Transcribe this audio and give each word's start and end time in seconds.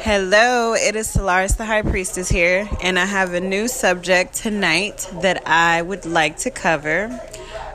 Hello, 0.00 0.74
it 0.74 0.94
is 0.94 1.08
Solaris 1.10 1.54
the 1.56 1.64
High 1.64 1.82
Priestess 1.82 2.28
here, 2.28 2.68
and 2.80 2.96
I 2.96 3.04
have 3.04 3.34
a 3.34 3.40
new 3.40 3.66
subject 3.66 4.32
tonight 4.32 5.10
that 5.22 5.42
I 5.44 5.82
would 5.82 6.06
like 6.06 6.36
to 6.38 6.52
cover. 6.52 7.06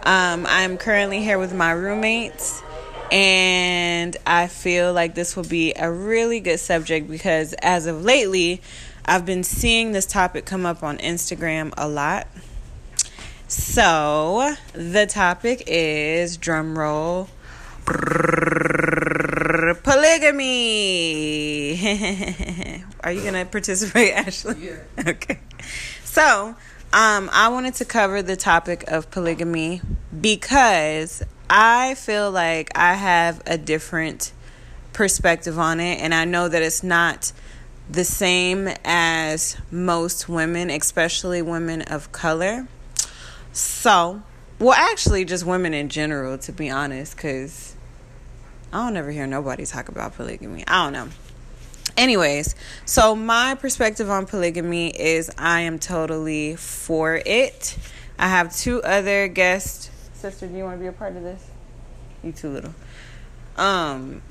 Um, 0.04 0.46
I'm 0.48 0.78
currently 0.78 1.22
here 1.22 1.38
with 1.38 1.54
my 1.54 1.72
roommates, 1.72 2.64
and 3.12 4.16
I 4.26 4.48
feel 4.48 4.94
like 4.94 5.16
this 5.16 5.36
will 5.36 5.44
be 5.44 5.74
a 5.74 5.92
really 5.92 6.40
good 6.40 6.62
subject 6.62 7.10
because 7.10 7.54
as 7.62 7.88
of 7.88 8.06
lately, 8.06 8.62
I've 9.04 9.26
been 9.26 9.44
seeing 9.44 9.92
this 9.92 10.06
topic 10.06 10.46
come 10.46 10.66
up 10.66 10.82
on 10.82 11.00
Instagram 11.00 11.74
a 11.78 11.90
lot. 11.90 12.28
So, 13.50 14.56
the 14.72 15.08
topic 15.08 15.64
is 15.68 16.38
drum 16.38 16.80
roll 16.80 17.28
polygamy. 19.84 20.44
Are 23.04 23.12
you 23.12 23.24
gonna 23.24 23.46
participate, 23.46 24.14
Ashley? 24.16 24.68
Yeah. 24.68 24.78
Okay. 25.08 25.40
So, 26.04 26.56
um, 26.94 27.30
I 27.34 27.50
wanted 27.50 27.74
to 27.76 27.86
cover 27.86 28.22
the 28.22 28.36
topic 28.36 28.84
of 28.88 29.10
polygamy 29.12 29.82
because 30.20 31.24
I 31.50 31.96
feel 31.96 32.32
like 32.32 32.72
I 32.78 32.94
have 32.94 33.42
a 33.46 33.58
different 33.58 34.32
perspective 34.94 35.58
on 35.58 35.80
it, 35.80 36.00
and 36.00 36.14
I 36.14 36.26
know 36.26 36.48
that 36.48 36.62
it's 36.62 36.84
not 36.84 37.32
the 37.90 38.04
same 38.04 38.70
as 38.86 39.58
most 39.72 40.30
women, 40.30 40.70
especially 40.70 41.42
women 41.42 41.82
of 41.82 42.12
color. 42.12 42.68
So, 43.52 44.22
well, 44.60 44.74
actually, 44.74 45.26
just 45.26 45.46
women 45.46 45.74
in 45.74 45.90
general, 45.90 46.38
to 46.40 46.52
be 46.52 46.70
honest, 46.70 47.16
because 47.16 47.73
I 48.74 48.78
don't 48.78 48.98
ever 48.98 49.12
hear 49.12 49.28
nobody 49.28 49.68
talk 49.68 49.88
about 49.88 50.16
polygamy. 50.16 50.64
I 50.68 50.86
don't 50.86 50.94
know. 50.94 51.08
Anyways, 51.96 52.56
so 52.86 53.16
my 53.16 53.54
perspective 53.54 54.10
on 54.10 54.26
polygamy 54.26 54.90
is 54.90 55.30
I 55.38 55.62
am 55.62 55.78
totally 55.78 56.56
for 56.56 57.22
it. 57.24 57.78
I 58.18 58.30
have 58.30 58.56
two 58.56 58.82
other 58.82 59.28
guests. 59.28 59.92
Sister, 60.16 60.48
do 60.48 60.58
you 60.58 60.64
want 60.64 60.78
to 60.78 60.82
be 60.82 60.88
a 60.88 60.92
part 60.92 61.16
of 61.16 61.22
this? 61.22 61.48
You 62.24 62.32
too 62.32 62.50
little. 62.50 62.74
Um, 63.58 64.24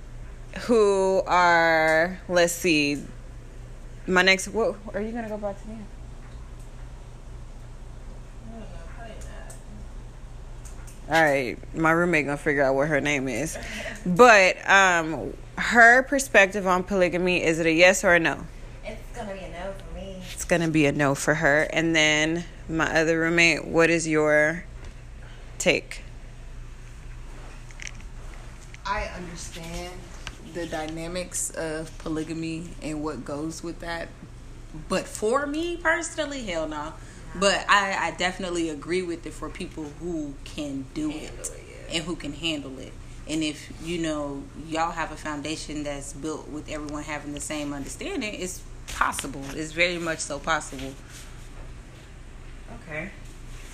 who 0.63 1.23
are 1.25 2.19
let's 2.29 2.53
see. 2.53 3.01
My 4.09 4.23
next, 4.23 4.49
what 4.49 4.75
are 4.93 5.01
you 5.01 5.13
gonna 5.13 5.29
go 5.29 5.39
back 5.39 5.61
to 5.61 5.69
them? 5.69 5.87
All 11.09 11.23
right, 11.23 11.59
my 11.75 11.91
roommate 11.91 12.27
gonna 12.27 12.37
figure 12.37 12.63
out 12.63 12.75
what 12.75 12.89
her 12.89 13.01
name 13.01 13.27
is, 13.29 13.59
but 14.07 14.57
um, 14.69 15.35
her 15.59 16.05
perspective 16.05 16.67
on 16.67 16.85
polygamy 16.85 17.43
is 17.43 17.59
it 17.59 17.67
a 17.67 17.73
yes 17.73 18.05
or 18.05 18.15
a 18.15 18.21
no? 18.21 18.47
It's 18.85 19.17
gonna 19.17 19.35
be 19.35 19.41
a 19.41 19.51
no 19.51 19.73
for 19.73 19.95
me. 19.97 20.23
It's 20.33 20.45
gonna 20.45 20.69
be 20.69 20.87
a 20.87 20.93
no 20.93 21.15
for 21.15 21.35
her. 21.35 21.63
And 21.73 21.95
then 21.95 22.45
my 22.69 23.01
other 23.01 23.19
roommate, 23.21 23.67
what 23.67 23.91
is 23.91 24.07
your 24.07 24.65
take? 25.59 26.03
I 28.87 29.11
understand 29.17 29.93
the 30.55 30.67
dynamics 30.67 31.51
of 31.51 31.97
polygamy 31.99 32.71
and 32.81 33.03
what 33.03 33.25
goes 33.25 33.63
with 33.63 33.81
that. 33.81 34.09
But 34.89 35.07
for 35.07 35.47
me 35.47 35.77
personally, 35.77 36.45
hell 36.45 36.69
no. 36.69 36.95
But 37.35 37.65
I, 37.69 38.09
I 38.09 38.11
definitely 38.13 38.69
agree 38.69 39.03
with 39.03 39.27
it 39.27 39.33
for 39.33 39.49
people 39.49 39.85
who 40.01 40.35
can 40.45 40.87
do 40.95 41.11
it 41.11 41.51
and 41.91 42.05
who 42.05 42.15
can 42.17 42.33
handle 42.33 42.79
it. 42.79 42.93
And 43.29 43.43
if 43.43 43.73
you 43.83 43.99
know 43.99 44.43
y'all 44.69 44.91
have 44.91 45.13
a 45.13 45.17
foundation 45.17 45.85
that's 45.85 46.13
built 46.13 46.49
with 46.49 46.69
everyone 46.69 47.05
having 47.05 47.33
the 47.33 47.41
same 47.41 47.73
understanding, 47.73 48.35
it's 48.35 48.61
possible. 48.89 49.43
It's 49.55 49.73
very 49.73 49.99
much 49.99 50.19
so 50.19 50.39
possible. 50.39 50.93
Okay, 52.83 53.11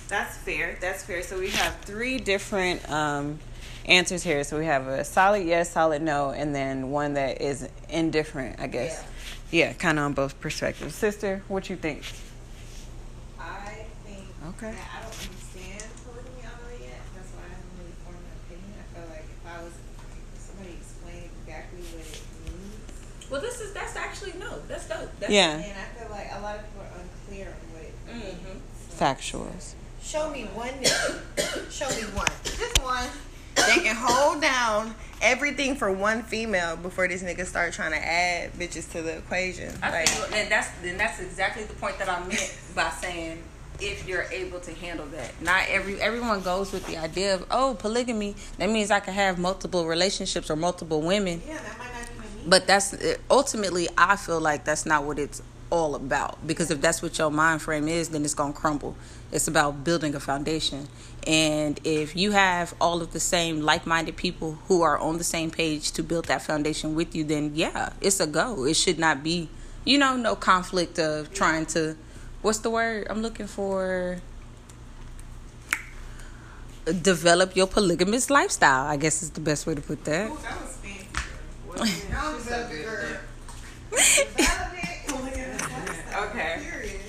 that's 0.07 0.37
fair. 0.37 0.77
That's 0.79 1.03
fair. 1.03 1.23
So 1.23 1.39
we 1.39 1.49
have 1.49 1.75
three 1.81 2.19
different 2.19 2.89
um, 2.89 3.39
answers 3.85 4.23
here. 4.23 4.43
So 4.43 4.57
we 4.57 4.65
have 4.65 4.87
a 4.87 5.03
solid 5.03 5.45
yes, 5.45 5.71
solid 5.71 6.01
no, 6.01 6.29
and 6.29 6.53
then 6.53 6.91
one 6.91 7.15
that 7.15 7.41
is 7.41 7.67
indifferent. 7.89 8.59
I 8.59 8.67
guess. 8.67 9.03
Yeah, 9.51 9.73
kind 9.73 9.97
of 9.97 10.05
on 10.05 10.13
both 10.13 10.39
perspectives. 10.39 10.93
Sister, 10.93 11.41
what 11.47 11.69
you 11.71 11.75
think? 11.75 12.03
I 14.59 14.65
Okay. 14.67 14.75
that 14.75 14.89
I 14.91 14.97
don't 15.07 15.15
understand 15.15 15.87
polygamy 16.03 16.43
all 16.43 16.57
the 16.59 16.67
way 16.67 16.79
yet. 16.91 16.99
That's 17.15 17.31
why 17.31 17.47
I 17.47 17.51
haven't 17.55 17.73
really 17.79 17.95
formed 18.03 18.19
an 18.27 18.35
opinion. 18.43 18.75
I 18.75 18.85
feel 18.91 19.07
like 19.07 19.27
if 19.31 19.43
I 19.47 19.57
was 19.63 19.73
if 19.79 20.39
somebody 20.43 20.73
explained 20.75 21.31
exactly 21.47 21.79
what 21.95 22.03
it 22.03 22.19
means, 22.43 23.31
Well, 23.31 23.41
this 23.41 23.61
is 23.61 23.71
that's 23.73 23.95
actually 23.95 24.33
no. 24.39 24.59
That's 24.67 24.87
dope. 24.87 25.07
That's, 25.19 25.31
Yeah, 25.31 25.55
and 25.63 25.75
I 25.79 25.87
feel 25.95 26.09
like 26.11 26.27
a 26.33 26.41
lot 26.41 26.59
of 26.59 26.65
people 26.67 26.81
are 26.83 26.93
unclear 26.99 27.47
on 27.55 27.65
what 27.71 27.83
it 27.87 27.95
means. 28.11 28.35
Mhm. 28.43 28.59
So- 28.59 28.99
factuals. 28.99 29.65
Show 30.03 30.29
me 30.29 30.43
one. 30.55 30.73
Show 31.71 31.87
me 31.95 32.03
one. 32.15 32.27
Just 32.43 32.79
one. 32.83 33.07
They 33.55 33.83
can 33.83 33.95
hold 33.95 34.41
down 34.41 34.95
everything 35.21 35.75
for 35.75 35.91
one 35.91 36.23
female 36.23 36.75
before 36.77 37.07
this 37.07 37.21
nigga 37.21 37.45
start 37.45 37.73
trying 37.73 37.91
to 37.91 37.97
add 38.03 38.53
bitches 38.53 38.89
to 38.93 39.01
the 39.01 39.17
equation. 39.17 39.77
I 39.83 39.89
Like, 39.91 40.09
think 40.09 40.35
and 40.35 40.51
that's 40.51 40.69
then 40.81 40.97
that's 40.97 41.19
exactly 41.19 41.63
the 41.65 41.73
point 41.75 41.97
that 41.99 42.07
I 42.09 42.19
meant 42.25 42.55
by 42.73 42.89
saying 42.89 43.43
if 43.81 44.07
you're 44.07 44.23
able 44.31 44.59
to 44.61 44.73
handle 44.73 45.05
that. 45.07 45.41
Not 45.41 45.63
every 45.69 46.01
everyone 46.01 46.41
goes 46.41 46.71
with 46.71 46.85
the 46.87 46.97
idea 46.97 47.35
of 47.35 47.45
oh 47.51 47.75
polygamy. 47.79 48.35
That 48.57 48.69
means 48.69 48.91
I 48.91 48.99
can 48.99 49.13
have 49.13 49.39
multiple 49.39 49.87
relationships 49.87 50.49
or 50.49 50.55
multiple 50.55 51.01
women. 51.01 51.41
yeah, 51.47 51.55
that 51.57 51.77
might 51.77 51.93
not 51.93 52.09
even 52.09 52.37
mean. 52.37 52.49
But 52.49 52.67
that's 52.67 52.95
ultimately 53.29 53.87
I 53.97 54.15
feel 54.15 54.39
like 54.39 54.65
that's 54.65 54.85
not 54.85 55.03
what 55.03 55.19
it's 55.19 55.41
all 55.71 55.93
about 55.93 56.47
because 56.47 56.71
if 56.71 56.81
that's 56.81 57.01
what 57.03 57.15
your 57.19 57.29
mind 57.29 57.61
frame 57.61 57.87
is 57.87 58.09
then 58.09 58.23
it's 58.25 58.33
going 58.33 58.53
to 58.53 58.59
crumble. 58.59 58.95
It's 59.31 59.47
about 59.47 59.83
building 59.83 60.15
a 60.15 60.19
foundation. 60.19 60.87
And 61.27 61.79
if 61.83 62.15
you 62.15 62.31
have 62.31 62.73
all 62.81 63.01
of 63.01 63.13
the 63.13 63.19
same 63.19 63.61
like-minded 63.61 64.15
people 64.15 64.57
who 64.67 64.81
are 64.81 64.97
on 64.97 65.19
the 65.19 65.23
same 65.23 65.51
page 65.51 65.91
to 65.91 66.01
build 66.01 66.25
that 66.25 66.41
foundation 66.41 66.95
with 66.95 67.15
you 67.15 67.23
then 67.23 67.51
yeah, 67.53 67.93
it's 68.01 68.19
a 68.19 68.27
go. 68.27 68.65
It 68.65 68.75
should 68.75 68.99
not 68.99 69.23
be 69.23 69.49
you 69.85 69.97
know 69.97 70.15
no 70.15 70.35
conflict 70.35 70.99
of 70.99 71.33
trying 71.33 71.65
to 71.67 71.95
what's 72.41 72.59
the 72.59 72.69
word 72.69 73.07
I'm 73.09 73.21
looking 73.21 73.47
for 73.47 74.21
develop 76.93 77.55
your 77.55 77.67
polygamous 77.67 78.29
lifestyle. 78.29 78.85
I 78.85 78.97
guess 78.97 79.21
is 79.21 79.31
the 79.31 79.41
best 79.41 79.67
way 79.67 79.75
to 79.75 79.81
put 79.81 80.03
that. 80.05 80.29
Ooh, 80.29 80.37
that 80.37 80.61
was 80.61 80.77
fancy. 80.77 81.07
girl. 81.67 81.85
That 82.09 82.33
was 82.33 82.47
a 82.47 82.69
girl. 82.69 83.19
Okay. 86.29 86.99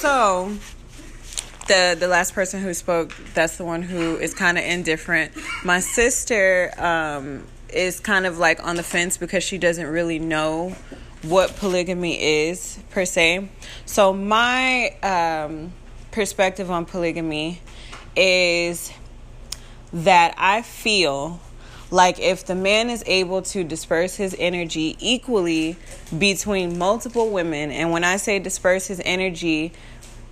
So 0.00 0.52
the 1.66 1.96
the 1.98 2.08
last 2.08 2.34
person 2.34 2.62
who 2.62 2.72
spoke, 2.74 3.14
that's 3.34 3.56
the 3.56 3.64
one 3.64 3.82
who 3.82 4.16
is 4.16 4.34
kind 4.34 4.58
of 4.58 4.64
indifferent. 4.64 5.32
My 5.64 5.80
sister 5.80 6.72
um, 6.78 7.44
is 7.72 8.00
kind 8.00 8.26
of 8.26 8.38
like 8.38 8.64
on 8.64 8.76
the 8.76 8.82
fence 8.82 9.16
because 9.16 9.42
she 9.42 9.58
doesn't 9.58 9.86
really 9.86 10.18
know 10.18 10.76
what 11.22 11.56
polygamy 11.56 12.46
is 12.48 12.78
per 12.90 13.04
se. 13.04 13.48
So 13.86 14.12
my 14.12 14.90
um, 15.02 15.72
perspective 16.10 16.70
on 16.70 16.84
polygamy 16.84 17.60
is 18.16 18.92
that 19.92 20.34
I 20.36 20.62
feel 20.62 21.40
like 21.90 22.20
if 22.20 22.44
the 22.44 22.54
man 22.54 22.90
is 22.90 23.02
able 23.06 23.42
to 23.42 23.64
disperse 23.64 24.14
his 24.16 24.36
energy 24.38 24.96
equally 25.00 25.76
between 26.16 26.78
multiple 26.78 27.30
women, 27.30 27.70
and 27.70 27.90
when 27.92 28.04
I 28.04 28.18
say 28.18 28.38
disperse 28.38 28.86
his 28.86 29.00
energy, 29.04 29.72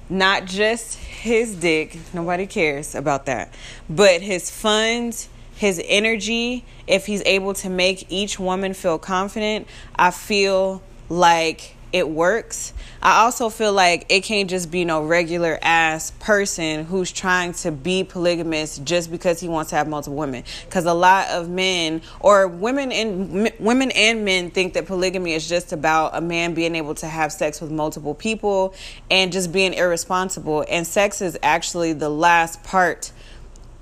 not 0.09 0.45
just 0.45 0.99
his 0.99 1.55
dick, 1.57 1.99
nobody 2.13 2.47
cares 2.47 2.95
about 2.95 3.27
that, 3.27 3.55
but 3.89 4.21
his 4.21 4.51
funds, 4.51 5.29
his 5.57 5.81
energy, 5.87 6.65
if 6.87 7.07
he's 7.07 7.23
able 7.25 7.55
to 7.55 7.71
make 7.71 8.07
each 8.11 8.39
woman 8.39 8.75
feel 8.75 8.99
confident, 8.99 9.67
I 9.97 10.11
feel 10.11 10.83
like 11.09 11.77
it 11.93 12.09
works. 12.11 12.75
I 13.01 13.23
also 13.23 13.49
feel 13.49 13.73
like 13.73 14.05
it 14.11 14.23
can't 14.23 14.51
just 14.51 14.71
be 14.71 14.85
no 14.85 15.03
regular 15.03 15.59
ass 15.63 16.11
person 16.11 16.85
who's 16.85 17.11
trying 17.11 17.55
to 17.55 17.73
be 17.73 18.05
polygamous 18.05 18.79
just 18.79 19.11
because 19.11 19.41
he 19.41 19.49
wants 19.49 19.71
to 19.71 19.77
have 19.77 19.89
multiple 19.89 20.17
women. 20.17 20.45
Because 20.67 20.85
a 20.85 20.93
lot 20.93 21.29
of 21.31 21.49
men 21.49 22.03
or 22.21 22.49
women 22.49 22.93
and 22.93 23.51
women 23.59 23.93
and 23.93 24.27
men 24.27 24.51
think 24.51 24.75
that 24.75 24.85
polygamy 24.87 25.33
is 25.33 25.49
just 25.49 25.73
about 25.73 26.15
a 26.15 26.21
man 26.21 26.53
being 26.53 26.75
able 26.75 26.95
to 26.97 27.07
have 27.07 27.33
sex 27.33 27.63
with 27.63 27.71
multiple 27.71 28.15
people 28.15 28.75
and 29.11 29.33
just 29.33 29.51
being 29.51 29.73
irresponsible. 29.73 30.67
And 30.69 30.87
sex 30.87 31.23
is 31.23 31.39
actually 31.43 31.95
the 31.95 32.11
last 32.11 32.63
part 32.63 33.11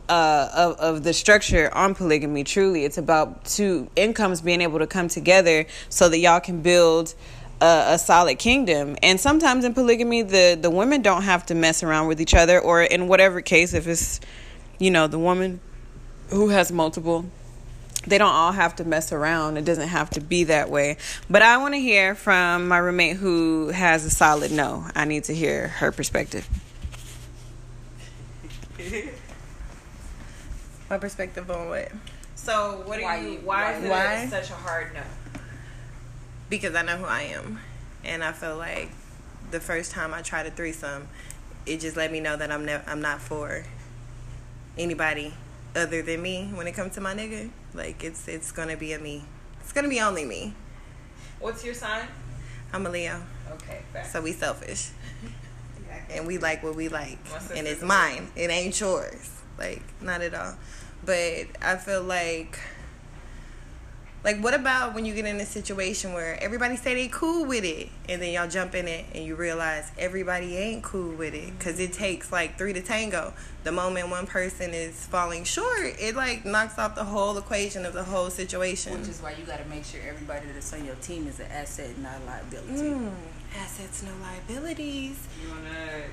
uh, 0.09 0.49
of, 0.55 0.79
of 0.79 1.05
the 1.05 1.13
structure 1.13 1.73
on 1.75 1.95
polygamy. 1.95 2.45
Truly, 2.45 2.85
it's 2.85 2.99
about 2.99 3.45
two 3.45 3.89
incomes 3.97 4.41
being 4.41 4.61
able 4.61 4.79
to 4.79 4.87
come 4.87 5.09
together 5.09 5.67
so 5.89 6.09
that 6.09 6.19
y'all 6.19 6.41
can 6.41 6.63
build 6.63 7.15
a, 7.61 7.85
a 7.91 7.99
solid 7.99 8.39
kingdom. 8.39 8.97
And 9.03 9.21
sometimes 9.21 9.65
in 9.65 9.75
polygamy, 9.75 10.23
the 10.23 10.59
the 10.61 10.71
women 10.71 11.03
don't 11.03 11.23
have 11.23 11.47
to 11.47 11.55
mess 11.55 11.83
around 11.83 12.09
with 12.09 12.21
each 12.21 12.35
other, 12.35 12.59
or 12.59 12.83
in 12.83 13.09
whatever 13.09 13.41
case, 13.41 13.75
if 13.75 13.87
it's 13.87 14.21
you 14.79 14.91
know 14.91 15.07
the 15.07 15.19
woman 15.19 15.61
who 16.31 16.49
has 16.49 16.73
multiple 16.73 17.25
they 18.07 18.19
don't 18.19 18.35
all 18.35 18.53
have 18.53 18.77
to 18.77 18.85
mess 18.85 19.13
around. 19.13 19.57
It 19.57 19.65
doesn't 19.65 19.89
have 19.89 20.11
to 20.11 20.21
be 20.21 20.45
that 20.45 20.69
way. 20.69 20.99
But 21.31 21.43
I 21.43 21.57
want 21.57 21.75
to 21.75 21.81
hear 21.81 22.15
from 22.15 22.69
my 22.69 22.79
roommate 22.79 23.17
who 23.17 23.69
has 23.69 24.05
a 24.05 24.11
solid 24.11 24.53
no. 24.53 24.87
I 24.95 25.07
need 25.07 25.25
to 25.25 25.35
hear 25.35 25.69
her 25.69 25.91
perspective. 25.91 26.47
My 30.95 30.99
perspective 30.99 31.51
on 31.51 31.71
what? 31.71 31.91
So, 32.37 32.85
what 32.87 33.03
Why 33.03 33.19
are 33.19 33.21
you? 33.21 33.31
you- 33.31 33.39
Why, 33.39 33.73
is 33.73 33.83
it 33.83 34.31
such 34.31 34.51
a 34.51 34.55
hard 34.55 34.95
no? 34.95 35.01
Because 36.49 36.77
I 36.77 36.83
know 36.83 36.97
who 36.99 37.05
I 37.05 37.23
am, 37.23 37.59
and 38.05 38.23
I 38.23 38.31
feel 38.31 38.57
like 38.57 38.91
the 39.51 39.59
first 39.59 39.91
time 39.91 40.15
I 40.15 40.23
tried 40.23 40.47
a 40.47 40.53
threesome, 40.53 41.09
it 41.67 41.81
just 41.81 41.97
let 41.97 42.13
me 42.13 42.21
know 42.21 42.37
that 42.37 42.53
I'm 42.53 42.65
never 42.65 42.89
I'm 42.89 43.01
not 43.01 43.21
for 43.21 43.65
anybody 44.79 45.35
other 45.75 46.01
than 46.01 46.23
me 46.23 46.53
when 46.55 46.69
it 46.69 46.77
comes 46.77 46.95
to 46.95 47.01
my 47.01 47.13
nigga. 47.13 47.51
Like 47.75 48.05
it's 48.05 48.29
it's 48.29 48.53
gonna 48.53 48.77
be 48.77 48.93
a 48.93 49.01
me. 49.01 49.25
It's 49.63 49.73
gonna 49.73 49.89
be 49.89 50.01
only 50.01 50.25
me. 50.25 50.55
What's 51.41 51.65
your 51.65 51.75
sign? 51.75 52.07
I'm 52.73 52.87
a 52.87 52.91
Leo, 52.91 53.21
Okay, 53.55 53.81
so 54.13 54.23
we 54.23 54.31
selfish, 54.31 54.91
and 56.11 56.25
we 56.25 56.39
like 56.39 56.63
what 56.63 56.77
we 56.77 56.87
like, 56.87 57.19
and 57.53 57.67
it's 57.67 57.83
mine. 57.83 58.29
It 58.37 58.49
ain't 58.49 58.79
yours. 58.79 59.33
Like 59.59 59.83
not 60.01 60.21
at 60.21 60.35
all. 60.35 60.55
But 61.05 61.47
I 61.63 61.77
feel 61.77 62.03
like. 62.03 62.59
Like, 64.25 64.43
what 64.43 64.55
about 64.55 64.95
when 64.95 65.05
you 65.05 65.15
get 65.15 65.27
in 65.27 65.39
a 65.39 65.45
situation 65.45 66.15
where 66.15 66.43
everybody 66.43 66.77
say 66.77 66.95
they 66.95 67.09
cool 67.09 67.45
with 67.45 67.63
it, 67.63 67.91
and 68.09 68.23
then 68.23 68.33
y'all 68.33 68.49
jump 68.49 68.75
in 68.75 68.89
it, 68.89 69.05
and 69.15 69.23
you 69.23 69.35
realize 69.35 69.93
everybody 69.99 70.57
ain't 70.57 70.83
cool 70.83 71.15
with 71.15 71.35
it, 71.35 71.59
because 71.59 71.79
it 71.79 71.93
takes 71.93 72.33
like 72.33 72.57
three 72.57 72.73
to 72.73 72.81
tango. 72.81 73.35
The 73.65 73.73
moment 73.73 74.09
one 74.09 74.27
person 74.27 74.73
is 74.73 75.05
falling 75.05 75.45
short, 75.45 75.97
it 76.01 76.17
like 76.17 76.47
knocks 76.47 76.79
off 76.79 76.95
the 76.95 77.05
whole 77.05 77.37
equation 77.37 77.85
of 77.85 77.93
the 77.93 78.05
whole 78.05 78.31
situation. 78.31 78.99
Which 78.99 79.11
is 79.11 79.21
why 79.21 79.35
you 79.39 79.45
got 79.45 79.63
to 79.63 79.69
make 79.69 79.85
sure 79.85 80.01
everybody 80.09 80.47
that's 80.55 80.73
on 80.73 80.87
your 80.87 80.95
team 80.97 81.27
is 81.27 81.39
an 81.39 81.51
asset, 81.51 81.99
not 81.99 82.23
a 82.23 82.25
liability. 82.25 82.83
Mm, 82.83 83.11
assets, 83.55 84.05
no 84.05 84.11
liabilities. 84.23 85.19
You 85.43 85.51
wanna? 85.51 86.05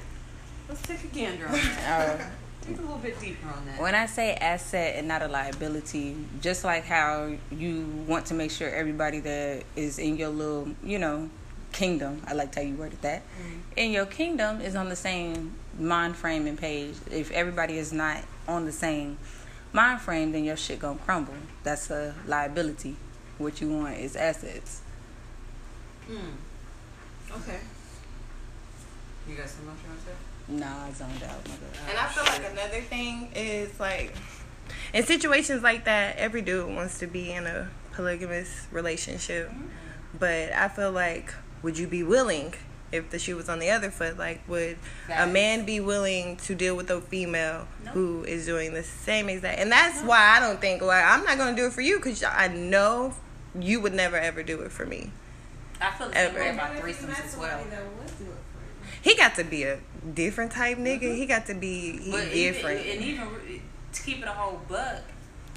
Let's 0.67 0.81
take 0.81 1.03
a 1.05 1.07
gander 1.07 1.47
on 1.47 1.53
that. 1.53 2.31
Think 2.61 2.77
a 2.77 2.81
little 2.81 2.97
bit 2.97 3.19
deeper 3.19 3.47
on 3.49 3.65
that. 3.65 3.79
when 3.81 3.95
I 3.95 4.05
say 4.05 4.35
asset 4.35 4.95
and 4.95 5.07
not 5.07 5.21
a 5.23 5.27
liability, 5.27 6.15
just 6.41 6.63
like 6.63 6.85
how 6.85 7.33
you 7.49 7.85
want 8.07 8.27
to 8.27 8.33
make 8.35 8.51
sure 8.51 8.69
everybody 8.69 9.19
that 9.19 9.63
is 9.75 9.97
in 9.97 10.15
your 10.17 10.29
little, 10.29 10.69
you 10.83 10.99
know, 10.99 11.29
kingdom, 11.71 12.21
I 12.27 12.33
like 12.33 12.53
how 12.53 12.61
you 12.61 12.75
worded 12.75 13.01
that, 13.01 13.23
in 13.75 13.91
your 13.91 14.05
kingdom 14.05 14.61
is 14.61 14.75
on 14.75 14.89
the 14.89 14.95
same 14.95 15.55
mind 15.79 16.15
frame 16.15 16.45
and 16.45 16.57
page. 16.57 16.95
If 17.09 17.31
everybody 17.31 17.77
is 17.77 17.91
not 17.91 18.23
on 18.47 18.65
the 18.65 18.71
same 18.71 19.17
mind 19.73 20.01
frame, 20.01 20.31
then 20.31 20.43
your 20.43 20.57
shit 20.57 20.79
gonna 20.79 20.99
crumble. 20.99 21.33
That's 21.63 21.89
a 21.89 22.13
liability. 22.27 22.95
What 23.37 23.59
you 23.59 23.69
want 23.75 23.97
is 23.97 24.15
assets. 24.15 24.81
Hmm. 26.05 26.35
Okay. 27.31 27.59
You 29.27 29.35
got 29.35 29.47
something 29.47 29.69
else 29.69 29.79
you 29.83 29.89
want 29.89 29.99
to 30.01 30.05
say? 30.05 30.13
Nah, 30.51 30.85
I 30.85 30.91
zoned 30.91 31.23
out. 31.23 31.47
my 31.47 31.55
bad. 31.55 31.89
And 31.89 31.97
I 31.97 32.05
feel 32.07 32.23
like 32.25 32.51
another 32.51 32.81
thing 32.81 33.31
is 33.35 33.79
like 33.79 34.13
in 34.93 35.03
situations 35.05 35.63
like 35.63 35.85
that, 35.85 36.17
every 36.17 36.41
dude 36.41 36.73
wants 36.75 36.99
to 36.99 37.07
be 37.07 37.31
in 37.31 37.45
a 37.47 37.69
polygamous 37.93 38.67
relationship. 38.71 39.49
Mm-hmm. 39.49 39.67
But 40.19 40.51
I 40.53 40.67
feel 40.67 40.91
like 40.91 41.33
would 41.63 41.77
you 41.77 41.87
be 41.87 42.03
willing 42.03 42.53
if 42.91 43.09
the 43.09 43.17
shoe 43.19 43.37
was 43.37 43.47
on 43.47 43.59
the 43.59 43.69
other 43.69 43.89
foot? 43.89 44.17
Like 44.17 44.41
would 44.49 44.77
a 45.05 45.07
Facts. 45.07 45.31
man 45.33 45.65
be 45.65 45.79
willing 45.79 46.35
to 46.37 46.55
deal 46.55 46.75
with 46.75 46.89
a 46.89 46.99
female 46.99 47.67
No. 47.85 47.91
who 47.91 48.23
is 48.25 48.45
doing 48.45 48.73
the 48.73 48.83
same 48.83 49.29
exact 49.29 49.59
and 49.59 49.71
that's 49.71 50.01
why 50.01 50.35
I 50.37 50.39
don't 50.41 50.59
think 50.59 50.81
like 50.81 51.03
I'm 51.05 51.23
not 51.23 51.37
going 51.37 51.55
to 51.55 51.61
do 51.61 51.67
it 51.67 51.73
for 51.73 51.81
you 51.81 51.99
cuz 51.99 52.23
I 52.23 52.47
know 52.49 53.13
you 53.57 53.79
would 53.79 53.93
never 53.93 54.17
ever 54.17 54.43
do 54.43 54.61
it 54.61 54.71
for 54.71 54.85
me. 54.85 55.11
I 55.79 55.91
feel 55.91 56.09
the 56.09 56.13
same 56.13 56.27
Ever. 56.27 56.39
way 56.39 56.49
about 56.51 56.75
threesomes 56.75 57.25
as 57.25 57.37
well. 57.37 57.59
He 59.01 59.15
got 59.15 59.35
to 59.35 59.43
be 59.43 59.63
a 59.63 59.79
different 60.13 60.51
type 60.51 60.77
nigga. 60.77 61.03
Mm-hmm. 61.03 61.15
He 61.15 61.25
got 61.25 61.45
to 61.47 61.53
be 61.53 61.99
But 62.11 62.31
different. 62.31 62.85
Even, 62.85 62.97
and 62.97 63.05
even 63.05 63.61
to 63.93 64.03
keep 64.03 64.19
it 64.19 64.27
a 64.27 64.31
whole 64.31 64.61
buck, 64.67 65.01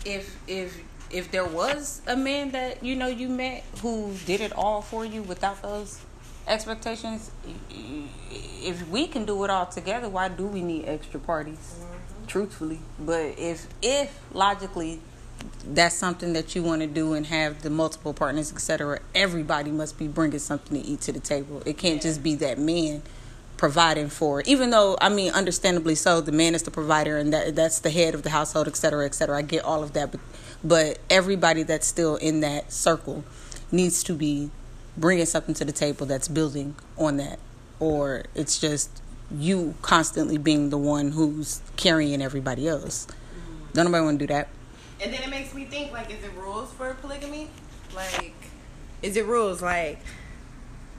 if 0.05 0.37
if 0.47 0.81
if 1.11 1.31
there 1.31 1.47
was 1.47 2.03
a 2.07 2.17
man 2.17 2.51
that 2.53 2.83
you 2.83 2.97
know 2.97 3.07
you 3.07 3.29
met 3.29 3.65
who 3.83 4.15
did 4.27 4.41
it 4.41 4.53
all 4.53 4.83
for 4.83 5.05
you 5.05 5.23
without 5.23 5.63
those 5.63 6.01
expectations, 6.47 7.31
if 8.63 8.89
we 8.89 9.07
can 9.07 9.25
do 9.25 9.45
it 9.45 9.51
all 9.51 9.67
together, 9.67 10.09
why 10.09 10.29
do 10.29 10.47
we 10.47 10.63
need 10.63 10.87
extra 10.87 11.21
parties? 11.21 11.79
Mm-hmm. 11.79 12.27
Truthfully, 12.27 12.81
but 12.99 13.39
if 13.39 13.67
if 13.83 14.19
logically 14.33 15.01
that's 15.67 15.95
something 15.95 16.33
that 16.33 16.55
you 16.55 16.63
want 16.63 16.81
to 16.83 16.87
do 16.87 17.15
and 17.15 17.27
have 17.27 17.63
the 17.63 17.71
multiple 17.71 18.15
partners, 18.15 18.53
etc. 18.53 19.01
Everybody 19.15 19.71
must 19.71 19.99
be 19.99 20.09
bringing 20.09 20.39
something 20.39 20.81
to 20.81 20.89
eat 20.89 21.03
to 21.03 21.13
the 21.13 21.21
table. 21.21 21.63
It 21.67 21.79
can't 21.79 22.01
just 22.01 22.23
be 22.23 22.35
that 22.37 22.59
man 22.59 23.03
providing 23.57 24.09
for. 24.09 24.43
Even 24.43 24.71
though 24.71 24.97
I 25.01 25.09
mean, 25.09 25.33
understandably 25.33 25.95
so, 25.95 26.21
the 26.21 26.33
man 26.33 26.55
is 26.55 26.63
the 26.63 26.71
provider 26.71 27.17
and 27.17 27.33
that 27.33 27.57
that's 27.57 27.79
the 27.81 27.91
head 27.91 28.15
of 28.15 28.23
the 28.23 28.31
household, 28.31 28.67
et 28.69 28.77
cetera 28.77 29.05
et 29.05 29.15
cetera 29.15 29.39
I 29.39 29.43
get 29.43 29.65
all 29.65 29.83
of 29.83 29.93
that, 29.93 30.11
but 30.11 30.21
but 30.63 30.99
everybody 31.11 31.63
that's 31.63 31.87
still 31.87 32.17
in 32.17 32.41
that 32.41 32.73
circle 32.73 33.25
needs 33.71 34.03
to 34.05 34.15
be 34.15 34.51
bringing 34.97 35.27
something 35.27 35.55
to 35.55 35.65
the 35.65 35.73
table 35.73 36.07
that's 36.07 36.29
building 36.29 36.75
on 36.97 37.17
that, 37.19 37.39
or 37.81 38.25
it's 38.35 38.59
just 38.59 39.03
you 39.31 39.75
constantly 39.83 40.39
being 40.39 40.71
the 40.71 40.79
one 40.79 41.13
who's 41.13 41.61
carrying 41.77 42.23
everybody 42.23 42.69
else. 42.69 43.07
Mm-hmm. 43.07 43.73
Don't 43.73 43.85
nobody 43.87 44.05
want 44.05 44.19
to 44.19 44.27
do 44.27 44.33
that. 44.33 44.49
And 45.01 45.13
then 45.13 45.23
it 45.23 45.31
makes 45.31 45.53
me 45.55 45.65
think 45.65 45.93
like, 45.93 46.11
is 46.11 46.23
it 46.23 46.33
rules 46.37 46.73
for 46.73 46.95
polygamy? 46.95 47.51
Like, 47.95 48.35
is 49.03 49.17
it 49.17 49.27
rules 49.27 49.61
like? 49.61 49.99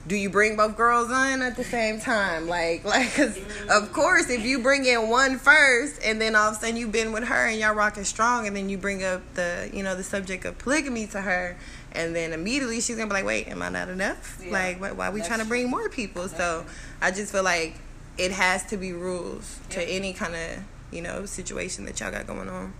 Do 0.06 0.14
you 0.14 0.30
bring 0.30 0.56
both 0.56 0.76
girls 0.76 1.10
on 1.10 1.42
at 1.42 1.56
the 1.56 1.64
same 1.64 1.98
time? 2.00 2.46
Like, 2.48 2.84
like, 2.84 3.12
cause 3.14 3.36
of 3.68 3.92
course, 3.92 4.30
if 4.30 4.44
you 4.44 4.60
bring 4.60 4.84
in 4.84 5.08
one 5.08 5.38
first, 5.38 6.00
and 6.04 6.20
then 6.20 6.36
all 6.36 6.50
of 6.50 6.56
a 6.56 6.60
sudden 6.60 6.76
you've 6.76 6.92
been 6.92 7.12
with 7.12 7.24
her 7.24 7.48
and 7.48 7.58
y'all 7.58 7.74
rocking 7.74 8.04
strong, 8.04 8.46
and 8.46 8.56
then 8.56 8.68
you 8.68 8.78
bring 8.78 9.02
up 9.02 9.22
the, 9.34 9.68
you 9.72 9.82
know, 9.82 9.96
the 9.96 10.04
subject 10.04 10.44
of 10.44 10.58
polygamy 10.58 11.08
to 11.08 11.20
her, 11.20 11.56
and 11.92 12.14
then 12.14 12.32
immediately 12.32 12.80
she's 12.80 12.96
gonna 12.96 13.08
be 13.08 13.14
like, 13.14 13.24
wait, 13.24 13.48
am 13.48 13.62
I 13.62 13.68
not 13.68 13.88
enough? 13.88 14.38
Yeah. 14.44 14.52
Like, 14.52 14.80
why, 14.80 14.92
why 14.92 15.08
are 15.08 15.10
we 15.10 15.20
That's 15.20 15.28
trying 15.28 15.40
to 15.40 15.46
bring 15.46 15.68
more 15.68 15.88
people? 15.88 16.28
So, 16.28 16.64
I 17.02 17.10
just 17.10 17.32
feel 17.32 17.42
like 17.42 17.74
it 18.16 18.30
has 18.30 18.64
to 18.66 18.76
be 18.76 18.92
rules 18.92 19.58
to 19.70 19.82
any 19.82 20.12
kind 20.12 20.34
of, 20.34 20.62
you 20.92 21.02
know, 21.02 21.26
situation 21.26 21.84
that 21.86 21.98
y'all 21.98 22.12
got 22.12 22.26
going 22.26 22.48
on. 22.48 22.72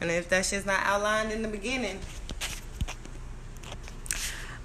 And 0.00 0.10
if 0.10 0.28
that 0.30 0.46
shit's 0.46 0.66
not 0.66 0.80
outlined 0.82 1.30
in 1.30 1.42
the 1.42 1.48
beginning, 1.48 1.98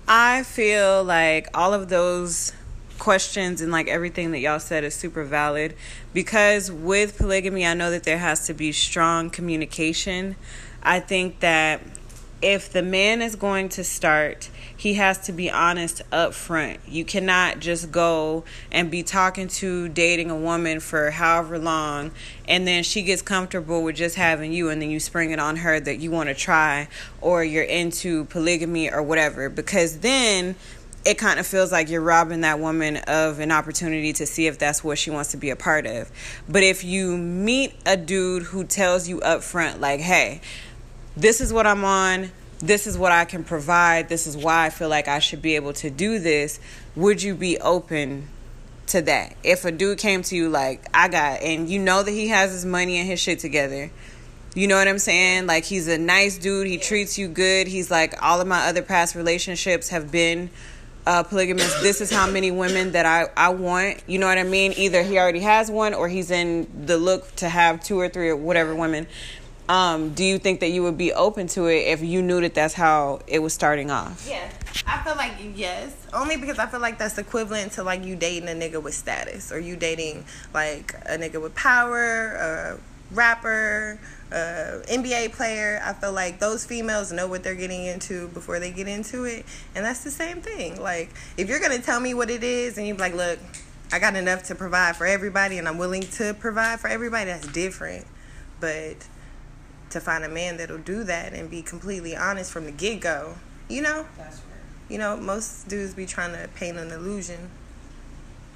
I 0.07 0.43
feel 0.43 1.03
like 1.03 1.47
all 1.55 1.73
of 1.73 1.89
those 1.89 2.53
questions 2.99 3.59
and 3.59 3.71
like 3.71 3.87
everything 3.87 4.31
that 4.31 4.39
y'all 4.39 4.59
said 4.59 4.83
is 4.83 4.93
super 4.93 5.23
valid 5.23 5.75
because 6.13 6.71
with 6.71 7.17
polygamy, 7.17 7.65
I 7.65 7.73
know 7.73 7.89
that 7.89 8.03
there 8.03 8.19
has 8.19 8.45
to 8.45 8.53
be 8.53 8.71
strong 8.71 9.31
communication. 9.31 10.35
I 10.83 10.99
think 10.99 11.39
that 11.39 11.81
if 12.41 12.71
the 12.71 12.83
man 12.83 13.23
is 13.23 13.35
going 13.35 13.69
to 13.69 13.83
start, 13.83 14.49
he 14.85 14.93
has 14.93 15.17
to 15.17 15.31
be 15.31 15.49
honest 15.49 16.03
up 16.11 16.31
front. 16.31 16.79
You 16.87 17.05
cannot 17.05 17.57
just 17.59 17.91
go 17.91 18.43
and 18.71 18.91
be 18.91 19.01
talking 19.01 19.47
to 19.47 19.89
dating 19.89 20.29
a 20.29 20.35
woman 20.35 20.79
for 20.79 21.09
however 21.09 21.57
long 21.57 22.11
and 22.47 22.67
then 22.67 22.83
she 22.83 23.01
gets 23.01 23.23
comfortable 23.23 23.81
with 23.81 23.95
just 23.95 24.15
having 24.15 24.53
you 24.53 24.69
and 24.69 24.79
then 24.79 24.91
you 24.91 24.99
spring 24.99 25.31
it 25.31 25.39
on 25.39 25.55
her 25.55 25.79
that 25.79 25.95
you 25.97 26.11
want 26.11 26.29
to 26.29 26.35
try 26.35 26.87
or 27.19 27.43
you're 27.43 27.63
into 27.63 28.25
polygamy 28.25 28.91
or 28.91 29.01
whatever 29.01 29.49
because 29.49 30.01
then 30.01 30.53
it 31.03 31.17
kind 31.17 31.39
of 31.39 31.47
feels 31.47 31.71
like 31.71 31.89
you're 31.89 31.99
robbing 31.99 32.41
that 32.41 32.59
woman 32.59 32.97
of 33.07 33.39
an 33.39 33.51
opportunity 33.51 34.13
to 34.13 34.27
see 34.27 34.45
if 34.45 34.59
that's 34.59 34.83
what 34.83 34.99
she 34.99 35.09
wants 35.09 35.31
to 35.31 35.37
be 35.37 35.49
a 35.49 35.55
part 35.55 35.87
of. 35.87 36.11
But 36.47 36.61
if 36.61 36.83
you 36.83 37.17
meet 37.17 37.73
a 37.87 37.97
dude 37.97 38.43
who 38.43 38.63
tells 38.63 39.07
you 39.07 39.19
up 39.21 39.41
front 39.41 39.81
like, 39.81 39.99
"Hey, 39.99 40.41
this 41.17 41.41
is 41.41 41.51
what 41.51 41.65
I'm 41.65 41.83
on. 41.83 42.29
This 42.59 42.87
is 42.87 42.97
what 42.97 43.11
I 43.11 43.25
can 43.25 43.43
provide. 43.43 44.07
This 44.09 44.27
is 44.27 44.37
why 44.37 44.65
I 44.65 44.69
feel 44.69 44.89
like 44.89 45.07
I 45.07 45.19
should 45.19 45.41
be 45.41 45.55
able 45.55 45.73
to 45.73 45.89
do 45.89 46.19
this. 46.19 46.59
Would 46.95 47.21
you 47.21 47.35
be 47.35 47.57
open 47.59 48.29
to 48.87 49.01
that? 49.01 49.35
If 49.43 49.65
a 49.65 49.71
dude 49.71 49.97
came 49.97 50.21
to 50.23 50.35
you 50.35 50.49
like, 50.49 50.87
I 50.93 51.09
got, 51.09 51.41
and 51.41 51.69
you 51.69 51.79
know 51.79 52.01
that 52.01 52.11
he 52.11 52.29
has 52.29 52.51
his 52.51 52.65
money 52.65 52.97
and 52.97 53.07
his 53.07 53.19
shit 53.19 53.39
together. 53.39 53.91
You 54.53 54.67
know 54.67 54.77
what 54.77 54.87
I'm 54.87 54.99
saying? 54.99 55.47
Like, 55.47 55.65
he's 55.65 55.89
a 55.89 55.97
nice 55.97 56.37
dude. 56.37 56.67
He 56.67 56.77
treats 56.77 57.17
you 57.17 57.27
good. 57.27 57.67
He's 57.67 57.91
like, 57.91 58.23
all 58.23 58.39
of 58.39 58.47
my 58.47 58.67
other 58.67 58.81
past 58.81 59.13
relationships 59.13 59.89
have 59.89 60.11
been 60.11 60.49
uh, 61.05 61.23
polygamous. 61.23 61.81
This 61.81 61.99
is 61.99 62.09
how 62.09 62.29
many 62.29 62.51
women 62.51 62.93
that 62.93 63.05
I, 63.05 63.27
I 63.35 63.49
want. 63.49 64.01
You 64.07 64.17
know 64.17 64.27
what 64.27 64.37
I 64.37 64.43
mean? 64.43 64.73
Either 64.77 65.03
he 65.03 65.19
already 65.19 65.41
has 65.41 65.69
one 65.69 65.93
or 65.93 66.07
he's 66.07 66.31
in 66.31 66.85
the 66.85 66.97
look 66.97 67.35
to 67.35 67.49
have 67.49 67.83
two 67.83 67.99
or 67.99 68.07
three 68.07 68.29
or 68.29 68.37
whatever 68.37 68.73
women 68.73 69.07
um, 69.67 70.13
do 70.13 70.23
you 70.23 70.37
think 70.37 70.59
that 70.59 70.69
you 70.69 70.83
would 70.83 70.97
be 70.97 71.11
open 71.13 71.47
to 71.47 71.65
it 71.65 71.87
if 71.87 72.01
you 72.01 72.21
knew 72.21 72.41
that 72.41 72.53
that's 72.53 72.73
how 72.73 73.21
it 73.27 73.39
was 73.39 73.53
starting 73.53 73.89
off? 73.91 74.27
yeah, 74.29 74.49
I 74.85 75.03
feel 75.03 75.15
like 75.15 75.33
yes, 75.55 75.95
only 76.13 76.37
because 76.37 76.59
I 76.59 76.67
feel 76.67 76.79
like 76.79 76.97
that's 76.97 77.17
equivalent 77.17 77.73
to 77.73 77.83
like 77.83 78.03
you 78.03 78.15
dating 78.15 78.49
a 78.49 78.53
nigga 78.53 78.81
with 78.81 78.93
status 78.93 79.51
or 79.51 79.59
you 79.59 79.75
dating 79.75 80.25
like 80.53 80.93
a 81.05 81.17
nigga 81.17 81.41
with 81.41 81.55
power 81.55 82.31
a 82.33 82.79
rapper, 83.11 83.99
uh, 84.31 84.81
NBA 84.87 85.31
player. 85.33 85.81
I 85.83 85.93
feel 85.93 86.13
like 86.13 86.39
those 86.39 86.65
females 86.65 87.11
know 87.11 87.27
what 87.27 87.43
they're 87.43 87.55
getting 87.55 87.85
into 87.85 88.27
before 88.29 88.59
they 88.59 88.71
get 88.71 88.87
into 88.87 89.25
it, 89.25 89.45
and 89.75 89.85
that's 89.85 90.03
the 90.03 90.11
same 90.11 90.41
thing. 90.41 90.81
Like 90.81 91.09
if 91.37 91.49
you're 91.49 91.59
gonna 91.59 91.79
tell 91.79 91.99
me 91.99 92.13
what 92.13 92.29
it 92.29 92.43
is, 92.43 92.77
and 92.77 92.87
you're 92.87 92.97
like, 92.97 93.15
look, 93.15 93.39
I 93.91 93.99
got 93.99 94.15
enough 94.15 94.43
to 94.43 94.55
provide 94.55 94.95
for 94.95 95.05
everybody, 95.05 95.57
and 95.57 95.67
I'm 95.67 95.77
willing 95.77 96.01
to 96.01 96.33
provide 96.33 96.79
for 96.79 96.87
everybody. 96.87 97.25
That's 97.25 97.47
different, 97.47 98.05
but 98.59 98.97
to 99.95 100.01
find 100.01 100.25
a 100.25 100.29
man 100.29 100.57
that'll 100.57 100.77
do 100.77 101.03
that 101.05 101.33
and 101.33 101.49
be 101.49 101.61
completely 101.61 102.15
honest 102.15 102.51
from 102.51 102.65
the 102.65 102.71
get 102.71 102.99
go, 102.99 103.35
you 103.69 103.81
know. 103.81 104.05
That's 104.17 104.35
right. 104.35 104.43
You 104.89 104.97
know, 104.97 105.15
most 105.15 105.69
dudes 105.69 105.93
be 105.93 106.05
trying 106.05 106.33
to 106.33 106.49
paint 106.49 106.77
an 106.77 106.91
illusion 106.91 107.49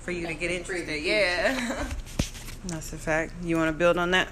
for 0.01 0.12
you 0.12 0.27
to 0.27 0.34
get 0.34 0.51
interested. 0.51 1.01
Yeah. 1.01 1.55
That's 2.65 2.91
a 2.91 2.98
fact. 2.98 3.34
You 3.41 3.55
want 3.55 3.69
to 3.69 3.77
build 3.77 3.98
on 3.98 4.12
that? 4.12 4.27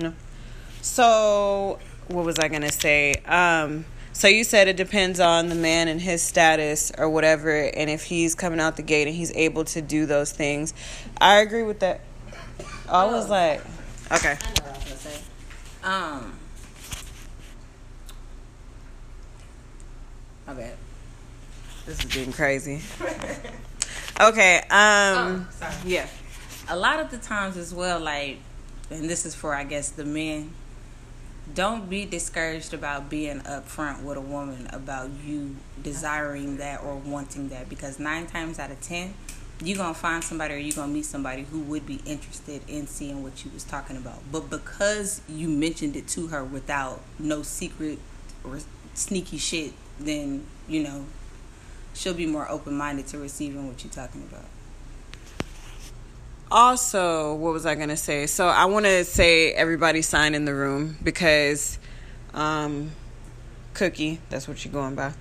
No. 0.00 0.14
So, 0.80 1.78
what 2.08 2.24
was 2.24 2.38
I 2.38 2.48
going 2.48 2.62
to 2.62 2.72
say? 2.72 3.12
Um, 3.26 3.84
so 4.14 4.26
you 4.26 4.42
said 4.42 4.68
it 4.68 4.78
depends 4.78 5.20
on 5.20 5.50
the 5.50 5.54
man 5.54 5.88
and 5.88 6.00
his 6.00 6.22
status 6.22 6.92
or 6.96 7.10
whatever, 7.10 7.50
and 7.50 7.90
if 7.90 8.04
he's 8.04 8.34
coming 8.34 8.58
out 8.58 8.76
the 8.76 8.82
gate 8.82 9.06
and 9.06 9.14
he's 9.14 9.32
able 9.36 9.64
to 9.66 9.82
do 9.82 10.06
those 10.06 10.32
things. 10.32 10.72
I 11.20 11.40
agree 11.40 11.62
with 11.62 11.80
that. 11.80 12.00
I 12.88 13.04
was 13.06 13.28
like, 13.30 13.60
okay. 14.12 14.36
I 14.40 14.48
know 14.48 14.64
what 14.64 14.66
I 14.66 14.72
was 14.76 14.84
gonna 14.84 14.96
say. 14.96 15.20
Um. 15.82 16.32
My 20.46 20.54
bad. 20.54 20.76
This 21.86 21.98
is 22.00 22.04
getting 22.06 22.32
crazy. 22.32 22.80
Okay. 24.20 24.58
Um. 24.58 24.68
Oh, 24.70 25.46
sorry. 25.58 25.74
Yeah. 25.84 26.06
a 26.68 26.76
lot 26.76 27.00
of 27.00 27.10
the 27.10 27.18
times 27.18 27.56
as 27.56 27.74
well, 27.74 27.98
like, 27.98 28.38
and 28.88 29.10
this 29.10 29.26
is 29.26 29.34
for 29.34 29.54
I 29.54 29.64
guess 29.64 29.90
the 29.90 30.04
men. 30.04 30.52
Don't 31.52 31.90
be 31.90 32.06
discouraged 32.06 32.72
about 32.72 33.10
being 33.10 33.40
upfront 33.40 34.02
with 34.04 34.16
a 34.16 34.20
woman 34.20 34.68
about 34.72 35.10
you 35.26 35.56
desiring 35.82 36.58
that 36.58 36.80
or 36.82 36.94
wanting 36.94 37.48
that 37.48 37.68
because 37.68 37.98
nine 37.98 38.26
times 38.26 38.60
out 38.60 38.70
of 38.70 38.80
ten, 38.80 39.14
you're 39.62 39.76
gonna 39.76 39.94
find 39.94 40.22
somebody 40.22 40.54
or 40.54 40.58
you're 40.58 40.74
gonna 40.74 40.92
meet 40.92 41.04
somebody 41.04 41.42
who 41.44 41.60
would 41.60 41.86
be 41.86 42.00
interested 42.06 42.62
in 42.68 42.86
seeing 42.86 43.22
what 43.22 43.44
you 43.44 43.50
was 43.52 43.64
talking 43.64 43.96
about. 43.96 44.18
But 44.30 44.50
because 44.50 45.20
you 45.28 45.48
mentioned 45.48 45.96
it 45.96 46.08
to 46.08 46.28
her 46.28 46.44
without 46.44 47.00
no 47.18 47.42
secret 47.42 47.98
or 48.42 48.58
sneaky 48.94 49.38
shit, 49.38 49.72
then 49.98 50.44
you 50.68 50.82
know 50.82 51.06
she'll 51.94 52.14
be 52.14 52.26
more 52.26 52.50
open 52.50 52.76
minded 52.76 53.06
to 53.08 53.18
receiving 53.18 53.68
what 53.68 53.84
you're 53.84 53.92
talking 53.92 54.22
about. 54.22 54.44
Also, 56.50 57.34
what 57.34 57.52
was 57.52 57.66
I 57.66 57.74
gonna 57.74 57.96
say? 57.96 58.26
So 58.26 58.48
I 58.48 58.66
want 58.66 58.86
to 58.86 59.04
say 59.04 59.52
everybody 59.52 60.02
sign 60.02 60.34
in 60.34 60.44
the 60.44 60.54
room 60.54 60.96
because, 61.02 61.78
um, 62.32 62.92
Cookie, 63.72 64.20
that's 64.30 64.46
what 64.46 64.64
you're 64.64 64.72
going 64.72 64.94
by. 64.94 65.12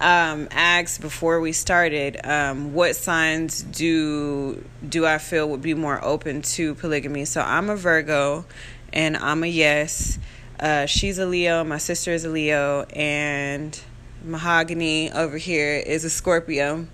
Um, 0.00 0.46
asked 0.52 1.00
before 1.00 1.40
we 1.40 1.50
started, 1.50 2.20
um, 2.22 2.72
what 2.72 2.94
signs 2.94 3.62
do 3.62 4.64
do 4.88 5.04
I 5.04 5.18
feel 5.18 5.48
would 5.48 5.62
be 5.62 5.74
more 5.74 6.02
open 6.04 6.42
to 6.42 6.76
polygamy? 6.76 7.24
So 7.24 7.40
I'm 7.40 7.68
a 7.68 7.74
Virgo, 7.74 8.44
and 8.92 9.16
I'm 9.16 9.42
a 9.42 9.48
yes. 9.48 10.20
Uh, 10.60 10.86
she's 10.86 11.18
a 11.18 11.26
Leo. 11.26 11.64
My 11.64 11.78
sister 11.78 12.12
is 12.12 12.24
a 12.24 12.28
Leo, 12.28 12.82
and 12.94 13.78
Mahogany 14.22 15.10
over 15.10 15.36
here 15.36 15.74
is 15.74 16.04
a 16.04 16.10
Scorpio, 16.10 16.86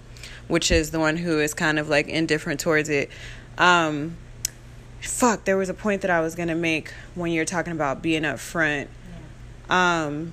which 0.48 0.70
is 0.70 0.90
the 0.90 0.98
one 0.98 1.18
who 1.18 1.40
is 1.40 1.52
kind 1.52 1.78
of 1.78 1.90
like 1.90 2.08
indifferent 2.08 2.60
towards 2.60 2.88
it. 2.88 3.10
Um, 3.58 4.16
fuck, 5.02 5.44
there 5.44 5.58
was 5.58 5.68
a 5.68 5.74
point 5.74 6.02
that 6.02 6.10
I 6.10 6.20
was 6.20 6.34
gonna 6.34 6.54
make 6.54 6.92
when 7.14 7.32
you're 7.32 7.44
talking 7.44 7.72
about 7.72 8.00
being 8.00 8.24
up 8.24 8.38
front. 8.38 8.88
Um, 9.68 10.32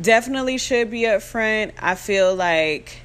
definitely 0.00 0.58
should 0.58 0.90
be 0.90 1.02
upfront. 1.02 1.72
I 1.78 1.94
feel 1.94 2.34
like 2.34 3.02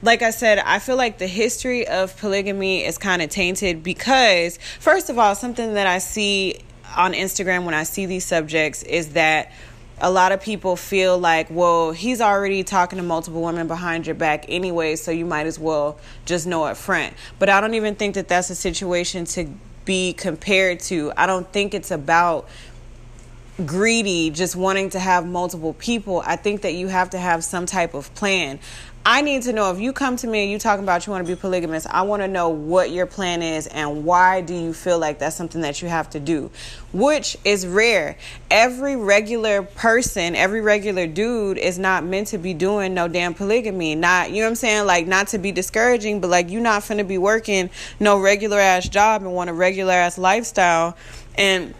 like 0.00 0.22
I 0.22 0.30
said, 0.30 0.58
I 0.58 0.78
feel 0.78 0.96
like 0.96 1.18
the 1.18 1.26
history 1.26 1.86
of 1.86 2.16
polygamy 2.18 2.84
is 2.84 2.98
kind 2.98 3.20
of 3.20 3.30
tainted 3.30 3.82
because, 3.82 4.58
first 4.78 5.10
of 5.10 5.18
all, 5.18 5.34
something 5.34 5.74
that 5.74 5.88
I 5.88 5.98
see 5.98 6.60
on 6.96 7.14
Instagram 7.14 7.64
when 7.64 7.74
I 7.74 7.82
see 7.82 8.06
these 8.06 8.24
subjects 8.24 8.82
is 8.84 9.10
that 9.10 9.50
a 10.00 10.10
lot 10.10 10.30
of 10.30 10.40
people 10.40 10.76
feel 10.76 11.18
like, 11.18 11.48
well, 11.50 11.90
he's 11.90 12.20
already 12.20 12.62
talking 12.62 12.98
to 12.98 13.02
multiple 13.02 13.42
women 13.42 13.66
behind 13.66 14.06
your 14.06 14.14
back 14.14 14.44
anyway, 14.48 14.94
so 14.94 15.10
you 15.10 15.26
might 15.26 15.46
as 15.46 15.58
well 15.58 15.98
just 16.24 16.46
know 16.46 16.64
up 16.64 16.76
front. 16.76 17.14
But 17.40 17.48
I 17.48 17.60
don't 17.60 17.74
even 17.74 17.96
think 17.96 18.14
that 18.14 18.28
that's 18.28 18.50
a 18.50 18.54
situation 18.54 19.24
to 19.26 19.52
be 19.84 20.12
compared 20.12 20.80
to. 20.80 21.12
I 21.16 21.26
don't 21.26 21.50
think 21.50 21.74
it's 21.74 21.90
about 21.90 22.48
greedy, 23.64 24.30
just 24.30 24.56
wanting 24.56 24.90
to 24.90 25.00
have 25.00 25.26
multiple 25.26 25.72
people. 25.72 26.22
I 26.24 26.36
think 26.36 26.62
that 26.62 26.74
you 26.74 26.88
have 26.88 27.10
to 27.10 27.18
have 27.18 27.42
some 27.42 27.66
type 27.66 27.94
of 27.94 28.14
plan. 28.14 28.60
I 29.10 29.22
need 29.22 29.44
to 29.44 29.54
know 29.54 29.72
if 29.72 29.80
you 29.80 29.94
come 29.94 30.16
to 30.16 30.26
me 30.26 30.42
and 30.42 30.52
you 30.52 30.58
talking 30.58 30.84
about 30.84 31.06
you 31.06 31.12
want 31.12 31.26
to 31.26 31.32
be 31.34 31.40
polygamous, 31.40 31.86
I 31.86 32.02
want 32.02 32.20
to 32.20 32.28
know 32.28 32.50
what 32.50 32.90
your 32.90 33.06
plan 33.06 33.40
is 33.40 33.66
and 33.66 34.04
why 34.04 34.42
do 34.42 34.54
you 34.54 34.74
feel 34.74 34.98
like 34.98 35.18
that's 35.18 35.34
something 35.34 35.62
that 35.62 35.80
you 35.80 35.88
have 35.88 36.10
to 36.10 36.20
do, 36.20 36.50
which 36.92 37.34
is 37.42 37.66
rare. 37.66 38.18
Every 38.50 38.96
regular 38.96 39.62
person, 39.62 40.36
every 40.36 40.60
regular 40.60 41.06
dude 41.06 41.56
is 41.56 41.78
not 41.78 42.04
meant 42.04 42.28
to 42.28 42.38
be 42.38 42.52
doing 42.52 42.92
no 42.92 43.08
damn 43.08 43.32
polygamy. 43.32 43.94
Not, 43.94 44.30
you 44.30 44.40
know 44.40 44.42
what 44.42 44.50
I'm 44.50 44.56
saying? 44.56 44.86
Like 44.86 45.06
not 45.06 45.28
to 45.28 45.38
be 45.38 45.52
discouraging, 45.52 46.20
but 46.20 46.28
like 46.28 46.50
you're 46.50 46.60
not 46.60 46.82
finna 46.82 47.08
be 47.08 47.16
working 47.16 47.70
no 47.98 48.20
regular 48.20 48.58
ass 48.58 48.88
job 48.88 49.22
and 49.22 49.32
want 49.32 49.48
a 49.48 49.54
regular 49.54 49.94
ass 49.94 50.18
lifestyle 50.18 50.98
and 51.38 51.72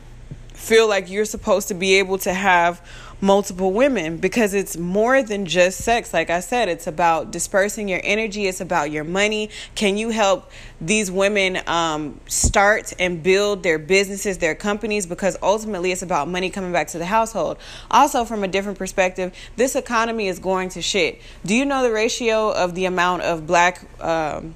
feel 0.58 0.88
like 0.88 1.08
you're 1.08 1.24
supposed 1.24 1.68
to 1.68 1.74
be 1.74 1.94
able 1.94 2.18
to 2.18 2.34
have 2.34 2.82
multiple 3.20 3.72
women 3.72 4.16
because 4.16 4.54
it's 4.54 4.76
more 4.76 5.22
than 5.22 5.46
just 5.46 5.78
sex. 5.78 6.12
Like 6.12 6.30
I 6.30 6.40
said, 6.40 6.68
it's 6.68 6.86
about 6.86 7.30
dispersing 7.30 7.88
your 7.88 8.00
energy, 8.02 8.46
it's 8.46 8.60
about 8.60 8.90
your 8.90 9.04
money. 9.04 9.50
Can 9.74 9.96
you 9.96 10.10
help 10.10 10.50
these 10.80 11.10
women 11.10 11.58
um, 11.66 12.20
start 12.26 12.92
and 12.98 13.22
build 13.22 13.62
their 13.62 13.78
businesses, 13.78 14.38
their 14.38 14.54
companies? 14.54 15.06
Because 15.06 15.36
ultimately, 15.42 15.92
it's 15.92 16.02
about 16.02 16.28
money 16.28 16.50
coming 16.50 16.72
back 16.72 16.88
to 16.88 16.98
the 16.98 17.06
household. 17.06 17.58
Also, 17.90 18.24
from 18.24 18.44
a 18.44 18.48
different 18.48 18.78
perspective, 18.78 19.32
this 19.56 19.74
economy 19.74 20.28
is 20.28 20.38
going 20.38 20.68
to 20.70 20.82
shit. 20.82 21.20
Do 21.44 21.54
you 21.54 21.64
know 21.64 21.82
the 21.82 21.92
ratio 21.92 22.52
of 22.52 22.74
the 22.74 22.84
amount 22.84 23.22
of 23.22 23.46
black? 23.46 23.84
Um, 24.00 24.54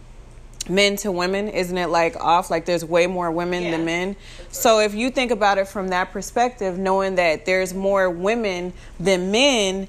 men 0.68 0.96
to 0.96 1.10
women 1.12 1.48
isn't 1.48 1.76
it 1.76 1.88
like 1.88 2.16
off? 2.16 2.50
Like 2.50 2.64
there's 2.64 2.84
way 2.84 3.06
more 3.06 3.30
women 3.30 3.64
Yeah. 3.64 3.70
than 3.72 3.84
men. 3.84 4.16
So 4.50 4.80
if 4.80 4.94
you 4.94 5.10
think 5.10 5.30
about 5.30 5.58
it 5.58 5.68
from 5.68 5.88
that 5.88 6.12
perspective 6.12 6.78
knowing 6.78 7.16
that 7.16 7.46
there's 7.46 7.74
more 7.74 8.08
women 8.10 8.72
than 9.00 9.30
men 9.30 9.88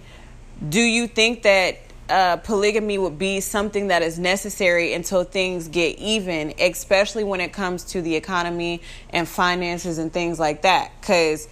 do 0.70 0.82
you 0.82 1.08
think 1.08 1.44
that 1.44 1.77
uh, 2.10 2.38
polygamy 2.38 2.98
would 2.98 3.18
be 3.18 3.39
something 3.39 3.88
that 3.88 4.01
is 4.01 4.20
necessary 4.20 4.94
until 4.94 5.24
things 5.24 5.68
get 5.68 5.98
even 6.00 6.53
especially 6.60 7.24
when 7.24 7.39
it 7.42 7.53
comes 7.53 7.84
to 7.84 8.01
the 8.01 8.15
economy 8.15 8.82
and 9.10 9.27
finances 9.27 9.98
and 9.98 10.12
things 10.12 10.39
like 10.39 10.62
that? 10.63 10.92
Because 11.01 11.48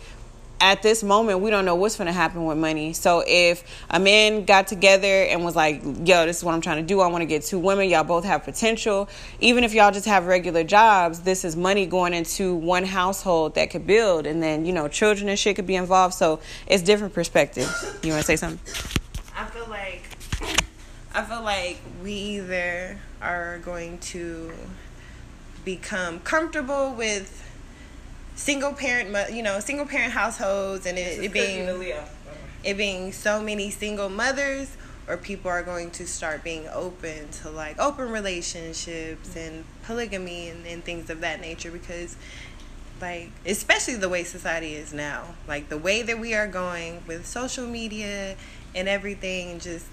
at 0.61 0.83
this 0.83 1.03
moment 1.03 1.39
we 1.39 1.49
don't 1.49 1.65
know 1.65 1.75
what's 1.75 1.97
going 1.97 2.05
to 2.05 2.13
happen 2.13 2.45
with 2.45 2.57
money. 2.57 2.93
So 2.93 3.23
if 3.27 3.63
a 3.89 3.99
man 3.99 4.45
got 4.45 4.67
together 4.67 5.23
and 5.23 5.43
was 5.43 5.55
like 5.55 5.81
yo 5.83 6.25
this 6.25 6.37
is 6.37 6.43
what 6.43 6.53
i'm 6.53 6.61
trying 6.61 6.77
to 6.77 6.87
do. 6.87 7.01
I 7.01 7.07
want 7.07 7.23
to 7.23 7.25
get 7.25 7.43
two 7.43 7.59
women. 7.59 7.89
Y'all 7.89 8.03
both 8.03 8.23
have 8.23 8.43
potential. 8.43 9.09
Even 9.39 9.63
if 9.63 9.73
y'all 9.73 9.91
just 9.91 10.05
have 10.05 10.27
regular 10.27 10.63
jobs 10.63 11.21
this 11.21 11.43
is 11.43 11.55
money 11.55 11.85
going 11.85 12.13
into 12.13 12.53
one 12.55 12.85
household 12.85 13.55
that 13.55 13.71
could 13.71 13.87
build. 13.87 14.27
And 14.27 14.41
then 14.41 14.65
you 14.65 14.71
know 14.71 14.87
children 14.87 15.27
and 15.27 15.37
shit 15.37 15.55
could 15.55 15.67
be 15.67 15.75
involved. 15.75 16.13
So 16.13 16.39
it's 16.67 16.83
different 16.83 17.13
perspectives. 17.13 17.99
You 18.03 18.11
want 18.11 18.21
to 18.21 18.27
say 18.27 18.35
something? 18.35 18.59
I 19.35 19.45
feel 19.45 19.67
like 19.67 20.03
I 21.13 21.23
feel 21.23 21.41
like 21.41 21.79
we 22.03 22.13
either 22.13 22.99
are 23.21 23.59
going 23.59 23.97
to 23.97 24.53
become 25.65 26.19
comfortable 26.19 26.93
with 26.93 27.50
single 28.41 28.74
parent, 28.74 29.33
you 29.33 29.43
know, 29.43 29.60
single 29.60 29.86
parent 29.86 30.12
households, 30.12 30.86
and 30.86 30.98
it, 30.98 31.24
it 31.24 31.33
being 31.33 31.93
it 32.63 32.77
being 32.77 33.12
so 33.12 33.41
many 33.41 33.69
single 33.69 34.10
mothers, 34.10 34.75
or 35.07 35.17
people 35.17 35.50
are 35.50 35.63
going 35.63 35.91
to 35.91 36.07
start 36.07 36.43
being 36.43 36.67
open 36.69 37.29
to 37.29 37.50
like 37.50 37.79
open 37.79 38.10
relationships 38.10 39.36
and 39.36 39.63
polygamy 39.83 40.50
and, 40.50 40.65
and 40.65 40.83
things 40.83 41.10
of 41.10 41.21
that 41.21 41.39
nature 41.39 41.71
because 41.71 42.15
like 43.00 43.31
especially 43.45 43.95
the 43.95 44.10
way 44.10 44.24
society 44.24 44.74
is 44.74 44.93
now. 44.93 45.36
Like 45.48 45.69
the 45.69 45.77
way 45.77 46.01
that 46.01 46.19
we 46.19 46.33
are 46.33 46.48
going 46.48 47.03
with 47.07 47.25
social 47.25 47.67
media 47.67 48.36
and 48.74 48.88
everything 48.88 49.60
just 49.60 49.86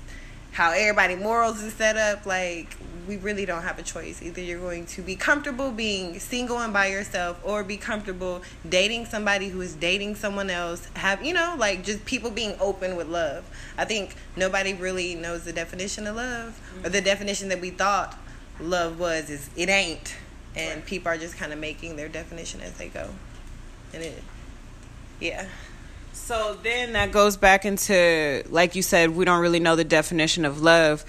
how 0.52 0.73
everybody 0.73 1.14
morals 1.14 1.62
is 1.62 1.73
set 1.75 1.97
up 1.97 2.26
like 2.26 2.76
we 3.07 3.17
really 3.17 3.47
don't 3.47 3.62
have 3.62 3.78
a 3.78 3.83
choice. 3.83 4.23
Either 4.23 4.40
you're 4.40 4.61
going 4.61 4.85
to 4.85 5.02
be 5.02 5.17
comfortable 5.17 5.71
being 5.71 6.19
single 6.19 6.59
and 6.59 6.73
by 6.73 6.87
yourself 6.88 7.40
or 7.43 7.64
be 7.64 7.76
comfortable 7.76 8.43
dating 8.69 9.07
somebody 9.07 9.49
who 9.49 9.61
is 9.61 9.75
dating 9.75 10.14
someone 10.14 10.50
else. 10.50 10.88
Have 10.95 11.25
you 11.25 11.33
know 11.33 11.55
like 11.59 11.85
just 11.85 12.05
people 12.05 12.31
being 12.31 12.55
open 12.61 12.97
with 12.97 13.09
love. 13.09 13.45
I 13.78 13.85
think 13.85 14.14
nobody 14.37 14.75
really 14.75 15.14
knows 15.14 15.45
the 15.45 15.52
definition 15.52 16.07
of 16.07 16.17
love 16.17 16.61
or 16.85 16.90
the 16.90 17.00
definition 17.00 17.49
that 17.49 17.61
we 17.61 17.71
thought 17.71 18.19
love 18.61 18.99
was 18.99 19.31
is 19.31 19.49
it 19.57 19.69
ain't. 19.69 20.17
And 20.57 20.85
people 20.85 21.12
are 21.12 21.19
just 21.19 21.37
kind 21.37 21.52
of 21.52 21.59
making 21.59 21.97
their 21.97 22.09
definition 22.09 22.61
as 22.62 22.73
they 22.78 22.88
go, 22.88 23.11
and 23.95 24.02
it, 24.02 24.23
yeah. 25.21 25.47
So 26.18 26.58
then 26.62 26.92
that 26.92 27.10
goes 27.10 27.38
back 27.38 27.64
into, 27.64 28.44
like 28.50 28.75
you 28.75 28.82
said, 28.82 29.10
we 29.10 29.25
don't 29.25 29.40
really 29.40 29.60
know 29.60 29.76
the 29.76 29.84
definition 29.84 30.44
of 30.44 30.60
love. 30.60 31.02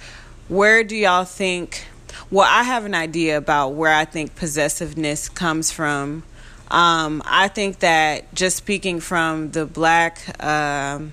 Where 0.47 0.83
do 0.85 0.95
y'all 0.95 1.25
think? 1.25 1.85
Well, 2.31 2.47
I 2.49 2.63
have 2.63 2.85
an 2.85 2.95
idea 2.95 3.37
about 3.37 3.73
where 3.73 3.93
I 3.93 4.05
think 4.05 4.35
possessiveness 4.35 5.27
comes 5.27 5.71
from. 5.71 6.23
Um, 6.71 7.21
I 7.25 7.49
think 7.49 7.79
that 7.79 8.33
just 8.33 8.55
speaking 8.55 9.01
from 9.01 9.51
the 9.51 9.65
black 9.65 10.41
um, 10.41 11.11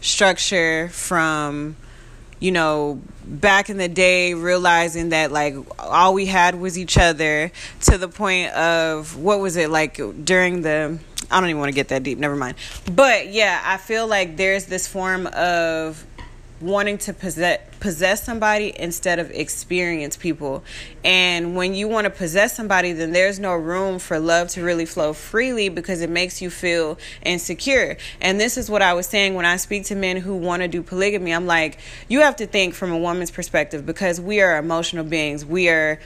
structure, 0.00 0.88
from 0.90 1.76
you 2.38 2.50
know, 2.50 3.00
back 3.24 3.70
in 3.70 3.76
the 3.76 3.88
day, 3.88 4.34
realizing 4.34 5.10
that 5.10 5.30
like 5.30 5.54
all 5.78 6.12
we 6.12 6.26
had 6.26 6.56
was 6.56 6.76
each 6.76 6.98
other 6.98 7.52
to 7.82 7.98
the 7.98 8.08
point 8.08 8.52
of 8.52 9.16
what 9.16 9.38
was 9.40 9.56
it 9.56 9.70
like 9.70 10.00
during 10.24 10.62
the 10.62 10.98
I 11.32 11.40
don't 11.40 11.48
even 11.48 11.60
want 11.60 11.70
to 11.70 11.74
get 11.74 11.88
that 11.88 12.02
deep, 12.02 12.18
never 12.18 12.36
mind. 12.36 12.56
But 12.94 13.28
yeah, 13.32 13.60
I 13.64 13.78
feel 13.78 14.06
like 14.06 14.36
there's 14.36 14.66
this 14.66 14.86
form 14.86 15.26
of 15.28 16.04
wanting 16.60 16.96
to 16.96 17.12
possess 17.12 17.60
possess 17.82 18.22
somebody 18.22 18.72
instead 18.78 19.18
of 19.18 19.28
experience 19.32 20.16
people. 20.16 20.62
And 21.04 21.56
when 21.56 21.74
you 21.74 21.88
want 21.88 22.04
to 22.04 22.10
possess 22.10 22.56
somebody, 22.56 22.92
then 22.92 23.10
there's 23.10 23.40
no 23.40 23.54
room 23.54 23.98
for 23.98 24.20
love 24.20 24.48
to 24.50 24.62
really 24.62 24.86
flow 24.86 25.12
freely 25.12 25.68
because 25.68 26.00
it 26.00 26.08
makes 26.08 26.40
you 26.40 26.48
feel 26.48 26.96
insecure. 27.24 27.96
And 28.20 28.40
this 28.40 28.56
is 28.56 28.70
what 28.70 28.82
I 28.82 28.94
was 28.94 29.06
saying 29.06 29.34
when 29.34 29.44
I 29.44 29.56
speak 29.56 29.86
to 29.86 29.96
men 29.96 30.16
who 30.18 30.36
want 30.36 30.62
to 30.62 30.68
do 30.68 30.80
polygamy. 30.80 31.34
I'm 31.34 31.48
like, 31.48 31.78
you 32.06 32.20
have 32.20 32.36
to 32.36 32.46
think 32.46 32.74
from 32.74 32.92
a 32.92 32.98
woman's 32.98 33.32
perspective 33.32 33.84
because 33.84 34.20
we 34.20 34.40
are 34.40 34.56
emotional 34.56 35.04
beings. 35.04 35.44
We 35.44 35.68
are 35.68 35.98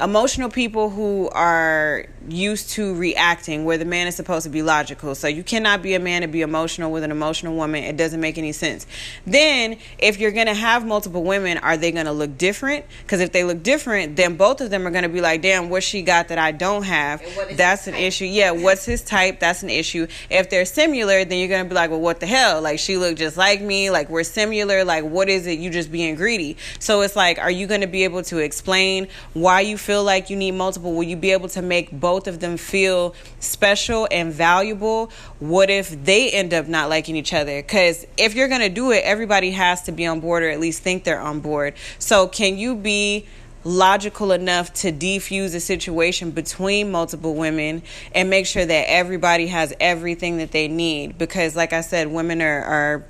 emotional 0.00 0.48
people 0.48 0.90
who 0.90 1.28
are 1.30 2.06
used 2.28 2.70
to 2.70 2.94
reacting 2.94 3.64
where 3.64 3.76
the 3.76 3.84
man 3.84 4.06
is 4.06 4.14
supposed 4.14 4.44
to 4.44 4.50
be 4.50 4.62
logical. 4.62 5.14
So 5.14 5.28
you 5.28 5.42
cannot 5.42 5.82
be 5.82 5.94
a 5.94 6.00
man 6.00 6.22
and 6.22 6.32
be 6.32 6.40
emotional 6.40 6.90
with 6.90 7.02
an 7.02 7.10
emotional 7.10 7.56
woman. 7.56 7.84
It 7.84 7.96
doesn't 7.96 8.20
make 8.20 8.38
any 8.38 8.52
sense. 8.52 8.86
Then 9.26 9.76
if 9.98 10.18
you're 10.18 10.30
going 10.30 10.46
to 10.46 10.54
have 10.54 10.86
multiple 10.86 11.24
women 11.24 11.58
are 11.58 11.76
they 11.76 11.92
going 11.92 12.06
to 12.06 12.12
look 12.12 12.38
different? 12.38 12.86
Because 13.02 13.20
if 13.20 13.32
they 13.32 13.44
look 13.44 13.62
different 13.62 14.16
then 14.16 14.36
both 14.36 14.60
of 14.60 14.70
them 14.70 14.86
are 14.86 14.90
going 14.90 15.02
to 15.02 15.08
be 15.08 15.20
like 15.20 15.42
damn 15.42 15.68
what 15.68 15.82
she 15.82 16.02
got 16.02 16.28
that 16.28 16.38
i 16.38 16.52
don't 16.52 16.84
have? 16.84 17.22
That's 17.56 17.86
an 17.86 17.94
type? 17.94 18.02
issue. 18.02 18.24
Yeah 18.24 18.52
what's 18.52 18.84
his 18.84 19.02
type? 19.02 19.40
That's 19.40 19.62
an 19.62 19.70
issue. 19.70 20.06
If 20.30 20.48
they're 20.48 20.64
similar 20.64 21.24
then 21.24 21.38
you're 21.38 21.48
going 21.48 21.64
to 21.64 21.68
be 21.68 21.74
like 21.74 21.90
well 21.90 22.00
what 22.00 22.20
the 22.20 22.26
hell? 22.26 22.62
Like 22.62 22.78
she 22.78 22.96
looked 22.96 23.18
just 23.18 23.36
like 23.36 23.60
me. 23.60 23.90
Like 23.90 24.08
we're 24.08 24.24
similar. 24.24 24.84
Like 24.84 25.04
what 25.04 25.28
is 25.28 25.46
it? 25.46 25.58
You 25.58 25.70
just 25.70 25.92
being 25.92 26.14
greedy. 26.14 26.56
So 26.78 27.02
it's 27.02 27.16
like 27.16 27.38
are 27.38 27.50
you 27.50 27.66
going 27.66 27.82
to 27.82 27.86
be 27.86 28.04
able 28.04 28.22
to 28.24 28.38
explain 28.38 29.08
why 29.34 29.60
you 29.60 29.76
feel 29.82 30.04
like 30.04 30.30
you 30.30 30.36
need 30.36 30.52
multiple 30.52 30.94
will 30.94 31.02
you 31.02 31.16
be 31.16 31.32
able 31.32 31.48
to 31.50 31.60
make 31.60 31.90
both 31.90 32.28
of 32.28 32.40
them 32.40 32.56
feel 32.56 33.14
special 33.40 34.08
and 34.10 34.32
valuable, 34.32 35.10
what 35.40 35.68
if 35.68 35.90
they 36.04 36.30
end 36.30 36.54
up 36.54 36.68
not 36.68 36.88
liking 36.88 37.16
each 37.16 37.34
other? 37.34 37.60
Because 37.60 38.06
if 38.16 38.34
you're 38.34 38.48
going 38.48 38.60
to 38.60 38.68
do 38.68 38.92
it, 38.92 39.02
everybody 39.04 39.50
has 39.50 39.82
to 39.82 39.92
be 39.92 40.06
on 40.06 40.20
board 40.20 40.42
or 40.42 40.48
at 40.48 40.60
least 40.60 40.82
think 40.82 41.04
they're 41.04 41.20
on 41.20 41.40
board. 41.40 41.74
So, 41.98 42.28
can 42.28 42.56
you 42.56 42.74
be 42.74 43.26
logical 43.64 44.32
enough 44.32 44.72
to 44.72 44.92
defuse 44.92 45.54
a 45.54 45.60
situation 45.60 46.30
between 46.30 46.90
multiple 46.90 47.34
women 47.34 47.82
and 48.14 48.28
make 48.28 48.46
sure 48.46 48.64
that 48.64 48.90
everybody 48.90 49.46
has 49.46 49.72
everything 49.78 50.38
that 50.38 50.50
they 50.50 50.66
need 50.66 51.16
because 51.16 51.54
like 51.54 51.72
i 51.72 51.80
said 51.80 52.08
women 52.08 52.42
are 52.42 52.64
are 52.64 53.04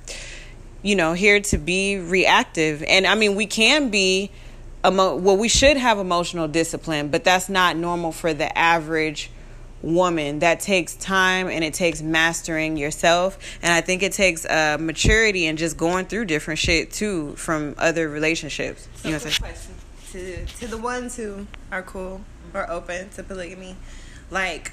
you 0.83 0.95
know 0.95 1.13
here 1.13 1.39
to 1.39 1.57
be 1.57 1.97
reactive 1.97 2.83
and 2.83 3.07
i 3.07 3.15
mean 3.15 3.33
we 3.33 3.47
can 3.47 3.89
be 3.89 4.29
emo- 4.85 5.15
well 5.15 5.37
we 5.37 5.49
should 5.49 5.77
have 5.77 5.97
emotional 5.97 6.47
discipline 6.47 7.09
but 7.09 7.23
that's 7.23 7.49
not 7.49 7.75
normal 7.75 8.11
for 8.11 8.33
the 8.33 8.57
average 8.57 9.29
woman. 9.83 10.39
That 10.39 10.61
takes 10.61 10.95
time 10.95 11.49
and 11.49 11.63
it 11.63 11.73
takes 11.73 12.01
mastering 12.01 12.77
yourself. 12.77 13.37
And 13.61 13.71
i 13.71 13.81
think 13.81 14.01
it 14.01 14.13
takes 14.13 14.45
uh, 14.45 14.77
maturity 14.79 15.45
and 15.45 15.57
just 15.57 15.77
going 15.77 16.05
through 16.05 16.25
different 16.25 16.59
shit 16.59 16.91
too 16.91 17.35
from 17.35 17.75
other 17.77 18.09
relationships. 18.09 18.87
So 18.95 19.09
you 19.09 19.13
know 19.13 19.19
what 19.19 19.43
I'm 19.43 19.55
saying? 19.55 19.75
to 20.13 20.45
to 20.45 20.67
the 20.67 20.77
ones 20.77 21.17
who 21.17 21.47
are 21.71 21.83
cool 21.83 22.21
or 22.53 22.69
open 22.69 23.09
to 23.09 23.23
polygamy. 23.23 23.75
Like 24.31 24.71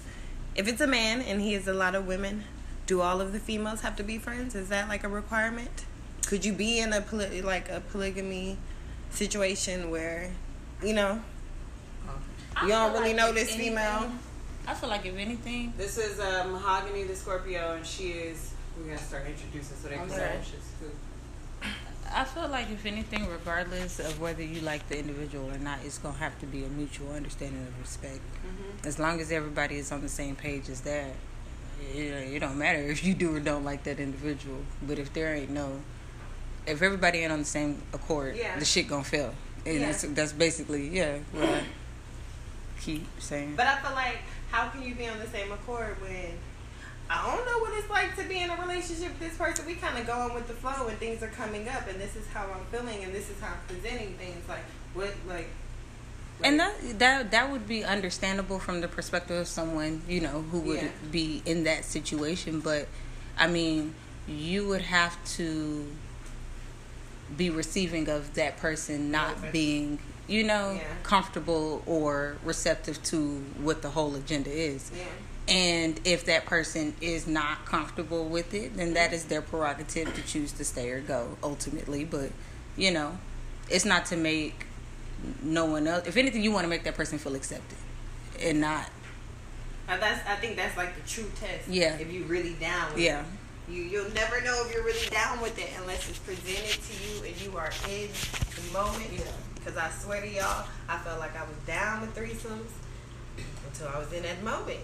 if 0.56 0.66
it's 0.66 0.80
a 0.80 0.86
man 0.86 1.20
and 1.20 1.40
he 1.40 1.52
has 1.52 1.68
a 1.68 1.74
lot 1.74 1.94
of 1.94 2.06
women 2.06 2.44
do 2.86 3.00
all 3.00 3.20
of 3.20 3.32
the 3.32 3.40
females 3.40 3.80
have 3.82 3.96
to 3.96 4.04
be 4.04 4.16
friends? 4.16 4.54
Is 4.54 4.68
that 4.68 4.88
like 4.88 5.04
a 5.04 5.08
requirement? 5.08 5.84
Could 6.26 6.44
you 6.44 6.52
be 6.52 6.78
in 6.78 6.92
a 6.92 7.00
poly- 7.00 7.42
like 7.42 7.68
a 7.68 7.80
polygamy 7.80 8.56
situation 9.10 9.90
where, 9.90 10.30
you 10.82 10.92
know, 10.92 11.20
you 12.62 12.68
don't 12.68 12.92
really 12.92 13.08
like 13.08 13.16
know 13.16 13.32
this 13.32 13.52
anything, 13.52 13.70
female. 13.70 14.10
I 14.66 14.74
feel 14.74 14.88
like 14.88 15.06
if 15.06 15.16
anything, 15.16 15.72
this 15.76 15.98
is 15.98 16.18
uh, 16.18 16.46
Mahogany 16.50 17.04
the 17.04 17.14
Scorpio, 17.14 17.74
and 17.76 17.86
she 17.86 18.10
is. 18.10 18.52
We 18.80 18.90
gotta 18.90 19.02
start 19.02 19.26
introducing 19.26 19.76
so 19.76 19.88
they 19.88 19.96
can 19.96 20.10
say 20.10 20.38
I 22.12 22.24
feel 22.24 22.48
like 22.48 22.70
if 22.70 22.86
anything, 22.86 23.26
regardless 23.28 23.98
of 23.98 24.20
whether 24.20 24.42
you 24.42 24.60
like 24.60 24.88
the 24.88 24.98
individual 24.98 25.50
or 25.50 25.58
not, 25.58 25.80
it's 25.84 25.98
gonna 25.98 26.18
have 26.18 26.38
to 26.40 26.46
be 26.46 26.64
a 26.64 26.68
mutual 26.68 27.12
understanding 27.12 27.62
of 27.66 27.78
respect. 27.80 28.20
Mm-hmm. 28.20 28.86
As 28.86 28.98
long 28.98 29.20
as 29.20 29.32
everybody 29.32 29.76
is 29.76 29.92
on 29.92 30.02
the 30.02 30.08
same 30.08 30.36
page 30.36 30.68
as 30.68 30.82
that, 30.82 31.10
it, 31.94 31.98
it 31.98 32.38
don't 32.40 32.58
matter 32.58 32.78
if 32.78 33.04
you 33.04 33.14
do 33.14 33.34
or 33.34 33.40
don't 33.40 33.64
like 33.64 33.84
that 33.84 33.98
individual. 33.98 34.58
But 34.82 34.98
if 34.98 35.12
there 35.12 35.34
ain't 35.34 35.50
no 35.50 35.80
if 36.66 36.82
everybody 36.82 37.20
ain't 37.20 37.32
on 37.32 37.40
the 37.40 37.44
same 37.44 37.82
accord, 37.92 38.36
yeah. 38.36 38.58
the 38.58 38.64
shit 38.64 38.88
gonna 38.88 39.04
fail. 39.04 39.34
And 39.64 39.80
yeah. 39.80 39.86
that's, 39.86 40.02
that's 40.02 40.32
basically 40.32 40.88
yeah 40.88 41.18
what 41.32 41.48
I 41.48 41.62
keep 42.80 43.06
saying. 43.18 43.54
But 43.56 43.66
I 43.66 43.80
feel 43.80 43.92
like 43.92 44.18
how 44.50 44.68
can 44.68 44.82
you 44.82 44.94
be 44.94 45.08
on 45.08 45.18
the 45.18 45.26
same 45.26 45.50
accord 45.52 46.00
when 46.00 46.32
I 47.08 47.24
don't 47.24 47.46
know 47.46 47.58
what 47.60 47.78
it's 47.78 47.88
like 47.88 48.16
to 48.16 48.24
be 48.24 48.40
in 48.40 48.50
a 48.50 48.60
relationship 48.60 49.08
with 49.08 49.20
this 49.20 49.36
person. 49.36 49.64
We 49.66 49.74
kind 49.74 49.96
of 49.96 50.06
going 50.06 50.34
with 50.34 50.48
the 50.48 50.54
flow 50.54 50.88
and 50.88 50.98
things 50.98 51.22
are 51.22 51.28
coming 51.28 51.68
up, 51.68 51.88
and 51.88 52.00
this 52.00 52.16
is 52.16 52.26
how 52.28 52.46
I'm 52.46 52.64
feeling, 52.70 53.04
and 53.04 53.14
this 53.14 53.30
is 53.30 53.38
how 53.40 53.52
I'm 53.52 53.60
presenting 53.68 54.14
things. 54.14 54.48
Like 54.48 54.64
what, 54.94 55.14
like. 55.28 55.48
Like, 56.38 56.50
and 56.50 56.60
that 56.60 56.98
that 56.98 57.30
that 57.30 57.50
would 57.50 57.66
be 57.66 57.82
understandable 57.82 58.58
from 58.58 58.82
the 58.82 58.88
perspective 58.88 59.38
of 59.38 59.48
someone 59.48 60.02
you 60.06 60.20
know 60.20 60.42
who 60.42 60.60
would 60.60 60.82
yeah. 60.82 60.88
be 61.10 61.42
in 61.46 61.64
that 61.64 61.84
situation, 61.84 62.60
but 62.60 62.88
I 63.38 63.46
mean, 63.46 63.94
you 64.26 64.68
would 64.68 64.82
have 64.82 65.16
to 65.36 65.86
be 67.36 67.50
receiving 67.50 68.08
of 68.08 68.34
that 68.34 68.56
person 68.58 69.10
not 69.10 69.52
being 69.52 69.98
you 70.28 70.44
know 70.44 70.72
yeah. 70.72 70.82
comfortable 71.02 71.82
or 71.86 72.36
receptive 72.44 73.02
to 73.02 73.38
what 73.60 73.82
the 73.82 73.90
whole 73.90 74.14
agenda 74.14 74.50
is 74.50 74.90
yeah. 74.96 75.04
and 75.48 76.00
if 76.04 76.24
that 76.24 76.44
person 76.44 76.94
is 77.00 77.26
not 77.26 77.64
comfortable 77.64 78.24
with 78.28 78.54
it 78.54 78.76
then 78.76 78.94
that 78.94 79.12
is 79.12 79.26
their 79.26 79.42
prerogative 79.42 80.12
to 80.14 80.22
choose 80.22 80.52
to 80.52 80.64
stay 80.64 80.90
or 80.90 81.00
go 81.00 81.36
ultimately 81.42 82.04
but 82.04 82.30
you 82.76 82.90
know 82.90 83.18
it's 83.70 83.84
not 83.84 84.06
to 84.06 84.16
make 84.16 84.66
no 85.42 85.64
one 85.64 85.86
else 85.86 86.06
if 86.06 86.16
anything 86.16 86.42
you 86.42 86.52
want 86.52 86.64
to 86.64 86.68
make 86.68 86.84
that 86.84 86.94
person 86.94 87.18
feel 87.18 87.34
accepted 87.34 87.78
and 88.40 88.60
not 88.60 88.90
uh, 89.88 89.96
that's 89.98 90.26
I 90.28 90.34
think 90.36 90.56
that's 90.56 90.76
like 90.76 90.94
the 90.96 91.08
true 91.08 91.30
test. 91.36 91.68
Yeah. 91.68 91.96
If 91.96 92.12
you 92.12 92.24
really 92.24 92.54
down 92.54 92.92
with 92.92 93.02
yeah. 93.02 93.20
it. 93.20 93.26
You 93.68 93.82
you'll 93.82 94.12
never 94.12 94.40
know 94.42 94.62
if 94.64 94.72
you're 94.72 94.84
really 94.84 95.08
down 95.08 95.40
with 95.40 95.58
it 95.58 95.70
unless 95.80 96.08
it's 96.08 96.18
presented 96.18 96.80
to 96.82 96.94
you 97.04 97.24
and 97.24 97.40
you 97.40 97.56
are 97.58 97.70
in 97.88 98.08
the 98.54 98.72
moment. 98.72 99.10
Because 99.54 99.76
I 99.76 99.90
swear 99.90 100.20
to 100.20 100.28
y'all, 100.28 100.66
I 100.88 100.98
felt 100.98 101.18
like 101.18 101.36
I 101.36 101.42
was 101.42 101.56
down 101.66 102.00
with 102.00 102.14
threesomes 102.14 102.70
until 103.66 103.88
I 103.88 103.98
was 103.98 104.12
in 104.12 104.22
that 104.22 104.42
moment. 104.44 104.78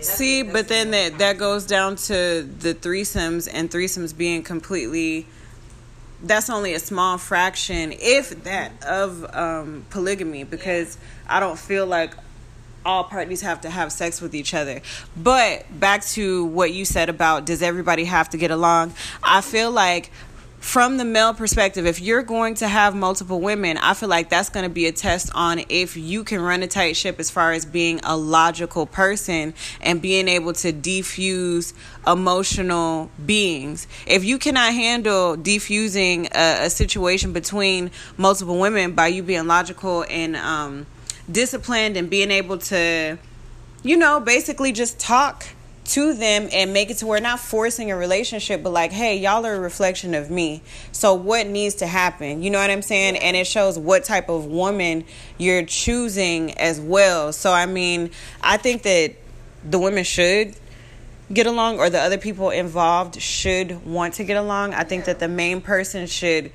See, 0.00 0.42
that's 0.42 0.52
but 0.52 0.68
then 0.68 0.92
that 0.92 1.18
that 1.18 1.38
goes 1.38 1.66
down 1.66 1.96
to 1.96 2.42
the 2.42 2.74
threesomes 2.74 3.48
and 3.52 3.70
threesomes 3.70 4.16
being 4.16 4.42
completely. 4.42 5.26
That's 6.22 6.50
only 6.50 6.74
a 6.74 6.80
small 6.80 7.16
fraction, 7.16 7.92
if 7.92 8.42
that, 8.42 8.72
of 8.84 9.24
um, 9.36 9.84
polygamy 9.90 10.42
because 10.42 10.96
yeah. 10.96 11.36
I 11.36 11.40
don't 11.40 11.58
feel 11.58 11.86
like 11.86 12.12
all 12.88 13.04
parties 13.04 13.42
have 13.42 13.60
to 13.60 13.70
have 13.70 13.92
sex 13.92 14.22
with 14.22 14.34
each 14.34 14.54
other. 14.54 14.80
But 15.14 15.66
back 15.78 16.04
to 16.06 16.46
what 16.46 16.72
you 16.72 16.86
said 16.86 17.10
about 17.10 17.44
does 17.44 17.60
everybody 17.60 18.04
have 18.04 18.30
to 18.30 18.38
get 18.38 18.50
along? 18.50 18.94
I 19.22 19.42
feel 19.42 19.70
like 19.70 20.10
from 20.58 20.96
the 20.96 21.04
male 21.04 21.34
perspective, 21.34 21.86
if 21.86 22.00
you're 22.00 22.22
going 22.22 22.54
to 22.56 22.66
have 22.66 22.94
multiple 22.96 23.40
women, 23.40 23.76
I 23.76 23.92
feel 23.94 24.08
like 24.08 24.30
that's 24.30 24.48
going 24.48 24.64
to 24.64 24.70
be 24.70 24.86
a 24.86 24.92
test 24.92 25.30
on 25.34 25.60
if 25.68 25.96
you 25.96 26.24
can 26.24 26.40
run 26.40 26.62
a 26.62 26.66
tight 26.66 26.96
ship 26.96 27.20
as 27.20 27.30
far 27.30 27.52
as 27.52 27.64
being 27.66 28.00
a 28.04 28.16
logical 28.16 28.86
person 28.86 29.54
and 29.82 30.02
being 30.02 30.26
able 30.26 30.54
to 30.54 30.72
defuse 30.72 31.74
emotional 32.06 33.10
beings. 33.24 33.86
If 34.06 34.24
you 34.24 34.38
cannot 34.38 34.72
handle 34.72 35.36
defusing 35.36 36.26
a, 36.34 36.64
a 36.64 36.70
situation 36.70 37.32
between 37.32 37.90
multiple 38.16 38.58
women 38.58 38.92
by 38.92 39.08
you 39.08 39.22
being 39.22 39.46
logical 39.46 40.06
and 40.08 40.34
um, 40.36 40.86
disciplined 41.30 41.96
and 41.96 42.08
being 42.08 42.30
able 42.30 42.58
to, 42.58 43.18
you 43.82 43.96
know, 43.96 44.20
basically 44.20 44.72
just 44.72 44.98
talk 44.98 45.46
to 45.88 46.12
them 46.12 46.48
and 46.52 46.74
make 46.74 46.90
it 46.90 46.98
to 46.98 47.06
where 47.06 47.18
not 47.18 47.40
forcing 47.40 47.90
a 47.90 47.96
relationship 47.96 48.62
but 48.62 48.70
like 48.70 48.92
hey 48.92 49.16
y'all 49.16 49.46
are 49.46 49.54
a 49.54 49.60
reflection 49.60 50.14
of 50.14 50.30
me. 50.30 50.62
So 50.92 51.14
what 51.14 51.46
needs 51.46 51.76
to 51.76 51.86
happen? 51.86 52.42
You 52.42 52.50
know 52.50 52.58
what 52.58 52.70
i'm 52.70 52.82
saying? 52.82 53.16
And 53.16 53.34
it 53.36 53.46
shows 53.46 53.78
what 53.78 54.04
type 54.04 54.28
of 54.28 54.44
woman 54.44 55.04
you're 55.38 55.64
choosing 55.64 56.52
as 56.58 56.78
well. 56.78 57.32
So 57.32 57.52
i 57.52 57.64
mean 57.64 58.10
i 58.42 58.58
think 58.58 58.82
that 58.82 59.14
the 59.64 59.78
women 59.78 60.04
should 60.04 60.54
get 61.32 61.46
along 61.46 61.78
or 61.78 61.90
the 61.90 62.00
other 62.00 62.18
people 62.18 62.50
involved 62.50 63.20
should 63.20 63.84
want 63.84 64.14
to 64.14 64.24
get 64.24 64.36
along. 64.36 64.74
I 64.74 64.84
think 64.84 65.04
that 65.06 65.18
the 65.18 65.28
main 65.28 65.60
person 65.60 66.06
should 66.06 66.52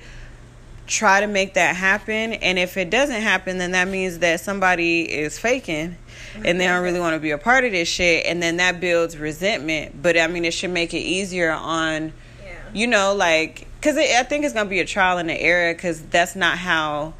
try 0.86 1.20
to 1.20 1.26
make 1.26 1.54
that 1.54 1.74
happen 1.74 2.34
and 2.34 2.58
if 2.58 2.76
it 2.76 2.90
doesn't 2.90 3.22
happen 3.22 3.56
then 3.58 3.72
that 3.72 3.88
means 3.88 4.18
that 4.18 4.38
somebody 4.40 5.02
is 5.02 5.38
faking 5.38 5.96
and 6.44 6.60
they 6.60 6.66
don't 6.66 6.82
really 6.82 7.00
want 7.00 7.14
to 7.14 7.20
be 7.20 7.30
a 7.30 7.38
part 7.38 7.64
of 7.64 7.72
this 7.72 7.88
shit 7.88 8.26
and 8.26 8.42
then 8.42 8.56
that 8.58 8.80
builds 8.80 9.16
resentment. 9.16 10.02
But 10.02 10.18
i 10.18 10.26
mean 10.26 10.44
it 10.44 10.52
should 10.52 10.70
make 10.70 10.92
it 10.92 10.98
easier 10.98 11.50
on 11.52 12.12
Yeah. 12.44 12.52
you 12.74 12.86
know 12.86 13.14
like 13.14 13.66
because 13.80 13.96
i 13.96 14.22
think 14.24 14.44
it's 14.44 14.52
gonna 14.52 14.68
be 14.68 14.80
a 14.80 14.84
trial 14.84 15.18
and 15.18 15.30
an 15.30 15.36
error 15.38 15.72
because 15.72 16.02
that's 16.02 16.36
not 16.36 16.58
how 16.58 17.14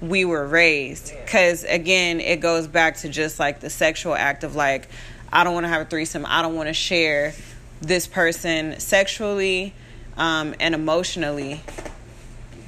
we 0.00 0.24
were 0.24 0.46
raised. 0.46 1.12
Because 1.24 1.64
again 1.64 2.20
it 2.20 2.40
goes 2.40 2.66
back 2.66 2.96
to 2.98 3.08
just 3.08 3.38
like 3.38 3.60
the 3.60 3.70
sexual 3.70 4.14
act 4.14 4.42
of 4.44 4.56
like 4.56 4.88
i 5.32 5.44
don't 5.44 5.54
want 5.54 5.64
to 5.64 5.68
have 5.68 5.82
a 5.82 5.84
threesome 5.84 6.26
i 6.26 6.42
don't 6.42 6.56
want 6.56 6.68
to 6.68 6.74
share 6.74 7.32
this 7.80 8.06
person 8.06 8.78
sexually 8.80 9.72
um, 10.16 10.54
and 10.60 10.74
emotionally 10.74 11.60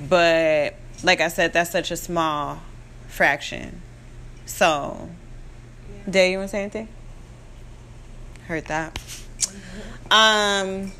but 0.01 0.75
like 1.03 1.21
i 1.21 1.29
said 1.29 1.53
that's 1.53 1.71
such 1.71 1.91
a 1.91 1.97
small 1.97 2.61
fraction 3.09 3.83
so 4.45 5.09
Day, 6.09 6.31
you 6.31 6.39
want 6.39 6.51
to 6.51 6.53
say 6.53 6.61
anything? 6.61 6.89
Heard 8.47 8.67
that. 8.67 8.97
Um, 10.09 10.93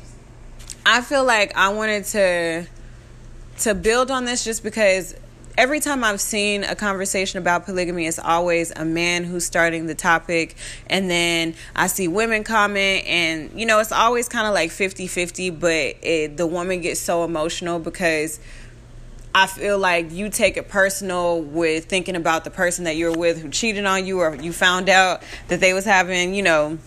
I 0.85 1.01
feel 1.01 1.23
like 1.23 1.55
I 1.55 1.69
wanted 1.69 2.03
to 2.05 2.67
to 3.59 3.73
build 3.73 4.11
on 4.11 4.25
this 4.25 4.43
just 4.43 4.63
because 4.63 5.15
every 5.57 5.79
time 5.79 6.03
I've 6.03 6.19
seen 6.19 6.65
a 6.65 6.75
conversation 6.75 7.39
about 7.39 7.65
polygamy, 7.65 8.05
it's 8.05 8.19
always 8.19 8.71
a 8.75 8.83
man 8.83 9.23
who's 9.23 9.45
starting 9.45 9.87
the 9.87 9.95
topic, 9.95 10.57
and 10.87 11.09
then 11.09 11.55
I 11.73 11.87
see 11.87 12.09
women 12.09 12.43
comment, 12.43 13.05
and 13.07 13.57
you 13.57 13.65
know, 13.65 13.79
it's 13.79 13.93
always 13.93 14.27
kind 14.27 14.45
of 14.45 14.53
like 14.53 14.71
50 14.71 15.07
50, 15.07 15.51
but 15.51 15.95
it, 16.01 16.35
the 16.35 16.45
woman 16.45 16.81
gets 16.81 16.99
so 16.99 17.23
emotional 17.23 17.79
because. 17.79 18.41
I 19.37 19.45
feel 19.45 19.77
like 19.77 20.11
you 20.11 20.29
take 20.29 20.57
it 20.57 20.67
personal 20.67 21.39
with 21.39 21.85
thinking 21.85 22.15
about 22.15 22.43
the 22.43 22.49
person 22.49 22.85
that 22.85 22.95
you're 22.95 23.15
with 23.15 23.39
who 23.39 23.49
cheated 23.49 23.85
on 23.85 24.07
you 24.07 24.21
or 24.21 24.33
you 24.33 24.51
found 24.51 24.89
out 24.89 25.21
that 25.47 25.59
they 25.59 25.73
was 25.73 25.85
having, 25.85 26.33
you 26.33 26.41
know, 26.41 26.79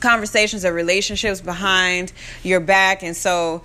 conversations 0.00 0.64
or 0.64 0.72
relationships 0.72 1.42
behind 1.42 2.10
your 2.42 2.60
back 2.60 3.02
and 3.02 3.14
so 3.14 3.62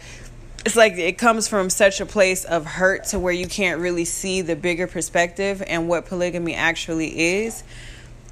it's 0.66 0.76
like 0.76 0.98
it 0.98 1.18
comes 1.18 1.48
from 1.48 1.70
such 1.70 2.02
a 2.02 2.06
place 2.06 2.44
of 2.44 2.66
hurt 2.66 3.06
to 3.06 3.20
where 3.20 3.32
you 3.32 3.48
can't 3.48 3.80
really 3.80 4.04
see 4.04 4.42
the 4.42 4.58
bigger 4.58 4.86
perspective 4.86 5.64
and 5.66 5.88
what 5.88 6.06
polygamy 6.06 6.56
actually 6.56 7.38
is. 7.46 7.64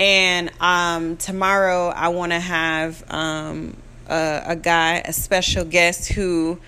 And 0.02 0.52
um, 0.60 1.16
tomorrow 1.16 1.88
I 1.88 2.10
want 2.10 2.34
to 2.34 2.42
have 2.42 3.10
um, 3.10 3.78
a, 4.10 4.42
a 4.48 4.56
guy, 4.58 4.98
a 5.06 5.14
special 5.14 5.64
guest 5.64 6.10
who 6.10 6.60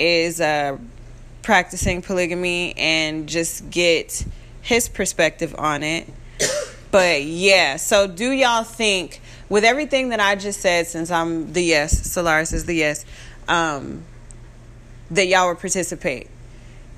is 0.00 0.40
uh, 0.40 0.78
practicing 1.46 2.02
polygamy 2.02 2.74
and 2.76 3.28
just 3.28 3.70
get 3.70 4.26
his 4.62 4.88
perspective 4.88 5.54
on 5.56 5.84
it. 5.84 6.04
But 6.90 7.22
yeah, 7.22 7.76
so 7.76 8.08
do 8.08 8.32
y'all 8.32 8.64
think 8.64 9.20
with 9.48 9.62
everything 9.62 10.08
that 10.08 10.18
I 10.18 10.34
just 10.34 10.60
said, 10.60 10.88
since 10.88 11.08
I'm 11.08 11.52
the 11.52 11.62
yes, 11.62 12.10
Solaris 12.10 12.52
is 12.52 12.64
the 12.64 12.74
yes, 12.74 13.04
um, 13.46 14.02
that 15.12 15.28
y'all 15.28 15.46
would 15.46 15.60
participate? 15.60 16.28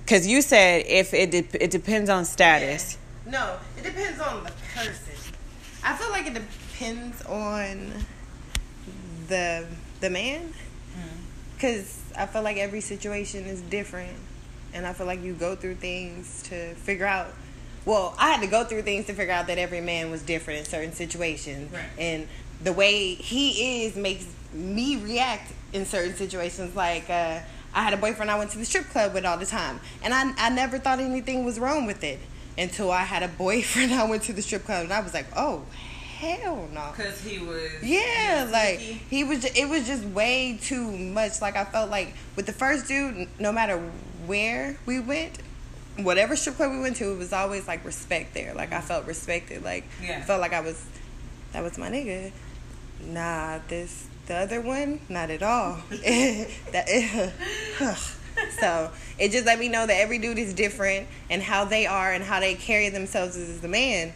Because 0.03 0.27
you 0.27 0.41
said 0.41 0.87
if 0.87 1.13
it 1.13 1.31
de- 1.31 1.63
it 1.63 1.71
depends 1.71 2.09
on 2.09 2.25
status. 2.25 2.97
No, 3.27 3.59
it 3.77 3.85
depends 3.85 4.19
on 4.19 4.45
the 4.45 4.53
person. 4.75 5.13
I 5.85 5.95
feel 5.95 6.09
like 6.09 6.27
it 6.27 6.33
depends 6.33 7.21
on 7.27 7.93
the 9.29 9.67
the 10.01 10.09
man, 10.09 10.55
because 11.55 12.01
I 12.17 12.25
feel 12.25 12.43
like 12.43 12.57
every 12.57 12.81
situation 12.81 13.45
is 13.45 13.61
different, 13.61 14.17
and 14.75 14.87
I 14.87 14.93
feel 14.93 15.07
like 15.07 15.23
you 15.23 15.35
go 15.35 15.55
through 15.57 15.77
things 15.77 16.43
to 16.45 16.75
figure 16.75 17.07
out. 17.07 17.29
Well, 17.85 18.15
I 18.19 18.31
had 18.31 18.41
to 18.43 18.47
go 18.47 18.65
through 18.65 18.83
things 18.83 19.07
to 19.07 19.15
figure 19.15 19.33
out 19.33 19.47
that 19.47 19.57
every 19.57 19.81
man 19.81 20.11
was 20.11 20.23
different 20.23 20.61
in 20.61 20.65
certain 20.67 20.93
situations, 20.93 21.73
Right. 21.73 21.83
and 21.99 22.29
the 22.63 22.73
way 22.73 23.15
he 23.15 23.85
is 23.85 23.97
makes 23.97 24.27
me 24.53 24.97
react 24.97 25.53
in 25.73 25.87
certain 25.87 26.15
situations. 26.15 26.77
Like 26.77 27.09
uh, 27.09 27.41
I 27.75 27.83
had 27.83 27.93
a 27.95 27.97
boyfriend 27.97 28.31
I 28.31 28.37
went 28.39 28.51
to 28.51 28.59
the 28.59 28.65
strip 28.67 28.87
club 28.91 29.15
with 29.15 29.25
all 29.25 29.39
the 29.39 29.47
time, 29.47 29.81
and 30.03 30.13
I 30.13 30.33
I 30.37 30.51
never 30.51 30.79
thought 30.79 30.99
anything 30.99 31.45
was 31.45 31.59
wrong 31.59 31.87
with 31.87 32.05
it 32.05 32.19
until 32.59 32.91
I 32.91 33.03
had 33.05 33.23
a 33.23 33.29
boyfriend 33.29 33.93
I 34.03 34.05
went 34.05 34.25
to 34.25 34.33
the 34.33 34.43
strip 34.43 34.65
club, 34.65 34.85
and 34.85 34.93
I 34.93 35.01
was 35.01 35.15
like, 35.15 35.27
oh 35.37 35.63
hell 36.19 36.69
no. 36.75 36.93
Because 36.97 37.21
he 37.23 37.39
was. 37.39 37.71
Yeah, 37.83 38.49
like 38.51 38.81
he 38.81 39.23
was. 39.25 39.45
It 39.45 39.69
was 39.69 39.87
just 39.87 40.05
way 40.05 40.59
too 40.61 40.91
much. 40.91 41.41
Like 41.41 41.57
I 41.57 41.65
felt 41.65 41.91
like 41.91 42.13
with 42.37 42.45
the 42.47 42.53
first 42.53 42.87
dude, 42.89 43.29
no 43.39 43.53
matter 43.53 43.81
where 44.29 44.77
we 44.87 45.01
went, 45.01 45.39
whatever 45.97 46.37
strip 46.37 46.57
club 46.57 46.71
we 46.71 46.81
went 46.81 46.97
to, 46.97 47.13
it 47.13 47.19
was 47.19 47.33
always 47.33 47.67
like 47.67 47.85
respect 47.85 48.35
there. 48.35 48.55
Like 48.55 48.73
I 48.73 48.81
felt 48.81 49.07
respected. 49.07 49.65
Like 49.65 49.85
Yeah. 50.03 50.19
I 50.19 50.21
felt 50.23 50.41
like 50.41 50.53
I 50.53 50.61
was. 50.61 50.85
That 51.53 51.63
was 51.65 51.79
my 51.79 51.91
nigga. 51.91 52.31
Nah, 53.01 53.59
this 53.69 54.07
the 54.27 54.37
other 54.37 54.61
one, 54.61 55.01
not 55.09 55.31
at 55.31 55.43
all. 55.43 55.79
that. 55.91 57.33
so 58.61 58.91
it 59.19 59.33
just 59.33 59.47
let 59.47 59.59
me 59.59 59.69
know 59.69 59.87
that 59.87 59.95
every 59.95 60.19
dude 60.19 60.39
is 60.39 60.55
different 60.55 61.09
and 61.31 61.43
how 61.43 61.65
they 61.65 61.87
are 61.87 62.13
and 62.13 62.23
how 62.23 62.39
they 62.39 62.55
carry 62.55 62.89
themselves 62.89 63.37
as 63.37 63.65
a 63.65 63.69
man 63.69 64.13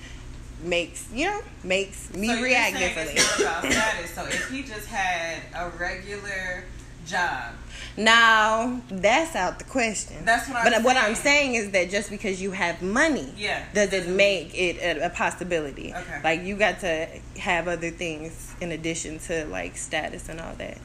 makes 0.62 1.08
you 1.12 1.26
know 1.26 1.40
makes 1.64 2.12
me 2.14 2.40
react 2.40 2.78
differently. 2.78 3.14
It's 3.16 3.40
not 3.40 3.64
about 3.64 3.72
status. 3.72 4.10
So 4.14 4.24
if 4.26 4.48
he 4.50 4.62
just 4.62 4.86
had 4.86 5.42
a 5.54 5.70
regular 5.70 6.64
job, 7.06 7.54
Now 7.96 8.80
that's 8.88 9.36
out 9.36 9.58
the 9.58 9.64
question. 9.64 10.24
That's 10.24 10.48
what 10.48 10.58
I'm 10.58 10.72
But 10.72 10.82
what 10.82 10.96
I'm 10.96 11.14
saying. 11.14 11.52
saying 11.52 11.54
is 11.56 11.70
that 11.72 11.90
just 11.90 12.10
because 12.10 12.40
you 12.40 12.52
have 12.52 12.80
money, 12.82 13.32
Yeah. 13.36 13.64
does 13.74 13.92
it 13.92 14.08
make 14.08 14.54
it 14.54 14.76
a, 14.78 15.06
a 15.06 15.10
possibility? 15.10 15.92
Okay. 15.94 16.20
Like 16.24 16.42
you 16.42 16.56
got 16.56 16.80
to 16.80 17.06
have 17.38 17.68
other 17.68 17.90
things 17.90 18.54
in 18.60 18.72
addition 18.72 19.18
to 19.20 19.44
like 19.46 19.76
status 19.76 20.28
and 20.28 20.40
all 20.40 20.54
that. 20.54 20.78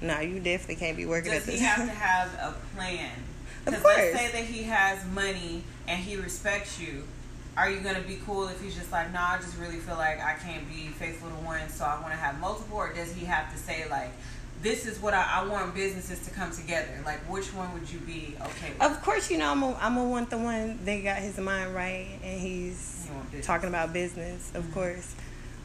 No, 0.00 0.20
you 0.20 0.40
definitely 0.40 0.76
can't 0.76 0.96
be 0.96 1.06
working 1.06 1.32
does 1.32 1.46
at 1.46 1.52
he 1.54 1.58
this. 1.60 1.66
have 1.68 1.86
to 1.86 1.94
have 1.94 2.28
a 2.34 2.54
plan? 2.76 3.10
Of 3.10 3.64
Because 3.66 3.82
course. 3.82 3.96
let's 3.96 4.16
say 4.18 4.32
that 4.32 4.44
he 4.44 4.62
has 4.64 5.04
money 5.06 5.62
and 5.86 6.00
he 6.02 6.16
respects 6.16 6.80
you. 6.80 7.04
Are 7.56 7.70
you 7.70 7.80
gonna 7.80 8.00
be 8.00 8.18
cool 8.26 8.48
if 8.48 8.60
he's 8.60 8.74
just 8.74 8.90
like, 8.90 9.12
nah, 9.12 9.34
I 9.34 9.36
just 9.38 9.56
really 9.58 9.76
feel 9.76 9.94
like 9.96 10.18
I 10.20 10.34
can't 10.44 10.68
be 10.68 10.88
faithful 10.88 11.28
to 11.28 11.34
one, 11.36 11.68
so 11.68 11.84
I 11.84 12.00
want 12.00 12.12
to 12.12 12.18
have 12.18 12.40
multiple, 12.40 12.78
or 12.78 12.92
does 12.92 13.12
he 13.14 13.24
have 13.26 13.52
to 13.52 13.58
say 13.58 13.84
like, 13.88 14.10
this 14.62 14.86
is 14.86 14.98
what 15.00 15.12
I, 15.14 15.40
I 15.42 15.46
want 15.46 15.74
businesses 15.74 16.20
to 16.26 16.30
come 16.30 16.50
together? 16.50 16.88
Like, 17.04 17.20
which 17.30 17.52
one 17.54 17.72
would 17.74 17.90
you 17.90 17.98
be 18.00 18.34
okay 18.40 18.72
with? 18.78 18.82
Of 18.82 19.02
course, 19.02 19.30
you 19.30 19.38
know 19.38 19.50
I'm 19.50 19.62
a, 19.62 19.74
I'm 19.80 19.96
a 19.98 20.04
want 20.04 20.30
the 20.30 20.38
one 20.38 20.82
that 20.84 21.02
got 21.04 21.18
his 21.18 21.36
mind 21.38 21.74
right 21.74 22.18
and 22.22 22.40
he's 22.40 23.06
You 23.08 23.14
want 23.14 23.30
business. 23.30 23.46
talking 23.46 23.68
about 23.68 23.92
business, 23.92 24.50
of 24.54 24.64
Mm-hmm. 24.64 24.72
course. 24.72 25.14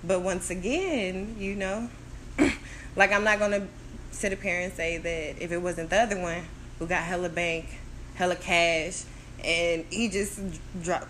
But 0.04 0.22
once 0.22 0.50
again, 0.50 1.36
you 1.40 1.56
know, 1.56 1.90
like 2.96 3.12
I'm 3.12 3.24
not 3.24 3.40
gonna 3.40 3.68
sit 4.12 4.34
up 4.34 4.42
here 4.42 4.60
and 4.62 4.74
say 4.74 4.98
that 4.98 5.44
if 5.44 5.52
it 5.52 5.58
wasn't 5.62 5.90
the 5.90 5.98
other 6.02 6.20
one 6.20 6.44
who 6.80 6.88
got 6.88 7.04
hella 7.04 7.30
bank, 7.30 7.68
hella 8.16 8.36
cash, 8.36 9.04
and 9.44 9.86
he 9.90 10.10
just 10.10 10.40
drop 10.82 11.08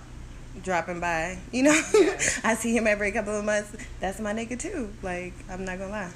dropping 0.64 1.00
by, 1.00 1.38
you 1.52 1.64
know, 1.64 1.82
Yeah. 1.94 2.20
I 2.44 2.56
see 2.56 2.76
him 2.76 2.88
every 2.88 3.12
couple 3.12 3.36
of 3.38 3.46
months. 3.46 3.72
That's 4.00 4.20
my 4.20 4.34
nigga 4.34 4.60
too. 4.60 4.92
Like 5.02 5.34
I'm 5.50 5.66
not 5.66 5.78
gonna 5.80 5.92
lie, 5.92 6.12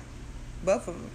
both 0.63 0.87
of 0.87 0.95
them. 0.95 1.09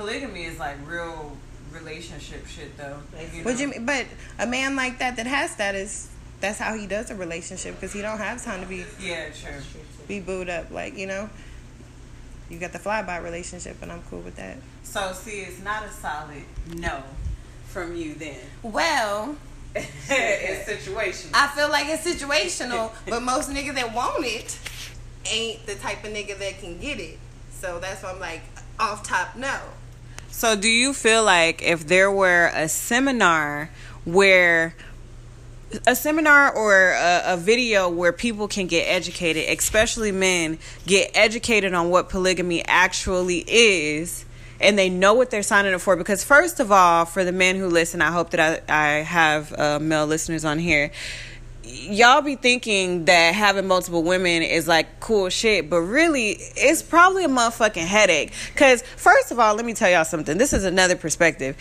Polygamy 0.00 0.44
is 0.44 0.58
like 0.58 0.76
real 0.86 1.36
relationship 1.72 2.46
shit, 2.46 2.74
though. 2.78 2.96
You 3.34 3.44
know? 3.44 3.50
you 3.50 3.68
mean? 3.68 3.84
But 3.84 4.06
a 4.38 4.46
man 4.46 4.74
like 4.74 4.98
that 5.00 5.16
that 5.16 5.26
has 5.26 5.50
status, 5.50 6.08
that's 6.40 6.58
how 6.58 6.74
he 6.74 6.86
does 6.86 7.10
a 7.10 7.14
relationship 7.14 7.74
because 7.74 7.92
he 7.92 8.00
don't 8.00 8.16
have 8.16 8.42
time 8.42 8.62
to 8.62 8.66
be 8.66 8.86
Yeah, 8.98 9.26
true. 9.28 9.52
be 10.08 10.20
booed 10.20 10.48
up. 10.48 10.70
Like 10.70 10.96
you 10.96 11.06
know, 11.06 11.28
you 12.48 12.58
got 12.58 12.72
the 12.72 12.78
flyby 12.78 13.22
relationship, 13.22 13.76
and 13.82 13.92
I'm 13.92 14.02
cool 14.08 14.20
with 14.20 14.36
that. 14.36 14.56
So, 14.84 15.12
see, 15.12 15.40
it's 15.42 15.62
not 15.62 15.84
a 15.84 15.90
solid 15.90 16.44
no 16.76 17.02
from 17.66 17.94
you 17.94 18.14
then. 18.14 18.40
Well, 18.62 19.36
it's 19.74 20.66
situational. 20.66 21.32
I 21.34 21.48
feel 21.48 21.68
like 21.68 21.86
it's 21.88 22.06
situational, 22.06 22.90
but 23.06 23.22
most 23.22 23.50
niggas 23.50 23.74
that 23.74 23.94
want 23.94 24.24
it 24.24 24.58
ain't 25.26 25.66
the 25.66 25.74
type 25.74 26.02
of 26.04 26.10
nigga 26.10 26.38
that 26.38 26.58
can 26.58 26.78
get 26.78 26.98
it. 26.98 27.18
So 27.52 27.78
that's 27.78 28.02
why 28.02 28.12
I'm 28.12 28.18
like 28.18 28.40
off 28.78 29.06
top 29.06 29.36
no. 29.36 29.60
So, 30.30 30.56
do 30.56 30.68
you 30.68 30.94
feel 30.94 31.24
like 31.24 31.62
if 31.62 31.86
there 31.86 32.10
were 32.10 32.50
a 32.54 32.68
seminar 32.68 33.70
where 34.04 34.74
a 35.86 35.94
seminar 35.94 36.52
or 36.52 36.92
a, 36.92 37.22
a, 37.26 37.36
video 37.36 37.88
where 37.88 38.12
people 38.12 38.48
can 38.48 38.66
get 38.66 38.84
educated, 38.84 39.48
especially 39.56 40.10
men, 40.10 40.58
get 40.86 41.10
educated 41.14 41.74
on 41.74 41.90
what 41.90 42.08
polygamy 42.08 42.64
actually 42.64 43.44
is 43.46 44.24
and 44.60 44.78
they 44.78 44.88
know 44.88 45.14
what 45.14 45.30
they're 45.30 45.42
signing 45.42 45.72
up 45.72 45.80
for. 45.80 45.96
Because, 45.96 46.22
first 46.22 46.60
of 46.60 46.70
all, 46.70 47.04
for 47.04 47.24
the 47.24 47.32
men 47.32 47.56
who 47.56 47.66
listen, 47.68 48.02
I 48.02 48.10
hope 48.10 48.30
that 48.30 48.62
I, 48.68 48.74
I 48.74 48.88
have 49.02 49.58
uh, 49.58 49.78
male 49.80 50.06
listeners 50.06 50.44
on 50.44 50.58
here. 50.58 50.90
Y'all 51.62 52.22
be 52.22 52.36
thinking 52.36 53.04
that 53.04 53.34
having 53.34 53.66
multiple 53.66 54.02
women 54.02 54.42
is 54.42 54.66
like 54.66 54.98
cool 54.98 55.28
shit, 55.28 55.68
but 55.68 55.80
really, 55.80 56.30
it's 56.56 56.82
probably 56.82 57.24
a 57.24 57.28
motherfucking 57.28 57.86
headache. 57.86 58.32
Because, 58.52 58.82
first 58.96 59.30
of 59.30 59.38
all, 59.38 59.54
let 59.54 59.66
me 59.66 59.74
tell 59.74 59.90
y'all 59.90 60.04
something. 60.04 60.38
This 60.38 60.52
is 60.54 60.64
another 60.64 60.96
perspective 60.96 61.56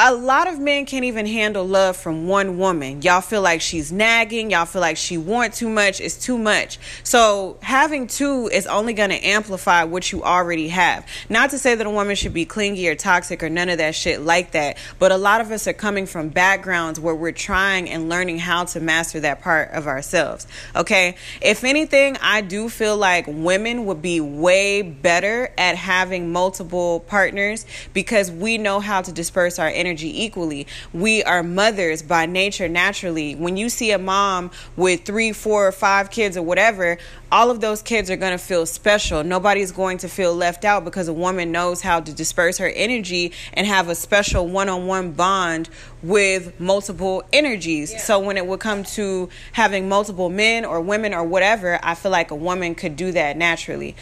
a 0.00 0.14
lot 0.14 0.46
of 0.46 0.60
men 0.60 0.86
can't 0.86 1.04
even 1.04 1.26
handle 1.26 1.66
love 1.66 1.96
from 1.96 2.28
one 2.28 2.56
woman. 2.56 3.02
Y'all 3.02 3.20
feel 3.20 3.42
like 3.42 3.60
she's 3.60 3.90
nagging. 3.90 4.52
Y'all 4.52 4.64
feel 4.64 4.80
like 4.80 4.96
she 4.96 5.18
wants 5.18 5.58
too 5.58 5.68
much. 5.68 6.00
It's 6.00 6.16
too 6.16 6.38
much. 6.38 6.78
So 7.02 7.56
having 7.62 8.06
two 8.06 8.46
is 8.46 8.68
only 8.68 8.92
going 8.92 9.10
to 9.10 9.16
amplify 9.16 9.82
what 9.82 10.12
you 10.12 10.22
already 10.22 10.68
have. 10.68 11.04
Not 11.28 11.50
to 11.50 11.58
say 11.58 11.74
that 11.74 11.84
a 11.84 11.90
woman 11.90 12.14
should 12.14 12.32
be 12.32 12.44
clingy 12.44 12.88
or 12.88 12.94
toxic 12.94 13.42
or 13.42 13.50
none 13.50 13.68
of 13.68 13.78
that 13.78 13.96
shit 13.96 14.20
like 14.20 14.52
that. 14.52 14.78
But 15.00 15.10
a 15.10 15.16
lot 15.16 15.40
of 15.40 15.50
us 15.50 15.66
are 15.66 15.72
coming 15.72 16.06
from 16.06 16.28
backgrounds 16.28 17.00
where 17.00 17.16
we're 17.16 17.32
trying 17.32 17.90
and 17.90 18.08
learning 18.08 18.38
how 18.38 18.66
to 18.66 18.78
master 18.78 19.18
that 19.18 19.42
part 19.42 19.72
of 19.72 19.88
ourselves. 19.88 20.46
Okay. 20.76 21.16
If 21.42 21.64
anything, 21.64 22.16
I 22.22 22.42
do 22.42 22.68
feel 22.68 22.96
like 22.96 23.24
women 23.26 23.84
would 23.86 24.00
be 24.00 24.20
way 24.20 24.80
better 24.82 25.52
at 25.58 25.74
having 25.74 26.30
multiple 26.30 27.00
partners 27.00 27.66
because 27.92 28.30
we 28.30 28.58
know 28.58 28.78
how 28.78 29.02
to 29.02 29.10
disperse 29.10 29.58
our 29.58 29.66
energy 29.66 29.87
energy 29.88 30.24
equally. 30.24 30.66
We 30.92 31.22
are 31.24 31.42
mothers 31.42 32.02
by 32.02 32.26
nature 32.26 32.68
naturally. 32.68 33.34
When 33.34 33.56
you 33.56 33.68
see 33.68 33.90
a 33.90 33.98
mom 33.98 34.50
with 34.76 35.04
three, 35.04 35.32
four, 35.32 35.66
or 35.66 35.72
five 35.72 36.10
kids 36.10 36.36
or 36.36 36.42
whatever, 36.42 36.98
all 37.32 37.50
of 37.50 37.60
those 37.60 37.80
kids 37.82 38.10
are 38.10 38.16
going 38.16 38.32
to 38.32 38.38
feel 38.38 38.66
special. 38.66 39.24
Nobody's 39.24 39.72
going 39.72 39.98
to 39.98 40.08
feel 40.08 40.34
left 40.34 40.64
out 40.64 40.84
because 40.84 41.08
a 41.08 41.12
woman 41.12 41.52
knows 41.52 41.80
how 41.80 42.00
to 42.00 42.12
disperse 42.12 42.58
her 42.58 42.68
energy 42.68 43.32
and 43.54 43.66
have 43.66 43.88
a 43.88 43.94
special 43.94 44.46
one 44.46 44.68
on 44.68 44.86
one 44.86 45.12
bond 45.12 45.70
with 46.02 46.58
multiple 46.60 47.22
energies. 47.32 47.92
Yeah. 47.92 47.98
So 47.98 48.20
when 48.20 48.36
it 48.36 48.46
would 48.46 48.60
come 48.60 48.84
to 48.84 49.30
having 49.52 49.88
multiple 49.88 50.28
men 50.28 50.64
or 50.64 50.80
women 50.80 51.14
or 51.14 51.24
whatever, 51.24 51.78
I 51.82 51.94
feel 51.94 52.12
like 52.12 52.30
a 52.30 52.36
woman 52.36 52.74
could 52.74 52.96
do 52.96 53.12
that 53.12 53.36
naturally. 53.36 53.96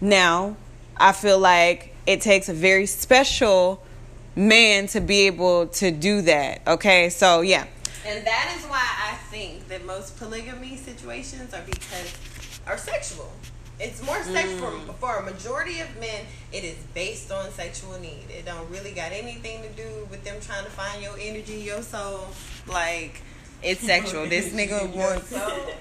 Now, 0.00 0.56
I 0.96 1.12
feel 1.12 1.38
like 1.38 1.94
it 2.06 2.20
takes 2.20 2.48
a 2.48 2.54
very 2.54 2.86
special 2.86 3.82
man 4.34 4.86
to 4.88 5.00
be 5.00 5.26
able 5.26 5.66
to 5.68 5.90
do 5.90 6.22
that. 6.22 6.62
Okay, 6.66 7.10
so 7.10 7.40
yeah. 7.40 7.66
And 8.04 8.26
that 8.26 8.54
is 8.56 8.64
why 8.64 8.84
I 9.10 9.14
think 9.30 9.68
that 9.68 9.84
most 9.86 10.18
polygamy 10.18 10.76
situations 10.76 11.54
are 11.54 11.62
because 11.64 12.16
are 12.66 12.78
sexual. 12.78 13.32
It's 13.78 14.04
more 14.04 14.22
sexual 14.22 14.70
mm. 14.70 14.86
for, 14.86 14.92
for 14.94 15.16
a 15.16 15.22
majority 15.22 15.80
of 15.80 15.88
men. 15.98 16.24
It 16.52 16.62
is 16.62 16.76
based 16.94 17.32
on 17.32 17.50
sexual 17.50 17.98
need. 17.98 18.26
It 18.30 18.44
don't 18.44 18.68
really 18.70 18.92
got 18.92 19.12
anything 19.12 19.62
to 19.62 19.68
do 19.70 20.06
with 20.10 20.24
them 20.24 20.36
trying 20.40 20.64
to 20.64 20.70
find 20.70 21.02
your 21.02 21.16
energy, 21.18 21.54
your 21.54 21.82
soul. 21.82 22.28
Like 22.66 23.22
it's 23.62 23.80
sexual. 23.80 24.26
this 24.26 24.48
nigga 24.52 24.94
wants 24.94 25.34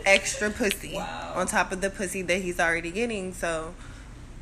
extra 0.05 0.49
pussy 0.49 0.93
wow. 0.95 1.33
on 1.35 1.47
top 1.47 1.71
of 1.71 1.81
the 1.81 1.89
pussy 1.89 2.21
that 2.23 2.41
he's 2.41 2.59
already 2.59 2.91
getting. 2.91 3.33
So 3.33 3.73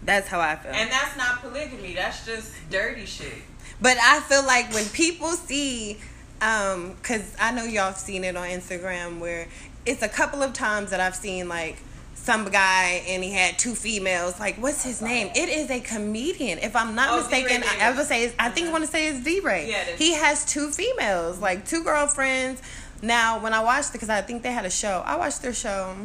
that's 0.04 0.28
how 0.28 0.39
I 0.39 0.56
feel. 0.56 0.72
And 0.72 0.89
that's 0.89 1.17
not 1.17 1.41
polygamy. 1.41 1.95
That's 1.95 2.26
just 2.26 2.54
dirty 2.69 3.06
shit. 3.06 3.43
But 3.81 3.97
I 4.01 4.19
feel 4.21 4.45
like 4.45 4.73
when 4.73 4.85
people 4.89 5.31
see, 5.31 5.97
um, 6.41 6.95
cause 7.03 7.35
I 7.39 7.51
know 7.51 7.63
y'all 7.63 7.85
have 7.85 7.97
seen 7.97 8.23
it 8.23 8.35
on 8.35 8.47
Instagram 8.47 9.19
where 9.19 9.47
it's 9.85 10.01
a 10.03 10.09
couple 10.09 10.43
of 10.43 10.53
times 10.53 10.91
that 10.91 10.99
I've 10.99 11.15
seen 11.15 11.47
like 11.47 11.77
some 12.15 12.45
guy 12.45 13.03
and 13.07 13.23
he 13.23 13.31
had 13.31 13.57
two 13.57 13.73
females. 13.73 14.39
Like, 14.39 14.55
what's 14.57 14.83
his 14.83 15.01
name? 15.01 15.31
It 15.35 15.49
is 15.49 15.69
a 15.71 15.79
comedian. 15.79 16.59
If 16.59 16.75
I'm 16.75 16.93
not 16.93 17.09
oh, 17.11 17.17
mistaken, 17.17 17.63
I 17.63 17.77
ever 17.79 18.03
say 18.03 18.33
I 18.37 18.49
think 18.49 18.67
I 18.67 18.71
want 18.71 18.83
to 18.83 18.91
say 18.91 19.07
it's 19.07 19.23
D 19.23 19.39
Ray. 19.39 19.69
Yeah, 19.69 19.83
he 19.97 20.13
has 20.13 20.45
two 20.45 20.69
females, 20.69 21.39
like 21.39 21.65
two 21.65 21.83
girlfriends. 21.83 22.61
Now, 23.01 23.39
when 23.39 23.53
I 23.53 23.61
watched 23.63 23.89
it, 23.89 23.93
because 23.93 24.09
I 24.09 24.21
think 24.21 24.43
they 24.43 24.51
had 24.51 24.65
a 24.65 24.69
show, 24.69 25.01
I 25.05 25.15
watched 25.15 25.41
their 25.41 25.53
show 25.53 25.95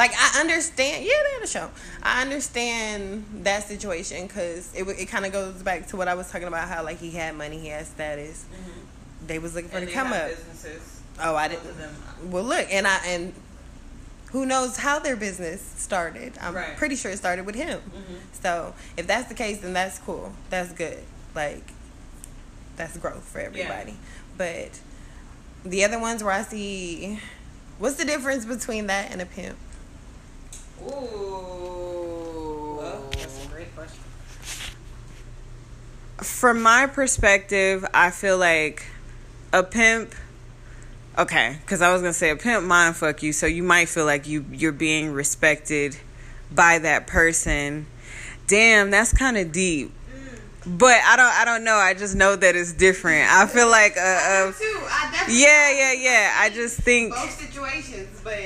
like 0.00 0.12
I 0.16 0.40
understand, 0.40 1.04
yeah, 1.04 1.12
they 1.12 1.34
had 1.34 1.42
a 1.42 1.46
show. 1.46 1.70
I 2.02 2.22
understand 2.22 3.42
that 3.42 3.64
situation 3.64 4.26
because 4.26 4.74
it 4.74 4.88
it 4.88 5.10
kind 5.10 5.26
of 5.26 5.32
goes 5.32 5.62
back 5.62 5.88
to 5.88 5.96
what 5.98 6.08
I 6.08 6.14
was 6.14 6.32
talking 6.32 6.48
about 6.48 6.68
how 6.68 6.82
like 6.82 6.98
he 6.98 7.10
had 7.10 7.36
money, 7.36 7.58
he 7.58 7.68
had 7.68 7.86
status. 7.86 8.46
Mm-hmm. 8.50 9.26
They 9.26 9.38
was 9.38 9.54
looking 9.54 9.68
for 9.68 9.76
and 9.76 9.86
the 9.86 9.92
come 9.92 10.10
up. 10.14 10.30
Businesses, 10.30 11.02
oh, 11.22 11.36
I 11.36 11.48
didn't. 11.48 11.66
Well, 12.30 12.44
look, 12.44 12.66
and 12.72 12.86
I 12.86 12.98
and 13.08 13.34
who 14.32 14.46
knows 14.46 14.78
how 14.78 15.00
their 15.00 15.16
business 15.16 15.60
started? 15.60 16.32
I'm 16.40 16.54
right. 16.54 16.78
pretty 16.78 16.96
sure 16.96 17.10
it 17.10 17.18
started 17.18 17.44
with 17.44 17.54
him. 17.54 17.80
Mm-hmm. 17.80 18.14
So 18.40 18.72
if 18.96 19.06
that's 19.06 19.28
the 19.28 19.34
case, 19.34 19.58
then 19.58 19.74
that's 19.74 19.98
cool. 19.98 20.32
That's 20.48 20.72
good. 20.72 21.04
Like 21.34 21.72
that's 22.76 22.96
growth 22.96 23.24
for 23.24 23.40
everybody. 23.40 23.92
Yeah. 23.92 23.96
But 24.38 24.80
the 25.62 25.84
other 25.84 26.00
ones 26.00 26.24
where 26.24 26.32
I 26.32 26.40
see, 26.40 27.20
what's 27.78 27.96
the 27.96 28.06
difference 28.06 28.46
between 28.46 28.86
that 28.86 29.12
and 29.12 29.20
a 29.20 29.26
pimp? 29.26 29.58
Ooh. 30.82 32.76
Well, 32.78 33.10
that's 33.12 33.44
a 33.44 33.48
great 33.48 33.74
question. 33.74 34.00
From 36.18 36.62
my 36.62 36.86
perspective, 36.86 37.84
I 37.92 38.10
feel 38.10 38.38
like 38.38 38.86
a 39.52 39.62
pimp 39.64 40.14
okay 41.18 41.58
because 41.62 41.82
i 41.82 41.92
was 41.92 42.02
gonna 42.02 42.12
say 42.12 42.30
a 42.30 42.36
pimp 42.36 42.64
mind 42.64 42.94
fuck 42.94 43.20
you 43.20 43.32
so 43.32 43.46
you 43.46 43.64
might 43.64 43.88
feel 43.88 44.04
like 44.04 44.28
you 44.28 44.44
you're 44.52 44.70
being 44.70 45.10
respected 45.10 45.96
by 46.52 46.78
that 46.78 47.08
person 47.08 47.84
damn 48.46 48.92
that's 48.92 49.12
kind 49.12 49.36
of 49.36 49.50
deep 49.50 49.90
but 50.66 51.00
I 51.04 51.16
don't 51.16 51.32
I 51.32 51.44
don't 51.44 51.64
know. 51.64 51.74
I 51.74 51.94
just 51.94 52.14
know 52.14 52.36
that 52.36 52.54
it's 52.54 52.72
different. 52.72 53.30
I 53.30 53.46
feel 53.46 53.68
like 53.68 53.92
uh, 53.92 54.52
too. 54.52 54.64
I 54.90 55.10
definitely 55.10 55.42
yeah 55.42 55.70
yeah 55.70 55.92
yeah. 55.92 56.36
I 56.38 56.50
just 56.50 56.78
think 56.78 57.14
both 57.14 57.30
situations, 57.30 58.20
but 58.22 58.36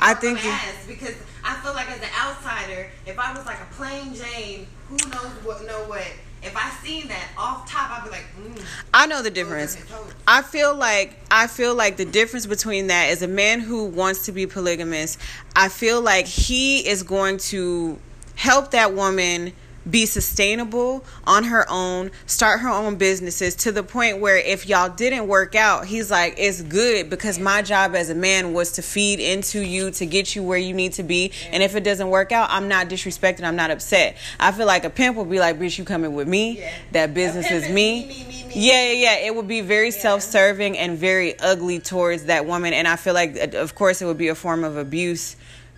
I 0.00 0.14
think 0.14 0.44
ask 0.44 0.86
because 0.86 1.14
I 1.44 1.56
feel 1.56 1.74
like 1.74 1.90
as 1.90 1.98
an 1.98 2.08
outsider, 2.18 2.90
if 3.06 3.18
I 3.18 3.32
was 3.32 3.44
like 3.46 3.60
a 3.60 3.74
plain 3.74 4.14
Jane, 4.14 4.66
who 4.88 4.96
knows 5.10 5.32
what 5.44 5.66
know 5.66 5.84
what. 5.84 6.06
If 6.42 6.56
I 6.56 6.70
seen 6.84 7.06
that 7.06 7.28
off 7.38 7.70
top, 7.70 7.90
I'd 7.90 8.04
be 8.04 8.10
like, 8.10 8.24
mm, 8.36 8.64
I 8.92 9.06
know 9.06 9.22
the 9.22 9.30
difference. 9.30 9.76
I 10.26 10.42
feel 10.42 10.74
like 10.74 11.16
I 11.30 11.46
feel 11.46 11.74
like 11.74 11.96
the 11.96 12.04
difference 12.04 12.46
between 12.46 12.88
that 12.88 13.10
is 13.10 13.22
a 13.22 13.28
man 13.28 13.60
who 13.60 13.84
wants 13.84 14.24
to 14.26 14.32
be 14.32 14.46
polygamous. 14.46 15.18
I 15.54 15.68
feel 15.68 16.00
like 16.00 16.26
he 16.26 16.86
is 16.86 17.04
going 17.04 17.38
to 17.38 17.98
help 18.34 18.72
that 18.72 18.92
woman 18.92 19.52
be 19.88 20.06
sustainable 20.06 21.04
on 21.24 21.44
her 21.44 21.66
own, 21.68 22.10
start 22.26 22.60
her 22.60 22.68
own 22.68 22.96
businesses 22.96 23.54
to 23.56 23.72
the 23.72 23.82
point 23.82 24.20
where 24.20 24.36
if 24.36 24.68
y'all 24.68 24.88
didn't 24.88 25.26
work 25.28 25.54
out, 25.54 25.86
he's 25.86 26.10
like, 26.10 26.34
it's 26.38 26.62
good 26.62 27.10
because 27.10 27.38
my 27.38 27.62
job 27.62 27.94
as 27.94 28.10
a 28.10 28.14
man 28.14 28.52
was 28.52 28.72
to 28.72 28.82
feed 28.82 29.20
into 29.20 29.60
you 29.60 29.90
to 29.92 30.06
get 30.06 30.34
you 30.36 30.42
where 30.42 30.58
you 30.58 30.74
need 30.74 30.92
to 30.92 31.02
be. 31.02 31.32
And 31.50 31.62
if 31.62 31.74
it 31.74 31.84
doesn't 31.84 32.08
work 32.08 32.32
out, 32.32 32.48
I'm 32.50 32.68
not 32.68 32.88
disrespected, 32.88 33.42
I'm 33.42 33.56
not 33.56 33.70
upset. 33.70 34.16
I 34.38 34.52
feel 34.52 34.66
like 34.66 34.84
a 34.84 34.90
pimp 34.90 35.16
would 35.16 35.30
be 35.30 35.40
like, 35.40 35.58
bitch, 35.58 35.78
you 35.78 35.84
coming 35.84 36.14
with 36.14 36.28
me. 36.28 36.58
Yeah. 36.58 36.74
That 36.92 37.14
business 37.14 37.50
is 37.50 37.68
me. 37.68 37.72
Me, 37.72 38.06
me, 38.06 38.44
me. 38.44 38.52
Yeah, 38.54 38.84
yeah, 38.84 38.92
yeah. 38.92 39.26
It 39.26 39.34
would 39.34 39.48
be 39.48 39.60
very 39.60 39.90
yeah. 39.90 39.98
self 39.98 40.22
serving 40.22 40.78
and 40.78 40.98
very 40.98 41.38
ugly 41.38 41.78
towards 41.80 42.24
that 42.24 42.46
woman. 42.46 42.72
And 42.72 42.86
I 42.86 42.96
feel 42.96 43.14
like, 43.14 43.36
uh, 43.36 43.58
of 43.58 43.74
course, 43.74 44.02
it 44.02 44.06
would 44.06 44.18
be 44.18 44.28
a 44.28 44.34
form 44.34 44.64
of 44.64 44.76
abuse 44.76 45.36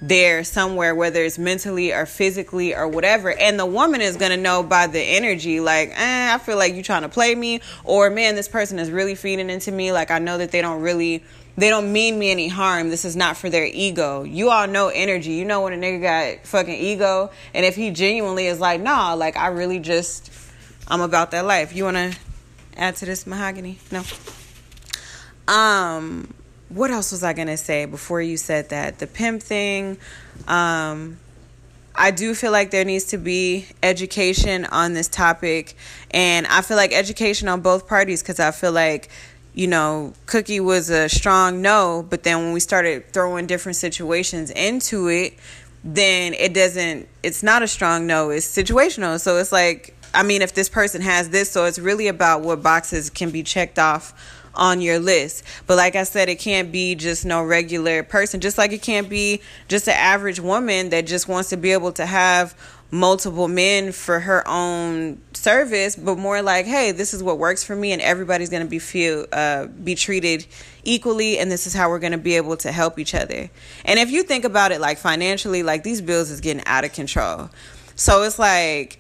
there 0.09 0.45
somewhere, 0.45 0.95
whether 0.95 1.23
it's 1.25 1.39
mentally 1.39 1.93
or 1.93 2.07
physically 2.07 2.75
or 2.75 2.87
whatever. 2.87 3.33
And 3.33 3.59
the 3.59 3.67
woman 3.67 4.01
is 4.01 4.17
gonna 4.17 4.37
know 4.37 4.63
by 4.63 4.87
the 4.87 5.01
energy, 5.01 5.61
like, 5.61 5.91
eh, 5.95 6.35
I 6.35 6.39
feel 6.39 6.57
like 6.57 6.75
you 6.75 6.83
trying 6.83 7.03
to 7.03 7.09
play 7.09 7.35
me, 7.35 7.61
or 7.85 8.11
man, 8.11 8.35
this 8.35 8.49
person 8.49 8.79
is 8.79 8.91
really 8.91 9.15
feeding 9.15 9.51
into 9.51 9.73
me. 9.73 9.93
Like 9.93 10.11
I 10.11 10.19
know 10.19 10.39
that 10.39 10.51
they 10.51 10.61
don't 10.61 10.83
really 10.83 11.25
they 11.57 11.71
don't 11.71 11.93
mean 11.93 12.19
me 12.19 12.33
any 12.33 12.49
harm. 12.49 12.91
This 12.91 13.05
is 13.05 13.15
not 13.15 13.37
for 13.37 13.49
their 13.49 13.65
ego. 13.65 14.25
You 14.25 14.51
all 14.51 14.67
know 14.67 14.89
energy. 14.89 15.33
You 15.33 15.45
know 15.45 15.63
when 15.63 15.73
a 15.73 15.77
nigga 15.77 16.03
got 16.03 16.47
fucking 16.47 16.75
ego, 16.75 17.31
and 17.55 17.65
if 17.65 17.77
he 17.77 17.91
genuinely 17.91 18.47
is 18.47 18.59
like, 18.59 18.81
nah, 18.81 19.15
like 19.15 19.37
I 19.37 19.49
really 19.49 19.79
just 19.79 20.31
I'm 20.89 21.01
about 21.01 21.31
that 21.31 21.47
life. 21.47 21.75
You 21.75 21.85
wanna 21.85 22.13
add 22.77 22.97
to 22.97 23.07
this 23.07 23.27
mahogany? 23.27 23.79
No. 23.91 24.03
Um 25.47 26.35
what 26.75 26.91
else 26.91 27.13
was 27.13 27.23
I 27.23 27.33
gonna 27.33 27.57
say 27.57 27.87
before 27.87 28.21
you 28.21 28.37
said 28.37 28.71
that? 28.71 28.99
The 28.99 29.07
pimp 29.07 29.43
thing. 29.43 29.97
Um, 30.49 31.19
I 31.95 32.11
do 32.11 32.35
feel 32.35 32.51
like 32.51 32.73
there 32.73 32.85
needs 32.85 33.05
to 33.07 33.19
be 33.19 33.69
education 33.83 34.65
on 34.65 34.95
this 34.95 35.07
topic, 35.07 35.77
and 36.11 36.47
I 36.49 36.61
feel 36.63 36.77
like 36.77 36.93
education 36.93 37.47
on 37.49 37.61
both 37.61 37.87
parties 37.87 38.21
because 38.21 38.41
I 38.41 38.51
feel 38.51 38.73
like 38.73 39.09
you 39.55 39.69
know, 39.69 40.13
Cookie 40.27 40.59
was 40.59 40.91
a 40.91 41.09
strong 41.09 41.63
no, 41.63 42.05
but 42.11 42.25
then 42.25 42.39
when 42.39 42.53
we 42.53 42.59
started 42.59 43.13
throwing 43.13 43.47
different 43.47 43.77
situations 43.77 44.51
into 44.51 45.09
it, 45.09 45.35
then 45.85 46.35
it 46.35 46.53
doesn't, 46.53 47.09
it's 47.23 47.43
not 47.45 47.63
a 47.63 47.69
strong 47.69 48.07
no, 48.07 48.31
it's 48.31 48.47
situational. 48.47 49.21
So 49.21 49.37
it's 49.37 49.53
like, 49.53 49.95
I 50.13 50.25
mean, 50.25 50.43
if 50.43 50.55
this 50.55 50.69
person 50.69 51.03
has 51.03 51.31
this, 51.31 51.53
so 51.53 51.67
it's 51.67 51.79
really 51.79 52.09
about 52.09 52.43
what 52.43 52.65
boxes 52.65 53.11
can 53.11 53.31
be 53.31 53.45
checked 53.45 53.79
off 53.79 54.13
on 54.57 54.81
your 54.81 54.99
list. 54.99 55.45
But 55.67 55.77
like 55.77 55.97
I 55.97 56.05
said, 56.05 56.29
it 56.29 56.39
can't 56.39 56.73
be 56.73 56.95
just 56.95 57.25
no 57.25 57.43
regular 57.43 58.03
person, 58.03 58.41
just 58.41 58.59
like 58.59 58.73
it 58.73 58.83
can't 58.83 59.09
be 59.09 59.41
just 59.69 59.89
an 59.89 59.95
average 59.95 60.41
woman 60.41 60.91
that 60.91 61.07
just 61.07 61.29
wants 61.29 61.51
to 61.51 61.57
be 61.57 61.73
able 61.73 61.93
to 61.93 62.07
have 62.07 62.55
multiple 62.91 63.49
men 63.49 63.91
for 63.91 64.21
her 64.21 64.47
own 64.47 65.21
service, 65.33 65.97
but 65.97 66.17
more 66.17 66.41
like, 66.43 66.65
hey, 66.65 66.93
this 66.93 67.13
is 67.13 67.23
what 67.23 67.39
works 67.39 67.65
for 67.65 67.75
me, 67.75 67.93
and 67.93 68.01
everybody's 68.01 68.51
gonna 68.51 68.65
be 68.65 68.79
feel 68.79 69.27
uh, 69.33 69.67
be 69.67 69.95
treated 69.95 70.47
equally, 70.85 71.39
and 71.39 71.51
this 71.51 71.67
is 71.67 71.75
how 71.75 71.91
we're 71.91 71.99
gonna 71.99 72.17
be 72.17 72.37
able 72.37 72.57
to 72.57 72.71
help 72.71 72.99
each 72.99 73.15
other. 73.15 73.51
And 73.85 73.99
if 73.99 74.11
you 74.11 74.23
think 74.23 74.45
about 74.45 74.71
it, 74.71 74.81
like 74.81 74.99
financially, 74.99 75.63
like 75.63 75.83
these 75.83 76.01
bills 76.01 76.31
is 76.31 76.41
getting 76.41 76.65
out 76.67 76.85
of 76.85 76.93
control. 76.93 77.51
So 77.97 78.23
it's 78.23 78.39
like. 78.39 78.99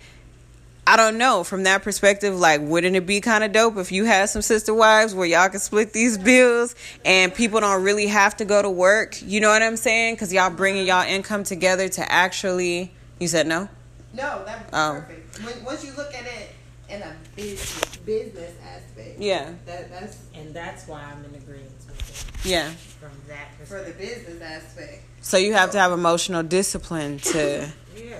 I 0.86 0.96
don't 0.96 1.16
know. 1.16 1.44
From 1.44 1.62
that 1.62 1.82
perspective, 1.82 2.38
like, 2.38 2.60
wouldn't 2.60 2.94
it 2.94 3.06
be 3.06 3.20
kind 3.22 3.42
of 3.42 3.52
dope 3.52 3.78
if 3.78 3.90
you 3.90 4.04
had 4.04 4.28
some 4.28 4.42
sister 4.42 4.74
wives 4.74 5.14
where 5.14 5.26
y'all 5.26 5.48
could 5.48 5.62
split 5.62 5.92
these 5.94 6.18
bills 6.18 6.74
and 7.06 7.34
people 7.34 7.60
don't 7.60 7.82
really 7.82 8.06
have 8.06 8.36
to 8.36 8.44
go 8.44 8.60
to 8.60 8.68
work? 8.68 9.16
You 9.22 9.40
know 9.40 9.48
what 9.48 9.62
I'm 9.62 9.76
saying? 9.76 10.14
Because 10.16 10.32
y'all 10.32 10.50
bringing 10.50 10.86
y'all 10.86 11.06
income 11.06 11.42
together 11.44 11.88
to 11.88 12.12
actually. 12.12 12.92
You 13.18 13.28
said 13.28 13.46
no? 13.46 13.68
No, 14.12 14.44
that 14.44 14.70
was 14.70 14.70
Oh. 14.72 15.00
perfect. 15.06 15.42
When, 15.44 15.64
once 15.64 15.84
you 15.84 15.92
look 15.96 16.12
at 16.14 16.26
it 16.26 16.50
in 16.90 17.00
a 17.00 17.16
business 17.34 17.96
business 18.04 18.52
aspect, 18.62 19.18
Yeah. 19.18 19.50
that 19.66 19.90
that's 19.90 20.18
And 20.34 20.52
that's 20.52 20.86
why 20.86 21.00
I'm 21.02 21.24
in 21.24 21.34
agreement 21.40 21.70
with 21.88 22.40
Yeah. 22.44 22.70
from 23.00 23.10
that 23.28 23.48
for 23.66 23.82
the 23.82 23.92
business 23.92 24.42
aspect. 24.42 25.02
So 25.22 25.38
you 25.38 25.54
have 25.54 25.70
to 25.70 25.78
have 25.78 25.92
emotional 25.92 26.42
discipline 26.42 27.18
to. 27.20 27.68
Yeah. 27.96 28.16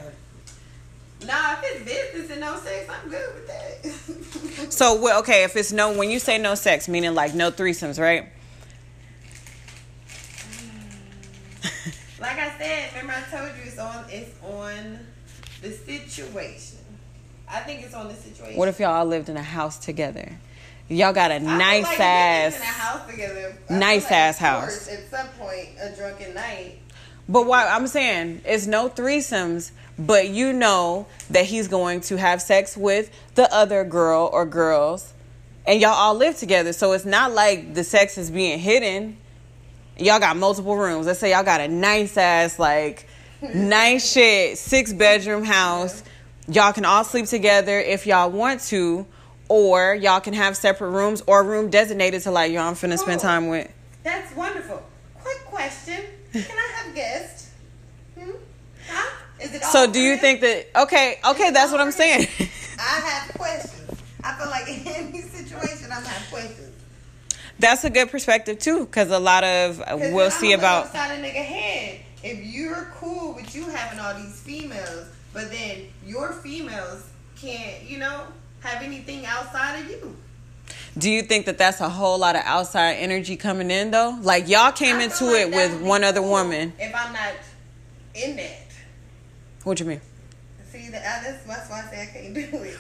Nah, 1.27 1.55
if 1.55 1.65
it's 1.65 1.85
business 1.85 2.31
and 2.31 2.41
no 2.41 2.57
sex, 2.59 2.91
I'm 2.91 3.09
good 3.09 3.35
with 3.35 3.47
that. 3.47 4.71
So 4.73 5.01
well, 5.01 5.21
okay, 5.21 5.45
if 5.45 5.57
it's 5.57 5.73
no, 5.73 5.93
when 5.97 6.11
you 6.11 6.19
say 6.19 6.39
no 6.39 6.55
sex, 6.55 6.89
meaning 6.89 7.15
like 7.15 7.35
no 7.35 7.51
threesomes, 7.51 8.01
right? 8.01 8.29
like 12.21 12.39
I 12.39 12.59
said, 12.59 12.91
remember 12.93 13.15
I 13.15 13.37
told 13.37 13.51
you 13.57 13.65
it's 13.67 13.79
on 13.79 14.05
it's 14.09 14.31
on 14.43 14.99
the 15.63 15.71
situation. 15.71 16.79
I 17.49 17.61
think 17.61 17.85
it's 17.85 17.95
on 17.95 18.09
the 18.09 18.15
situation. 18.15 18.59
What 18.59 18.69
if 18.69 18.81
y'all 18.81 18.93
all 18.93 19.07
lived 19.07 19.29
in 19.29 19.37
a 19.37 19.43
house 19.43 19.79
together? 19.79 20.39
Y'all 20.89 21.13
got 21.13 21.31
a 21.31 21.35
I 21.35 21.39
nice 21.39 21.85
like 21.85 22.01
ass. 22.01 22.57
in 22.57 22.63
a 22.63 22.65
house 22.65 23.11
together. 23.11 23.57
Nice 23.71 24.05
like, 24.05 24.13
ass 24.13 24.39
house. 24.39 24.89
At 24.89 25.09
some 25.11 25.29
point, 25.39 25.69
a 25.81 25.95
drunken 25.97 26.35
night. 26.35 26.79
But 27.29 27.47
why 27.47 27.67
I'm 27.67 27.87
saying 27.87 28.43
it's 28.45 28.67
no 28.67 28.91
threesomes, 28.91 29.71
but 29.99 30.29
you 30.29 30.53
know 30.53 31.07
that 31.31 31.47
he's 31.47 31.69
going 31.69 32.01
to 32.03 32.17
have 32.17 32.43
sex 32.43 32.77
with 32.77 33.11
the 33.35 33.53
other 33.53 33.85
girl 33.85 34.29
or 34.33 34.45
girls, 34.45 35.13
and 35.67 35.81
y'all 35.81 35.91
all 35.91 36.15
live 36.15 36.37
together. 36.37 36.73
So 36.73 36.93
it's 36.93 37.05
not 37.05 37.33
like 37.33 37.75
the 37.75 37.85
sex 37.85 38.19
is 38.19 38.31
being 38.31 38.59
hidden. 38.59 39.17
Y'all 39.97 40.19
got 40.19 40.37
multiple 40.37 40.77
rooms. 40.77 41.07
Let's 41.07 41.21
say 41.21 41.31
y'all 41.31 41.45
got 41.45 41.61
a 41.61 41.69
nice 41.69 42.17
ass, 42.17 42.59
like 42.59 43.07
nice 43.55 44.11
shit, 44.13 44.59
six 44.59 44.93
bedroom 44.93 45.45
house. 45.45 46.03
Y'all 46.49 46.73
can 46.73 46.85
all 46.85 47.05
sleep 47.05 47.27
together 47.27 47.79
if 47.79 48.07
y'all 48.07 48.31
want 48.31 48.61
to, 48.61 49.07
or 49.49 49.95
y'all 49.95 50.21
can 50.21 50.35
have 50.35 50.57
separate 50.57 50.91
rooms 50.91 51.23
or 51.27 51.41
a 51.41 51.45
room 51.45 51.71
designated 51.71 52.23
to 52.23 52.31
like 52.31 52.53
y'all 52.53 52.63
I'm 52.63 52.75
finna 52.75 52.99
spend 52.99 53.21
oh, 53.21 53.23
time 53.23 53.49
with. 53.49 53.71
That's 54.03 54.35
wonderful. 54.35 54.83
Quick 55.23 55.45
question: 55.47 56.03
Can 56.33 56.59
I 56.59 56.83
have 56.83 56.95
guests? 56.95 57.44
Huh? 59.45 59.49
Is 59.49 59.55
it 59.55 59.65
So 59.65 59.91
do 59.91 60.01
you 60.01 60.17
think 60.17 60.41
that 60.41 60.67
okay, 60.77 61.19
okay, 61.27 61.51
that's 61.51 61.73
what 61.73 61.81
I'm 61.81 61.93
saying. 61.93 62.29
I 62.79 62.83
have 62.83 63.35
questions. 63.35 64.01
I 64.23 64.35
feel 64.35 64.49
like 64.49 64.69
in 64.69 64.87
any 64.87 65.21
situation, 65.21 65.91
I'm 65.93 66.03
have 66.03 66.31
questions. 66.31 66.71
That's 67.59 67.85
a 67.85 67.91
good 67.91 68.11
perspective 68.11 68.59
too, 68.59 68.87
because 68.87 69.11
a 69.11 69.19
lot 69.19 69.45
of 69.45 69.81
uh, 69.81 69.97
we'll 70.13 70.31
see 70.31 70.53
I'm 70.53 70.59
on 70.59 70.61
the 70.61 70.67
about. 70.67 70.85
other 70.85 70.93
side 70.93 71.19
of 71.19 71.25
nigga 71.25 71.45
head. 71.45 72.01
If 72.23 72.45
you're 72.45 72.93
cool 72.97 73.35
with 73.35 73.55
you 73.55 73.69
having 73.69 74.01
all 74.01 74.15
these 74.15 74.41
females, 74.41 75.09
but 75.33 75.51
then 75.51 75.83
your 76.07 76.33
females 76.33 77.05
can't, 77.37 77.83
you 77.83 77.99
know, 77.99 78.25
have 78.61 78.83
anything 78.83 79.27
outside 79.27 79.81
of 79.81 79.91
you. 79.91 80.17
Do 80.97 81.11
you 81.11 81.23
think 81.23 81.47
that 81.47 81.59
that's 81.59 81.81
a 81.81 81.89
whole 81.89 82.19
lot 82.19 82.37
of 82.37 82.43
outside 82.45 82.95
energy 82.95 83.37
coming 83.37 83.71
in 83.71 83.91
though? 83.91 84.17
Like 84.23 84.49
y'all 84.49 84.73
came 84.73 84.97
I 84.97 85.05
into 85.05 85.27
like 85.27 85.49
it 85.49 85.51
with 85.51 85.83
one 85.83 86.03
other 86.03 86.21
cool 86.21 86.31
woman. 86.31 86.73
If 86.79 86.95
I'm 86.95 87.13
not 87.13 87.33
in 88.15 88.37
that, 88.37 88.64
What 89.65 89.81
you 89.81 89.87
mean? 89.87 90.01
see, 90.75 90.91
that, 90.91 91.03
that's, 91.03 91.45
that's 91.45 91.71
why 91.71 91.85
I 91.87 91.91
say 91.91 92.03
I 92.03 92.07
can't 92.07 92.35
do 92.35 92.63
it. 92.63 92.79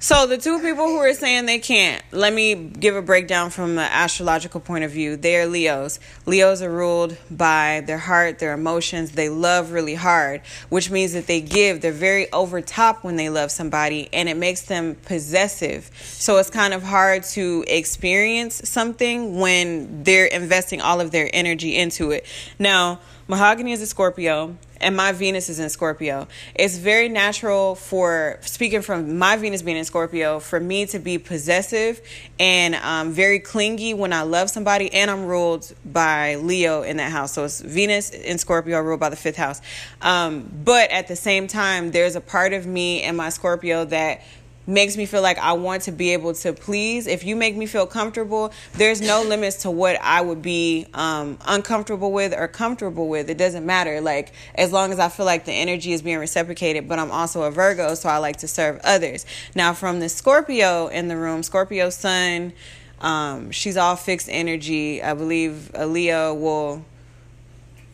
So 0.00 0.26
the 0.26 0.36
two 0.36 0.58
people 0.60 0.86
who 0.86 0.98
are 0.98 1.14
saying 1.14 1.46
they 1.46 1.60
can't, 1.60 2.04
let 2.12 2.30
me 2.30 2.54
give 2.54 2.94
a 2.94 3.00
breakdown 3.00 3.48
from 3.48 3.76
the 3.76 3.82
astrological 3.82 4.60
point 4.60 4.84
of 4.84 4.90
view. 4.90 5.16
They 5.16 5.40
are 5.40 5.46
Leos. 5.46 5.98
Leos 6.26 6.60
are 6.60 6.70
ruled 6.70 7.16
by 7.30 7.82
their 7.86 7.96
heart, 7.96 8.38
their 8.38 8.52
emotions. 8.52 9.12
They 9.12 9.30
love 9.30 9.72
really 9.72 9.94
hard, 9.94 10.42
which 10.68 10.90
means 10.90 11.14
that 11.14 11.26
they 11.26 11.40
give. 11.40 11.80
They're 11.80 11.90
very 11.90 12.30
over 12.32 12.60
top 12.60 13.02
when 13.02 13.16
they 13.16 13.30
love 13.30 13.50
somebody, 13.50 14.10
and 14.12 14.28
it 14.28 14.36
makes 14.36 14.62
them 14.62 14.94
possessive. 15.06 15.90
So 16.02 16.36
it's 16.36 16.50
kind 16.50 16.74
of 16.74 16.82
hard 16.82 17.22
to 17.32 17.64
experience 17.66 18.68
something 18.68 19.38
when 19.40 20.02
they're 20.02 20.26
investing 20.26 20.82
all 20.82 21.00
of 21.00 21.12
their 21.12 21.30
energy 21.32 21.76
into 21.76 22.10
it. 22.10 22.26
Now, 22.58 23.00
Mahogany 23.26 23.72
is 23.72 23.80
a 23.80 23.86
Scorpio 23.86 24.54
and 24.82 24.94
my 24.94 25.12
Venus 25.12 25.48
is 25.48 25.58
in 25.58 25.70
Scorpio. 25.70 26.28
It's 26.54 26.76
very 26.76 27.08
natural 27.08 27.74
for 27.74 28.38
speaking 28.42 28.82
from 28.82 29.16
my 29.16 29.36
Venus 29.36 29.62
being 29.62 29.78
in 29.78 29.84
Scorpio 29.84 30.40
for 30.40 30.60
me 30.60 30.84
to 30.86 30.98
be 30.98 31.16
possessive 31.16 32.02
and 32.38 32.74
um, 32.74 33.12
very 33.12 33.38
clingy 33.38 33.94
when 33.94 34.12
I 34.12 34.22
love 34.22 34.50
somebody, 34.50 34.92
and 34.92 35.10
I'm 35.10 35.24
ruled 35.24 35.72
by 35.86 36.34
Leo 36.36 36.82
in 36.82 36.98
that 36.98 37.12
house. 37.12 37.32
So 37.32 37.44
it's 37.44 37.62
Venus 37.62 38.10
in 38.10 38.36
Scorpio 38.36 38.78
ruled 38.80 39.00
by 39.00 39.08
the 39.08 39.16
fifth 39.16 39.36
house. 39.36 39.62
Um, 40.02 40.50
but 40.64 40.90
at 40.90 41.08
the 41.08 41.16
same 41.16 41.46
time, 41.46 41.92
there's 41.92 42.16
a 42.16 42.20
part 42.20 42.52
of 42.52 42.66
me 42.66 43.02
and 43.02 43.16
my 43.16 43.30
Scorpio 43.30 43.86
that 43.86 44.20
makes 44.66 44.96
me 44.96 45.06
feel 45.06 45.22
like 45.22 45.38
I 45.38 45.52
want 45.52 45.82
to 45.82 45.92
be 45.92 46.12
able 46.12 46.34
to 46.34 46.52
please. 46.52 47.06
If 47.06 47.24
you 47.24 47.36
make 47.36 47.56
me 47.56 47.66
feel 47.66 47.86
comfortable, 47.86 48.52
there's 48.74 49.00
no 49.00 49.22
limits 49.22 49.58
to 49.62 49.70
what 49.70 50.00
I 50.00 50.20
would 50.20 50.42
be 50.42 50.86
um, 50.94 51.38
uncomfortable 51.46 52.12
with 52.12 52.32
or 52.32 52.48
comfortable 52.48 53.08
with. 53.08 53.28
It 53.28 53.38
doesn't 53.38 53.66
matter. 53.66 54.00
Like 54.00 54.32
as 54.54 54.72
long 54.72 54.92
as 54.92 54.98
I 54.98 55.08
feel 55.08 55.26
like 55.26 55.44
the 55.44 55.52
energy 55.52 55.92
is 55.92 56.02
being 56.02 56.18
reciprocated. 56.18 56.88
But 56.88 56.98
I'm 56.98 57.10
also 57.10 57.42
a 57.42 57.50
Virgo, 57.50 57.94
so 57.94 58.08
I 58.08 58.18
like 58.18 58.38
to 58.38 58.48
serve 58.48 58.80
others. 58.84 59.26
Now, 59.54 59.74
from 59.74 60.00
the 60.00 60.08
Scorpio 60.08 60.88
in 60.88 61.08
the 61.08 61.16
room, 61.16 61.42
Scorpio 61.42 61.90
Sun. 61.90 62.52
Um, 63.00 63.50
she's 63.50 63.76
all 63.76 63.96
fixed 63.96 64.28
energy. 64.30 65.02
I 65.02 65.12
believe 65.14 65.70
a 65.74 65.86
Leo 65.86 66.32
will. 66.32 66.84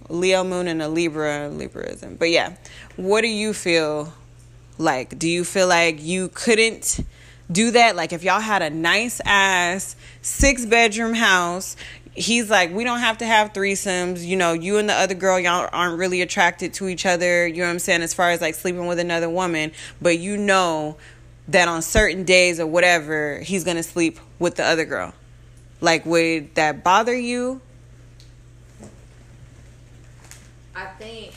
Leo 0.09 0.43
Moon 0.43 0.67
and 0.67 0.83
a 0.83 0.89
Libra 0.89 1.49
Libraism. 1.53 2.19
But 2.19 2.31
yeah, 2.31 2.57
what 2.97 3.21
do 3.21 3.29
you 3.29 3.53
feel 3.53 4.13
like? 4.81 5.19
Do 5.19 5.29
you 5.29 5.45
feel 5.45 5.69
like 5.69 6.03
you 6.03 6.29
couldn't 6.29 7.05
do 7.51 7.71
that? 7.73 7.95
Like 7.95 8.13
if 8.13 8.25
y'all 8.25 8.41
had 8.41 8.63
a 8.63 8.71
nice 8.71 9.21
ass 9.25 9.95
six 10.23 10.67
bedroom 10.67 11.15
house, 11.15 11.77
he's 12.15 12.51
like, 12.51 12.73
we 12.73 12.83
don't 12.83 13.01
have 13.01 13.19
to 13.19 13.27
have 13.27 13.53
threesomes. 13.53 14.25
You 14.25 14.37
know, 14.37 14.53
you 14.53 14.79
and 14.79 14.89
the 14.89 14.95
other 14.95 15.15
girl, 15.15 15.39
y'all 15.39 15.69
aren't 15.73 15.99
really 15.99 16.23
attracted 16.23 16.75
to 16.75 16.89
each 16.89 17.07
other. 17.07 17.47
You 17.47 17.59
know 17.59 17.65
what 17.65 17.71
I'm 17.71 17.79
saying? 17.79 18.03
As 18.03 18.15
far 18.15 18.31
as 18.31 18.41
like 18.41 18.55
sleeping 18.55 18.87
with 18.87 18.99
another 18.99 19.29
woman, 19.29 19.73
but 20.01 20.19
you 20.19 20.37
know 20.37 20.97
that 21.49 21.69
on 21.69 21.83
certain 21.83 22.25
days 22.25 22.61
or 22.61 22.67
whatever, 22.67 23.41
he's 23.41 23.65
gonna 23.65 23.83
sleep 23.83 24.19
with 24.39 24.57
the 24.57 24.65
other 24.65 24.85
girl. 24.85 25.13
Like, 25.81 26.05
would 26.07 26.55
that 26.55 26.85
bother 26.85 27.17
you? 27.17 27.61
I 30.75 30.87
think 30.99 31.35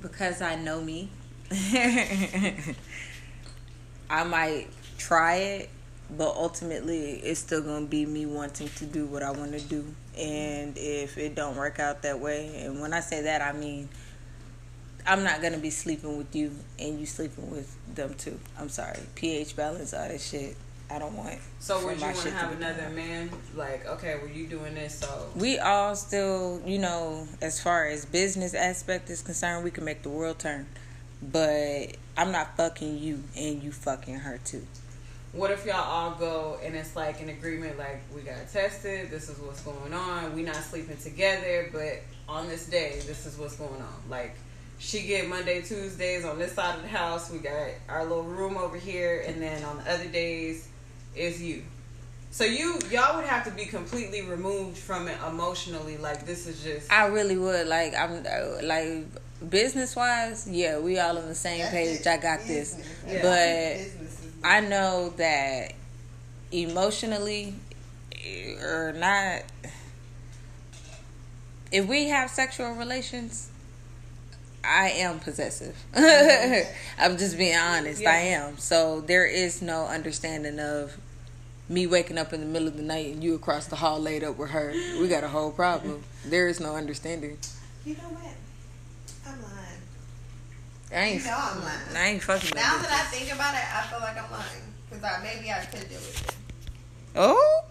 because 0.00 0.42
I 0.42 0.56
know 0.56 0.80
me, 0.80 1.08
I 4.10 4.24
might 4.24 4.68
try 4.98 5.36
it, 5.36 5.70
but 6.16 6.34
ultimately 6.34 7.12
it's 7.12 7.40
still 7.40 7.62
gonna 7.62 7.86
be 7.86 8.06
me 8.06 8.26
wanting 8.26 8.68
to 8.68 8.86
do 8.86 9.06
what 9.06 9.22
I 9.22 9.30
want 9.30 9.52
to 9.52 9.60
do. 9.60 9.84
And 10.18 10.76
if 10.76 11.18
it 11.18 11.34
don't 11.34 11.56
work 11.56 11.78
out 11.78 12.02
that 12.02 12.20
way, 12.20 12.64
and 12.64 12.80
when 12.80 12.92
I 12.92 13.00
say 13.00 13.22
that, 13.22 13.42
I 13.42 13.52
mean 13.52 13.88
I'm 15.06 15.24
not 15.24 15.42
gonna 15.42 15.58
be 15.58 15.70
sleeping 15.70 16.16
with 16.16 16.34
you 16.34 16.52
and 16.78 17.00
you 17.00 17.06
sleeping 17.06 17.50
with 17.50 17.76
them 17.94 18.14
too. 18.14 18.38
I'm 18.58 18.68
sorry, 18.68 19.00
pH 19.14 19.56
balance, 19.56 19.92
all 19.92 20.08
that 20.08 20.20
shit. 20.20 20.56
I 20.90 20.98
don't 20.98 21.16
want. 21.16 21.38
So 21.58 21.82
would 21.86 21.96
you 21.96 22.02
want 22.04 22.18
to 22.18 22.30
have 22.32 22.52
another 22.52 22.82
done. 22.82 22.94
man? 22.94 23.30
Like, 23.56 23.86
okay, 23.86 24.18
were 24.20 24.28
you 24.28 24.46
doing 24.46 24.74
this? 24.74 24.98
So 24.98 25.30
we 25.34 25.58
all 25.58 25.96
still, 25.96 26.60
you 26.66 26.78
know, 26.78 27.26
as 27.40 27.60
far 27.60 27.86
as 27.86 28.04
business 28.04 28.52
aspect 28.52 29.08
is 29.08 29.22
concerned, 29.22 29.64
we 29.64 29.70
can 29.70 29.86
make 29.86 30.02
the 30.02 30.10
world 30.10 30.38
turn. 30.38 30.66
But 31.30 31.96
I'm 32.16 32.32
not 32.32 32.56
fucking 32.56 32.98
you 32.98 33.22
and 33.36 33.62
you 33.62 33.72
fucking 33.72 34.16
her 34.16 34.38
too. 34.44 34.66
What 35.32 35.50
if 35.50 35.64
y'all 35.64 35.76
all 35.76 36.10
go 36.12 36.58
and 36.62 36.74
it's 36.74 36.94
like 36.94 37.22
an 37.22 37.30
agreement, 37.30 37.78
like 37.78 38.02
we 38.14 38.20
got 38.20 38.50
tested, 38.52 39.10
this 39.10 39.30
is 39.30 39.38
what's 39.38 39.62
going 39.62 39.94
on, 39.94 40.34
we 40.34 40.42
not 40.42 40.56
sleeping 40.56 40.98
together, 40.98 41.70
but 41.72 42.02
on 42.28 42.48
this 42.48 42.66
day, 42.66 43.00
this 43.06 43.24
is 43.24 43.38
what's 43.38 43.56
going 43.56 43.80
on. 43.80 44.02
Like 44.10 44.36
she 44.78 45.02
get 45.02 45.28
Monday, 45.28 45.62
Tuesdays 45.62 46.24
on 46.24 46.38
this 46.38 46.52
side 46.52 46.76
of 46.76 46.82
the 46.82 46.88
house, 46.88 47.30
we 47.30 47.38
got 47.38 47.68
our 47.88 48.02
little 48.02 48.24
room 48.24 48.56
over 48.56 48.76
here, 48.76 49.24
and 49.26 49.40
then 49.40 49.62
on 49.64 49.78
the 49.78 49.90
other 49.90 50.08
days, 50.08 50.68
it's 51.14 51.40
you. 51.40 51.62
So 52.30 52.44
you 52.44 52.78
y'all 52.90 53.16
would 53.16 53.26
have 53.26 53.44
to 53.44 53.50
be 53.52 53.66
completely 53.66 54.22
removed 54.22 54.76
from 54.76 55.06
it 55.06 55.16
emotionally. 55.28 55.98
Like 55.98 56.26
this 56.26 56.46
is 56.46 56.62
just. 56.62 56.90
I 56.90 57.06
really 57.06 57.36
would 57.36 57.68
like. 57.68 57.94
I'm 57.94 58.24
uh, 58.26 58.62
like 58.62 59.06
business 59.50 59.94
wise. 59.96 60.48
Yeah, 60.48 60.78
we 60.78 60.98
all 60.98 61.18
on 61.18 61.28
the 61.28 61.34
same 61.34 61.58
That's 61.58 61.72
page. 61.72 62.00
it. 62.00 62.06
I 62.06 62.16
got 62.18 62.40
this, 62.46 62.74
Business. 63.04 63.92
but 64.42 64.48
I 64.48 64.60
know 64.60 65.12
that 65.16 65.72
emotionally 66.50 67.54
eh, 68.12 68.54
or 68.62 68.92
not, 68.92 69.42
if 71.70 71.86
we 71.86 72.08
have 72.08 72.30
sexual 72.30 72.72
relations, 72.72 73.48
I 74.64 74.90
am 74.90 75.18
possessive. 75.18 75.76
I'm 76.98 77.16
just 77.16 77.36
being 77.36 77.56
honest. 77.56 78.04
I 78.06 78.16
am. 78.18 78.58
So 78.58 79.00
there 79.00 79.26
is 79.26 79.60
no 79.62 79.86
understanding 79.86 80.60
of 80.60 80.96
me 81.68 81.86
waking 81.86 82.18
up 82.18 82.32
in 82.32 82.40
the 82.40 82.46
middle 82.46 82.68
of 82.68 82.76
the 82.76 82.82
night 82.82 83.14
and 83.14 83.24
you 83.24 83.34
across 83.34 83.66
the 83.66 83.76
hall 83.76 83.98
laid 83.98 84.22
up 84.22 84.36
with 84.36 84.50
her. 84.50 84.72
We 85.00 85.08
got 85.08 85.24
a 85.24 85.28
whole 85.28 85.50
problem. 85.50 86.04
There 86.24 86.46
is 86.48 86.60
no 86.60 86.76
understanding. 86.76 87.38
You 87.84 87.94
know 87.94 88.00
what? 88.10 88.34
I'm 89.26 89.42
lying. 89.42 89.82
I 90.92 90.94
You 91.08 91.14
ain't. 91.14 91.24
know 91.24 91.36
I'm 91.38 91.60
lying. 91.62 91.96
I 91.96 92.06
ain't 92.08 92.22
fucking. 92.22 92.50
Now 92.54 92.74
with 92.76 92.88
that 92.88 93.06
I 93.06 93.16
think 93.16 93.32
about 93.32 93.54
it, 93.54 93.62
I 93.74 93.82
feel 93.88 94.00
like 94.00 94.16
I'm 94.22 94.30
lying. 94.30 94.74
Because 94.90 95.04
I, 95.04 95.22
maybe 95.22 95.50
I 95.50 95.64
could 95.64 95.88
do 95.88 95.94
it. 95.96 96.34
Oh. 97.16 97.64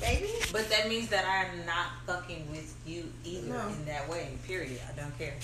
Maybe? 0.00 0.28
But 0.52 0.68
that 0.70 0.88
means 0.88 1.08
that 1.08 1.24
I'm 1.24 1.64
not 1.66 1.86
fucking 2.06 2.50
with 2.50 2.74
you 2.86 3.10
either 3.24 3.48
No. 3.48 3.68
in 3.68 3.84
that 3.86 4.08
way. 4.08 4.28
Period. 4.46 4.80
I 4.92 5.00
don't 5.00 5.16
care. 5.18 5.34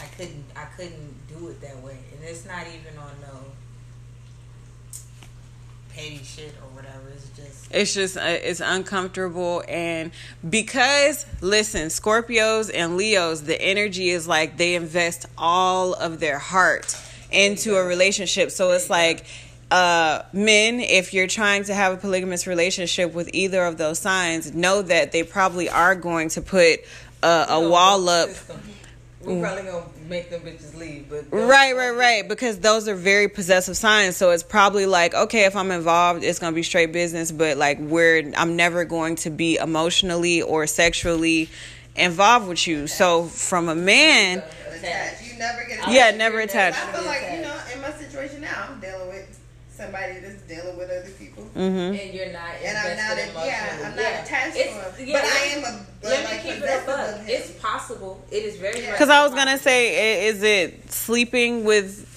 I 0.00 0.06
couldn't. 0.16 0.44
I 0.56 0.64
couldn't 0.76 1.28
do 1.28 1.48
it 1.48 1.60
that 1.60 1.78
way, 1.82 1.98
and 2.12 2.24
it's 2.24 2.44
not 2.46 2.66
even 2.66 2.98
on 2.98 3.12
no 3.20 3.38
petty 5.94 6.20
shit 6.22 6.54
or 6.62 6.68
whatever. 6.74 7.08
It's 7.14 7.28
just 7.36 7.74
It's 7.74 7.94
just 7.94 8.16
uh, 8.16 8.20
it's 8.22 8.60
uncomfortable 8.60 9.62
and 9.68 10.10
because 10.48 11.26
listen, 11.40 11.88
Scorpios 11.88 12.70
and 12.72 12.96
Leos, 12.96 13.42
the 13.42 13.60
energy 13.60 14.10
is 14.10 14.26
like 14.26 14.56
they 14.56 14.74
invest 14.74 15.26
all 15.38 15.94
of 15.94 16.20
their 16.20 16.38
heart 16.38 16.96
into 17.30 17.76
a 17.76 17.84
relationship. 17.84 18.50
So 18.50 18.72
it's 18.72 18.90
like 18.90 19.24
uh 19.70 20.22
men 20.32 20.80
if 20.80 21.14
you're 21.14 21.26
trying 21.26 21.64
to 21.64 21.74
have 21.74 21.94
a 21.94 21.96
polygamous 21.96 22.46
relationship 22.46 23.14
with 23.14 23.30
either 23.32 23.64
of 23.64 23.78
those 23.78 23.98
signs, 23.98 24.54
know 24.54 24.82
that 24.82 25.12
they 25.12 25.22
probably 25.22 25.68
are 25.68 25.94
going 25.94 26.28
to 26.30 26.42
put 26.42 26.80
uh, 27.22 27.46
a 27.48 27.68
wall 27.68 28.08
up 28.08 28.28
We 29.24 29.34
mm. 29.34 29.42
probably 29.42 29.62
gonna 29.62 29.86
make 30.08 30.30
them 30.30 30.42
bitches 30.42 30.76
leave, 30.76 31.08
but 31.08 31.24
Right, 31.30 31.74
right, 31.76 31.90
right. 31.90 32.28
Because 32.28 32.58
those 32.58 32.88
are 32.88 32.94
very 32.94 33.28
possessive 33.28 33.76
signs. 33.76 34.16
So 34.16 34.30
it's 34.30 34.42
probably 34.42 34.86
like, 34.86 35.14
okay, 35.14 35.44
if 35.44 35.56
I'm 35.56 35.70
involved, 35.70 36.24
it's 36.24 36.38
gonna 36.38 36.54
be 36.54 36.62
straight 36.62 36.92
business. 36.92 37.32
But 37.32 37.56
like, 37.56 37.78
we're 37.78 38.32
I'm 38.36 38.56
never 38.56 38.84
going 38.84 39.16
to 39.16 39.30
be 39.30 39.56
emotionally 39.56 40.42
or 40.42 40.66
sexually 40.66 41.48
involved 41.96 42.48
with 42.48 42.66
you. 42.66 42.86
So 42.86 43.24
from 43.24 43.68
a 43.68 43.74
man, 43.74 44.42
Attached. 44.84 45.32
You 45.32 45.38
never 45.38 45.64
get 45.64 45.88
yeah, 45.88 46.10
attached. 46.40 46.78
I 46.78 46.92
feel 46.92 47.04
like, 47.06 47.22
you 47.32 47.42
know, 47.42 47.56
in 47.74 47.80
my 47.80 47.90
situation 47.92 48.40
now, 48.42 48.68
I'm 48.68 48.80
dealing 48.80 48.80
with 48.80 48.83
somebody 49.76 50.20
that's 50.20 50.42
dealing 50.42 50.76
with 50.78 50.88
other 50.90 51.10
people. 51.18 51.42
Mm-hmm. 51.54 51.94
and 51.98 52.14
you're 52.14 52.32
not 52.32 52.50
And 52.62 52.76
I'm 52.78 52.96
not, 52.96 53.16
a, 53.16 53.46
yeah, 53.46 53.74
emotionally. 53.74 53.84
I'm 53.86 53.96
not 53.96 54.24
attached 54.24 54.56
It's- 54.56 54.96
to 54.96 55.02
him. 55.02 55.08
yeah, 55.08 55.20
but 55.20 55.24
I 55.30 55.44
am 55.56 55.64
a, 55.64 55.86
but 56.00 56.10
Let 56.10 56.30
me 56.30 56.38
keep 56.42 56.62
it 56.62 56.64
a 56.64 56.78
possessive 56.82 56.86
buck. 56.86 57.08
of 57.08 57.16
him. 57.20 57.24
It's 57.28 57.50
possible. 57.52 58.24
It 58.30 58.42
is 58.44 58.56
very. 58.56 58.80
Yeah. 58.82 58.92
Because 58.92 59.08
I 59.08 59.22
was 59.24 59.34
gonna 59.34 59.58
say, 59.58 60.26
is 60.28 60.42
it 60.42 60.92
sleeping 60.92 61.64
with, 61.64 62.10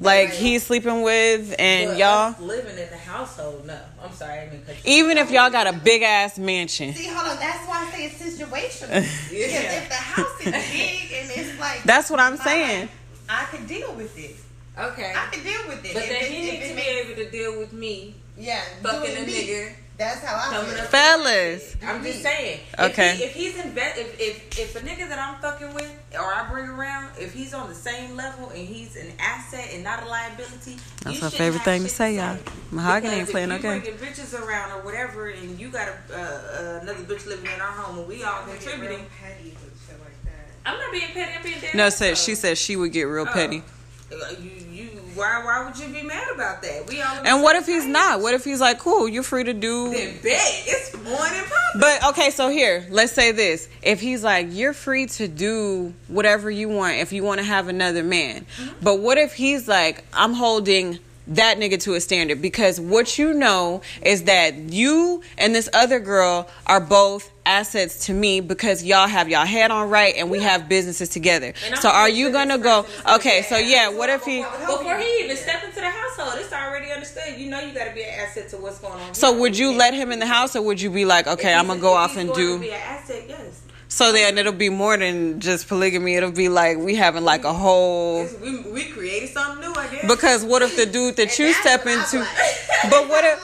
like 0.00 0.30
he's 0.30 0.64
sleeping 0.64 1.02
with, 1.02 1.54
and 1.58 1.90
But 1.92 1.98
y'all, 1.98 2.34
living 2.44 2.76
in 2.78 2.90
the 2.90 2.96
household. 2.98 3.64
No, 3.66 3.78
I'm 4.02 4.12
sorry. 4.12 4.40
I 4.40 4.46
didn't 4.46 4.66
cut 4.66 4.76
even 4.84 5.18
if 5.18 5.30
y'all 5.30 5.50
got 5.50 5.66
a 5.66 5.72
big 5.72 6.02
ass 6.02 6.36
mansion, 6.38 6.92
See, 6.94 7.06
hold 7.08 7.28
on. 7.28 7.36
That's 7.38 7.66
why 7.68 7.86
I 7.86 7.90
say 7.96 8.04
it's 8.06 8.38
situational. 8.38 8.88
Because 9.30 9.30
if 9.30 9.88
the 9.88 9.94
house 9.94 10.40
is 10.40 10.46
big 10.46 11.12
and 11.12 11.30
it's 11.30 11.60
like 11.60 11.82
that's 11.84 12.10
what 12.10 12.18
I'm 12.20 12.36
fine, 12.36 12.46
saying. 12.46 12.88
I 13.28 13.44
could 13.46 13.66
deal 13.66 13.92
with 13.94 14.18
it. 14.18 14.36
Okay. 14.78 15.12
I 15.16 15.28
can 15.30 15.42
deal 15.44 15.60
with 15.68 15.84
it. 15.84 15.94
But 15.94 16.02
If 16.04 16.08
then 16.08 16.22
it- 16.22 16.30
he 16.30 16.48
if 16.48 16.54
needs 16.60 16.68
to 16.70 16.74
be 16.76 16.82
able 16.82 17.14
to 17.24 17.30
deal 17.30 17.58
with 17.58 17.72
me 17.72 18.14
yeah, 18.38 18.60
fucking 18.82 19.16
a 19.16 19.20
me. 19.26 19.32
nigga. 19.32 19.72
That's 19.96 20.24
how 20.24 20.34
I 20.36 20.52
Coming 20.56 20.72
feel. 20.72 20.80
up- 20.82 20.90
Fellas, 20.90 21.76
I'm 21.86 22.02
just 22.02 22.20
saying. 22.22 22.58
Okay. 22.80 23.10
If, 23.12 23.16
he, 23.18 23.24
if 23.26 23.32
he's 23.54 23.62
inve- 23.62 23.96
if, 23.96 24.20
if 24.20 24.58
if 24.58 24.74
a 24.76 24.80
nigga 24.80 25.08
that 25.08 25.20
I'm 25.20 25.40
fucking 25.40 25.72
with 25.72 25.88
or 26.14 26.34
I 26.34 26.48
bring 26.50 26.66
around, 26.68 27.10
if 27.16 27.32
he's 27.32 27.54
on 27.54 27.68
the 27.68 27.76
same 27.76 28.16
level 28.16 28.48
and 28.48 28.58
he's 28.66 28.96
an 28.96 29.12
asset 29.20 29.68
and 29.72 29.84
not 29.84 30.02
a 30.02 30.06
liability, 30.06 30.78
That's 31.04 31.22
my 31.22 31.30
favorite 31.30 31.62
thing 31.62 31.84
to 31.84 31.88
say, 31.88 32.16
y'all. 32.16 32.36
Mahogany 32.72 33.14
ain't 33.20 33.28
playing 33.30 33.52
if 33.52 33.62
no 33.62 33.72
you 33.74 33.80
game. 33.80 33.94
bringing 33.96 34.14
bitches 34.14 34.34
around 34.36 34.72
or 34.72 34.82
whatever, 34.84 35.28
and 35.28 35.60
you 35.60 35.68
got 35.70 35.86
a, 35.86 35.92
uh, 36.12 36.80
another 36.82 37.04
bitch 37.04 37.24
living 37.28 37.46
in 37.46 37.60
our 37.60 37.70
home, 37.70 37.98
and 38.00 38.08
we 38.08 38.24
all 38.24 38.42
contributing. 38.42 39.06
petty 39.22 39.50
with 39.62 39.80
shit 39.88 40.00
like 40.00 40.24
that. 40.24 40.50
I'm 40.66 40.76
not 40.76 40.90
being 40.90 41.06
petty. 41.12 41.32
I'm 41.36 41.42
being 41.44 41.60
dead. 41.60 41.74
No, 41.76 41.86
ass, 41.86 41.94
said 41.98 42.10
though. 42.10 42.14
she 42.16 42.34
said 42.34 42.58
she 42.58 42.74
would 42.74 42.90
get 42.90 43.04
real 43.04 43.26
Oh. 43.28 43.32
petty. 43.32 43.62
You, 44.10 44.50
you, 44.70 44.86
why, 45.14 45.42
why 45.44 45.64
would 45.64 45.78
you 45.78 45.88
be 45.88 46.02
mad 46.02 46.28
about 46.34 46.62
that? 46.62 46.88
We 46.88 47.00
all. 47.00 47.16
And 47.24 47.42
what 47.42 47.56
if 47.56 47.66
he's 47.66 47.86
not? 47.86 48.20
What 48.20 48.34
if 48.34 48.44
he's 48.44 48.60
like, 48.60 48.78
cool, 48.78 49.08
you're 49.08 49.22
free 49.22 49.44
to 49.44 49.54
do. 49.54 49.90
Then 49.90 50.14
bet 50.22 50.62
it's 50.66 50.94
on 50.94 51.02
and 51.04 51.46
popping. 51.46 51.80
But 51.80 52.04
okay, 52.10 52.30
so 52.30 52.48
here, 52.48 52.86
let's 52.90 53.12
say 53.12 53.32
this. 53.32 53.68
If 53.82 54.00
he's 54.00 54.22
like, 54.22 54.48
you're 54.50 54.72
free 54.72 55.06
to 55.06 55.28
do 55.28 55.94
whatever 56.08 56.50
you 56.50 56.68
want 56.68 56.96
if 56.96 57.12
you 57.12 57.24
want 57.24 57.40
to 57.40 57.44
have 57.44 57.68
another 57.68 58.02
man. 58.02 58.46
Mm-hmm. 58.56 58.72
But 58.82 59.00
what 59.00 59.18
if 59.18 59.34
he's 59.34 59.66
like, 59.66 60.04
I'm 60.12 60.34
holding 60.34 60.98
that 61.28 61.58
nigga 61.58 61.80
to 61.82 61.94
a 61.94 62.00
standard 62.00 62.42
because 62.42 62.80
what 62.80 63.18
you 63.18 63.32
know 63.32 63.82
is 64.02 64.24
that 64.24 64.54
you 64.72 65.22
and 65.38 65.54
this 65.54 65.68
other 65.72 66.00
girl 66.00 66.48
are 66.66 66.80
both 66.80 67.30
assets 67.46 68.06
to 68.06 68.12
me 68.14 68.40
because 68.40 68.82
y'all 68.82 69.06
have 69.06 69.28
y'all 69.28 69.44
head 69.44 69.70
on 69.70 69.90
right 69.90 70.14
and 70.16 70.30
we 70.30 70.40
have 70.40 70.68
businesses 70.68 71.08
together. 71.08 71.52
So 71.80 71.88
are 71.88 72.08
you 72.08 72.30
gonna 72.32 72.58
go? 72.58 72.82
person 72.82 72.94
is 72.94 73.02
gonna 73.02 73.16
Okay, 73.16 73.42
so 73.42 73.56
yeah. 73.58 73.88
What 73.88 74.10
if 74.10 74.24
he? 74.24 74.42
Before 74.42 74.96
he 74.98 75.24
even 75.24 75.36
step 75.36 75.62
into 75.64 75.76
the 75.76 75.90
household, 75.90 76.34
it's 76.36 76.52
already 76.52 76.90
understood. 76.90 77.38
You 77.38 77.50
know 77.50 77.60
you 77.60 77.72
got 77.72 77.88
to 77.88 77.94
be 77.94 78.02
an 78.02 78.14
asset 78.20 78.48
to 78.50 78.56
what's 78.56 78.78
going 78.78 79.00
on. 79.00 79.14
So 79.14 79.38
would 79.38 79.56
you 79.56 79.72
let 79.72 79.94
him 79.94 80.12
in 80.12 80.18
the 80.18 80.26
house 80.26 80.56
or 80.56 80.62
would 80.62 80.80
you 80.80 80.90
be 80.90 81.04
like, 81.04 81.26
okay, 81.26 81.54
I'm 81.54 81.66
gonna 81.66 81.80
go 81.80 81.94
off 81.94 82.16
and 82.16 82.32
do? 82.32 82.58
Be 82.58 82.70
an 82.70 82.80
asset, 82.80 83.24
yes. 83.28 83.63
So 83.94 84.10
then 84.10 84.38
it'll 84.38 84.52
be 84.52 84.70
more 84.70 84.96
than 84.96 85.38
just 85.38 85.68
polygamy. 85.68 86.16
It'll 86.16 86.32
be 86.32 86.48
like 86.48 86.78
we 86.78 86.96
having 86.96 87.22
like 87.22 87.44
a 87.44 87.52
whole. 87.52 88.26
We, 88.42 88.58
we 88.58 88.86
created 88.86 89.28
something 89.28 89.60
new, 89.60 89.72
I 89.72 89.86
guess. 89.86 90.04
Because 90.08 90.44
what 90.44 90.62
if 90.62 90.74
the 90.74 90.84
dude 90.84 91.14
that 91.14 91.38
you 91.38 91.52
step 91.52 91.86
into? 91.86 92.18
like. 92.18 92.28
But 92.90 93.08
what 93.08 93.24
if? 93.24 93.40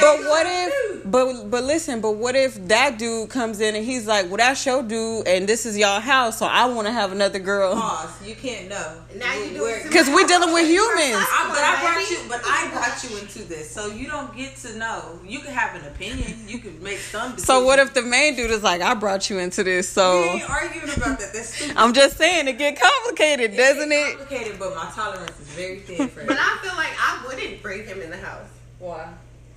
But 0.00 0.18
what 0.20 0.46
if? 0.48 1.10
But 1.10 1.50
but 1.50 1.64
listen. 1.64 2.00
But 2.00 2.12
what 2.12 2.36
if 2.36 2.68
that 2.68 2.98
dude 2.98 3.30
comes 3.30 3.60
in 3.60 3.74
and 3.74 3.84
he's 3.84 4.06
like, 4.06 4.26
"Well, 4.26 4.36
that's 4.36 4.64
your 4.64 4.82
dude, 4.82 5.26
and 5.26 5.48
this 5.48 5.66
is 5.66 5.76
y'all 5.76 6.00
house, 6.00 6.38
so 6.38 6.46
I 6.46 6.66
want 6.66 6.86
to 6.86 6.92
have 6.92 7.10
another 7.10 7.38
girl." 7.38 7.74
Pause. 7.74 8.28
You 8.28 8.36
can't 8.36 8.68
know. 8.68 8.94
Now 9.16 9.34
you 9.34 9.50
do 9.50 9.66
it. 9.66 9.82
Because 9.84 10.08
we're 10.08 10.26
dealing 10.26 10.52
with 10.52 10.68
humans. 10.68 11.24
I, 11.28 11.46
but 11.48 11.58
I 11.58 11.80
brought 11.80 12.10
you, 12.10 12.18
but 12.28 12.40
I 12.44 12.68
brought 12.72 13.02
you 13.02 13.18
into 13.18 13.48
this, 13.48 13.70
so 13.70 13.88
you 13.88 14.06
don't 14.06 14.36
get 14.36 14.54
to 14.58 14.76
know. 14.78 15.18
You 15.26 15.40
can 15.40 15.52
have 15.52 15.74
an 15.80 15.88
opinion. 15.88 16.38
You 16.46 16.58
can 16.58 16.80
make 16.82 16.98
some. 16.98 17.32
Decisions. 17.32 17.46
So 17.46 17.64
what 17.64 17.78
if 17.78 17.94
the 17.94 18.02
main 18.02 18.36
dude 18.36 18.50
is 18.50 18.62
like, 18.62 18.80
"I 18.80 18.94
brought 18.94 19.28
you 19.30 19.38
into 19.38 19.64
this, 19.64 19.77
We 19.78 19.82
so 19.82 20.24
ain't 20.24 20.50
arguing 20.50 20.90
about 20.96 21.18
that? 21.18 21.32
That's 21.32 21.54
stupid. 21.54 21.76
I'm 21.76 21.92
just 21.92 22.16
saying 22.16 22.48
it 22.48 22.58
get 22.58 22.80
complicated, 22.80 23.56
doesn't 23.56 23.90
It's 23.92 24.14
it?" 24.14 24.18
Complicated, 24.18 24.58
but 24.58 24.74
my 24.74 24.90
tolerance 24.94 25.38
is 25.40 25.48
very 25.48 25.80
thin 25.80 26.08
for 26.08 26.24
But. 26.24 26.36
I 26.38 26.58
feel 26.62 26.74
like 26.76 26.92
I 26.98 27.24
wouldn't 27.26 27.62
bring 27.62 27.84
him 27.86 28.00
in 28.00 28.10
the 28.10 28.16
house. 28.16 28.48
Why? 28.78 29.08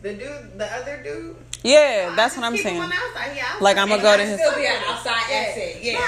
The 0.01 0.13
dude, 0.13 0.57
the 0.57 0.65
other 0.76 1.01
dude. 1.03 1.36
Yeah, 1.63 2.13
that's 2.15 2.36
what 2.36 2.43
I'm 2.43 2.53
just 2.53 2.63
keep 2.63 2.74
him 2.74 2.80
saying. 2.80 2.82
on 2.82 2.89
the 2.89 2.95
outside. 2.95 3.36
Yeah, 3.38 3.55
Like, 3.61 3.78
I'ma 3.78 3.97
go 3.97 4.17
to 4.17 4.24
his- 4.26 4.39
Still 4.39 4.55
be 4.55 4.65
an 4.65 4.82
outside 4.88 5.22
Yeah. 5.30 5.36
asset. 5.47 5.84
Yeah. 5.84 6.01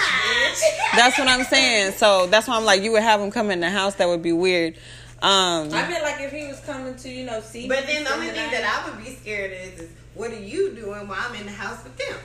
That's 0.96 1.18
what 1.20 1.28
I'm 1.28 1.44
saying. 1.44 1.94
So 1.94 2.26
that's 2.28 2.48
why 2.48 2.56
I'm 2.58 2.66
like, 2.66 2.82
you 2.82 2.92
would 2.94 3.04
have 3.04 3.20
him 3.22 3.30
come 3.32 3.52
in 3.52 3.60
the 3.60 3.70
house. 3.70 3.96
That 3.96 4.08
would 4.08 4.22
be 4.24 4.32
weird. 4.32 4.76
Um, 5.22 5.72
I 5.74 5.88
meant 5.88 6.04
like 6.04 6.22
if 6.22 6.32
he 6.32 6.48
was 6.48 6.60
coming 6.62 6.96
to 6.96 7.10
you 7.10 7.24
know 7.26 7.40
see. 7.42 7.68
But 7.68 7.86
me 7.88 7.94
then 7.94 8.04
the 8.04 8.14
only 8.14 8.28
thing 8.28 8.52
that 8.52 8.64
I 8.64 8.90
would 8.90 9.04
be 9.04 9.12
scared 9.16 9.52
is, 9.54 9.80
is 9.80 9.90
what 10.16 10.32
are 10.32 10.40
you 10.40 10.72
doing 10.76 11.08
while 11.08 11.18
I'm 11.20 11.34
in 11.36 11.46
the 11.46 11.52
house 11.52 11.84
with 11.84 11.96
them? 11.98 12.18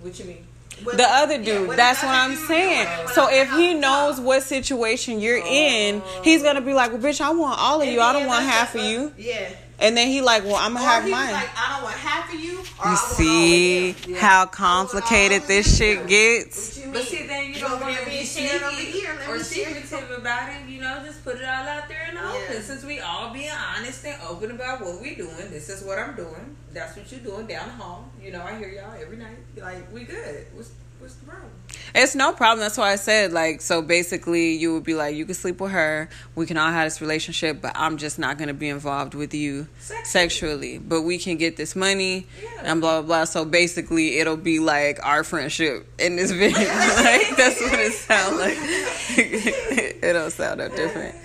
What 0.00 0.18
you 0.18 0.24
mean? 0.26 0.46
The 0.84 1.06
other 1.08 1.42
dude. 1.42 1.68
what 1.68 1.76
that's 1.76 2.02
what 2.02 2.14
I'm 2.14 2.34
saying. 2.36 2.86
when 2.86 3.08
So 3.08 3.28
if 3.30 3.50
he 3.52 3.74
knows 3.74 4.20
what 4.20 4.42
situation 4.42 5.20
you're 5.20 5.42
in, 5.44 6.02
he's 6.22 6.42
gonna 6.42 6.60
be 6.60 6.72
like, 6.72 6.92
"Well, 6.92 7.00
bitch, 7.00 7.20
I 7.20 7.30
want 7.30 7.58
all 7.58 7.80
of 7.80 7.88
you. 7.88 8.00
I 8.00 8.12
don't 8.12 8.26
want 8.26 8.44
half 8.44 8.74
of 8.74 8.82
you." 8.82 9.12
Yeah. 9.16 9.48
And 9.80 9.96
then 9.96 10.08
he 10.08 10.20
like, 10.22 10.44
"Well, 10.44 10.56
I'm 10.56 10.74
gonna 10.74 10.84
Or 10.84 10.88
have 10.88 11.04
he 11.04 11.10
was 11.12 11.20
mine." 11.20 11.32
like, 11.32 11.50
I 11.56 11.74
don't 11.74 11.82
want 11.84 11.94
half 11.96 12.34
of 12.34 12.40
you. 12.40 12.58
Or 12.58 12.58
I 12.58 12.58
You 12.58 12.64
want 12.64 12.80
all 12.88 12.92
of 12.94 12.98
see 13.16 13.92
them. 13.92 14.14
how 14.16 14.46
complicated 14.46 15.42
this 15.46 15.76
shit 15.76 16.06
gets. 16.08 16.76
What 16.78 16.86
you 16.86 16.92
But 16.92 17.02
see, 17.04 17.26
then 17.28 17.46
you 17.46 17.54
You 17.54 17.60
don't 17.60 17.70
want 17.80 17.84
there 17.84 17.98
to 18.00 18.04
be 18.06 18.10
being 18.10 18.26
shared 18.26 18.62
over 18.62 18.74
sneaky 18.74 18.90
here. 19.00 19.18
Or 19.28 19.38
secretive 19.38 20.10
about 20.10 20.48
it. 20.50 20.68
You 20.68 20.80
know, 20.80 21.00
just 21.04 21.22
put 21.24 21.36
it 21.36 21.44
all 21.44 21.48
out 21.68 21.88
there 21.88 22.06
in 22.08 22.16
the 22.16 22.20
Yeah. 22.22 22.32
open. 22.48 22.62
Since 22.62 22.84
we 22.84 22.98
all 23.00 23.32
being 23.32 23.50
honest 23.50 24.04
and 24.04 24.20
open 24.28 24.50
about 24.50 24.80
what 24.80 25.00
we 25.00 25.14
doing, 25.14 25.50
this 25.50 25.68
is 25.68 25.82
what 25.84 25.98
I'm 25.98 26.16
doing. 26.16 26.56
That's 26.72 26.96
what 26.96 27.10
you're 27.12 27.20
doing 27.20 27.46
down 27.46 27.68
the 27.68 27.74
hall. 27.74 28.08
You 28.20 28.32
know, 28.32 28.42
I 28.42 28.56
hear 28.58 28.68
y'all 28.68 28.94
every 29.00 29.16
night. 29.16 29.38
Like 29.56 29.92
we 29.92 30.02
good. 30.04 30.46
What's, 30.54 30.70
What's 30.98 31.14
the 31.14 31.26
problem? 31.26 31.50
It's 31.94 32.14
no 32.14 32.32
problem. 32.32 32.60
That's 32.60 32.76
why 32.76 32.92
I 32.92 32.96
said 32.96 33.32
like 33.32 33.60
so. 33.60 33.80
Basically, 33.82 34.54
you 34.56 34.74
would 34.74 34.84
be 34.84 34.94
like, 34.94 35.16
you 35.16 35.24
can 35.24 35.34
sleep 35.34 35.60
with 35.60 35.72
her. 35.72 36.08
We 36.34 36.44
can 36.46 36.56
all 36.58 36.70
have 36.70 36.86
this 36.86 37.00
relationship, 37.00 37.62
but 37.62 37.72
I'm 37.74 37.96
just 37.96 38.18
not 38.18 38.36
gonna 38.38 38.52
be 38.54 38.68
involved 38.68 39.14
with 39.14 39.32
you 39.32 39.68
Sexually. 39.78 40.04
sexually. 40.04 40.78
But 40.78 41.02
we 41.02 41.18
can 41.18 41.36
get 41.38 41.56
this 41.56 41.74
money 41.74 42.26
Yeah. 42.42 42.48
and 42.64 42.80
blah 42.80 43.00
blah 43.00 43.06
blah. 43.06 43.24
So 43.24 43.44
basically, 43.44 44.18
it'll 44.18 44.36
be 44.36 44.58
like 44.58 44.98
our 45.04 45.24
friendship 45.24 45.88
in 45.98 46.16
this 46.16 46.30
video. 46.42 46.58
like 46.58 47.36
that's 47.36 47.60
what 47.60 47.78
it 47.80 47.92
sounds 47.94 48.38
like. 48.38 48.56
it 49.18 50.12
don't 50.12 50.30
sound 50.32 50.58
no 50.58 50.68
different. 50.68 51.16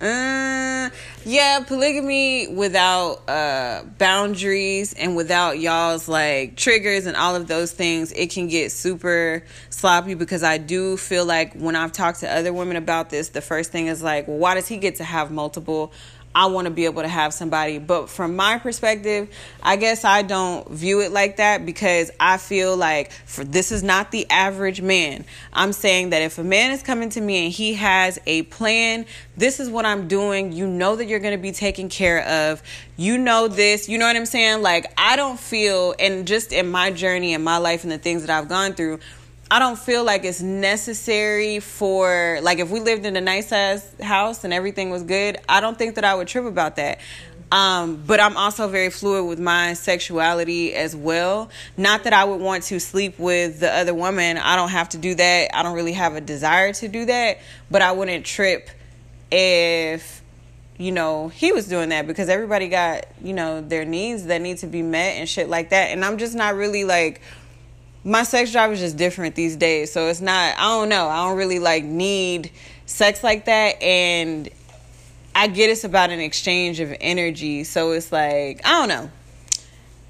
Uh, 0.00 0.88
yeah, 1.26 1.62
polygamy 1.66 2.48
without 2.48 3.28
uh 3.28 3.82
boundaries 3.98 4.94
and 4.94 5.14
without 5.14 5.58
y'all's 5.58 6.08
like 6.08 6.56
triggers 6.56 7.04
and 7.04 7.18
all 7.18 7.36
of 7.36 7.46
those 7.46 7.70
things, 7.70 8.10
it 8.12 8.30
can 8.30 8.48
get 8.48 8.72
super 8.72 9.44
sloppy 9.68 10.14
because 10.14 10.42
I 10.42 10.56
do 10.56 10.96
feel 10.96 11.26
like 11.26 11.52
when 11.52 11.76
I've 11.76 11.92
talked 11.92 12.20
to 12.20 12.34
other 12.34 12.50
women 12.50 12.76
about 12.76 13.10
this, 13.10 13.28
the 13.28 13.42
first 13.42 13.72
thing 13.72 13.88
is 13.88 14.02
like, 14.02 14.26
well, 14.26 14.38
why 14.38 14.54
does 14.54 14.66
he 14.66 14.78
get 14.78 14.96
to 14.96 15.04
have 15.04 15.30
multiple? 15.30 15.92
I 16.32 16.46
want 16.46 16.66
to 16.66 16.70
be 16.70 16.84
able 16.84 17.02
to 17.02 17.08
have 17.08 17.34
somebody. 17.34 17.78
But 17.78 18.08
from 18.08 18.36
my 18.36 18.58
perspective, 18.58 19.28
I 19.62 19.76
guess 19.76 20.04
I 20.04 20.22
don't 20.22 20.68
view 20.70 21.00
it 21.00 21.10
like 21.10 21.38
that 21.38 21.66
because 21.66 22.12
I 22.20 22.36
feel 22.36 22.76
like 22.76 23.10
for 23.10 23.42
this 23.42 23.72
is 23.72 23.82
not 23.82 24.12
the 24.12 24.30
average 24.30 24.80
man. 24.80 25.24
I'm 25.52 25.72
saying 25.72 26.10
that 26.10 26.22
if 26.22 26.38
a 26.38 26.44
man 26.44 26.70
is 26.70 26.82
coming 26.84 27.08
to 27.10 27.20
me 27.20 27.46
and 27.46 27.52
he 27.52 27.74
has 27.74 28.20
a 28.26 28.42
plan, 28.42 29.06
this 29.36 29.58
is 29.58 29.68
what 29.68 29.84
I'm 29.84 30.06
doing. 30.06 30.52
You 30.52 30.68
know 30.68 30.94
that 30.94 31.06
you're 31.06 31.18
going 31.18 31.36
to 31.36 31.42
be 31.42 31.52
taken 31.52 31.88
care 31.88 32.24
of. 32.24 32.62
You 32.96 33.18
know 33.18 33.48
this. 33.48 33.88
You 33.88 33.98
know 33.98 34.06
what 34.06 34.14
I'm 34.14 34.26
saying? 34.26 34.62
Like 34.62 34.92
I 34.96 35.16
don't 35.16 35.40
feel 35.40 35.94
and 35.98 36.28
just 36.28 36.52
in 36.52 36.70
my 36.70 36.92
journey 36.92 37.34
in 37.34 37.42
my 37.42 37.58
life 37.58 37.82
and 37.82 37.90
the 37.90 37.98
things 37.98 38.24
that 38.24 38.30
I've 38.30 38.48
gone 38.48 38.74
through, 38.74 39.00
I 39.52 39.58
don't 39.58 39.78
feel 39.78 40.04
like 40.04 40.24
it's 40.24 40.40
necessary 40.40 41.58
for 41.58 42.38
like 42.40 42.60
if 42.60 42.70
we 42.70 42.78
lived 42.78 43.04
in 43.04 43.16
a 43.16 43.20
nice 43.20 43.50
ass 43.50 43.84
house 44.00 44.44
and 44.44 44.52
everything 44.52 44.90
was 44.90 45.02
good, 45.02 45.38
I 45.48 45.60
don't 45.60 45.76
think 45.76 45.96
that 45.96 46.04
I 46.04 46.14
would 46.14 46.28
trip 46.28 46.44
about 46.44 46.76
that. 46.76 47.00
Um, 47.50 48.04
but 48.06 48.20
I'm 48.20 48.36
also 48.36 48.68
very 48.68 48.90
fluid 48.90 49.26
with 49.28 49.40
my 49.40 49.72
sexuality 49.72 50.72
as 50.72 50.94
well. 50.94 51.50
Not 51.76 52.04
that 52.04 52.12
I 52.12 52.22
would 52.22 52.40
want 52.40 52.62
to 52.64 52.78
sleep 52.78 53.18
with 53.18 53.58
the 53.58 53.74
other 53.74 53.92
woman. 53.92 54.38
I 54.38 54.54
don't 54.54 54.68
have 54.68 54.90
to 54.90 54.98
do 54.98 55.16
that. 55.16 55.50
I 55.52 55.64
don't 55.64 55.74
really 55.74 55.94
have 55.94 56.14
a 56.14 56.20
desire 56.20 56.72
to 56.74 56.86
do 56.86 57.06
that. 57.06 57.38
But 57.68 57.82
I 57.82 57.90
wouldn't 57.90 58.24
trip 58.24 58.70
if 59.32 60.22
you 60.78 60.92
know 60.92 61.28
he 61.28 61.50
was 61.50 61.66
doing 61.66 61.88
that 61.88 62.06
because 62.06 62.28
everybody 62.28 62.68
got 62.68 63.04
you 63.22 63.34
know 63.34 63.60
their 63.60 63.84
needs 63.84 64.24
that 64.26 64.40
need 64.40 64.58
to 64.58 64.66
be 64.66 64.82
met 64.82 65.16
and 65.16 65.28
shit 65.28 65.48
like 65.48 65.70
that. 65.70 65.90
And 65.90 66.04
I'm 66.04 66.18
just 66.18 66.36
not 66.36 66.54
really 66.54 66.84
like 66.84 67.20
my 68.04 68.22
sex 68.22 68.52
drive 68.52 68.72
is 68.72 68.80
just 68.80 68.96
different 68.96 69.34
these 69.34 69.56
days. 69.56 69.92
So 69.92 70.08
it's 70.08 70.20
not, 70.20 70.56
I 70.58 70.68
don't 70.78 70.88
know. 70.88 71.08
I 71.08 71.28
don't 71.28 71.36
really 71.36 71.58
like 71.58 71.84
need 71.84 72.50
sex 72.86 73.22
like 73.22 73.44
that. 73.46 73.82
And 73.82 74.48
I 75.34 75.46
get 75.46 75.70
it's 75.70 75.84
about 75.84 76.10
an 76.10 76.20
exchange 76.20 76.80
of 76.80 76.94
energy. 77.00 77.64
So 77.64 77.92
it's 77.92 78.10
like, 78.10 78.60
I 78.64 78.70
don't 78.80 78.88
know. 78.88 79.10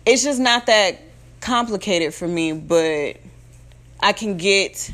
It's 0.06 0.22
just 0.22 0.40
not 0.40 0.66
that 0.66 0.98
complicated 1.40 2.14
for 2.14 2.26
me, 2.26 2.52
but 2.52 3.16
I 4.00 4.12
can 4.12 4.36
get 4.36 4.90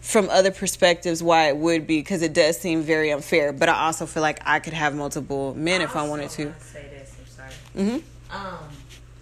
from 0.00 0.28
other 0.28 0.50
perspectives 0.50 1.22
why 1.22 1.48
it 1.48 1.56
would 1.56 1.86
be 1.86 1.98
because 1.98 2.22
it 2.22 2.32
does 2.32 2.58
seem 2.58 2.82
very 2.82 3.10
unfair. 3.10 3.52
But 3.52 3.68
I 3.68 3.86
also 3.86 4.06
feel 4.06 4.22
like 4.22 4.40
I 4.44 4.58
could 4.58 4.72
have 4.72 4.94
multiple 4.94 5.54
men 5.54 5.82
if 5.82 5.94
I 5.94 6.06
wanted 6.08 6.30
to. 6.30 6.54
Say 6.60 6.86
this. 6.90 7.14
I'm 7.18 7.50
sorry. 7.76 8.00
hmm 8.00 8.34
Um, 8.34 8.58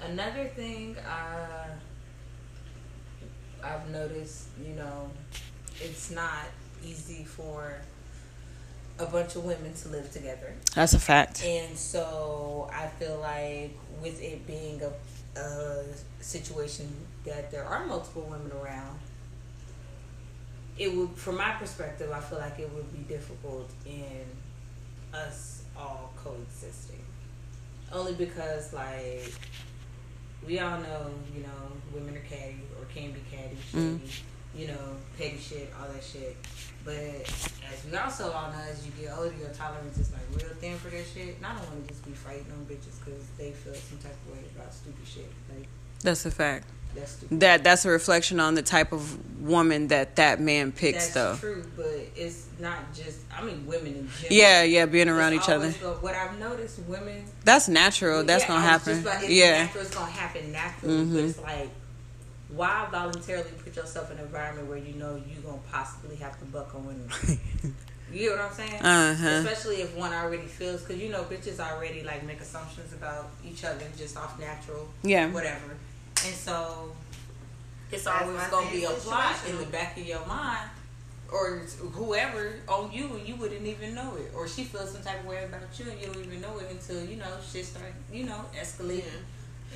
another 0.03 0.47
thing 0.49 0.97
uh, 0.99 1.57
I've 3.69 3.89
noticed, 3.91 4.49
you 4.66 4.75
know, 4.75 5.11
it's 5.81 6.11
not 6.11 6.47
easy 6.85 7.25
for 7.25 7.75
a 8.99 9.07
bunch 9.07 9.37
of 9.37 9.45
women 9.45 9.73
to 9.75 9.89
live 9.89 10.11
together. 10.12 10.55
That's 10.75 10.95
a 10.95 10.99
fact. 10.99 11.45
And 11.45 11.77
so 11.77 12.69
I 12.73 12.87
feel 12.87 13.19
like 13.21 13.77
with 14.03 14.21
it 14.23 14.47
being 14.47 14.81
a, 14.83 15.41
a 15.41 15.85
situation 16.21 16.93
that 17.25 17.51
there 17.51 17.64
are 17.64 17.87
multiple 17.87 18.23
women 18.23 18.51
around, 18.61 18.99
it 20.79 20.95
would, 20.95 21.11
from 21.11 21.37
my 21.37 21.53
perspective, 21.53 22.11
I 22.12 22.21
feel 22.21 22.39
like 22.39 22.59
it 22.59 22.73
would 22.73 22.93
be 22.93 23.12
difficult 23.12 23.71
in 23.85 24.25
us 25.12 25.62
all 25.77 26.12
coexisting. 26.16 27.05
Only 27.93 28.14
because, 28.14 28.73
like, 28.73 29.33
we 30.47 30.59
all 30.61 30.79
know, 30.81 31.11
you 31.35 31.43
know, 31.43 31.49
women 31.93 32.16
are 32.16 32.21
catty 32.21 32.61
can 32.95 33.12
be 33.12 33.20
catty, 33.30 33.57
shady, 33.72 34.01
you 34.55 34.68
know, 34.68 34.97
petty 35.16 35.39
shit, 35.39 35.72
all 35.80 35.89
that 35.93 36.03
shit. 36.03 36.36
But 36.84 36.95
as 36.95 37.84
we 37.91 37.97
also 37.97 38.30
all 38.32 38.51
know, 38.51 38.59
as 38.70 38.84
you 38.86 38.93
get 39.01 39.12
older, 39.16 39.34
your 39.39 39.51
tolerance 39.51 39.99
is 39.99 40.11
like 40.12 40.22
real 40.43 40.55
thin 40.55 40.76
for 40.78 40.89
that 40.91 41.05
shit. 41.12 41.36
And 41.36 41.47
I 41.47 41.55
don't 41.55 41.68
want 41.68 41.82
to 41.86 41.93
just 41.93 42.05
be 42.05 42.12
fighting 42.12 42.47
on 42.53 42.64
bitches 42.64 42.99
because 43.05 43.22
they 43.36 43.51
feel 43.53 43.74
some 43.74 43.99
type 43.99 44.16
of 44.26 44.32
way 44.32 44.45
about 44.57 44.72
stupid 44.72 45.07
shit. 45.07 45.30
Like, 45.55 45.66
That's 46.03 46.24
a 46.24 46.30
fact. 46.30 46.66
that's 46.95 47.12
stupid. 47.12 47.41
That 47.41 47.64
that's 47.64 47.84
a 47.84 47.91
reflection 47.91 48.41
on 48.41 48.55
the 48.55 48.62
type 48.62 48.93
of 48.93 49.18
woman 49.43 49.89
that 49.89 50.16
that 50.16 50.41
man 50.41 50.72
picks, 50.72 51.09
That's 51.12 51.14
though. 51.14 51.36
true, 51.36 51.64
but 51.76 51.86
it's 52.16 52.47
not 52.59 52.95
just. 52.95 53.18
I 53.36 53.45
mean, 53.45 53.66
women 53.66 53.89
in 53.95 54.09
general. 54.18 54.30
Yeah, 54.30 54.62
yeah, 54.62 54.86
being 54.86 55.09
around 55.11 55.34
each 55.34 55.49
other. 55.49 55.70
go- 55.80 55.99
what 56.01 56.14
I've 56.14 56.39
noticed, 56.39 56.78
women. 56.89 57.24
That's 57.45 57.68
natural. 57.68 58.24
That's 58.24 58.45
Yeah, 58.45 58.49
gonna 58.49 58.66
I 58.66 58.72
was 58.76 58.84
just 58.84 58.86
happen. 58.86 59.07
about- 59.07 59.22
it's 59.24 59.32
Yeah, 59.32 59.64
natural, 59.64 59.84
it's 59.84 59.95
gonna 59.95 60.11
happen 60.11 60.53
naturally. 60.53 61.05
Mhm. 61.05 61.28
it's 61.28 61.39
like, 61.41 61.68
why 62.49 62.88
voluntarily 62.90 63.51
put 63.62 63.76
yourself 63.76 64.11
in 64.11 64.18
an 64.18 64.24
environment 64.24 64.68
where 64.68 64.78
you 64.78 64.94
know 64.94 65.20
you're 65.30 65.42
gonna 65.42 65.59
possibly 65.70 66.16
have 66.16 66.38
to 66.38 66.44
buck 66.46 66.74
on 66.74 66.86
women? 66.86 67.09
you 68.12 68.18
get 68.20 68.30
what 68.32 68.40
I'm 68.40 68.53
saying? 68.53 68.82
Uh 68.82 69.14
huh. 69.14 69.28
Especially 69.28 69.82
if 69.82 69.94
one 69.96 70.12
already 70.12 70.46
feels, 70.46 70.82
because 70.82 71.01
you 71.01 71.11
know, 71.11 71.24
bitches 71.24 71.61
already 71.61 72.03
like 72.03 72.24
make 72.24 72.40
assumptions 72.40 72.92
about 72.92 73.28
each 73.46 73.64
other 73.64 73.84
just 73.96 74.16
off 74.16 74.38
natural, 74.40 74.88
Yeah. 75.03 75.30
whatever. 75.30 75.76
And 76.24 76.34
so 76.34 76.92
it's 77.92 78.05
That's 78.05 78.22
always 78.22 78.42
gonna 78.49 78.70
be 78.70 78.84
a 78.84 78.90
it's 78.90 79.05
plot 79.05 79.36
in 79.49 79.59
the 79.59 79.66
back 79.66 79.96
of 79.99 80.07
your 80.07 80.24
mind. 80.26 80.70
Or 81.30 81.59
whoever 81.92 82.55
on 82.66 82.90
you 82.90 83.05
and 83.14 83.28
you 83.28 83.36
wouldn't 83.36 83.66
even 83.66 83.94
know 83.94 84.16
it, 84.16 84.32
or 84.34 84.49
she 84.49 84.64
feels 84.64 84.92
some 84.92 85.03
type 85.03 85.20
of 85.20 85.26
way 85.26 85.44
about 85.44 85.61
you 85.78 85.90
and 85.90 86.01
you 86.01 86.07
don't 86.07 86.24
even 86.24 86.40
know 86.40 86.57
it 86.59 86.68
until 86.70 87.05
you 87.05 87.16
know 87.16 87.26
shit 87.53 87.66
start, 87.66 87.92
you 88.11 88.24
know, 88.24 88.46
escalating. 88.59 89.05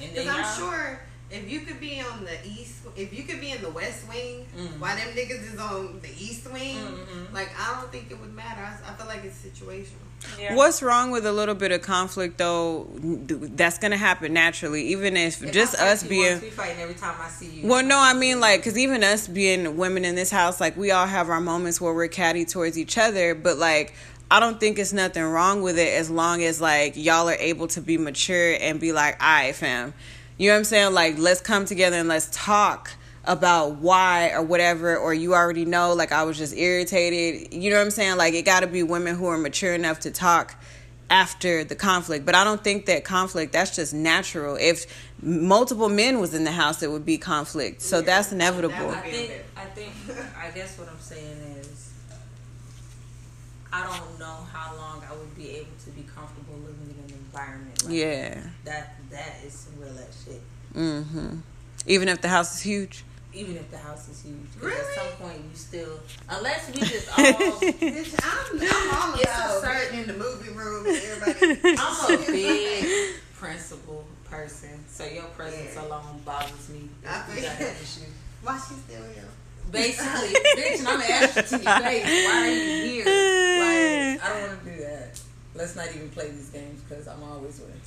And 0.00 0.16
then 0.16 0.24
Because 0.24 0.28
I'm 0.28 0.58
sure 0.58 1.00
if 1.32 1.50
you 1.50 1.60
could 1.60 1.80
be 1.80 2.00
on 2.00 2.24
the 2.24 2.36
east, 2.46 2.74
if 2.96 3.12
you 3.16 3.22
could 3.24 3.40
be 3.40 3.50
in 3.52 3.62
the 3.62 3.70
west 3.70 4.06
wing, 4.08 4.46
Mhm. 4.56 4.78
while 4.78 4.94
them 4.96 5.08
niggas 5.16 5.52
is 5.54 5.58
on 5.58 5.98
the 6.02 6.10
east 6.20 6.50
wing, 6.52 6.76
Mhm. 6.76 7.32
like 7.32 7.48
I 7.58 7.80
don't 7.80 7.90
think 7.90 8.10
it 8.10 8.20
would 8.20 8.34
matter. 8.34 8.60
I, 8.60 8.92
I 8.92 8.94
feel 8.96 9.06
like 9.06 9.24
it's 9.24 9.38
situational. 9.38 9.98
Yeah. 10.38 10.54
What's 10.54 10.82
wrong 10.82 11.10
with 11.10 11.26
a 11.26 11.32
little 11.32 11.54
bit 11.56 11.72
of 11.72 11.82
conflict 11.82 12.38
though? 12.38 12.86
That's 13.00 13.78
gonna 13.78 13.96
happen 13.96 14.32
naturally, 14.32 14.88
even 14.88 15.16
if 15.16 15.42
If 15.42 15.52
just 15.52 15.74
us 15.74 16.02
fight 16.02 16.10
you 16.10 16.16
being. 16.20 16.30
once, 16.32 16.42
we 16.42 16.50
fighting 16.50 16.80
every 16.80 16.94
time 16.94 17.14
I 17.20 17.28
see 17.28 17.46
you. 17.46 17.66
Well, 17.66 17.82
no, 17.82 17.98
I 17.98 18.12
mean 18.14 18.38
like, 18.38 18.60
because 18.60 18.78
even 18.78 19.02
us 19.02 19.26
being 19.26 19.76
women 19.76 20.04
in 20.04 20.14
this 20.14 20.30
house, 20.30 20.60
like 20.60 20.76
we 20.76 20.90
all 20.90 21.06
have 21.06 21.28
our 21.30 21.40
moments 21.40 21.80
where 21.80 21.92
we're 21.92 22.08
catty 22.08 22.44
towards 22.44 22.76
each 22.78 22.98
other, 22.98 23.34
but 23.34 23.56
like. 23.58 23.94
I 24.30 24.40
don't 24.40 24.58
think 24.58 24.78
it's 24.78 24.94
nothing 24.94 25.24
wrong 25.24 25.60
with 25.60 25.78
it 25.78 25.92
as 25.92 26.08
long 26.08 26.42
as 26.42 26.58
like 26.58 26.94
y'all 26.96 27.28
are 27.28 27.34
able 27.38 27.66
to 27.68 27.82
be 27.82 27.98
mature 27.98 28.56
and 28.58 28.80
be 28.80 28.90
like, 28.90 29.22
all 29.22 29.28
right, 29.28 29.54
fam. 29.54 29.92
You 30.38 30.48
know 30.48 30.54
what 30.54 30.58
I'm 30.58 30.64
saying? 30.64 30.94
Like, 30.94 31.18
let's 31.18 31.40
come 31.40 31.64
together 31.64 31.96
and 31.96 32.08
let's 32.08 32.28
talk 32.32 32.90
about 33.24 33.76
why 33.76 34.30
or 34.32 34.42
whatever, 34.42 34.96
or 34.96 35.14
you 35.14 35.34
already 35.34 35.64
know, 35.64 35.92
like, 35.94 36.10
I 36.12 36.24
was 36.24 36.36
just 36.38 36.56
irritated. 36.56 37.54
You 37.54 37.70
know 37.70 37.76
what 37.76 37.84
I'm 37.84 37.90
saying? 37.90 38.16
Like, 38.16 38.34
it 38.34 38.44
got 38.44 38.60
to 38.60 38.66
be 38.66 38.82
women 38.82 39.14
who 39.14 39.26
are 39.26 39.38
mature 39.38 39.74
enough 39.74 40.00
to 40.00 40.10
talk 40.10 40.56
after 41.08 41.62
the 41.62 41.76
conflict. 41.76 42.24
But 42.24 42.34
I 42.34 42.42
don't 42.42 42.64
think 42.64 42.86
that 42.86 43.04
conflict, 43.04 43.52
that's 43.52 43.76
just 43.76 43.92
natural. 43.94 44.56
If 44.56 44.86
multiple 45.22 45.88
men 45.88 46.18
was 46.18 46.34
in 46.34 46.44
the 46.44 46.50
house, 46.52 46.82
it 46.82 46.90
would 46.90 47.04
be 47.04 47.18
conflict. 47.18 47.82
So 47.82 47.98
Yeah, 47.98 48.02
that's 48.06 48.32
inevitable. 48.32 48.88
that 48.88 49.04
I 49.04 49.10
think 49.10 49.32
I 49.56 49.64
think 49.66 49.92
I 50.42 50.50
guess 50.50 50.76
what 50.78 50.88
I'm 50.88 50.98
saying 50.98 51.36
is 51.60 51.90
I 53.72 53.82
don't 53.86 54.18
know 54.18 54.38
how 54.52 54.74
long 54.76 55.02
I 55.08 55.14
would 55.14 55.36
be 55.36 55.50
able 55.50 55.70
to 55.84 55.90
be 55.90 56.02
comfortable 56.02 56.54
living 56.56 56.94
in 56.98 57.04
an 57.04 57.18
environment 57.26 57.84
like 57.84 57.94
Yeah. 57.94 58.40
that. 58.64 58.96
That 59.12 59.34
is 59.46 59.52
some 59.52 59.74
real 59.80 59.92
ass 59.98 60.24
shit. 60.24 60.40
Mm 60.74 61.04
hmm 61.04 61.36
Even 61.86 62.08
if 62.08 62.20
the 62.22 62.28
house 62.28 62.56
is 62.56 62.62
huge. 62.62 63.04
Even 63.34 63.56
if 63.56 63.70
the 63.70 63.78
house 63.78 64.08
is 64.08 64.22
huge, 64.22 64.36
'Cause 64.54 64.62
Really? 64.62 64.80
at 64.80 64.94
some 64.94 65.12
point 65.20 65.38
you 65.38 65.56
still, 65.56 66.00
unless 66.28 66.66
we 66.68 66.80
just 66.82 67.08
all. 67.08 67.24
Bitch, 67.24 68.14
I'm, 68.22 68.60
I'm 68.60 68.94
all 68.94 69.14
It's 69.14 69.30
a 69.30 69.60
certain- 69.60 69.98
in 70.00 70.06
the 70.06 70.12
movie 70.14 70.50
room 70.50 70.84
everybody. 70.86 71.76
I'm 71.78 72.14
a 72.14 72.26
big 72.26 73.14
principle 73.38 74.04
person, 74.28 74.84
so 74.88 75.04
your 75.06 75.24
presence 75.36 75.72
Yeah. 75.74 75.82
alone 75.86 76.20
bothers 76.26 76.68
me. 76.68 76.88
I 77.06 77.24
You 77.34 77.42
got 77.42 77.56
feel- 77.56 77.68
an 77.68 77.76
issue. 77.82 78.10
Why 78.42 78.58
she 78.58 78.74
still 78.74 79.04
here? 79.14 79.28
Basically, 79.70 80.28
bitch, 80.56 80.78
and 80.80 80.88
I'm 80.88 81.00
gonna 81.00 81.14
ask 81.14 81.36
you 81.36 81.42
to 81.58 81.64
your 81.64 81.78
face. 81.78 82.04
Why 82.04 82.36
are 82.36 82.48
you 82.50 82.90
here? 82.90 83.04
Like, 83.06 84.22
I 84.24 84.28
don't 84.28 84.48
want 84.48 84.64
to 84.64 84.70
do 84.70 84.76
that. 84.82 85.20
Let's 85.54 85.76
not 85.76 85.88
even 85.94 86.08
play 86.10 86.30
these 86.30 86.50
games 86.50 86.80
because 86.82 87.06
I'm 87.08 87.22
always 87.22 87.58
winning. 87.60 87.80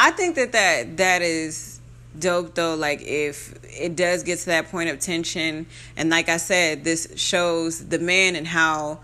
I 0.00 0.12
think 0.12 0.36
that 0.36 0.52
that 0.52 0.96
that 0.98 1.22
is 1.22 1.78
dope 2.18 2.54
though 2.54 2.74
like 2.74 3.02
if 3.02 3.54
it 3.64 3.96
does 3.96 4.22
get 4.22 4.38
to 4.38 4.46
that 4.46 4.70
point 4.70 4.88
of 4.90 4.98
tension 4.98 5.66
and 5.96 6.10
like 6.10 6.28
i 6.28 6.36
said 6.36 6.82
this 6.82 7.12
shows 7.16 7.88
the 7.88 7.98
man 7.98 8.34
and 8.34 8.46
how 8.46 8.98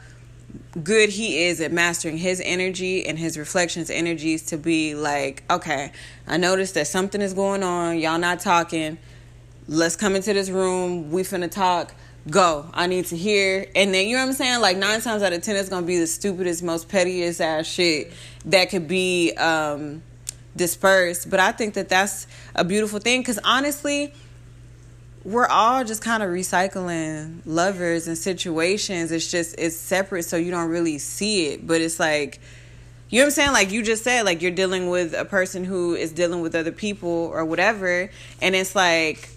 good 0.83 1.11
he 1.11 1.45
is 1.45 1.61
at 1.61 1.71
mastering 1.71 2.17
his 2.17 2.43
energy 2.45 3.07
and 3.07 3.19
his 3.19 3.39
reflections 3.39 3.91
energies 3.91 4.43
to 4.43 4.57
be 4.57 4.95
like 4.95 5.45
okay 5.49 5.93
i 6.27 6.37
noticed 6.37 6.75
that 6.75 6.87
something 6.87 7.21
is 7.21 7.35
going 7.35 7.63
on 7.63 7.99
y'all 7.99 8.19
not 8.19 8.41
talking 8.41 8.99
let's 9.69 9.97
come 9.97 10.17
into 10.17 10.33
this 10.33 10.51
room 10.51 11.11
we 11.11 11.23
finna 11.23 11.51
talk 11.51 11.95
go 12.31 12.69
i 12.73 12.87
need 12.87 13.05
to 13.05 13.17
hear 13.17 13.67
and 13.77 13.95
then 13.95 14.09
you 14.09 14.17
know 14.17 14.23
what 14.23 14.29
i'm 14.29 14.35
saying 14.35 14.61
like 14.61 14.77
nine 14.77 15.01
times 15.01 15.23
out 15.23 15.33
of 15.33 15.41
ten 15.43 15.55
it's 15.55 15.69
gonna 15.69 15.87
be 15.87 15.99
the 15.99 16.07
stupidest 16.07 16.63
most 16.63 16.89
pettiest 16.89 17.41
ass 17.41 17.67
shit 17.67 18.13
that 18.45 18.71
could 18.71 18.89
be 18.89 19.33
um 19.35 20.03
dispersed. 20.57 21.31
But 21.31 21.41
i 21.41 21.53
think 21.53 21.75
that 21.75 21.89
that's 21.89 22.27
a 22.55 22.65
beautiful 22.65 23.01
thing 23.01 23.21
because 23.21 23.39
honestly 23.45 24.13
we're 25.25 25.47
all 25.47 25.85
just 25.85 26.03
kind 26.03 26.23
of 26.23 26.29
recycling 26.29 27.41
lovers 27.47 28.07
and 28.07 28.17
situations. 28.17 29.11
It's 29.11 29.31
just 29.31 29.55
it's 29.59 29.77
separate 29.77 30.25
so 30.25 30.37
you 30.37 30.51
don't 30.51 30.69
really 30.69 30.99
see 30.99 31.47
it. 31.47 31.67
But 31.67 31.81
it's 31.81 31.99
like 31.99 32.41
you 33.15 33.21
know 33.21 33.27
what 33.27 33.29
I'm 33.29 33.35
saying? 33.35 33.53
Like 33.53 33.71
you 33.71 33.83
just 33.83 34.03
said, 34.03 34.25
like 34.25 34.43
you're 34.43 34.51
dealing 34.51 34.89
with 34.91 35.15
a 35.15 35.25
person 35.25 35.65
who 35.65 35.95
is 35.95 36.11
dealing 36.11 36.41
with 36.41 36.55
other 36.55 36.73
people 36.73 37.31
or 37.33 37.45
whatever, 37.45 38.11
and 38.43 38.55
it's 38.57 38.75
like, 38.75 39.29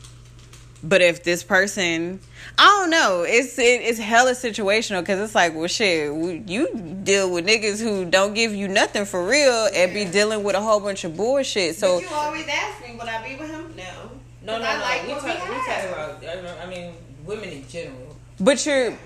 but 0.84 1.02
if 1.02 1.24
this 1.24 1.44
person, 1.44 2.20
I 2.58 2.66
don't 2.66 2.90
know, 2.90 3.24
it's 3.28 3.58
it, 3.58 3.82
it's 3.82 4.00
hella 4.00 4.32
situational 4.32 5.02
because 5.02 5.20
it's 5.20 5.36
like, 5.36 5.56
well, 5.56 5.68
shit, 5.68 6.14
you 6.50 6.74
deal 7.04 7.32
with 7.32 7.46
niggas 7.46 7.82
who 7.82 8.06
don't 8.06 8.34
give 8.34 8.54
you 8.54 8.68
nothing 8.68 9.06
for 9.06 9.26
real 9.26 9.68
and 9.74 9.94
be 9.94 10.06
dealing 10.06 10.44
with 10.44 10.56
a 10.56 10.62
whole 10.62 10.80
bunch 10.80 11.04
of 11.04 11.18
bullshit. 11.18 11.76
So 11.76 11.96
But 12.00 12.04
you 12.10 12.16
always 12.16 12.48
ask 12.48 12.82
me, 12.88 12.96
would 12.96 13.08
I 13.08 13.28
be 13.28 13.36
with 13.36 13.50
him? 13.50 13.74
No. 13.76 14.12
No, 14.44 14.60
no, 14.60 14.66
I 14.66 14.74
no. 14.76 14.82
like 14.82 15.04
we 15.08 15.14
what 15.14 15.22
talk, 15.22 15.50
we 15.50 15.56
we 15.56 15.66
talk 15.66 15.84
about. 16.24 16.60
I 16.64 16.70
mean, 16.70 16.94
women 17.26 17.50
in 17.50 17.68
general. 17.68 18.16
But 18.40 18.66
you're, 18.66 18.98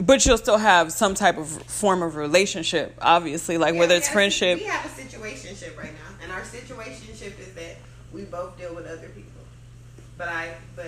but 0.00 0.24
you'll 0.24 0.38
still 0.38 0.56
have 0.58 0.90
some 0.92 1.14
type 1.14 1.36
of 1.36 1.48
form 1.64 2.02
of 2.02 2.14
relationship, 2.16 2.96
obviously, 3.02 3.58
like 3.58 3.74
Yeah, 3.74 3.80
whether 3.80 3.94
it's 3.94 4.06
have 4.06 4.14
a- 4.14 4.18
friendship. 4.18 4.58
We 4.60 4.64
have 4.66 4.86
a 4.86 4.88
situationship 4.88 5.76
right 5.76 5.92
now, 5.92 6.22
and 6.22 6.32
our 6.32 6.40
situationship 6.42 7.38
is 7.40 7.52
that 7.54 7.76
we 8.12 8.22
both 8.22 8.56
deal 8.56 8.74
with 8.74 8.86
other 8.86 9.08
people. 9.08 9.32
But 10.16 10.28
I, 10.28 10.54
but 10.74 10.86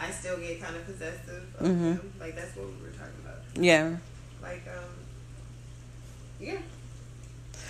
I 0.00 0.10
still 0.10 0.38
get 0.38 0.60
kind 0.62 0.76
of 0.76 0.84
possessive 0.86 1.44
of 1.58 1.66
Mhm. 1.66 1.96
them. 1.96 2.12
Like 2.20 2.34
that's 2.36 2.56
what 2.56 2.66
we 2.66 2.72
were 2.82 2.88
talking 2.92 3.14
about. 3.24 3.36
Yeah, 3.54 3.96
Like, 4.42 4.66
um, 4.68 4.84
yeah. 6.40 6.52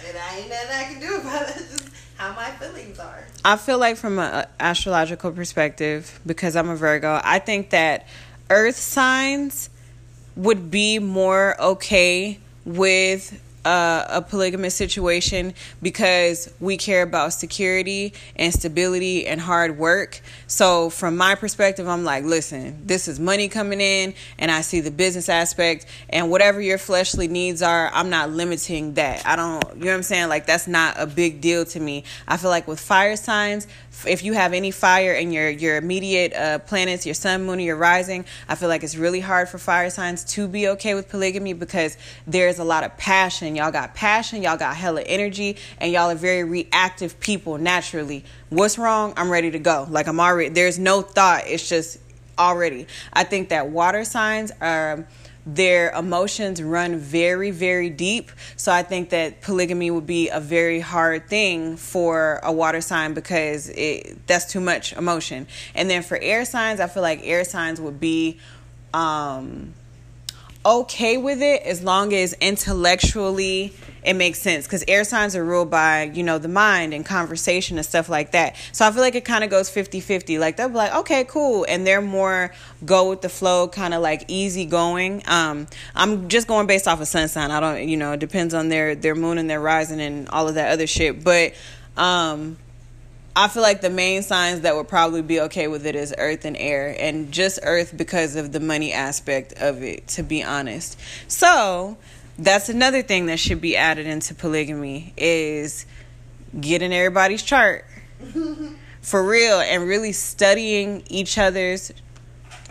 And 0.06 0.16
I 0.16 0.38
ain't 0.38 0.48
nothing 0.48 0.70
I 0.76 0.84
can 0.84 1.00
do 1.00 1.16
about 1.16 1.48
it. 1.48 1.56
It's 1.56 1.72
just 1.82 1.88
how 2.16 2.32
my 2.34 2.50
feelings 2.52 2.98
are. 2.98 3.24
I 3.44 3.56
feel 3.56 3.78
like 3.78 3.96
from 3.96 4.18
an 4.18 4.46
astrological 4.60 5.32
perspective, 5.32 6.20
because 6.24 6.54
I'm 6.56 6.68
a 6.68 6.76
Virgo, 6.76 7.20
I 7.24 7.38
think 7.40 7.70
that 7.70 8.06
Earth 8.48 8.76
signs 8.76 9.68
would 10.36 10.70
be 10.70 10.98
more 10.98 11.60
okay 11.60 12.38
with 12.64 13.40
uh, 13.64 14.04
a 14.08 14.22
polygamous 14.22 14.74
situation 14.74 15.54
because 15.82 16.52
we 16.60 16.76
care 16.76 17.02
about 17.02 17.32
security 17.32 18.14
and 18.36 18.52
stability 18.52 19.26
and 19.26 19.40
hard 19.40 19.78
work. 19.78 20.20
So, 20.46 20.90
from 20.90 21.16
my 21.16 21.34
perspective, 21.34 21.86
I'm 21.86 22.04
like, 22.04 22.24
listen, 22.24 22.86
this 22.86 23.08
is 23.08 23.20
money 23.20 23.48
coming 23.48 23.80
in, 23.80 24.14
and 24.38 24.50
I 24.50 24.62
see 24.62 24.80
the 24.80 24.90
business 24.90 25.28
aspect, 25.28 25.86
and 26.08 26.30
whatever 26.30 26.60
your 26.60 26.78
fleshly 26.78 27.28
needs 27.28 27.62
are, 27.62 27.90
I'm 27.92 28.10
not 28.10 28.30
limiting 28.30 28.94
that. 28.94 29.26
I 29.26 29.36
don't, 29.36 29.62
you 29.74 29.84
know 29.84 29.86
what 29.86 29.96
I'm 29.96 30.02
saying? 30.02 30.28
Like, 30.28 30.46
that's 30.46 30.66
not 30.66 30.94
a 30.98 31.06
big 31.06 31.40
deal 31.40 31.64
to 31.66 31.80
me. 31.80 32.04
I 32.26 32.36
feel 32.36 32.50
like 32.50 32.66
with 32.66 32.80
fire 32.80 33.16
signs, 33.16 33.66
if 34.06 34.22
you 34.22 34.32
have 34.32 34.52
any 34.52 34.70
fire 34.70 35.12
in 35.12 35.32
your 35.32 35.48
your 35.48 35.76
immediate 35.76 36.34
uh, 36.34 36.58
planets, 36.60 37.06
your 37.06 37.14
sun, 37.14 37.44
moon, 37.44 37.58
or 37.58 37.62
your 37.62 37.76
rising, 37.76 38.24
I 38.48 38.54
feel 38.54 38.68
like 38.68 38.82
it's 38.82 38.96
really 38.96 39.20
hard 39.20 39.48
for 39.48 39.58
fire 39.58 39.90
signs 39.90 40.24
to 40.34 40.48
be 40.48 40.68
okay 40.68 40.94
with 40.94 41.08
polygamy 41.08 41.52
because 41.52 41.96
there's 42.26 42.58
a 42.58 42.64
lot 42.64 42.84
of 42.84 42.96
passion. 42.96 43.56
Y'all 43.56 43.72
got 43.72 43.94
passion, 43.94 44.42
y'all 44.42 44.56
got 44.56 44.76
hella 44.76 45.02
energy, 45.02 45.56
and 45.78 45.92
y'all 45.92 46.10
are 46.10 46.14
very 46.14 46.44
reactive 46.44 47.20
people 47.20 47.58
naturally. 47.58 48.24
What's 48.48 48.78
wrong? 48.78 49.14
I'm 49.16 49.30
ready 49.30 49.50
to 49.52 49.58
go. 49.58 49.86
Like 49.88 50.06
I'm 50.06 50.20
already. 50.20 50.50
There's 50.50 50.78
no 50.78 51.02
thought. 51.02 51.44
It's 51.46 51.68
just 51.68 51.98
already. 52.38 52.86
I 53.12 53.24
think 53.24 53.50
that 53.50 53.68
water 53.68 54.04
signs 54.04 54.50
are 54.60 55.06
their 55.54 55.90
emotions 55.90 56.62
run 56.62 56.96
very 56.96 57.50
very 57.50 57.90
deep. 57.90 58.30
So 58.56 58.72
i 58.72 58.82
think 58.82 59.10
that 59.10 59.40
polygamy 59.40 59.90
would 59.90 60.06
be 60.06 60.28
a 60.28 60.40
very 60.40 60.80
hard 60.80 61.28
thing 61.28 61.76
for 61.76 62.40
a 62.42 62.52
water 62.52 62.80
sign 62.80 63.14
because 63.14 63.68
it 63.70 64.26
that's 64.26 64.50
too 64.50 64.60
much 64.60 64.92
emotion. 64.92 65.46
And 65.74 65.88
then 65.90 66.02
for 66.02 66.18
air 66.20 66.44
signs 66.44 66.80
i 66.80 66.86
feel 66.86 67.02
like 67.02 67.20
air 67.24 67.44
signs 67.44 67.80
would 67.80 68.00
be 68.00 68.38
um 68.92 69.74
okay 70.64 71.16
with 71.16 71.40
it 71.40 71.62
as 71.62 71.82
long 71.82 72.12
as 72.12 72.34
intellectually 72.34 73.72
it 74.02 74.14
makes 74.14 74.38
sense 74.40 74.66
because 74.66 74.84
air 74.88 75.04
signs 75.04 75.36
are 75.36 75.44
ruled 75.44 75.70
by 75.70 76.04
you 76.04 76.22
know 76.22 76.38
the 76.38 76.48
mind 76.48 76.94
and 76.94 77.04
conversation 77.04 77.76
and 77.76 77.86
stuff 77.86 78.08
like 78.08 78.32
that. 78.32 78.56
So 78.72 78.86
i 78.86 78.90
feel 78.90 79.00
like 79.02 79.14
it 79.14 79.24
kind 79.24 79.44
of 79.44 79.50
goes 79.50 79.70
50-50 79.70 80.38
like 80.38 80.56
they'll 80.56 80.68
be 80.68 80.74
like 80.74 80.94
okay 80.94 81.24
cool 81.24 81.66
and 81.68 81.86
they're 81.86 82.00
more 82.00 82.52
go 82.84 83.10
with 83.10 83.20
the 83.20 83.28
flow 83.28 83.68
kind 83.68 83.94
of 83.94 84.02
like 84.02 84.24
easy 84.28 84.64
going 84.64 85.22
um 85.26 85.66
i'm 85.94 86.28
just 86.28 86.48
going 86.48 86.66
based 86.66 86.88
off 86.88 87.00
of 87.00 87.08
sun 87.08 87.28
sign. 87.28 87.50
I 87.50 87.60
don't 87.60 87.88
you 87.88 87.96
know 87.96 88.12
it 88.12 88.20
depends 88.20 88.54
on 88.54 88.68
their 88.68 88.94
their 88.94 89.14
moon 89.14 89.38
and 89.38 89.48
their 89.48 89.60
rising 89.60 90.00
and 90.00 90.28
all 90.28 90.48
of 90.48 90.54
that 90.54 90.72
other 90.72 90.86
shit. 90.86 91.22
But 91.22 91.54
um 91.96 92.56
I 93.36 93.48
feel 93.48 93.62
like 93.62 93.80
the 93.80 93.90
main 93.90 94.22
signs 94.22 94.62
that 94.62 94.74
would 94.74 94.88
probably 94.88 95.22
be 95.22 95.40
okay 95.42 95.68
with 95.68 95.86
it 95.86 95.94
is 95.94 96.12
earth 96.18 96.44
and 96.44 96.56
air, 96.56 96.94
and 96.98 97.30
just 97.30 97.60
earth 97.62 97.96
because 97.96 98.34
of 98.34 98.50
the 98.50 98.58
money 98.60 98.92
aspect 98.92 99.52
of 99.54 99.82
it, 99.82 100.08
to 100.08 100.22
be 100.24 100.42
honest. 100.42 100.98
So 101.28 101.96
that's 102.40 102.70
another 102.70 103.02
thing 103.02 103.26
that 103.26 103.38
should 103.38 103.60
be 103.60 103.76
added 103.76 104.06
into 104.06 104.34
polygamy 104.34 105.12
is 105.16 105.84
getting 106.58 106.92
everybody's 106.92 107.42
chart. 107.42 107.84
For 109.02 109.22
real 109.22 109.60
and 109.60 109.86
really 109.86 110.12
studying 110.12 111.02
each 111.08 111.38
other's 111.38 111.92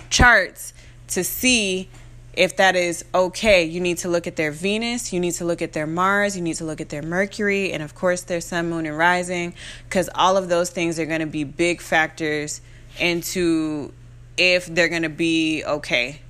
charts 0.10 0.74
to 1.10 1.24
see 1.24 1.90
if 2.34 2.56
that 2.58 2.76
is 2.76 3.04
okay, 3.14 3.66
you 3.66 3.82
need 3.82 3.98
to 4.00 4.10
look 4.10 4.26
at 4.28 4.36
their 4.36 4.52
Venus, 4.52 5.12
you 5.12 5.20
need 5.20 5.34
to 5.34 5.46
look 5.46 5.62
at 5.62 5.74
their 5.74 5.88
Mars, 5.88 6.36
you 6.36 6.42
need 6.42 6.56
to 6.56 6.64
look 6.64 6.80
at 6.80 6.90
their 6.90 7.02
Mercury, 7.02 7.72
and 7.72 7.84
of 7.84 7.96
course 7.96 8.22
their 8.22 8.42
Sun, 8.42 8.70
Moon, 8.70 8.86
and 8.86 8.98
Rising, 8.98 9.54
because 9.86 10.10
all 10.16 10.38
of 10.38 10.50
those 10.50 10.70
things 10.70 11.00
are 11.00 11.06
going 11.06 11.20
to 11.20 11.26
be 11.26 11.44
big 11.44 11.82
factors 11.82 12.62
into 13.00 13.92
if 14.38 14.68
they're 14.68 14.88
going 14.88 15.02
to 15.04 15.10
be 15.10 15.64
okay 15.66 16.22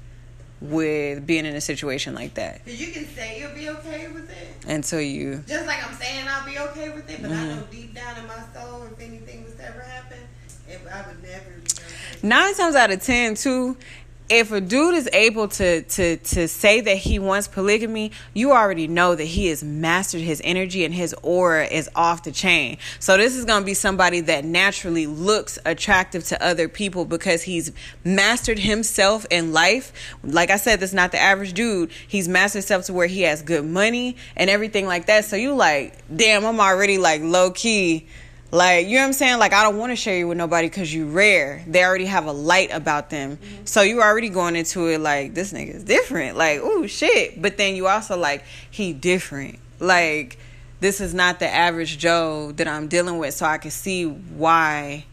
with 0.61 1.25
being 1.25 1.45
in 1.45 1.55
a 1.55 1.61
situation 1.61 2.13
like 2.13 2.33
that. 2.35 2.61
You 2.65 2.91
can 2.91 3.05
say 3.07 3.39
you'll 3.39 3.53
be 3.55 3.69
okay 3.69 4.07
with 4.07 4.29
it. 4.29 4.47
Until 4.67 5.01
you, 5.01 5.43
Just 5.47 5.65
like 5.65 5.85
I'm 5.87 5.95
saying 5.95 6.25
I'll 6.27 6.45
be 6.45 6.59
okay 6.59 6.89
with 6.89 7.09
it, 7.09 7.21
but 7.21 7.31
I 7.31 7.33
Mm-hmm. 7.35 7.55
know 7.59 7.63
deep 7.71 7.95
down 7.95 8.17
in 8.17 8.27
my 8.27 8.43
soul, 8.53 8.83
if 8.91 8.99
anything 8.99 9.43
was 9.45 9.53
to 9.55 9.65
ever 9.67 9.79
happen, 9.81 10.17
if 10.67 10.81
I 10.93 11.07
would 11.07 11.23
never 11.23 11.49
be 11.49 11.71
okay. 11.71 12.27
nine 12.27 12.53
times 12.55 12.75
out 12.75 12.91
of 12.91 13.01
ten, 13.01 13.35
too, 13.35 13.77
if 14.29 14.51
a 14.51 14.61
dude 14.61 14.93
is 14.93 15.09
able 15.11 15.47
to 15.47 15.81
to 15.81 16.17
to 16.17 16.47
say 16.47 16.81
that 16.81 16.97
he 16.97 17.17
wants 17.17 17.47
polygamy, 17.47 18.11
you 18.33 18.51
already 18.51 18.87
know 18.87 19.15
that 19.15 19.25
he 19.25 19.47
has 19.47 19.63
mastered 19.63 20.21
his 20.21 20.39
energy 20.43 20.85
and 20.85 20.93
his 20.93 21.15
aura 21.23 21.65
is 21.65 21.89
off 21.95 22.23
the 22.23 22.31
chain. 22.31 22.77
So 22.99 23.17
this 23.17 23.35
is 23.35 23.45
going 23.45 23.63
to 23.63 23.65
be 23.65 23.73
somebody 23.73 24.21
that 24.21 24.45
naturally 24.45 25.07
looks 25.07 25.57
attractive 25.65 26.23
to 26.25 26.43
other 26.43 26.69
people 26.69 27.05
because 27.05 27.43
he's 27.43 27.71
mastered 28.03 28.59
himself 28.59 29.25
in 29.31 29.51
life. 29.51 29.91
Like 30.23 30.51
I 30.51 30.57
said, 30.57 30.79
this 30.79 30.91
is 30.91 30.95
not 30.95 31.11
the 31.11 31.19
average 31.19 31.53
dude. 31.53 31.91
He's 32.07 32.27
mastered 32.27 32.61
himself 32.61 32.85
to 32.85 32.93
where 32.93 33.07
he 33.07 33.23
has 33.23 33.41
good 33.41 33.65
money 33.65 34.15
and 34.35 34.49
everything 34.49 34.85
like 34.85 35.07
that. 35.07 35.25
So 35.25 35.35
you 35.35 35.55
like, 35.55 36.03
damn, 36.15 36.45
I'm 36.45 36.59
already 36.59 36.99
like 36.99 37.21
low 37.23 37.51
key 37.51 38.07
like, 38.51 38.87
you 38.87 38.95
know 38.95 39.01
what 39.01 39.07
I'm 39.07 39.13
saying? 39.13 39.39
Like, 39.39 39.53
I 39.53 39.63
don't 39.63 39.77
want 39.77 39.91
to 39.91 39.95
share 39.95 40.17
you 40.17 40.27
with 40.27 40.37
nobody 40.37 40.67
because 40.67 40.93
you 40.93 41.07
rare. 41.07 41.63
They 41.67 41.83
already 41.83 42.05
have 42.05 42.25
a 42.25 42.31
light 42.31 42.71
about 42.71 43.09
them. 43.09 43.37
Mm-hmm. 43.37 43.65
So 43.65 43.81
you're 43.81 44.03
already 44.03 44.29
going 44.29 44.55
into 44.55 44.87
it 44.87 44.99
like, 44.99 45.35
this 45.35 45.53
nigga 45.53 45.75
is 45.75 45.83
different. 45.83 46.35
Like, 46.35 46.59
ooh, 46.59 46.87
shit. 46.87 47.41
But 47.41 47.57
then 47.57 47.75
you 47.75 47.87
also 47.87 48.17
like, 48.17 48.43
he 48.71 48.91
different. 48.93 49.59
Like, 49.79 50.39
this 50.79 50.99
is 50.99 51.13
not 51.13 51.39
the 51.39 51.47
average 51.47 51.97
Joe 51.97 52.51
that 52.53 52.67
I'm 52.67 52.87
dealing 52.87 53.19
with. 53.19 53.35
So 53.35 53.45
I 53.45 53.59
can 53.59 53.71
see 53.71 54.05
why 54.05 55.05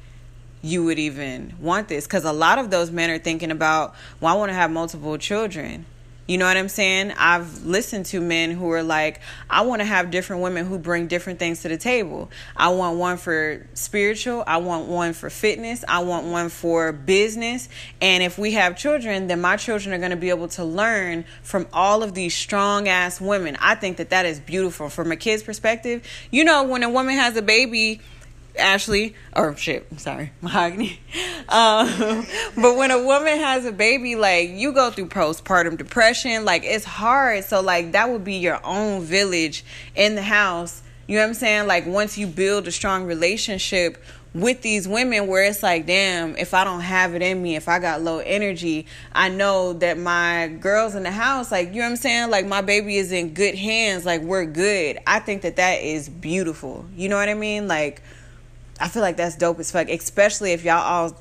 you 0.62 0.84
would 0.84 0.98
even 0.98 1.54
want 1.60 1.88
this. 1.88 2.06
Because 2.06 2.24
a 2.24 2.32
lot 2.32 2.58
of 2.58 2.70
those 2.70 2.90
men 2.90 3.10
are 3.10 3.18
thinking 3.18 3.50
about, 3.50 3.94
well, 4.20 4.34
I 4.34 4.38
want 4.38 4.48
to 4.50 4.54
have 4.54 4.70
multiple 4.70 5.18
children. 5.18 5.84
You 6.26 6.38
know 6.38 6.46
what 6.46 6.56
I'm 6.56 6.68
saying? 6.68 7.12
I've 7.16 7.64
listened 7.64 8.06
to 8.06 8.20
men 8.20 8.50
who 8.50 8.70
are 8.72 8.82
like, 8.82 9.20
I 9.48 9.62
want 9.62 9.80
to 9.80 9.84
have 9.84 10.10
different 10.10 10.42
women 10.42 10.66
who 10.66 10.76
bring 10.78 11.06
different 11.06 11.38
things 11.38 11.62
to 11.62 11.68
the 11.68 11.76
table. 11.76 12.30
I 12.56 12.70
want 12.70 12.98
one 12.98 13.16
for 13.16 13.64
spiritual, 13.74 14.42
I 14.44 14.56
want 14.56 14.88
one 14.88 15.12
for 15.12 15.30
fitness, 15.30 15.84
I 15.86 16.00
want 16.00 16.26
one 16.26 16.48
for 16.48 16.92
business. 16.92 17.68
And 18.00 18.24
if 18.24 18.38
we 18.38 18.52
have 18.52 18.76
children, 18.76 19.28
then 19.28 19.40
my 19.40 19.56
children 19.56 19.94
are 19.94 19.98
going 19.98 20.10
to 20.10 20.16
be 20.16 20.30
able 20.30 20.48
to 20.48 20.64
learn 20.64 21.24
from 21.42 21.68
all 21.72 22.02
of 22.02 22.14
these 22.14 22.34
strong 22.34 22.88
ass 22.88 23.20
women. 23.20 23.56
I 23.60 23.76
think 23.76 23.98
that 23.98 24.10
that 24.10 24.26
is 24.26 24.40
beautiful 24.40 24.88
from 24.88 25.12
a 25.12 25.16
kid's 25.16 25.44
perspective. 25.44 26.02
You 26.32 26.44
know, 26.44 26.64
when 26.64 26.82
a 26.82 26.90
woman 26.90 27.14
has 27.14 27.36
a 27.36 27.42
baby, 27.42 28.00
Ashley, 28.58 29.14
or 29.34 29.56
shit, 29.56 29.86
I'm 29.90 29.98
sorry, 29.98 30.32
Mahogany. 30.40 31.00
Um, 31.48 32.26
but 32.56 32.76
when 32.76 32.90
a 32.90 33.02
woman 33.02 33.38
has 33.38 33.64
a 33.64 33.72
baby, 33.72 34.16
like 34.16 34.50
you 34.50 34.72
go 34.72 34.90
through 34.90 35.08
postpartum 35.08 35.76
depression, 35.78 36.44
like 36.44 36.62
it's 36.64 36.84
hard. 36.84 37.44
So 37.44 37.60
like 37.60 37.92
that 37.92 38.10
would 38.10 38.24
be 38.24 38.34
your 38.34 38.64
own 38.64 39.02
village 39.02 39.64
in 39.94 40.14
the 40.14 40.22
house. 40.22 40.82
You 41.06 41.16
know 41.16 41.22
what 41.22 41.28
I'm 41.28 41.34
saying? 41.34 41.66
Like 41.66 41.86
once 41.86 42.18
you 42.18 42.26
build 42.26 42.66
a 42.66 42.72
strong 42.72 43.04
relationship 43.04 44.02
with 44.36 44.60
these 44.60 44.86
women 44.86 45.26
where 45.26 45.44
it's 45.44 45.62
like, 45.62 45.86
damn, 45.86 46.36
if 46.36 46.52
I 46.52 46.64
don't 46.64 46.82
have 46.82 47.14
it 47.14 47.22
in 47.22 47.42
me, 47.42 47.56
if 47.56 47.68
I 47.68 47.78
got 47.78 48.02
low 48.02 48.18
energy, 48.18 48.86
I 49.14 49.30
know 49.30 49.72
that 49.74 49.98
my 49.98 50.48
girls 50.48 50.94
in 50.94 51.04
the 51.04 51.10
house, 51.10 51.50
like, 51.50 51.68
you 51.68 51.76
know 51.76 51.80
what 51.80 51.90
I'm 51.90 51.96
saying? 51.96 52.30
Like, 52.30 52.46
my 52.46 52.60
baby 52.60 52.98
is 52.98 53.12
in 53.12 53.32
good 53.32 53.54
hands. 53.54 54.04
Like, 54.04 54.20
we're 54.20 54.44
good. 54.44 54.98
I 55.06 55.20
think 55.20 55.42
that 55.42 55.56
that 55.56 55.82
is 55.82 56.08
beautiful. 56.10 56.84
You 56.94 57.08
know 57.08 57.16
what 57.16 57.30
I 57.30 57.34
mean? 57.34 57.66
Like, 57.66 58.02
I 58.80 58.88
feel 58.88 59.02
like 59.02 59.16
that's 59.16 59.36
dope 59.36 59.58
as 59.58 59.70
fuck, 59.70 59.88
especially 59.88 60.52
if 60.52 60.64
y'all 60.64 60.82
all 60.82 61.16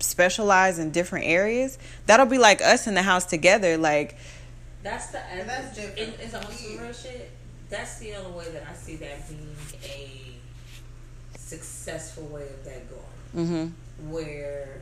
specialize 0.00 0.78
in 0.78 0.90
different 0.90 1.26
areas. 1.26 1.78
That'll 2.06 2.26
be 2.26 2.38
like 2.38 2.60
us 2.60 2.86
in 2.86 2.94
the 2.94 3.02
house 3.02 3.24
together. 3.24 3.76
Like, 3.76 4.16
That's 4.82 5.06
the 5.08 5.20
that's 5.46 5.74
different. 5.76 5.98
It, 5.98 6.20
it's 6.22 6.34
on 6.34 6.42
some 6.50 6.78
real 6.78 6.92
shit. 6.92 7.30
That's 7.70 7.98
the 7.98 8.14
only 8.16 8.38
way 8.38 8.50
that 8.52 8.64
I 8.70 8.74
see 8.74 8.96
that 8.96 9.28
being 9.28 9.56
a 9.84 11.38
successful 11.38 12.24
way 12.24 12.42
of 12.42 12.64
that 12.64 12.82
going. 12.90 13.46
mm-hmm. 13.46 14.10
Where 14.10 14.80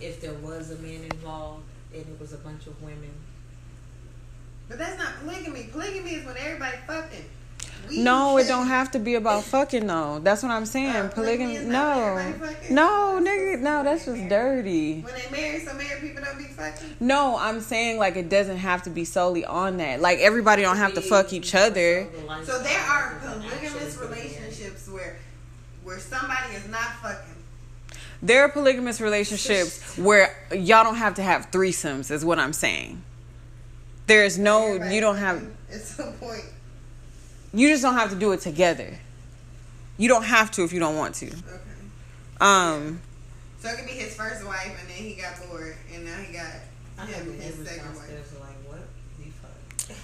if 0.00 0.20
there 0.20 0.34
was 0.34 0.70
a 0.70 0.76
man 0.76 1.04
involved 1.04 1.64
and 1.94 2.02
it 2.02 2.20
was 2.20 2.32
a 2.32 2.38
bunch 2.38 2.66
of 2.66 2.82
women, 2.82 3.12
But 4.68 4.78
that's 4.78 4.98
not 4.98 5.20
polygamy. 5.20 5.64
Polygamy 5.70 6.12
is 6.14 6.26
when 6.26 6.36
everybody 6.38 6.76
fucking. 6.86 7.24
No, 7.90 8.38
it 8.38 8.48
don't 8.48 8.68
have 8.68 8.90
to 8.92 8.98
be 8.98 9.14
about 9.14 9.44
fucking 9.44 9.86
though. 9.86 10.18
That's 10.20 10.42
what 10.42 10.50
I'm 10.50 10.66
saying. 10.66 11.10
Polygamy 11.10 11.12
Polygamy, 11.14 11.54
is 11.56 11.66
not 11.66 12.40
no, 12.70 13.18
no, 13.18 13.30
nigga, 13.30 13.60
no. 13.60 13.84
That's 13.84 14.06
just 14.06 14.28
dirty. 14.28 15.00
When 15.00 15.14
they 15.14 15.30
marry, 15.30 15.60
some 15.60 15.76
married 15.76 16.00
people 16.00 16.24
don't 16.24 16.38
be 16.38 16.44
fucking. 16.44 16.96
No, 17.00 17.36
I'm 17.38 17.60
saying 17.60 17.98
like 17.98 18.16
it 18.16 18.28
doesn't 18.28 18.58
have 18.58 18.82
to 18.84 18.90
be 18.90 19.04
solely 19.04 19.44
on 19.44 19.76
that. 19.78 20.00
Like 20.00 20.18
everybody 20.20 20.62
don't 20.62 20.78
have 20.78 20.94
to 20.94 21.00
fuck 21.00 21.32
each 21.32 21.54
other. 21.54 22.08
So 22.44 22.62
there 22.62 22.80
are 22.80 23.20
polygamous 23.20 23.98
relationships 23.98 24.88
where 24.88 25.18
where 25.84 25.98
somebody 25.98 26.54
is 26.54 26.68
not 26.68 26.94
fucking. 27.02 27.34
There 28.22 28.44
are 28.44 28.48
polygamous 28.48 29.00
relationships 29.00 29.98
where 29.98 30.36
y'all 30.52 30.84
don't 30.84 30.96
have 30.96 31.14
to 31.14 31.22
have 31.22 31.50
threesomes. 31.50 32.10
Is 32.10 32.24
what 32.24 32.38
I'm 32.38 32.52
saying. 32.52 33.02
There 34.06 34.24
is 34.24 34.36
no, 34.36 34.74
you 34.90 35.00
don't 35.00 35.16
have, 35.16 35.46
At 35.72 35.80
some 35.80 36.12
point. 36.14 36.44
You 37.54 37.68
just 37.68 37.82
don't 37.82 37.94
have 37.94 38.10
to 38.10 38.16
do 38.16 38.32
it 38.32 38.40
together. 38.40 38.98
You 39.98 40.08
don't 40.08 40.24
have 40.24 40.50
to 40.52 40.64
if 40.64 40.72
you 40.72 40.80
don't 40.80 40.96
want 40.96 41.14
to. 41.16 41.26
Okay. 41.26 41.36
Um, 42.40 43.00
So 43.60 43.68
it 43.68 43.76
could 43.76 43.86
be 43.86 43.92
his 43.92 44.14
first 44.14 44.44
wife, 44.44 44.76
and 44.80 44.88
then 44.88 44.96
he 44.96 45.14
got 45.14 45.34
bored, 45.48 45.76
and 45.94 46.04
now 46.04 46.16
he 46.16 46.32
got 46.32 46.46
I 46.98 47.06
have 47.06 47.24
him, 47.24 47.34
his 47.38 47.54
second 47.56 47.84
wife. 47.94 47.96
downstairs 48.08 48.30
who 48.30 48.36
are 48.38 48.40
like, 48.40 48.56
what 48.68 48.80
the 49.18 49.24
fuck? 49.86 49.96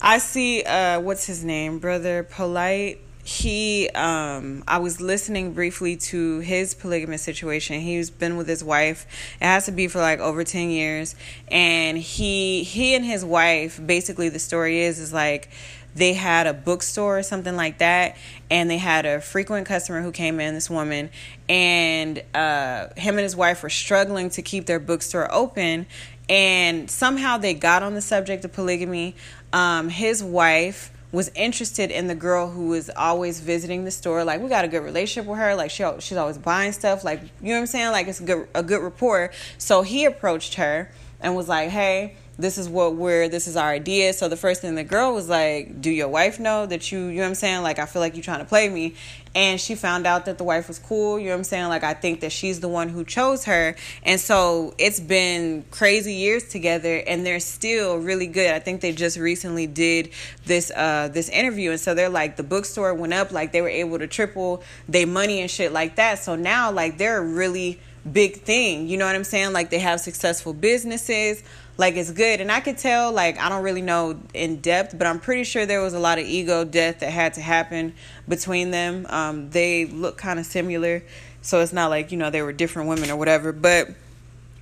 I 0.00 0.18
see. 0.18 0.62
Uh, 0.64 1.00
what's 1.00 1.26
his 1.26 1.44
name, 1.44 1.78
brother? 1.78 2.24
Polight. 2.24 2.98
He. 3.22 3.88
Um, 3.94 4.64
I 4.68 4.78
was 4.78 5.00
listening 5.00 5.52
briefly 5.54 5.96
to 5.96 6.40
his 6.40 6.74
polygamous 6.74 7.22
situation. 7.22 7.80
He's 7.80 8.10
been 8.10 8.36
with 8.36 8.46
his 8.48 8.62
wife. 8.64 9.06
It 9.40 9.44
has 9.46 9.64
to 9.66 9.72
be 9.72 9.88
for 9.88 10.00
like 10.00 10.20
over 10.20 10.44
ten 10.44 10.68
years, 10.68 11.14
and 11.48 11.96
he 11.96 12.64
he 12.64 12.94
and 12.94 13.04
his 13.04 13.24
wife. 13.24 13.80
Basically, 13.86 14.28
the 14.28 14.38
story 14.38 14.80
is 14.80 14.98
is 14.98 15.12
like 15.12 15.48
they 15.94 16.14
had 16.14 16.46
a 16.46 16.52
bookstore 16.52 17.18
or 17.18 17.22
something 17.22 17.56
like 17.56 17.78
that 17.78 18.16
and 18.50 18.68
they 18.68 18.78
had 18.78 19.06
a 19.06 19.20
frequent 19.20 19.66
customer 19.66 20.02
who 20.02 20.12
came 20.12 20.40
in 20.40 20.54
this 20.54 20.68
woman 20.68 21.10
and 21.48 22.22
uh, 22.34 22.88
him 22.96 23.14
and 23.14 23.22
his 23.22 23.36
wife 23.36 23.62
were 23.62 23.70
struggling 23.70 24.30
to 24.30 24.42
keep 24.42 24.66
their 24.66 24.80
bookstore 24.80 25.32
open 25.32 25.86
and 26.28 26.90
somehow 26.90 27.36
they 27.36 27.54
got 27.54 27.82
on 27.82 27.94
the 27.94 28.00
subject 28.00 28.44
of 28.44 28.52
polygamy. 28.52 29.14
Um, 29.52 29.88
his 29.88 30.22
wife 30.22 30.90
was 31.12 31.30
interested 31.36 31.90
in 31.90 32.08
the 32.08 32.14
girl 32.14 32.50
who 32.50 32.68
was 32.68 32.90
always 32.90 33.38
visiting 33.38 33.84
the 33.84 33.90
store 33.90 34.24
like 34.24 34.40
we 34.40 34.48
got 34.48 34.64
a 34.64 34.68
good 34.68 34.82
relationship 34.82 35.30
with 35.30 35.38
her 35.38 35.54
like 35.54 35.70
she, 35.70 35.84
she's 36.00 36.16
always 36.16 36.36
buying 36.36 36.72
stuff 36.72 37.04
like 37.04 37.20
you 37.40 37.50
know 37.50 37.54
what 37.54 37.60
i'm 37.60 37.66
saying? 37.66 37.92
Like 37.92 38.08
it's 38.08 38.18
a 38.18 38.24
good, 38.24 38.48
a 38.52 38.64
good 38.64 38.82
rapport. 38.82 39.30
So 39.56 39.82
he 39.82 40.06
approached 40.06 40.54
her 40.54 40.90
and 41.20 41.36
was 41.36 41.48
like 41.48 41.70
hey 41.70 42.16
this 42.36 42.58
is 42.58 42.68
what 42.68 42.96
we're 42.96 43.28
this 43.28 43.46
is 43.46 43.56
our 43.56 43.70
idea. 43.70 44.12
So 44.12 44.28
the 44.28 44.36
first 44.36 44.60
thing 44.60 44.74
the 44.74 44.84
girl 44.84 45.14
was 45.14 45.28
like 45.28 45.80
do 45.80 45.90
your 45.90 46.08
wife 46.08 46.40
know 46.40 46.66
that 46.66 46.90
you 46.90 47.06
you 47.06 47.16
know 47.16 47.22
what 47.22 47.28
i'm 47.28 47.34
saying? 47.34 47.62
Like 47.62 47.78
i 47.78 47.86
feel 47.86 48.00
like 48.00 48.14
you're 48.14 48.24
trying 48.24 48.40
to 48.40 48.44
play 48.44 48.68
me. 48.68 48.94
And 49.36 49.60
she 49.60 49.74
found 49.74 50.06
out 50.06 50.26
that 50.26 50.38
the 50.38 50.44
wife 50.44 50.68
was 50.68 50.78
cool 50.78 51.18
you 51.18 51.26
know 51.26 51.32
what 51.32 51.38
i'm 51.38 51.44
saying? 51.44 51.68
Like 51.68 51.84
i 51.84 51.94
think 51.94 52.20
that 52.20 52.32
she's 52.32 52.60
the 52.60 52.68
one 52.68 52.88
who 52.88 53.04
chose 53.04 53.44
her. 53.44 53.76
And 54.02 54.20
so 54.20 54.74
it's 54.78 55.00
been 55.00 55.64
crazy 55.70 56.14
years 56.14 56.48
together 56.48 56.96
and 57.06 57.24
they're 57.24 57.40
still 57.40 57.98
really 57.98 58.26
good. 58.26 58.50
I 58.50 58.58
think 58.58 58.80
they 58.80 58.92
just 58.92 59.16
recently 59.16 59.66
did 59.66 60.10
this 60.44 60.72
uh 60.74 61.08
this 61.08 61.28
interview. 61.28 61.70
And 61.70 61.80
so 61.80 61.94
they're 61.94 62.08
like 62.08 62.36
the 62.36 62.42
bookstore 62.42 62.94
went 62.94 63.14
up 63.14 63.30
like 63.30 63.52
they 63.52 63.60
were 63.60 63.68
able 63.68 63.98
to 63.98 64.08
triple 64.08 64.62
their 64.88 65.06
money 65.06 65.40
and 65.40 65.50
shit 65.50 65.72
like 65.72 65.96
that. 65.96 66.18
So 66.18 66.34
now 66.34 66.72
like 66.72 66.98
they're 66.98 67.18
a 67.18 67.24
really 67.24 67.78
big 68.10 68.42
thing. 68.42 68.88
You 68.88 68.96
know 68.96 69.06
what 69.06 69.14
i'm 69.14 69.24
saying? 69.24 69.52
Like 69.52 69.70
they 69.70 69.78
have 69.78 70.00
successful 70.00 70.52
businesses 70.52 71.42
like 71.76 71.96
it's 71.96 72.10
good. 72.10 72.40
And 72.40 72.50
i 72.50 72.60
could 72.60 72.78
tell 72.78 73.12
like 73.12 73.38
i 73.38 73.48
don't 73.48 73.62
really 73.62 73.82
know 73.82 74.20
in 74.32 74.60
depth 74.60 74.96
but 74.96 75.06
i'm 75.06 75.20
pretty 75.20 75.44
sure 75.44 75.66
there 75.66 75.80
was 75.80 75.94
a 75.94 75.98
lot 75.98 76.18
of 76.18 76.26
ego 76.26 76.64
death 76.64 77.00
that 77.00 77.10
had 77.10 77.34
to 77.34 77.40
happen 77.40 77.94
between 78.28 78.70
them. 78.70 79.06
Um, 79.08 79.50
they 79.50 79.86
look 79.86 80.16
kind 80.16 80.38
of 80.38 80.46
similar. 80.46 81.02
So 81.42 81.60
it's 81.60 81.72
not 81.72 81.90
like 81.90 82.12
you 82.12 82.18
know 82.18 82.30
they 82.30 82.42
were 82.42 82.52
different 82.52 82.88
women 82.88 83.10
or 83.10 83.16
whatever. 83.16 83.52
But 83.52 83.90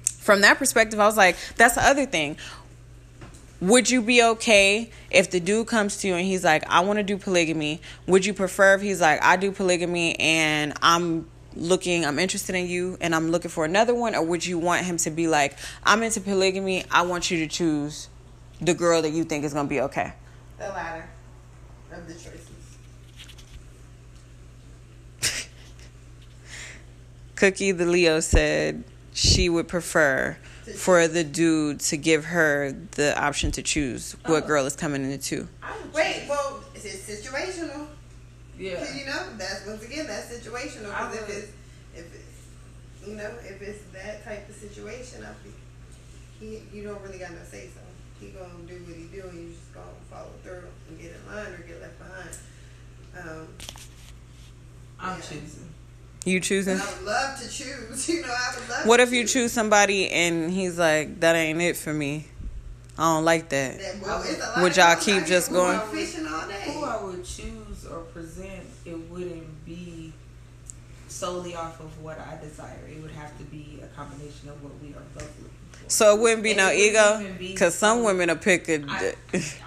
from 0.05 0.43
that 0.43 0.57
perspective 0.57 1.01
i 1.01 1.07
was 1.07 1.17
like 1.17 1.37
that's 1.57 1.75
the 1.75 1.85
other 1.85 2.07
thing. 2.07 2.37
Would 3.61 3.91
you 3.91 4.03
be 4.03 4.23
okay 4.23 4.91
if 5.11 5.31
the 5.31 5.39
dude 5.39 5.69
comes 5.69 5.99
to 5.99 6.09
you 6.09 6.15
and 6.15 6.27
he's 6.27 6.45
like 6.45 6.65
i 6.69 6.81
want 6.81 6.99
to 6.99 7.03
do 7.03 7.17
polygamy. 7.17 7.81
Would 8.07 8.27
you 8.27 8.35
prefer 8.35 8.75
if 8.75 8.83
he's 8.83 9.01
like 9.01 9.23
i 9.23 9.37
do 9.37 9.53
polygamy 9.53 10.19
and 10.19 10.73
i'm 10.83 11.29
looking 11.57 12.05
i'm 12.05 12.19
interested 12.19 12.55
in 12.55 12.67
you 12.67 12.97
and 13.01 13.15
i'm 13.15 13.31
looking 13.31 13.51
for 13.51 13.65
another 13.65 13.95
one 13.95 14.15
or 14.15 14.23
would 14.23 14.45
you 14.45 14.59
want 14.59 14.85
him 14.85 14.97
to 14.97 15.11
be 15.11 15.27
like 15.27 15.57
i'm 15.85 16.03
into 16.03 16.21
polygamy 16.21 16.85
i 16.91 17.03
want 17.03 17.31
you 17.31 17.39
to 17.39 17.47
choose 17.47 18.09
the 18.61 18.75
girl 18.75 19.03
that 19.03 19.11
you 19.11 19.25
think 19.25 19.45
is 19.45 19.53
going 19.53 19.67
to 19.67 19.71
be 19.71 19.81
okay 19.81 20.13
The 20.59 20.69
latter 20.69 21.09
of 21.93 22.07
the 22.07 22.15
choices. 22.15 22.49
cookie 27.37 27.73
the 27.73 27.87
leo 27.87 28.21
said 28.21 28.85
she 29.13 29.49
would 29.49 29.69
prefer 29.69 30.37
for 30.77 31.09
the 31.09 31.25
dude 31.25 31.81
to 31.81 31.97
give 31.97 32.27
her 32.27 32.73
the 32.93 33.21
option 33.21 33.51
to 33.53 33.63
choose 33.63 34.17
what 34.27 34.45
oh. 34.45 34.47
girl 34.47 34.67
is 34.67 34.77
coming 34.77 35.11
into. 35.11 35.49
Wait, 35.93 36.25
well, 36.29 36.63
it's 36.75 36.85
it's 36.85 37.27
situational. 37.27 37.87
Yeah. 38.63 38.77
Cause 38.79 38.97
you 38.97 39.07
know 39.07 39.25
that's 39.37 39.67
once 39.67 39.85
again 39.85 40.07
that's 40.07 40.33
situational. 40.33 40.95
I 40.95 41.11
Because 41.11 41.19
if 41.19 41.29
it's 41.29 41.53
if 41.97 42.15
it's 42.15 43.09
you 43.09 43.17
know 43.17 43.31
if 43.43 43.61
it's 43.61 43.83
that 43.93 44.25
type 44.25 44.49
of 44.49 44.55
situation, 44.55 45.25
I 45.25 45.35
think 45.43 45.57
he 46.39 46.63
you 46.77 46.85
don't 46.85 47.03
really 47.03 47.19
got 47.19 47.33
no 47.33 47.39
say 47.43 47.69
so. 47.75 47.81
He 48.21 48.29
gonna 48.29 48.53
do 48.69 48.75
what 48.87 48.95
he 48.97 49.07
do, 49.07 49.27
and 49.27 49.49
you 49.49 49.49
just 49.53 49.75
gonna 49.75 49.87
follow 50.09 50.31
through 50.45 50.63
and 50.89 51.01
get 51.01 51.11
in 51.11 51.35
line 51.35 51.53
or 51.53 51.59
get 51.67 51.81
left 51.81 51.99
behind. 51.99 52.31
Um, 53.19 53.49
I'm 55.01 55.17
Yeah. 55.19 55.25
choosing. 55.25 55.69
you 56.25 56.39
choosing 56.39 56.81
I 56.81 56.87
would 56.95 57.05
love 57.05 57.41
to 57.43 57.49
choose. 57.49 58.09
You 58.09 58.23
know, 58.23 58.29
I 58.29 58.55
would 58.55 58.69
love. 58.69 58.87
What 58.87 58.99
to 58.99 59.03
if 59.03 59.13
you 59.13 59.27
choose 59.27 59.53
somebody 59.53 60.09
and 60.09 60.53
he's 60.53 60.79
like, 60.79 61.19
that 61.19 61.35
ain't 61.35 61.61
it 61.61 61.77
for 61.77 61.93
me? 61.93 62.29
I 62.97 63.15
don't 63.15 63.25
like 63.25 63.49
that. 63.49 63.81
That, 63.81 64.01
well, 64.01 64.23
it's 64.23 64.37
a 64.39 64.49
lot 64.51 64.63
Would 64.63 64.77
y'all 64.77 64.97
keep 64.97 65.25
just 65.25 65.51
going? 65.51 65.81
Fishing 65.91 66.27
all 66.27 66.47
day. 66.47 66.73
Who 66.73 66.85
I 66.85 67.03
would 67.03 67.25
choose 67.25 67.62
or 67.87 68.01
present, 68.01 68.65
it 68.85 68.99
wouldn't 69.11 69.65
be 69.65 70.13
solely 71.09 71.55
off 71.55 71.81
of 71.81 72.03
what 72.03 72.19
I 72.19 72.39
desire. 72.43 72.79
It 72.89 73.03
would 73.03 73.11
have 73.13 73.37
to 73.39 73.45
be 73.45 73.81
a 73.83 73.87
combination 73.89 74.49
of 74.49 74.63
what 74.63 74.73
we 74.83 74.91
are 74.91 75.03
both 75.15 75.25
looking 75.39 75.51
for. 75.73 75.91
So 75.91 76.17
it 76.17 76.21
wouldn't 76.21 76.43
be 76.43 76.51
And 76.51 76.59
no 76.59 76.73
ego? 76.73 77.37
Because 77.39 77.75
some 77.75 78.03
women 78.03 78.29
will 78.29 78.37
pick 78.37 78.69
a. 78.69 78.83
I, 78.89 79.15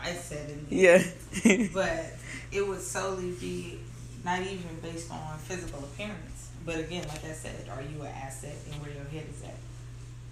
I 0.03 0.11
said 0.13 0.49
it. 0.49 0.57
yeah. 0.69 1.67
But 1.73 2.13
it 2.51 2.67
would 2.67 2.81
solely 2.81 3.31
be 3.31 3.79
not 4.23 4.41
even 4.41 4.79
based 4.81 5.11
on 5.11 5.37
physical 5.39 5.79
appearance. 5.79 6.49
But 6.65 6.79
again, 6.79 7.07
like 7.07 7.23
I 7.23 7.33
said, 7.33 7.69
are 7.69 7.81
you 7.81 8.01
an 8.01 8.07
asset 8.07 8.55
and 8.71 8.81
where 8.81 8.91
your 8.91 9.05
head 9.05 9.25
is 9.31 9.43
at? 9.43 9.53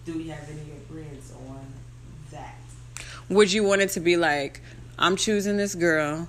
Do 0.05 0.17
we 0.17 0.27
have 0.29 0.49
any 0.49 0.71
agreements 0.71 1.31
on 1.47 1.65
that? 2.31 2.55
Would 3.29 3.53
you 3.53 3.63
want 3.63 3.81
it 3.81 3.89
to 3.91 3.99
be 3.99 4.17
like, 4.17 4.61
I'm 4.97 5.15
choosing 5.15 5.57
this 5.57 5.75
girl. 5.75 6.27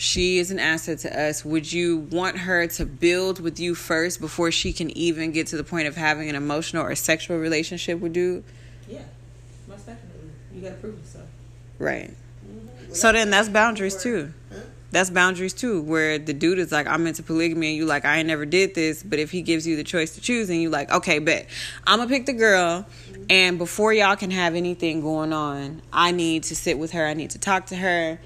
She 0.00 0.38
is 0.38 0.50
an 0.50 0.58
asset 0.58 1.00
to 1.00 1.20
us. 1.20 1.44
Would 1.44 1.70
you 1.70 1.98
want 1.98 2.38
her 2.38 2.66
to 2.66 2.86
build 2.86 3.38
with 3.38 3.60
you 3.60 3.74
first 3.74 4.18
before 4.18 4.50
she 4.50 4.72
can 4.72 4.88
even 4.96 5.30
get 5.30 5.48
to 5.48 5.58
the 5.58 5.62
point 5.62 5.88
of 5.88 5.94
having 5.94 6.30
an 6.30 6.36
emotional 6.36 6.86
or 6.86 6.94
sexual 6.94 7.36
relationship 7.36 8.00
with 8.00 8.16
you? 8.16 8.42
Yeah, 8.88 9.02
most 9.68 9.84
definitely. 9.84 10.30
You 10.54 10.62
got 10.62 10.68
to 10.68 10.74
prove 10.76 10.98
yourself. 10.98 11.26
Right. 11.78 12.14
Mm-hmm. 12.48 12.94
So 12.94 13.12
then 13.12 13.28
that's 13.28 13.50
boundaries 13.50 14.02
too. 14.02 14.32
that's 14.90 15.10
boundaries 15.10 15.52
too, 15.52 15.82
where 15.82 16.18
the 16.18 16.32
dude 16.32 16.58
is 16.58 16.72
like, 16.72 16.86
I'm 16.86 17.06
into 17.06 17.22
polygamy, 17.22 17.68
and 17.68 17.76
you 17.76 17.84
like, 17.84 18.06
I 18.06 18.20
ain't 18.20 18.26
never 18.26 18.46
did 18.46 18.74
this. 18.74 19.02
But 19.02 19.18
if 19.18 19.30
he 19.30 19.42
gives 19.42 19.66
you 19.66 19.76
the 19.76 19.84
choice 19.84 20.14
to 20.14 20.22
choose, 20.22 20.48
and 20.48 20.62
you 20.62 20.70
like, 20.70 20.90
okay, 20.90 21.18
bet 21.18 21.46
I'm 21.86 21.98
gonna 21.98 22.08
pick 22.08 22.24
the 22.24 22.32
girl, 22.32 22.86
mm-hmm. 23.10 23.24
and 23.28 23.58
before 23.58 23.92
y'all 23.92 24.16
can 24.16 24.30
have 24.30 24.54
anything 24.54 25.02
going 25.02 25.34
on, 25.34 25.82
I 25.92 26.12
need 26.12 26.44
to 26.44 26.56
sit 26.56 26.78
with 26.78 26.92
her, 26.92 27.06
I 27.06 27.12
need 27.12 27.30
to 27.32 27.38
talk 27.38 27.66
to 27.66 27.76
her, 27.76 28.18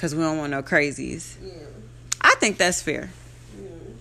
because 0.00 0.14
we 0.14 0.22
don't 0.22 0.38
want 0.38 0.50
no 0.50 0.62
crazies. 0.62 1.36
Yeah. 1.44 1.52
I 2.22 2.34
think 2.40 2.56
that's 2.56 2.80
fair. 2.80 3.10
Mm. 3.54 3.96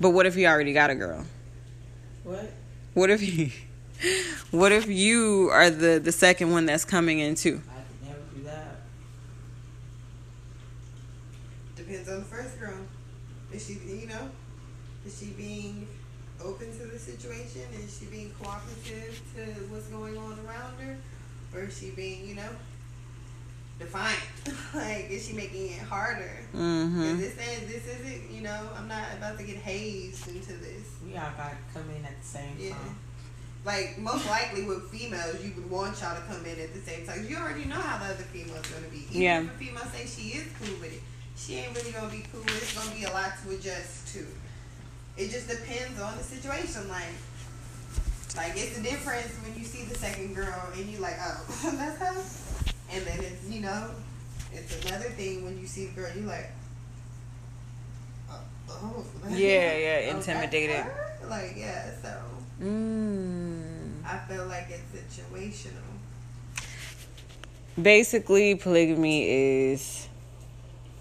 But 0.00 0.10
what 0.10 0.26
if 0.26 0.34
he 0.34 0.48
already 0.48 0.72
got 0.72 0.90
a 0.90 0.96
girl? 0.96 1.24
What? 2.24 2.52
What 2.94 3.10
if 3.10 3.20
he? 3.20 3.54
What 4.50 4.72
if 4.72 4.88
you 4.88 5.50
are 5.52 5.68
the 5.68 6.00
the 6.00 6.10
second 6.10 6.50
one 6.50 6.64
that's 6.64 6.86
coming 6.86 7.18
in 7.18 7.34
too? 7.34 7.60
I 7.68 7.82
could 7.82 8.08
never 8.08 8.20
do 8.34 8.42
that. 8.44 8.80
Depends 11.76 12.08
on 12.08 12.20
the 12.20 12.24
first 12.24 12.58
girl. 12.58 12.78
Is 13.52 13.66
she, 13.66 13.74
you 13.74 14.06
know, 14.06 14.30
is 15.06 15.20
she 15.20 15.26
being 15.26 15.86
open 16.42 16.72
to 16.78 16.86
the 16.86 16.98
situation? 16.98 17.62
Is 17.84 17.98
she 18.00 18.06
being 18.06 18.30
cooperative 18.40 19.20
to 19.36 19.42
what's 19.68 19.86
going 19.88 20.16
on 20.16 20.38
around 20.48 20.80
her? 20.80 20.96
Or 21.54 21.64
is 21.64 21.78
she 21.78 21.90
being, 21.90 22.26
you 22.26 22.36
know, 22.36 22.48
defiant? 23.80 24.20
like, 24.74 25.10
is 25.10 25.26
she 25.26 25.32
making 25.32 25.72
it 25.72 25.80
harder? 25.82 26.30
Mm-hmm. 26.54 27.02
'Cause 27.02 27.18
This 27.18 27.32
is 27.32 27.66
this 27.72 28.00
isn't, 28.00 28.30
you 28.30 28.42
know, 28.42 28.68
I'm 28.76 28.86
not 28.86 29.04
about 29.18 29.36
to 29.38 29.44
get 29.44 29.56
hazed 29.56 30.28
into 30.28 30.52
this. 30.52 30.86
We 31.04 31.16
all 31.16 31.32
got 31.36 31.50
to 31.50 31.56
come 31.74 31.90
in 31.90 32.04
at 32.04 32.20
the 32.22 32.26
same 32.26 32.56
Yeah. 32.58 32.70
time. 32.70 32.96
Like 33.64 33.98
most 33.98 34.26
likely 34.26 34.64
with 34.64 34.90
females, 34.90 35.42
you 35.44 35.52
would 35.56 35.68
want 35.70 36.00
y'all 36.00 36.14
to 36.16 36.22
come 36.22 36.44
in 36.46 36.58
at 36.60 36.72
the 36.72 36.80
same 36.80 37.04
time. 37.06 37.26
You 37.28 37.36
already 37.36 37.64
know 37.66 37.74
how 37.76 37.98
the 37.98 38.14
other 38.14 38.24
female's 38.32 38.66
gonna 38.68 38.88
be. 38.88 39.04
Even 39.10 39.20
Yeah. 39.22 39.40
if 39.40 39.50
a 39.54 39.58
female 39.58 39.84
say 39.92 40.06
she 40.06 40.38
is 40.38 40.46
cool 40.58 40.76
with 40.80 40.92
it, 40.94 41.02
she 41.36 41.56
ain't 41.56 41.74
really 41.76 41.92
gonna 41.92 42.08
be 42.10 42.24
cool. 42.32 42.40
with 42.40 42.56
it. 42.56 42.62
It's 42.62 42.72
gonna 42.74 42.94
be 42.94 43.04
a 43.04 43.10
lot 43.12 43.32
to 43.44 43.50
adjust 43.50 44.08
to. 44.14 44.26
It 45.18 45.30
just 45.30 45.48
depends 45.48 46.00
on 46.00 46.16
the 46.16 46.24
situation. 46.24 46.88
Like, 46.88 47.12
like 48.36 48.52
it's 48.56 48.76
the 48.78 48.82
difference 48.82 49.28
when 49.44 49.58
you 49.58 49.64
see 49.64 49.84
the 49.84 49.94
second 49.98 50.34
girl 50.34 50.54
and 50.74 50.86
you're 50.88 51.00
like, 51.02 51.16
oh, 51.20 51.44
that's 51.76 51.98
her. 51.98 52.16
And 52.92 53.06
then 53.06 53.18
it's 53.20 53.48
you 53.48 53.60
know, 53.60 53.90
it's 54.52 54.84
another 54.86 55.10
thing 55.10 55.44
when 55.44 55.58
you 55.58 55.66
see 55.66 55.86
the 55.86 55.92
girl, 55.92 56.10
you're 56.14 56.26
like, 56.26 56.50
oh, 58.30 58.40
oh 58.68 59.04
Yeah, 59.30 59.76
yeah, 59.76 59.98
intimidated. 60.14 60.86
Like 61.28 61.54
yeah, 61.56 61.90
so. 62.02 62.16
Mm. 62.62 64.04
I 64.04 64.18
feel 64.28 64.46
like 64.46 64.68
it's 64.70 65.14
situational. 65.14 65.72
Basically, 67.80 68.56
polygamy 68.56 69.70
is 69.70 70.08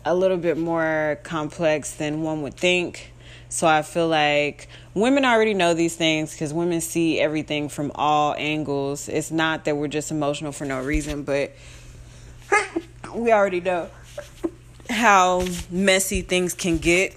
a 0.06 0.16
little 0.16 0.38
bit 0.38 0.58
more 0.58 1.20
complex 1.24 1.94
than 1.96 2.22
one 2.22 2.42
would 2.44 2.56
think. 2.56 3.14
So 3.50 3.66
I 3.68 3.82
feel 3.82 4.08
like 4.08 4.70
women 4.94 5.26
already 5.26 5.56
know 5.56 5.74
these 5.74 5.96
things 5.96 6.32
because 6.32 6.54
women 6.54 6.82
see 6.82 7.20
everything 7.20 7.68
from 7.68 7.92
all 7.96 8.36
angles. 8.38 9.10
It's 9.10 9.32
not 9.32 9.66
that 9.66 9.76
we're 9.76 9.88
just 9.88 10.12
emotional 10.12 10.52
for 10.52 10.66
no 10.66 10.82
reason, 10.82 11.24
but 11.24 11.52
we 13.16 13.32
already 13.32 13.62
know 13.62 13.90
how 14.90 15.46
messy 15.70 16.22
things 16.22 16.54
can 16.54 16.78
get. 16.78 17.16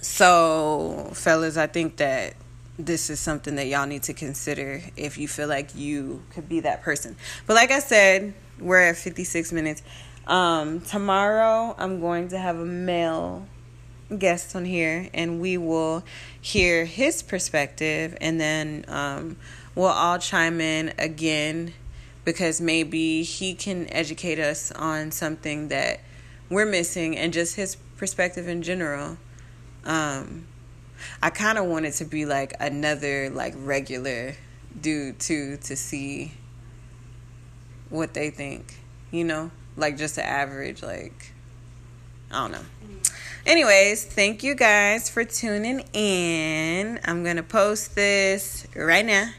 So, 0.00 1.10
fellas, 1.14 1.56
I 1.56 1.66
think 1.66 1.96
that 1.96 2.34
this 2.78 3.10
is 3.10 3.20
something 3.20 3.56
that 3.56 3.66
y'all 3.66 3.86
need 3.86 4.02
to 4.04 4.14
consider 4.14 4.82
if 4.96 5.18
you 5.18 5.28
feel 5.28 5.48
like 5.48 5.74
you 5.74 6.22
could 6.30 6.48
be 6.48 6.60
that 6.60 6.82
person. 6.82 7.16
But 7.46 7.54
like 7.54 7.70
I 7.70 7.78
said, 7.78 8.34
we're 8.58 8.80
at 8.80 8.96
56 8.96 9.52
minutes. 9.52 9.82
Um, 10.26 10.80
tomorrow, 10.80 11.74
I'm 11.78 12.00
going 12.00 12.28
to 12.28 12.38
have 12.38 12.58
a 12.58 12.64
male 12.64 13.46
guest 14.18 14.54
on 14.54 14.64
here, 14.64 15.08
and 15.12 15.40
we 15.40 15.58
will 15.58 16.04
hear 16.40 16.84
his 16.84 17.22
perspective, 17.22 18.16
and 18.20 18.40
then 18.40 18.84
um, 18.88 19.36
we'll 19.74 19.86
all 19.86 20.18
chime 20.18 20.60
in 20.60 20.92
again 20.98 21.74
because 22.24 22.60
maybe 22.60 23.22
he 23.22 23.54
can 23.54 23.92
educate 23.92 24.38
us 24.38 24.70
on 24.72 25.10
something 25.10 25.68
that 25.68 26.00
we're 26.48 26.66
missing 26.66 27.16
and 27.16 27.32
just 27.32 27.56
his 27.56 27.76
perspective 27.96 28.48
in 28.48 28.62
general. 28.62 29.16
Um, 29.84 30.46
I 31.22 31.30
kind 31.30 31.58
of 31.58 31.66
wanted 31.66 31.94
to 31.94 32.04
be 32.04 32.26
like 32.26 32.54
another 32.60 33.30
like 33.30 33.54
regular 33.56 34.34
dude 34.80 35.18
too 35.18 35.56
to 35.64 35.76
see 35.76 36.32
what 37.90 38.14
they 38.14 38.30
think, 38.30 38.78
you 39.10 39.24
know, 39.24 39.50
like 39.76 39.96
just 39.96 40.16
the 40.16 40.24
average 40.24 40.82
like 40.82 41.32
I 42.30 42.48
don't 42.48 42.52
know. 42.52 42.64
Anyways, 43.44 44.04
thank 44.04 44.42
you 44.42 44.54
guys 44.54 45.10
for 45.10 45.24
tuning 45.24 45.80
in. 45.92 46.98
I'm 47.04 47.24
going 47.24 47.36
to 47.36 47.42
post 47.42 47.94
this 47.94 48.66
right 48.74 49.04
now. 49.04 49.30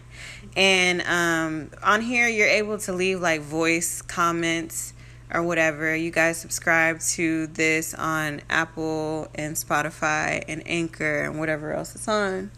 And 0.55 1.01
um, 1.01 1.71
on 1.83 2.01
here, 2.01 2.27
you're 2.27 2.47
able 2.47 2.77
to 2.79 2.93
leave 2.93 3.19
like 3.21 3.41
voice 3.41 4.01
comments 4.01 4.93
or 5.33 5.41
whatever. 5.41 5.95
You 5.95 6.11
guys 6.11 6.37
subscribe 6.37 6.99
to 6.99 7.47
this 7.47 7.93
on 7.93 8.41
Apple 8.49 9.29
and 9.33 9.55
Spotify 9.55 10.43
and 10.47 10.61
Anchor 10.65 11.23
and 11.23 11.39
whatever 11.39 11.73
else 11.73 11.95
it's 11.95 12.07
on. 12.07 12.51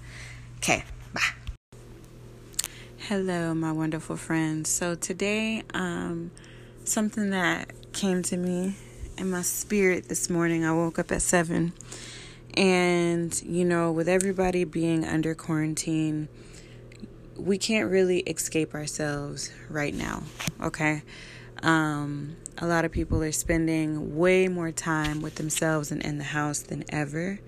Okay, 0.57 0.83
bye. 1.13 1.79
Hello, 3.07 3.53
my 3.53 3.71
wonderful 3.71 4.17
friends. 4.17 4.69
So 4.69 4.95
today, 4.95 5.63
um, 5.73 6.31
something 6.83 7.29
that 7.29 7.71
came 7.93 8.23
to 8.23 8.35
me 8.35 8.75
in 9.17 9.29
my 9.29 9.41
spirit 9.41 10.09
this 10.09 10.29
morning. 10.29 10.65
I 10.65 10.73
woke 10.73 10.99
up 10.99 11.11
at 11.11 11.21
seven, 11.21 11.73
and 12.55 13.41
you 13.43 13.63
know, 13.63 13.91
with 13.91 14.09
everybody 14.09 14.63
being 14.63 15.05
under 15.05 15.35
quarantine, 15.35 16.27
we 17.37 17.57
can't 17.57 17.89
really 17.89 18.19
escape 18.19 18.73
ourselves 18.73 19.51
right 19.69 19.93
now. 19.93 20.23
Okay. 20.61 21.03
Um, 21.63 22.35
a 22.57 22.67
lot 22.67 22.85
of 22.85 22.91
people 22.91 23.21
are 23.23 23.31
spending 23.31 24.15
way 24.17 24.47
more 24.47 24.71
time 24.71 25.21
with 25.21 25.35
themselves 25.35 25.91
and 25.91 26.01
in 26.03 26.17
the 26.17 26.23
house 26.23 26.59
than 26.59 26.83
ever. 26.89 27.39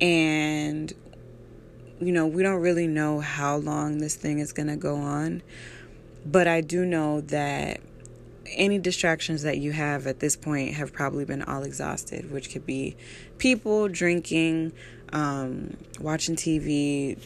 And, 0.00 0.92
you 2.00 2.12
know, 2.12 2.26
we 2.26 2.42
don't 2.42 2.60
really 2.60 2.86
know 2.86 3.20
how 3.20 3.56
long 3.56 3.98
this 3.98 4.16
thing 4.16 4.38
is 4.38 4.52
going 4.52 4.68
to 4.68 4.76
go 4.76 4.96
on. 4.96 5.42
But 6.24 6.48
I 6.48 6.60
do 6.60 6.84
know 6.84 7.20
that 7.22 7.80
any 8.46 8.78
distractions 8.78 9.42
that 9.42 9.58
you 9.58 9.72
have 9.72 10.06
at 10.06 10.20
this 10.20 10.36
point 10.36 10.74
have 10.74 10.92
probably 10.92 11.24
been 11.24 11.42
all 11.42 11.62
exhausted, 11.62 12.30
which 12.30 12.50
could 12.50 12.66
be 12.66 12.96
people, 13.38 13.88
drinking, 13.88 14.72
um, 15.12 15.76
watching 16.00 16.36
TV, 16.36 17.18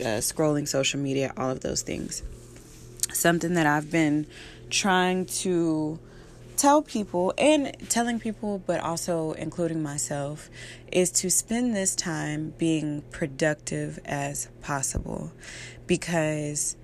uh, 0.00 0.20
scrolling 0.20 0.66
social 0.66 1.00
media, 1.00 1.32
all 1.36 1.50
of 1.50 1.60
those 1.60 1.82
things. 1.82 2.22
Something 3.12 3.54
that 3.54 3.66
I've 3.66 3.90
been 3.90 4.26
trying 4.70 5.26
to 5.26 5.98
tell 6.56 6.82
people 6.82 7.34
and 7.36 7.76
telling 7.88 8.20
people, 8.20 8.62
but 8.66 8.80
also 8.80 9.32
including 9.32 9.82
myself, 9.82 10.48
is 10.90 11.10
to 11.10 11.30
spend 11.30 11.74
this 11.74 11.94
time 11.94 12.54
being 12.58 13.02
productive 13.10 13.98
as 14.04 14.48
possible 14.60 15.32
because 15.86 16.76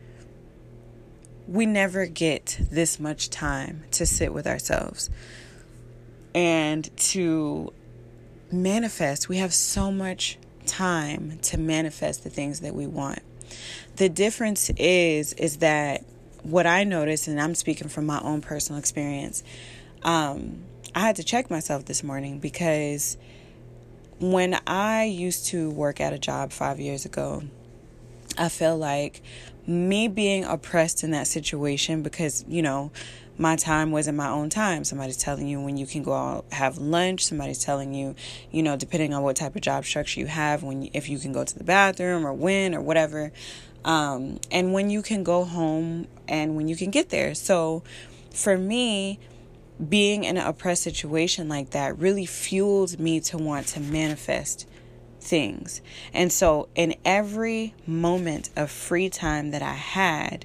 we 1.47 1.65
never 1.65 2.07
get 2.07 2.59
this 2.71 3.01
much 3.01 3.31
time 3.31 3.85
to 3.91 4.05
sit 4.05 4.35
with 4.35 4.47
ourselves 4.47 5.09
and 6.35 6.95
to 6.97 7.73
manifest. 8.53 9.29
We 9.29 9.39
have 9.39 9.55
so 9.55 9.91
much 9.91 10.39
time 10.69 11.39
to 11.43 11.59
manifest 11.59 12.23
the 12.23 12.31
things 12.31 12.61
that 12.61 12.75
we 12.75 12.87
want. 12.87 13.21
The 13.97 14.09
difference 14.09 14.71
is 14.71 15.33
is 15.33 15.57
that 15.59 16.05
what 16.43 16.67
I 16.67 16.85
noticed, 16.85 17.27
and 17.27 17.41
I'm 17.41 17.55
speaking 17.55 17.89
from 17.89 18.07
my 18.07 18.21
own 18.21 18.41
personal 18.41 18.79
experience, 18.79 19.43
um, 20.03 20.65
I 20.95 21.01
had 21.01 21.17
to 21.17 21.25
check 21.25 21.51
myself 21.51 21.85
this 21.85 22.03
morning 22.03 22.39
because 22.39 23.17
when 24.21 24.59
I 24.67 25.05
used 25.05 25.47
to 25.47 25.71
work 25.71 26.01
at 26.01 26.13
a 26.13 26.19
job 26.19 26.53
five 26.53 26.81
years 26.81 27.05
ago, 27.05 27.43
I 28.37 28.49
felt 28.49 28.81
like 28.81 29.23
me 29.67 30.09
being 30.09 30.45
oppressed 30.45 31.05
in 31.05 31.11
that 31.11 31.27
situation 31.27 32.03
because, 32.03 32.45
you 32.49 32.63
know, 32.63 32.91
my 33.39 33.55
time 33.55 33.93
wasn't 33.93 34.17
my 34.17 34.29
own 34.29 34.51
time. 34.51 34.83
Somebody's 34.85 35.17
telling 35.17 35.47
you 35.47 35.61
when 35.61 35.77
you 35.77 35.87
can 35.87 36.03
go 36.03 36.13
out 36.13 36.45
have 36.51 36.79
lunch. 36.79 37.25
Somebody's 37.25 37.65
telling 37.65 37.95
you, 37.95 38.17
you 38.51 38.63
know, 38.63 38.77
depending 38.77 39.15
on 39.15 39.23
what 39.23 39.37
type 39.37 39.55
of 39.55 39.63
job 39.63 39.85
structure 39.85 40.19
you 40.21 40.27
have, 40.27 40.63
when 40.65 40.91
if 40.93 41.09
you 41.09 41.19
can 41.19 41.33
go 41.33 41.45
to 41.45 41.59
the 41.59 41.65
bathroom 41.65 42.27
or 42.27 42.33
when 42.33 42.75
or 42.75 42.81
whatever, 42.81 43.33
um, 43.85 44.41
and 44.51 44.73
when 44.73 44.91
you 44.91 45.03
can 45.03 45.23
go 45.23 45.45
home 45.45 46.09
and 46.27 46.57
when 46.57 46.69
you 46.69 46.77
can 46.77 46.91
get 46.91 47.11
there. 47.11 47.35
So, 47.35 47.85
for 48.35 48.59
me, 48.59 49.19
being 49.89 50.25
in 50.25 50.37
an 50.37 50.47
oppressed 50.47 50.83
situation 50.83 51.49
like 51.49 51.71
that 51.71 51.97
really 51.99 52.27
fueled 52.27 52.99
me 52.99 53.21
to 53.21 53.39
want 53.39 53.69
to 53.69 53.81
manifest 53.81 54.67
things. 55.21 55.81
And 56.13 56.33
so, 56.33 56.69
in 56.75 56.97
every 57.05 57.75
moment 57.87 58.51
of 58.57 58.71
free 58.71 59.09
time 59.09 59.53
that 59.53 59.63
I 59.63 59.75
had, 59.75 60.45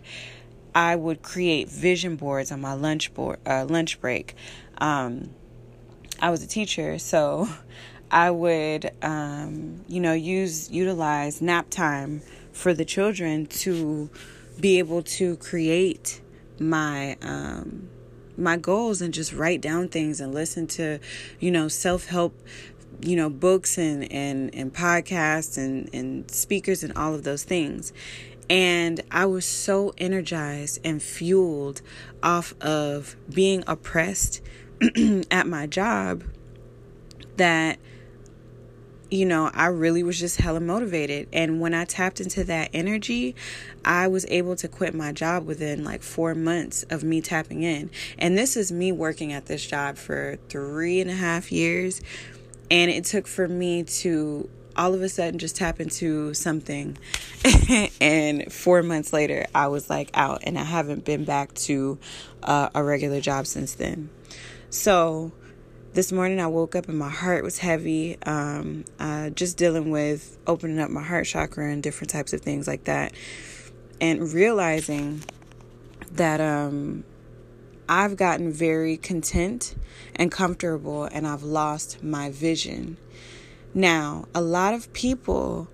I 0.76 0.96
would 0.96 1.22
create 1.22 1.70
vision 1.70 2.16
boards 2.16 2.52
on 2.52 2.62
my 2.62 2.74
lunch 2.74 3.14
board, 3.14 3.40
uh, 3.46 3.66
lunch 3.66 4.02
break. 4.02 4.36
Um, 4.80 5.30
I 6.20 6.30
was 6.30 6.44
a 6.44 6.48
teacher, 6.48 6.98
so 7.00 7.48
I 8.12 8.32
would, 8.32 8.92
um, 9.02 9.84
you 9.88 10.00
know, 10.00 10.14
use 10.14 10.72
utilize 10.72 11.42
nap 11.42 11.70
time 11.70 12.22
for 12.52 12.74
the 12.74 12.86
children 12.86 13.48
to 13.48 14.10
be 14.60 14.80
able 14.80 15.02
to 15.02 15.36
create 15.38 16.22
my 16.60 17.18
um, 17.22 17.90
my 18.38 18.58
goals 18.58 19.02
and 19.02 19.14
just 19.14 19.34
write 19.34 19.62
down 19.62 19.90
things 19.90 20.20
and 20.20 20.34
listen 20.34 20.68
to, 20.68 21.00
you 21.40 21.52
know, 21.52 21.68
self 21.68 22.06
help, 22.06 22.40
you 23.02 23.16
know, 23.16 23.30
books 23.30 23.78
and 23.78 24.12
and 24.12 24.54
and 24.54 24.74
podcasts 24.74 25.58
and 25.58 25.90
and 25.94 26.30
speakers 26.30 26.84
and 26.84 26.96
all 26.96 27.14
of 27.14 27.24
those 27.24 27.44
things. 27.44 27.94
And 28.50 29.02
I 29.10 29.26
was 29.26 29.46
so 29.46 29.94
energized 29.98 30.80
and 30.84 31.02
fueled 31.02 31.82
off 32.22 32.54
of 32.62 33.16
being 33.34 33.64
oppressed 33.68 34.42
at 35.32 35.48
my 35.48 35.68
job 35.68 36.24
that 37.38 37.80
you 39.14 39.28
know, 39.28 39.52
I 39.54 39.68
really 39.68 40.02
was 40.02 40.20
just 40.20 40.42
hella 40.42 40.60
motivated. 40.60 41.28
And 41.32 41.62
when 41.62 41.76
I 41.76 41.86
tapped 41.86 42.20
into 42.20 42.44
that 42.46 42.72
energy, 42.74 43.36
I 43.86 44.08
was 44.08 44.26
able 44.28 44.56
to 44.56 44.68
quit 44.68 44.96
my 44.96 45.12
job 45.12 45.46
within 45.46 45.84
like 45.84 46.02
four 46.02 46.34
months 46.34 46.82
of 46.90 47.04
me 47.04 47.22
tapping 47.22 47.62
in. 47.62 47.92
And 48.18 48.36
this 48.36 48.58
is 48.58 48.72
me 48.72 48.92
working 48.92 49.32
at 49.32 49.46
this 49.46 49.64
job 49.64 49.98
for 49.98 50.40
three 50.50 51.00
and 51.00 51.12
a 51.12 51.16
half 51.16 51.52
years. 51.52 52.02
And 52.72 52.90
it 52.90 53.06
took 53.06 53.28
for 53.28 53.48
me 53.48 53.84
to 53.84 54.50
all 54.76 54.94
of 54.94 55.02
a 55.02 55.10
sudden 55.10 55.40
just 55.40 55.56
tap 55.56 55.80
into 55.80 56.34
something. 56.34 56.98
and 58.02 58.52
four 58.52 58.84
months 58.84 59.14
later, 59.14 59.46
I 59.54 59.68
was 59.68 59.90
like 59.90 60.10
out, 60.14 60.44
and 60.44 60.58
I 60.58 60.64
haven't 60.64 61.06
been 61.06 61.26
back 61.26 61.54
to 61.56 61.98
uh, 62.42 62.70
a 62.74 62.84
regular 62.84 63.22
job 63.22 63.48
since 63.48 63.76
then. 63.76 64.10
So, 64.70 65.32
this 65.94 66.12
morning 66.12 66.40
I 66.40 66.48
woke 66.48 66.76
up 66.76 66.90
and 66.90 66.98
my 66.98 67.10
heart 67.10 67.44
was 67.44 67.60
heavy, 67.60 68.18
um, 68.24 68.86
uh, 69.00 69.30
just 69.30 69.58
dealing 69.58 69.92
with 69.92 70.38
opening 70.48 70.80
up 70.80 70.90
my 70.90 71.04
heart 71.04 71.28
chakra 71.28 71.72
and 71.72 71.84
different 71.84 72.10
types 72.10 72.34
of 72.34 72.42
things 72.42 72.68
like 72.68 72.86
that, 72.86 73.14
and 74.02 74.34
realizing 74.34 75.24
that 76.14 76.42
um, 76.42 77.04
I've 77.88 78.16
gotten 78.16 78.52
very 78.52 78.98
content 78.98 79.76
and 80.16 80.32
comfortable 80.32 81.04
and 81.04 81.28
I've 81.28 81.44
lost 81.44 82.04
my 82.04 82.32
vision. 82.32 82.98
Now, 83.74 84.26
a 84.36 84.42
lot 84.42 84.74
of 84.74 84.94
people 84.94 85.68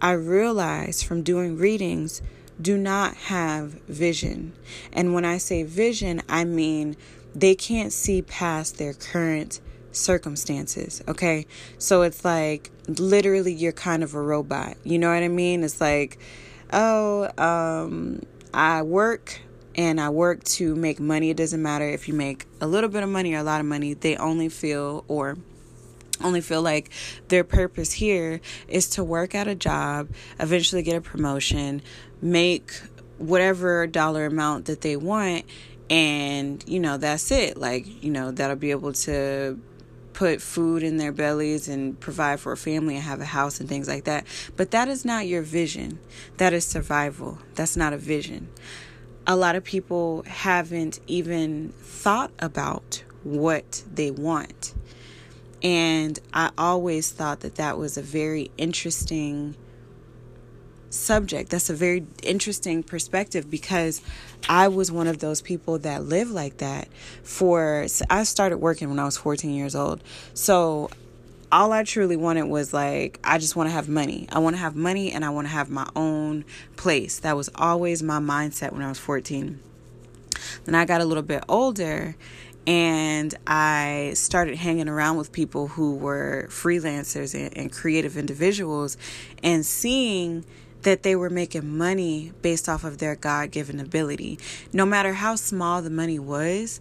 I 0.00 0.12
realize 0.12 1.02
from 1.02 1.22
doing 1.22 1.56
readings 1.56 2.20
do 2.60 2.76
not 2.76 3.14
have 3.16 3.72
vision. 3.88 4.52
And 4.92 5.14
when 5.14 5.24
I 5.24 5.38
say 5.38 5.62
vision, 5.62 6.22
I 6.28 6.44
mean 6.44 6.96
they 7.34 7.54
can't 7.54 7.92
see 7.92 8.22
past 8.22 8.78
their 8.78 8.92
current 8.92 9.60
circumstances. 9.92 11.02
Okay. 11.08 11.46
So 11.78 12.02
it's 12.02 12.24
like 12.24 12.70
literally 12.86 13.52
you're 13.52 13.72
kind 13.72 14.02
of 14.02 14.14
a 14.14 14.20
robot. 14.20 14.76
You 14.84 14.98
know 14.98 15.12
what 15.12 15.22
I 15.22 15.28
mean? 15.28 15.64
It's 15.64 15.80
like, 15.80 16.18
oh, 16.72 17.30
um, 17.38 18.22
I 18.52 18.82
work 18.82 19.40
and 19.76 20.00
I 20.00 20.10
work 20.10 20.44
to 20.44 20.74
make 20.76 21.00
money. 21.00 21.30
It 21.30 21.36
doesn't 21.36 21.62
matter 21.62 21.88
if 21.88 22.06
you 22.08 22.14
make 22.14 22.46
a 22.60 22.66
little 22.66 22.90
bit 22.90 23.02
of 23.02 23.08
money 23.08 23.34
or 23.34 23.38
a 23.38 23.42
lot 23.42 23.60
of 23.60 23.66
money, 23.66 23.94
they 23.94 24.16
only 24.16 24.48
feel 24.48 25.04
or 25.08 25.36
only 26.22 26.40
feel 26.40 26.62
like 26.62 26.90
their 27.28 27.44
purpose 27.44 27.92
here 27.92 28.40
is 28.68 28.88
to 28.90 29.04
work 29.04 29.34
at 29.34 29.48
a 29.48 29.54
job, 29.54 30.08
eventually 30.38 30.82
get 30.82 30.96
a 30.96 31.00
promotion, 31.00 31.82
make 32.20 32.72
whatever 33.18 33.86
dollar 33.86 34.26
amount 34.26 34.66
that 34.66 34.80
they 34.80 34.96
want 34.96 35.44
and 35.90 36.64
you 36.66 36.80
know 36.80 36.96
that's 36.96 37.30
it. 37.30 37.56
Like 37.56 38.02
you 38.02 38.10
know 38.10 38.30
that'll 38.30 38.56
be 38.56 38.70
able 38.70 38.92
to 38.92 39.60
put 40.12 40.40
food 40.40 40.82
in 40.82 40.96
their 40.96 41.12
bellies 41.12 41.68
and 41.68 41.98
provide 41.98 42.38
for 42.38 42.52
a 42.52 42.56
family 42.56 42.94
and 42.94 43.04
have 43.04 43.20
a 43.20 43.24
house 43.24 43.60
and 43.60 43.68
things 43.68 43.88
like 43.88 44.04
that. 44.04 44.26
But 44.56 44.70
that 44.70 44.88
is 44.88 45.04
not 45.04 45.26
your 45.26 45.42
vision. 45.42 45.98
That 46.36 46.52
is 46.52 46.64
survival. 46.64 47.38
That's 47.54 47.76
not 47.76 47.92
a 47.92 47.98
vision. 47.98 48.48
A 49.26 49.34
lot 49.34 49.56
of 49.56 49.64
people 49.64 50.22
haven't 50.26 51.00
even 51.06 51.70
thought 51.80 52.30
about 52.38 53.02
what 53.24 53.82
they 53.92 54.10
want 54.10 54.74
and 55.64 56.20
i 56.32 56.50
always 56.56 57.10
thought 57.10 57.40
that 57.40 57.56
that 57.56 57.76
was 57.76 57.96
a 57.96 58.02
very 58.02 58.52
interesting 58.56 59.56
subject. 60.94 61.50
That's 61.50 61.70
a 61.70 61.74
very 61.74 62.06
interesting 62.22 62.82
perspective 62.82 63.50
because 63.50 64.00
I 64.48 64.68
was 64.68 64.90
one 64.90 65.06
of 65.06 65.18
those 65.18 65.42
people 65.42 65.78
that 65.80 66.04
lived 66.04 66.30
like 66.30 66.58
that 66.58 66.88
for 67.22 67.86
I 68.08 68.24
started 68.24 68.58
working 68.58 68.88
when 68.88 68.98
I 68.98 69.04
was 69.04 69.16
14 69.16 69.50
years 69.50 69.74
old. 69.74 70.02
So 70.32 70.90
all 71.52 71.72
I 71.72 71.84
truly 71.84 72.16
wanted 72.16 72.44
was 72.44 72.72
like 72.72 73.18
I 73.22 73.38
just 73.38 73.56
want 73.56 73.68
to 73.68 73.72
have 73.72 73.88
money. 73.88 74.26
I 74.32 74.38
want 74.38 74.56
to 74.56 74.60
have 74.60 74.76
money 74.76 75.12
and 75.12 75.24
I 75.24 75.30
want 75.30 75.46
to 75.46 75.52
have 75.52 75.68
my 75.68 75.88
own 75.94 76.44
place. 76.76 77.18
That 77.20 77.36
was 77.36 77.50
always 77.54 78.02
my 78.02 78.18
mindset 78.18 78.72
when 78.72 78.82
I 78.82 78.88
was 78.88 78.98
14. 78.98 79.60
Then 80.64 80.74
I 80.74 80.84
got 80.84 81.00
a 81.00 81.04
little 81.04 81.22
bit 81.22 81.44
older 81.48 82.16
and 82.66 83.34
I 83.46 84.12
started 84.14 84.56
hanging 84.56 84.88
around 84.88 85.16
with 85.16 85.32
people 85.32 85.68
who 85.68 85.94
were 85.96 86.46
freelancers 86.48 87.34
and, 87.34 87.56
and 87.56 87.72
creative 87.72 88.16
individuals 88.16 88.96
and 89.42 89.64
seeing 89.66 90.44
that 90.82 91.02
they 91.02 91.16
were 91.16 91.30
making 91.30 91.76
money 91.76 92.32
based 92.42 92.68
off 92.68 92.84
of 92.84 92.98
their 92.98 93.16
God 93.16 93.50
given 93.50 93.80
ability. 93.80 94.38
No 94.72 94.86
matter 94.86 95.14
how 95.14 95.36
small 95.36 95.82
the 95.82 95.90
money 95.90 96.18
was, 96.18 96.80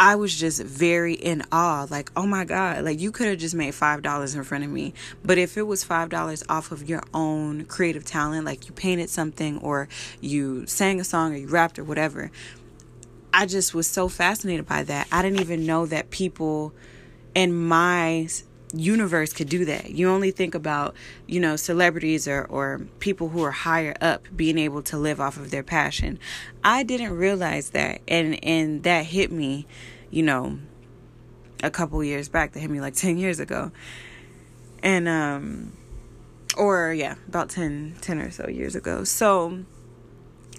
I 0.00 0.14
was 0.14 0.38
just 0.38 0.62
very 0.62 1.14
in 1.14 1.42
awe. 1.50 1.88
Like, 1.90 2.12
oh 2.16 2.24
my 2.24 2.44
God, 2.44 2.84
like 2.84 3.00
you 3.00 3.10
could 3.10 3.26
have 3.26 3.38
just 3.38 3.54
made 3.56 3.74
$5 3.74 4.36
in 4.36 4.44
front 4.44 4.62
of 4.62 4.70
me. 4.70 4.94
But 5.24 5.38
if 5.38 5.56
it 5.56 5.64
was 5.64 5.84
$5 5.84 6.42
off 6.48 6.70
of 6.70 6.88
your 6.88 7.02
own 7.12 7.64
creative 7.64 8.04
talent, 8.04 8.44
like 8.44 8.68
you 8.68 8.72
painted 8.72 9.10
something 9.10 9.58
or 9.58 9.88
you 10.20 10.66
sang 10.66 11.00
a 11.00 11.04
song 11.04 11.34
or 11.34 11.36
you 11.36 11.48
rapped 11.48 11.80
or 11.80 11.84
whatever, 11.84 12.30
I 13.32 13.46
just 13.46 13.74
was 13.74 13.86
so 13.86 14.08
fascinated 14.08 14.66
by 14.66 14.82
that. 14.84 15.06
I 15.12 15.22
didn't 15.22 15.40
even 15.40 15.66
know 15.66 15.86
that 15.86 16.10
people 16.10 16.72
in 17.34 17.54
my 17.54 18.28
universe 18.74 19.32
could 19.32 19.48
do 19.48 19.64
that. 19.64 19.90
You 19.90 20.10
only 20.10 20.30
think 20.30 20.54
about, 20.54 20.94
you 21.26 21.40
know, 21.40 21.56
celebrities 21.56 22.28
or, 22.28 22.44
or 22.44 22.80
people 22.98 23.28
who 23.28 23.42
are 23.42 23.50
higher 23.50 23.94
up 24.00 24.24
being 24.34 24.58
able 24.58 24.82
to 24.82 24.98
live 24.98 25.20
off 25.20 25.36
of 25.36 25.50
their 25.50 25.62
passion. 25.62 26.18
I 26.62 26.82
didn't 26.82 27.16
realize 27.16 27.70
that 27.70 28.00
and 28.08 28.42
and 28.44 28.82
that 28.82 29.06
hit 29.06 29.30
me, 29.30 29.66
you 30.10 30.22
know, 30.22 30.58
a 31.62 31.70
couple 31.70 32.02
years 32.04 32.28
back. 32.28 32.52
That 32.52 32.60
hit 32.60 32.70
me 32.70 32.80
like 32.80 32.94
10 32.96 33.18
years 33.18 33.40
ago. 33.40 33.72
And 34.82 35.08
um 35.08 35.72
or 36.56 36.92
yeah, 36.92 37.14
about 37.28 37.50
10 37.50 37.96
10 38.00 38.18
or 38.18 38.30
so 38.30 38.48
years 38.48 38.74
ago. 38.74 39.04
So 39.04 39.64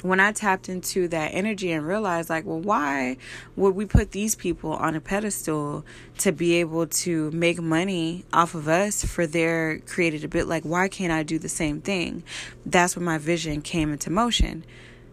when 0.02 0.20
I 0.20 0.32
tapped 0.32 0.70
into 0.70 1.08
that 1.10 1.30
energy 1.30 1.72
and 1.72 1.86
realized, 1.86 2.30
like, 2.30 2.46
well, 2.46 2.60
why 2.60 3.18
would 3.56 3.76
we 3.76 3.86
put 3.86 4.12
these 4.12 4.36
people 4.36 4.72
on 4.74 4.96
a 4.96 5.02
pedestal 5.02 5.86
to 6.20 6.32
be 6.32 6.56
able 6.56 6.88
to 6.88 7.32
make 7.32 7.60
money 7.62 8.26
off 8.32 8.56
of 8.56 8.68
us 8.68 9.04
for 9.04 9.28
their 9.28 9.80
created 9.80 10.24
a 10.24 10.28
bit? 10.28 10.48
Like, 10.48 10.64
why 10.64 10.88
can't 10.88 11.12
I 11.12 11.24
do 11.24 11.38
the 11.38 11.50
same 11.50 11.82
thing? 11.82 12.24
That's 12.66 12.96
when 12.96 13.06
my 13.06 13.18
vision 13.18 13.62
came 13.62 13.92
into 13.92 14.10
motion. 14.10 14.66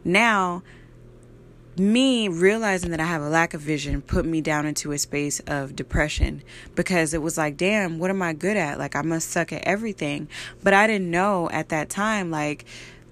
Now, 0.05 0.63
me 1.79 2.29
realizing 2.29 2.91
that 2.91 3.01
I 3.01 3.05
have 3.05 3.23
a 3.23 3.29
lack 3.29 3.53
of 3.53 3.61
vision 3.61 4.01
put 4.01 4.25
me 4.25 4.41
down 4.41 4.65
into 4.67 4.93
a 4.93 4.99
space 4.99 5.41
of 5.41 5.77
depression 5.77 6.43
because 6.75 7.13
it 7.13 7.21
was 7.21 7.37
like, 7.37 7.57
damn, 7.57 7.99
what 7.99 8.11
am 8.11 8.23
I 8.23 8.33
good 8.33 8.57
at? 8.57 8.79
Like, 8.79 8.97
I 8.97 9.03
must 9.03 9.31
suck 9.31 9.53
at 9.53 9.65
everything. 9.65 10.29
But 10.63 10.73
I 10.73 10.87
didn't 10.87 11.11
know 11.11 11.51
at 11.51 11.69
that 11.71 11.91
time, 11.91 12.31
like, 12.31 12.65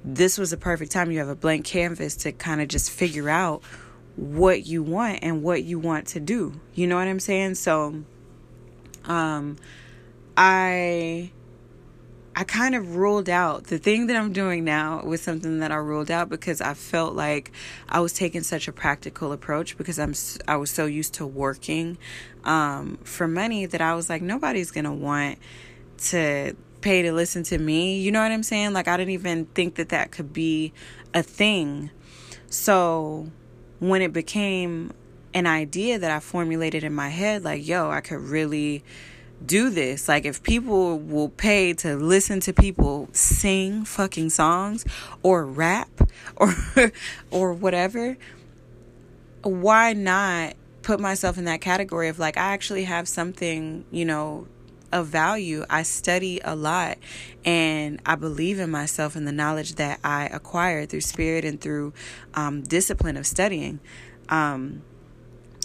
this 0.05 0.36
was 0.36 0.52
a 0.52 0.57
perfect 0.57 0.92
time. 0.92 1.11
You 1.11 1.18
have 1.18 1.28
a 1.28 1.34
blank 1.34 1.64
canvas 1.64 2.14
to 2.16 2.32
kind 2.32 2.61
of 2.61 2.68
just 2.68 2.90
figure 2.90 3.30
out 3.30 3.62
what 4.16 4.66
you 4.66 4.82
want 4.82 5.20
and 5.22 5.42
what 5.42 5.64
you 5.64 5.78
want 5.78 6.07
to 6.09 6.20
do. 6.20 6.61
You 6.74 6.86
know 6.86 6.96
what 6.96 7.09
I'm 7.09 7.20
saying? 7.20 7.57
So 7.57 8.05
um 9.07 9.57
I 10.36 11.32
I 12.36 12.42
kind 12.42 12.74
of 12.74 12.96
ruled 12.96 13.28
out 13.28 13.64
the 13.64 13.78
thing 13.78 14.09
that 14.09 14.16
I'm 14.16 14.32
doing 14.32 14.64
now 14.64 15.05
was 15.05 15.22
something 15.22 15.61
that 15.61 15.70
I 15.70 15.76
ruled 15.76 16.11
out 16.11 16.28
because 16.28 16.61
I 16.61 16.74
felt 16.74 17.14
like 17.14 17.52
I 17.88 18.00
was 18.00 18.12
taking 18.12 18.42
such 18.42 18.66
a 18.66 18.72
practical 18.72 19.32
approach 19.32 19.78
because 19.78 19.98
I'm 19.98 20.14
I 20.48 20.57
was 20.57 20.70
so 20.70 20.86
used 20.86 21.14
to 21.14 21.26
working 21.26 21.96
um, 22.44 22.98
for 23.05 23.28
money 23.28 23.66
that 23.66 23.80
I 23.80 23.94
was 23.94 24.11
like 24.11 24.20
nobody's 24.20 24.70
to 24.72 24.92
want 24.92 25.38
to 25.96 26.57
pay 26.85 27.01
to 27.03 27.12
listen 27.12 27.43
to 27.45 27.59
me. 27.59 27.99
You 27.99 28.12
know 28.12 28.22
what 28.22 28.30
I'm 28.30 28.43
saying? 28.43 28.74
Like, 28.74 28.87
I 28.87 28.97
didn't 28.97 29.14
even 29.14 29.47
think 29.47 29.76
that 29.76 29.89
that 29.89 30.12
could 30.12 30.32
be 30.32 30.72
a 31.14 31.22
thing. 31.22 31.91
So, 32.49 33.30
when 33.80 34.03
it 34.03 34.12
became 34.12 34.93
an 35.32 35.47
idea 35.47 35.99
that 35.99 36.11
I 36.11 36.20
formulated 36.20 36.85
in 36.85 36.95
my 36.95 37.09
head, 37.09 37.43
like, 37.43 37.66
yo, 37.66 37.91
I 37.91 38.03
could 38.03 38.20
really 38.20 38.85
do 39.45 39.70
this. 39.70 40.09
Like, 40.09 40.26
if 40.26 40.43
people 40.43 40.99
will 40.99 41.30
pay 41.30 41.72
to 41.72 41.97
listen 41.97 42.39
to 42.41 42.53
people 42.53 43.09
sing 43.12 43.85
fucking 43.87 44.28
songs 44.28 44.85
or 45.22 45.47
rap 45.47 45.89
or, 46.37 46.55
or 47.30 47.55
whatever, 47.55 48.18
why 49.43 49.95
not 49.95 50.55
put 50.82 51.01
myself 51.01 51.39
in 51.39 51.47
that 51.47 51.62
category 51.62 52.09
of 52.09 52.18
like 52.18 52.37
I 52.37 52.53
actually 52.53 52.85
have 52.85 53.09
something, 53.09 53.87
you 53.91 54.05
know, 54.05 54.47
of 54.95 55.09
value. 55.09 55.66
I 55.68 55.82
study 55.82 56.40
a 56.45 56.55
lot 56.55 56.99
and 57.45 58.01
I 58.07 58.14
believe 58.14 58.61
in 58.61 58.70
myself 58.70 59.16
and 59.16 59.26
the 59.26 59.32
knowledge 59.32 59.74
that 59.74 59.99
I 60.05 60.26
acquired 60.26 60.88
through 60.88 61.01
spirit 61.03 61.45
and 61.45 61.61
through 61.61 61.92
um, 62.34 62.62
discipline 62.62 63.16
of 63.16 63.26
studying. 63.26 63.80
Um, 64.28 64.82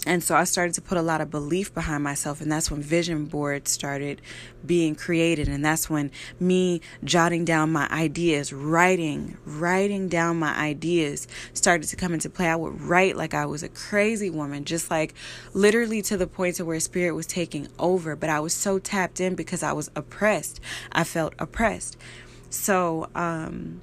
and 0.06 0.24
so 0.24 0.34
I 0.34 0.44
started 0.44 0.74
to 0.76 0.80
put 0.80 0.96
a 0.96 1.02
lot 1.02 1.20
of 1.20 1.30
belief 1.30 1.74
behind 1.74 2.02
myself, 2.02 2.40
and 2.40 2.50
that's 2.50 2.70
when 2.70 2.80
vision 2.80 3.26
boards 3.26 3.70
started 3.70 4.22
being 4.64 4.94
created. 4.94 5.46
And 5.46 5.62
that's 5.62 5.90
when 5.90 6.10
me 6.38 6.80
jotting 7.04 7.44
down 7.44 7.70
my 7.70 7.86
ideas, 7.90 8.50
writing, 8.50 9.36
writing 9.44 10.08
down 10.08 10.38
my 10.38 10.56
ideas 10.56 11.28
started 11.52 11.88
to 11.88 11.96
come 11.96 12.14
into 12.14 12.30
play. 12.30 12.48
I 12.48 12.56
would 12.56 12.80
write 12.80 13.16
like 13.16 13.34
I 13.34 13.44
was 13.44 13.62
a 13.62 13.68
crazy 13.68 14.30
woman, 14.30 14.64
just 14.64 14.90
like 14.90 15.14
literally 15.52 16.00
to 16.02 16.16
the 16.16 16.26
point 16.26 16.56
to 16.56 16.64
where 16.64 16.80
spirit 16.80 17.14
was 17.14 17.26
taking 17.26 17.68
over. 17.78 18.16
But 18.16 18.30
I 18.30 18.40
was 18.40 18.54
so 18.54 18.78
tapped 18.78 19.20
in 19.20 19.34
because 19.34 19.62
I 19.62 19.72
was 19.72 19.90
oppressed. 19.94 20.60
I 20.92 21.04
felt 21.04 21.34
oppressed. 21.38 21.98
So, 22.48 23.08
um, 23.14 23.82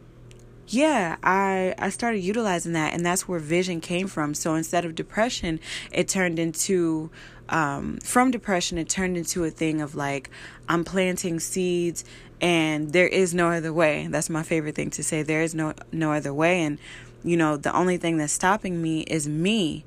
yeah, 0.68 1.16
I 1.24 1.74
I 1.80 1.90
started 1.90 2.20
utilizing 2.20 2.74
that, 2.74 2.94
and 2.94 3.06
that's 3.06 3.28
where 3.28 3.40
vision 3.40 3.80
came 3.80 4.08
from. 4.08 4.34
So 4.34 4.56
instead 4.56 4.84
of 4.86 4.96
depression, 4.96 5.60
it 5.92 6.10
turned 6.10 6.40
into 6.40 7.10
um, 7.50 7.98
from 7.98 8.32
depression, 8.32 8.78
it 8.78 8.90
turned 8.90 9.18
into 9.18 9.46
a 9.46 9.50
thing 9.50 9.82
of 9.82 9.96
like 9.96 10.30
I'm 10.68 10.84
planting 10.84 11.40
seeds, 11.40 12.04
and 12.42 12.92
there 12.92 13.08
is 13.08 13.34
no 13.34 13.50
other 13.52 13.72
way. 13.72 14.08
That's 14.10 14.30
my 14.30 14.44
favorite 14.44 14.76
thing 14.76 14.90
to 14.92 15.04
say. 15.04 15.24
There 15.24 15.42
is 15.42 15.56
no 15.56 15.74
no 15.92 16.12
other 16.12 16.34
way, 16.34 16.62
and 16.64 16.80
you 17.24 17.38
know 17.38 17.56
the 17.56 17.74
only 17.74 17.98
thing 17.98 18.18
that's 18.18 18.34
stopping 18.34 18.82
me 18.82 19.02
is 19.02 19.28
me. 19.28 19.86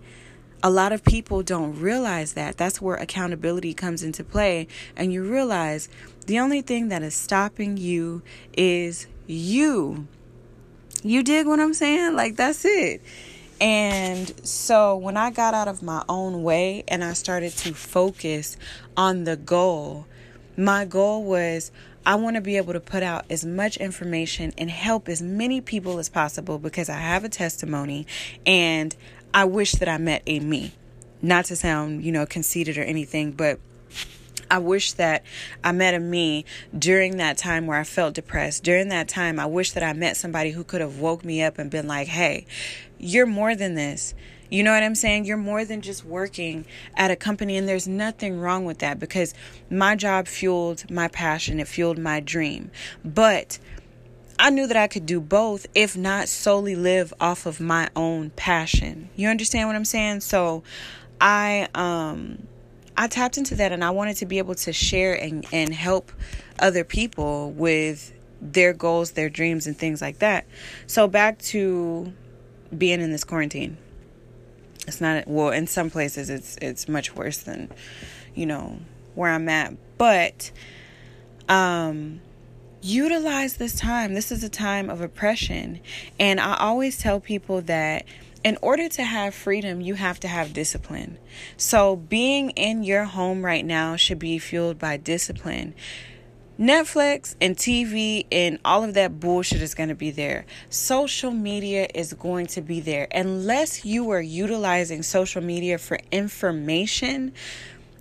A 0.62 0.70
lot 0.70 0.92
of 0.92 1.04
people 1.04 1.42
don't 1.42 1.78
realize 1.78 2.34
that. 2.34 2.58
That's 2.58 2.82
where 2.82 2.96
accountability 2.96 3.74
comes 3.74 4.02
into 4.02 4.24
play, 4.24 4.66
and 4.96 5.12
you 5.12 5.22
realize 5.22 5.90
the 6.26 6.38
only 6.38 6.62
thing 6.62 6.88
that 6.88 7.02
is 7.02 7.14
stopping 7.14 7.76
you 7.76 8.22
is 8.54 9.06
you. 9.26 10.06
You 11.02 11.22
dig 11.22 11.46
what 11.46 11.60
I'm 11.60 11.74
saying? 11.74 12.14
Like, 12.14 12.36
that's 12.36 12.64
it. 12.64 13.00
And 13.60 14.32
so 14.46 14.96
when 14.96 15.16
I 15.16 15.30
got 15.30 15.54
out 15.54 15.68
of 15.68 15.82
my 15.82 16.02
own 16.08 16.42
way 16.42 16.84
and 16.88 17.04
I 17.04 17.12
started 17.12 17.52
to 17.58 17.74
focus 17.74 18.56
on 18.96 19.24
the 19.24 19.36
goal, 19.36 20.06
my 20.56 20.84
goal 20.84 21.24
was 21.24 21.70
I 22.04 22.14
want 22.14 22.36
to 22.36 22.40
be 22.40 22.56
able 22.56 22.72
to 22.72 22.80
put 22.80 23.02
out 23.02 23.26
as 23.28 23.44
much 23.44 23.76
information 23.76 24.52
and 24.56 24.70
help 24.70 25.08
as 25.08 25.20
many 25.20 25.60
people 25.60 25.98
as 25.98 26.08
possible 26.08 26.58
because 26.58 26.88
I 26.88 26.98
have 26.98 27.24
a 27.24 27.28
testimony 27.28 28.06
and 28.46 28.96
I 29.34 29.44
wish 29.44 29.72
that 29.72 29.88
I 29.88 29.98
met 29.98 30.22
a 30.26 30.40
me. 30.40 30.72
Not 31.22 31.44
to 31.46 31.56
sound, 31.56 32.02
you 32.02 32.12
know, 32.12 32.24
conceited 32.24 32.78
or 32.78 32.82
anything, 32.82 33.32
but 33.32 33.60
I 34.50 34.58
wish 34.58 34.92
that 34.94 35.22
I 35.62 35.72
met 35.72 35.94
a 35.94 36.00
me 36.00 36.44
during 36.76 37.16
that 37.18 37.38
time 37.38 37.66
where 37.66 37.78
I 37.78 37.84
felt 37.84 38.14
depressed. 38.14 38.64
During 38.64 38.88
that 38.88 39.08
time, 39.08 39.38
I 39.38 39.46
wish 39.46 39.72
that 39.72 39.82
I 39.82 39.92
met 39.92 40.16
somebody 40.16 40.50
who 40.50 40.64
could 40.64 40.80
have 40.80 40.98
woke 40.98 41.24
me 41.24 41.42
up 41.42 41.58
and 41.58 41.70
been 41.70 41.86
like, 41.86 42.08
hey, 42.08 42.46
you're 42.98 43.26
more 43.26 43.54
than 43.54 43.74
this. 43.74 44.14
You 44.50 44.64
know 44.64 44.72
what 44.72 44.82
I'm 44.82 44.96
saying? 44.96 45.26
You're 45.26 45.36
more 45.36 45.64
than 45.64 45.80
just 45.80 46.04
working 46.04 46.64
at 46.96 47.12
a 47.12 47.16
company, 47.16 47.56
and 47.56 47.68
there's 47.68 47.86
nothing 47.86 48.40
wrong 48.40 48.64
with 48.64 48.80
that 48.80 48.98
because 48.98 49.32
my 49.70 49.94
job 49.94 50.26
fueled 50.26 50.90
my 50.90 51.06
passion, 51.06 51.60
it 51.60 51.68
fueled 51.68 51.98
my 51.98 52.18
dream. 52.18 52.72
But 53.04 53.60
I 54.40 54.50
knew 54.50 54.66
that 54.66 54.76
I 54.76 54.88
could 54.88 55.06
do 55.06 55.20
both, 55.20 55.66
if 55.74 55.96
not 55.96 56.28
solely 56.28 56.74
live 56.74 57.14
off 57.20 57.46
of 57.46 57.60
my 57.60 57.90
own 57.94 58.30
passion. 58.30 59.10
You 59.14 59.28
understand 59.28 59.68
what 59.68 59.76
I'm 59.76 59.84
saying? 59.84 60.20
So 60.20 60.64
I, 61.20 61.68
um, 61.74 62.48
I 62.96 63.06
tapped 63.08 63.38
into 63.38 63.54
that 63.56 63.72
and 63.72 63.82
I 63.84 63.90
wanted 63.90 64.16
to 64.16 64.26
be 64.26 64.38
able 64.38 64.54
to 64.56 64.72
share 64.72 65.14
and, 65.14 65.46
and 65.52 65.72
help 65.72 66.12
other 66.58 66.84
people 66.84 67.52
with 67.52 68.12
their 68.40 68.72
goals, 68.72 69.12
their 69.12 69.30
dreams, 69.30 69.66
and 69.66 69.76
things 69.76 70.00
like 70.00 70.18
that. 70.18 70.46
So, 70.86 71.06
back 71.06 71.38
to 71.38 72.12
being 72.76 73.00
in 73.00 73.10
this 73.10 73.24
quarantine. 73.24 73.76
It's 74.86 75.00
not 75.00 75.26
well 75.28 75.50
in 75.50 75.66
some 75.66 75.90
places 75.90 76.30
it's 76.30 76.56
it's 76.60 76.88
much 76.88 77.14
worse 77.14 77.38
than 77.38 77.70
you 78.34 78.46
know 78.46 78.78
where 79.14 79.30
I'm 79.30 79.48
at, 79.48 79.74
but 79.98 80.50
um 81.48 82.20
utilize 82.82 83.56
this 83.56 83.78
time. 83.78 84.14
This 84.14 84.32
is 84.32 84.42
a 84.42 84.48
time 84.48 84.88
of 84.88 85.00
oppression, 85.00 85.80
and 86.18 86.40
I 86.40 86.56
always 86.56 86.98
tell 86.98 87.20
people 87.20 87.60
that 87.62 88.04
in 88.42 88.58
order 88.62 88.88
to 88.88 89.02
have 89.02 89.34
freedom, 89.34 89.80
you 89.80 89.94
have 89.94 90.20
to 90.20 90.28
have 90.28 90.52
discipline. 90.52 91.18
So, 91.56 91.96
being 91.96 92.50
in 92.50 92.82
your 92.82 93.04
home 93.04 93.44
right 93.44 93.64
now 93.64 93.96
should 93.96 94.18
be 94.18 94.38
fueled 94.38 94.78
by 94.78 94.96
discipline. 94.96 95.74
Netflix 96.58 97.36
and 97.40 97.56
TV 97.56 98.26
and 98.30 98.58
all 98.66 98.84
of 98.84 98.92
that 98.92 99.18
bullshit 99.18 99.62
is 99.62 99.74
going 99.74 99.88
to 99.88 99.94
be 99.94 100.10
there. 100.10 100.44
Social 100.68 101.30
media 101.30 101.88
is 101.94 102.12
going 102.12 102.46
to 102.48 102.60
be 102.60 102.80
there. 102.80 103.08
Unless 103.14 103.86
you 103.86 104.10
are 104.10 104.20
utilizing 104.20 105.02
social 105.02 105.42
media 105.42 105.78
for 105.78 105.98
information, 106.12 107.32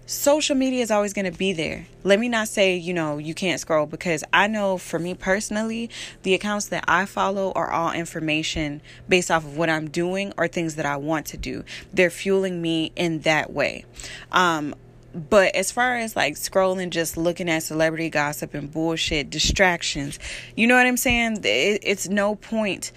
social 0.10 0.56
media 0.56 0.82
is 0.82 0.90
always 0.90 1.14
going 1.14 1.32
to 1.32 1.38
be 1.38 1.54
there. 1.54 1.86
Let 2.04 2.20
me 2.20 2.30
not 2.30 2.48
say, 2.48 2.76
you 2.76 2.96
know, 2.96 3.20
you 3.20 3.36
can't 3.36 3.60
scroll 3.60 3.86
because 3.86 4.24
I 4.34 4.48
know 4.48 4.80
for 4.80 4.98
me 4.98 5.14
personally, 5.14 5.92
the 6.24 6.34
accounts 6.34 6.70
that 6.70 6.84
I 6.88 7.06
follow 7.06 7.52
are 7.52 7.70
all 7.70 7.92
information 7.92 8.82
based 9.08 9.30
off 9.30 9.46
of 9.46 9.56
what 9.56 9.70
I'm 9.70 9.88
doing 9.88 10.34
or 10.36 10.48
things 10.48 10.76
that 10.76 10.86
I 10.88 10.98
want 10.98 11.28
to 11.28 11.38
do. 11.38 11.64
They're 11.94 12.10
fueling 12.10 12.60
me 12.60 12.92
in 12.96 13.20
that 13.20 13.54
way. 13.54 13.86
Um, 14.32 14.74
but 15.14 15.56
as 15.56 15.72
far 15.72 15.98
as 15.98 16.16
like 16.16 16.36
scrolling, 16.36 16.90
just 16.90 17.16
looking 17.16 17.48
at 17.48 17.62
celebrity 17.62 18.10
gossip 18.10 18.56
and 18.56 18.72
bullshit, 18.72 19.30
distractions, 19.30 20.18
you 20.56 20.66
know 20.66 20.76
what 20.76 20.88
I'm 20.88 20.98
saying? 20.98 21.42
it's 21.44 22.10
no 22.10 22.36
point 22.36 22.92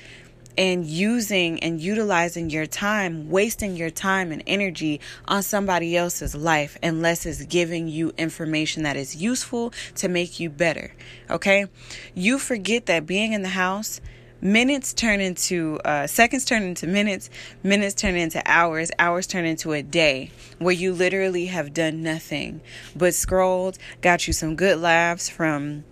and 0.56 0.86
using 0.86 1.60
and 1.60 1.80
utilizing 1.80 2.50
your 2.50 2.66
time, 2.66 3.30
wasting 3.30 3.76
your 3.76 3.90
time 3.90 4.32
and 4.32 4.42
energy 4.46 5.00
on 5.26 5.42
somebody 5.42 5.96
else's 5.96 6.34
life 6.34 6.76
unless 6.82 7.26
it's 7.26 7.44
giving 7.44 7.88
you 7.88 8.12
information 8.18 8.82
that 8.82 8.96
is 8.96 9.16
useful 9.16 9.72
to 9.94 10.08
make 10.08 10.38
you 10.40 10.50
better. 10.50 10.94
Okay? 11.30 11.66
You 12.14 12.38
forget 12.38 12.86
that 12.86 13.06
being 13.06 13.32
in 13.32 13.42
the 13.42 13.48
house, 13.48 14.00
minutes 14.42 14.92
turn 14.92 15.20
into 15.20 15.78
uh, 15.84 16.04
seconds 16.04 16.44
turn 16.44 16.64
into 16.64 16.84
minutes 16.84 17.30
minutes 17.62 17.94
turn 17.94 18.16
into 18.16 18.42
hours 18.44 18.90
hours 18.98 19.24
turn 19.24 19.44
into 19.44 19.72
a 19.72 19.82
day 19.82 20.32
where 20.58 20.74
you 20.74 20.92
literally 20.92 21.46
have 21.46 21.72
done 21.72 22.02
nothing 22.02 22.60
but 22.96 23.14
scrolled 23.14 23.78
got 24.00 24.26
you 24.26 24.32
some 24.32 24.56
good 24.56 24.80
laughs 24.80 25.28
from 25.28 25.84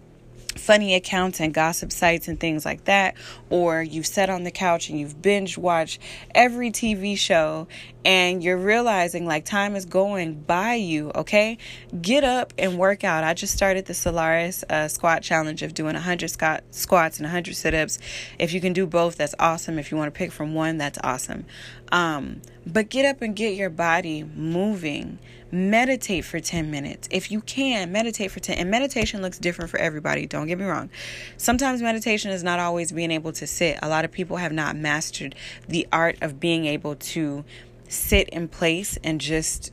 funny 0.57 0.95
accounts 0.95 1.41
and 1.41 1.55
gossip 1.55 1.93
sites 1.93 2.29
and 2.29 2.39
things 2.39 2.65
like 2.65 2.85
that, 2.85 3.15
or 3.49 3.83
you've 3.83 4.07
sat 4.07 4.31
on 4.31 4.45
the 4.45 4.51
couch 4.51 4.89
and 4.89 4.99
you've 4.99 5.21
binge 5.21 5.57
watched 5.57 6.01
every 6.35 6.71
TV 6.71 7.17
show 7.17 7.67
and 8.05 8.43
you're 8.43 8.57
realizing 8.57 9.27
like 9.27 9.45
time 9.45 9.77
is 9.77 9.85
going 9.85 10.35
by 10.35 10.75
you, 10.75 11.11
okay? 11.15 11.59
Get 12.01 12.25
up 12.25 12.53
and 12.59 12.79
work 12.79 13.05
out. 13.05 13.25
I 13.25 13.35
just 13.35 13.55
started 13.55 13.87
the 13.87 13.95
Solaris 13.95 14.65
uh, 14.71 14.89
squat 14.89 15.23
challenge 15.23 15.63
of 15.63 15.75
doing 15.75 15.95
100 15.95 16.29
squat, 16.29 16.65
squats 16.71 17.19
and 17.19 17.25
100 17.25 17.55
sit 17.55 17.75
ups. 17.75 17.99
If 18.39 18.53
you 18.53 18.61
can 18.61 18.73
do 18.73 18.87
both, 18.87 19.17
that's 19.17 19.35
awesome. 19.39 19.79
If 19.79 19.91
you 19.91 19.97
want 19.97 20.13
to 20.13 20.19
pick 20.19 20.33
from 20.33 20.55
one, 20.55 20.79
that's 20.79 20.99
awesome. 21.05 21.45
Um, 21.93 22.43
but 22.67 22.89
get 22.89 23.05
up 23.05 23.23
and 23.23 23.35
get 23.35 23.55
your 23.55 23.71
body 23.71 24.25
moving 24.25 25.19
meditate 25.53 26.25
for 26.25 26.39
10 26.39 26.71
minutes 26.71 27.09
if 27.11 27.31
you 27.31 27.41
can 27.41 27.91
meditate 27.91 28.31
for 28.31 28.39
10 28.39 28.57
and 28.57 28.71
meditation 28.71 29.21
looks 29.21 29.39
different 29.39 29.69
for 29.69 29.79
everybody 29.79 30.25
don't 30.25 30.47
get 30.47 30.57
me 30.57 30.65
wrong 30.65 30.89
sometimes 31.37 31.83
meditation 31.83 32.31
is 32.31 32.45
not 32.45 32.61
always 32.61 32.93
being 32.93 33.11
able 33.11 33.33
to 33.33 33.47
sit 33.49 33.77
a 33.83 33.89
lot 33.89 34.05
of 34.05 34.13
people 34.13 34.37
have 34.37 34.53
not 34.53 34.77
mastered 34.77 35.35
the 35.67 35.89
art 35.93 36.17
of 36.21 36.39
being 36.39 36.67
able 36.67 36.95
to 36.95 37.45
sit 37.91 38.29
in 38.31 38.49
place 38.49 38.99
and 39.03 39.21
just 39.21 39.73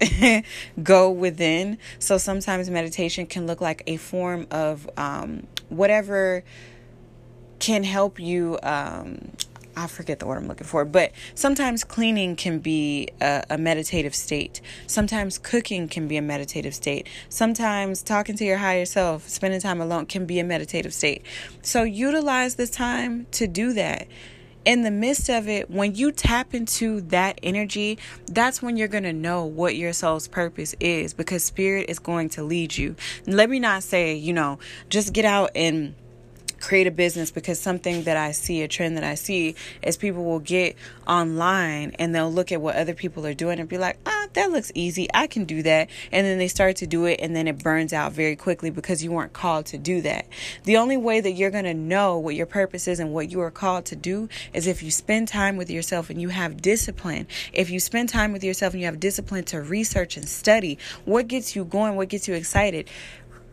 go 0.82 1.10
within 1.10 1.78
so 1.98 2.18
sometimes 2.18 2.70
meditation 2.70 3.26
can 3.26 3.46
look 3.46 3.60
like 3.60 3.82
a 3.86 3.96
form 3.96 4.46
of 4.50 4.88
um, 4.96 5.46
whatever 5.68 6.44
can 7.58 7.82
help 7.82 8.20
you 8.20 8.58
um, 8.62 9.32
I 9.78 9.86
forget 9.86 10.18
the 10.18 10.26
word 10.26 10.38
I'm 10.38 10.48
looking 10.48 10.66
for, 10.66 10.84
but 10.84 11.12
sometimes 11.36 11.84
cleaning 11.84 12.34
can 12.34 12.58
be 12.58 13.10
a, 13.20 13.44
a, 13.50 13.58
meditative 13.58 14.12
state. 14.12 14.60
Sometimes 14.88 15.38
cooking 15.38 15.86
can 15.86 16.08
be 16.08 16.16
a 16.16 16.22
meditative 16.22 16.74
state. 16.74 17.06
Sometimes 17.28 18.02
talking 18.02 18.36
to 18.38 18.44
your 18.44 18.56
higher 18.56 18.84
self, 18.84 19.28
spending 19.28 19.60
time 19.60 19.80
alone 19.80 20.06
can 20.06 20.26
be 20.26 20.40
a 20.40 20.44
meditative 20.44 20.92
state. 20.92 21.24
So 21.62 21.84
utilize 21.84 22.56
this 22.56 22.70
time 22.70 23.28
to 23.32 23.46
do 23.46 23.72
that. 23.74 24.08
In 24.68 24.82
the 24.82 24.90
midst 24.90 25.30
of 25.30 25.48
it, 25.48 25.70
when 25.70 25.94
you 25.94 26.12
tap 26.12 26.52
into 26.52 27.00
that 27.08 27.40
energy, 27.42 27.96
that's 28.26 28.60
when 28.60 28.76
you're 28.76 28.86
going 28.86 29.04
to 29.04 29.14
know 29.14 29.46
what 29.46 29.76
your 29.76 29.94
soul's 29.94 30.28
purpose 30.28 30.74
is 30.78 31.14
because 31.14 31.42
spirit 31.42 31.86
is 31.88 31.98
going 31.98 32.28
to 32.28 32.42
lead 32.42 32.76
you. 32.76 32.94
Let 33.26 33.48
me 33.48 33.60
not 33.60 33.82
say, 33.82 34.14
you 34.14 34.34
know, 34.34 34.58
just 34.90 35.14
get 35.14 35.24
out 35.24 35.52
and 35.54 35.94
create 36.60 36.86
a 36.86 36.90
business 36.90 37.30
because 37.30 37.58
something 37.60 38.04
that 38.04 38.16
I 38.16 38.32
see, 38.32 38.62
a 38.62 38.68
trend 38.68 38.96
that 38.96 39.04
I 39.04 39.14
see, 39.14 39.54
is 39.82 39.96
people 39.96 40.24
will 40.24 40.40
get 40.40 40.76
online 41.06 41.92
and 41.98 42.14
they'll 42.14 42.32
look 42.32 42.52
at 42.52 42.60
what 42.60 42.76
other 42.76 42.94
people 42.94 43.26
are 43.26 43.34
doing 43.34 43.60
and 43.60 43.68
be 43.68 43.78
like, 43.78 43.98
ah, 44.06 44.26
that 44.34 44.50
looks 44.50 44.72
easy. 44.74 45.08
I 45.14 45.26
can 45.26 45.44
do 45.44 45.62
that. 45.62 45.88
And 46.12 46.26
then 46.26 46.38
they 46.38 46.48
start 46.48 46.76
to 46.76 46.86
do 46.86 47.04
it 47.06 47.20
and 47.20 47.34
then 47.34 47.48
it 47.48 47.62
burns 47.62 47.92
out 47.92 48.12
very 48.12 48.36
quickly 48.36 48.70
because 48.70 49.02
you 49.02 49.12
weren't 49.12 49.32
called 49.32 49.66
to 49.66 49.78
do 49.78 50.00
that. 50.02 50.26
The 50.64 50.76
only 50.76 50.96
way 50.96 51.20
that 51.20 51.32
you're 51.32 51.50
going 51.50 51.64
to 51.64 51.74
know 51.74 52.18
what 52.18 52.34
your 52.34 52.46
purpose 52.46 52.88
is 52.88 53.00
and 53.00 53.12
what 53.12 53.30
you 53.30 53.40
are 53.40 53.50
called 53.50 53.86
to 53.86 53.96
do 53.96 54.28
is 54.52 54.66
if 54.66 54.82
you 54.82 54.90
spend 54.90 55.28
time 55.28 55.56
with 55.56 55.70
yourself 55.70 56.10
and 56.10 56.20
you 56.20 56.28
have 56.28 56.60
discipline. 56.60 57.26
If 57.52 57.70
you 57.70 57.80
spend 57.80 58.08
time 58.08 58.32
with 58.32 58.44
yourself 58.44 58.74
and 58.74 58.80
you 58.80 58.86
have 58.86 59.00
discipline 59.00 59.44
to 59.44 59.60
research 59.60 60.16
and 60.16 60.28
study 60.28 60.78
what 61.04 61.28
gets 61.28 61.54
you 61.56 61.64
going, 61.64 61.96
what 61.96 62.08
gets 62.08 62.28
you 62.28 62.34
excited. 62.34 62.88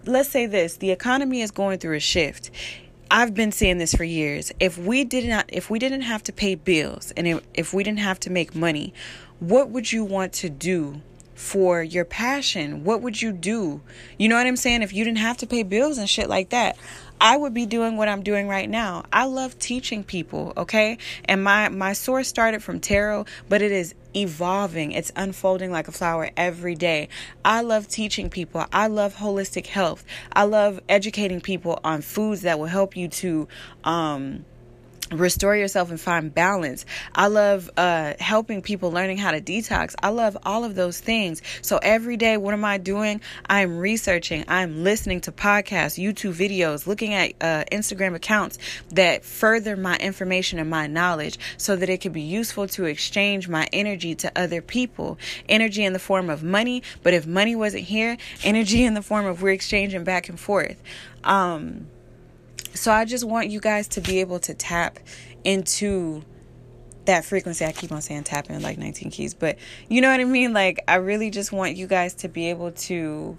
Let's 0.05 0.29
say 0.29 0.45
this 0.45 0.77
the 0.77 0.91
economy 0.91 1.41
is 1.41 1.51
going 1.51 1.79
through 1.79 1.95
a 1.95 1.99
shift 1.99 2.51
I've 3.11 3.33
been 3.33 3.51
saying 3.51 3.77
this 3.77 3.93
for 3.93 4.03
years. 4.03 4.51
If 4.59 4.77
we 4.77 5.03
did 5.03 5.27
not 5.27 5.45
if 5.49 5.69
we 5.69 5.79
didn't 5.79 6.01
have 6.01 6.23
to 6.23 6.33
pay 6.33 6.55
bills 6.55 7.11
and 7.15 7.27
if, 7.27 7.43
if 7.53 7.73
we 7.73 7.83
didn't 7.83 7.99
have 7.99 8.19
to 8.21 8.29
make 8.29 8.55
money, 8.55 8.93
what 9.39 9.69
would 9.69 9.91
you 9.91 10.03
want 10.03 10.33
to 10.33 10.49
do 10.49 11.01
for 11.35 11.83
your 11.83 12.05
passion? 12.05 12.83
What 12.83 13.01
would 13.01 13.21
you 13.21 13.31
do? 13.31 13.81
You 14.17 14.29
know 14.29 14.35
what 14.35 14.47
I'm 14.47 14.55
saying? 14.55 14.81
If 14.81 14.93
you 14.93 15.03
didn't 15.03 15.19
have 15.19 15.37
to 15.37 15.47
pay 15.47 15.63
bills 15.63 15.97
and 15.97 16.09
shit 16.09 16.29
like 16.29 16.49
that, 16.49 16.77
I 17.19 17.37
would 17.37 17.53
be 17.53 17.65
doing 17.65 17.97
what 17.97 18.07
I'm 18.07 18.23
doing 18.23 18.47
right 18.47 18.69
now. 18.69 19.05
I 19.11 19.25
love 19.25 19.57
teaching 19.57 20.03
people, 20.03 20.53
okay? 20.57 20.97
And 21.25 21.43
my 21.43 21.69
my 21.69 21.93
source 21.93 22.27
started 22.27 22.61
from 22.61 22.79
tarot, 22.79 23.25
but 23.49 23.61
it 23.61 23.71
is 23.71 23.95
evolving. 24.15 24.91
It's 24.91 25.11
unfolding 25.15 25.71
like 25.71 25.87
a 25.87 25.91
flower 25.91 26.29
every 26.37 26.75
day. 26.75 27.09
I 27.43 27.61
love 27.61 27.87
teaching 27.87 28.29
people. 28.29 28.65
I 28.71 28.87
love 28.87 29.15
holistic 29.15 29.67
health. 29.67 30.05
I 30.33 30.43
love 30.43 30.81
educating 30.89 31.41
people 31.41 31.79
on 31.83 32.01
foods 32.01 32.41
that 32.41 32.59
will 32.59 32.65
help 32.67 32.95
you 32.95 33.07
to 33.07 33.47
um 33.83 34.45
restore 35.11 35.55
yourself 35.55 35.89
and 35.89 35.99
find 35.99 36.33
balance. 36.33 36.85
I 37.13 37.27
love 37.27 37.69
uh, 37.77 38.13
helping 38.19 38.61
people 38.61 38.91
learning 38.91 39.17
how 39.17 39.31
to 39.31 39.41
detox. 39.41 39.95
I 40.01 40.09
love 40.09 40.37
all 40.43 40.63
of 40.63 40.75
those 40.75 40.99
things. 40.99 41.41
So 41.61 41.77
every 41.81 42.17
day, 42.17 42.37
what 42.37 42.53
am 42.53 42.65
I 42.65 42.77
doing? 42.77 43.21
I'm 43.47 43.77
researching. 43.77 44.45
I'm 44.47 44.83
listening 44.83 45.21
to 45.21 45.31
podcasts, 45.31 46.01
YouTube 46.01 46.33
videos, 46.33 46.87
looking 46.87 47.13
at 47.13 47.33
uh, 47.41 47.65
Instagram 47.71 48.15
accounts 48.15 48.57
that 48.89 49.23
further 49.23 49.75
my 49.75 49.97
information 49.97 50.59
and 50.59 50.69
my 50.69 50.87
knowledge 50.87 51.37
so 51.57 51.75
that 51.75 51.89
it 51.89 52.01
can 52.01 52.11
be 52.11 52.21
useful 52.21 52.67
to 52.69 52.85
exchange 52.85 53.47
my 53.47 53.67
energy 53.71 54.15
to 54.15 54.31
other 54.35 54.61
people. 54.61 55.17
Energy 55.47 55.83
in 55.83 55.93
the 55.93 55.99
form 55.99 56.29
of 56.29 56.43
money, 56.43 56.81
but 57.03 57.13
if 57.13 57.27
money 57.27 57.55
wasn't 57.55 57.83
here, 57.83 58.17
energy 58.43 58.83
in 58.83 58.93
the 58.93 59.01
form 59.01 59.25
of 59.25 59.41
we're 59.41 59.51
exchanging 59.51 60.03
back 60.03 60.29
and 60.29 60.39
forth. 60.39 60.81
Um, 61.23 61.87
so 62.75 62.91
I 62.91 63.05
just 63.05 63.23
want 63.23 63.49
you 63.49 63.59
guys 63.59 63.87
to 63.89 64.01
be 64.01 64.19
able 64.19 64.39
to 64.39 64.53
tap 64.53 64.99
into 65.43 66.23
that 67.05 67.25
frequency. 67.25 67.65
I 67.65 67.71
keep 67.71 67.91
on 67.91 68.01
saying 68.01 68.23
tapping 68.23 68.61
like 68.61 68.77
19 68.77 69.11
keys, 69.11 69.33
but 69.33 69.57
you 69.89 70.01
know 70.01 70.11
what 70.11 70.19
I 70.19 70.25
mean? 70.25 70.53
Like, 70.53 70.83
I 70.87 70.95
really 70.95 71.29
just 71.29 71.51
want 71.51 71.75
you 71.75 71.87
guys 71.87 72.13
to 72.15 72.27
be 72.27 72.49
able 72.49 72.71
to 72.71 73.37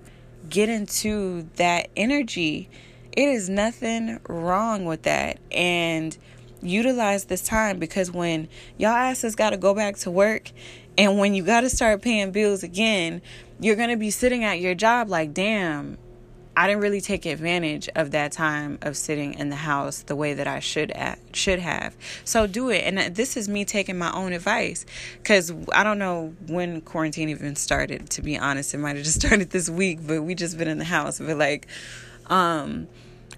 get 0.49 0.69
into 0.69 1.49
that 1.57 1.91
energy. 1.97 2.69
It 3.13 3.29
is 3.29 3.49
nothing 3.49 4.21
wrong 4.29 4.85
with 4.85 5.03
that. 5.03 5.39
And 5.51 6.17
utilize 6.63 7.25
this 7.25 7.43
time 7.43 7.79
because 7.79 8.11
when 8.11 8.49
y'all 8.79 8.91
asses 8.91 9.37
got 9.37 9.51
to 9.51 9.57
go 9.57 9.75
back 9.75 9.97
to 9.97 10.11
work 10.11 10.51
and 10.99 11.19
when 11.19 11.35
you 11.35 11.43
got 11.43 11.61
to 11.61 11.71
start 11.71 12.03
paying 12.03 12.33
bills 12.33 12.63
again, 12.63 13.21
you're 13.61 13.77
going 13.77 13.91
to 13.91 13.97
be 13.97 14.11
sitting 14.11 14.45
at 14.45 14.61
your 14.61 14.75
job 14.75 15.09
like, 15.09 15.35
damn, 15.35 15.99
I 16.57 16.67
didn't 16.67 16.81
really 16.81 17.03
take 17.03 17.27
advantage 17.27 17.89
of 17.95 18.13
that 18.13 18.33
time 18.33 18.79
of 18.81 18.97
sitting 18.97 19.35
in 19.35 19.51
the 19.51 19.57
house 19.57 20.03
the 20.03 20.17
way 20.17 20.33
that 20.33 20.47
I 20.47 20.61
should 20.61 20.91
should 21.35 21.59
have. 21.59 21.95
So 22.25 22.47
do 22.47 22.71
it. 22.71 22.79
And 22.79 23.15
this 23.15 23.37
is 23.37 23.47
me 23.47 23.67
taking 23.67 23.99
my 23.99 24.11
own 24.13 24.33
advice 24.33 24.87
cuz 25.23 25.53
I 25.73 25.85
don't 25.85 25.99
know 25.99 26.35
when 26.47 26.81
quarantine 26.81 27.29
even 27.29 27.57
started 27.57 28.09
to 28.11 28.23
be 28.23 28.39
honest. 28.39 28.73
It 28.73 28.79
might 28.79 28.97
have 28.97 29.05
just 29.05 29.21
started 29.27 29.51
this 29.51 29.69
week, 29.69 29.99
but 30.07 30.23
we 30.23 30.35
just 30.35 30.57
been 30.57 30.69
in 30.69 30.79
the 30.79 30.85
house. 30.85 31.19
But 31.19 31.37
like 31.37 31.67
um 32.27 32.89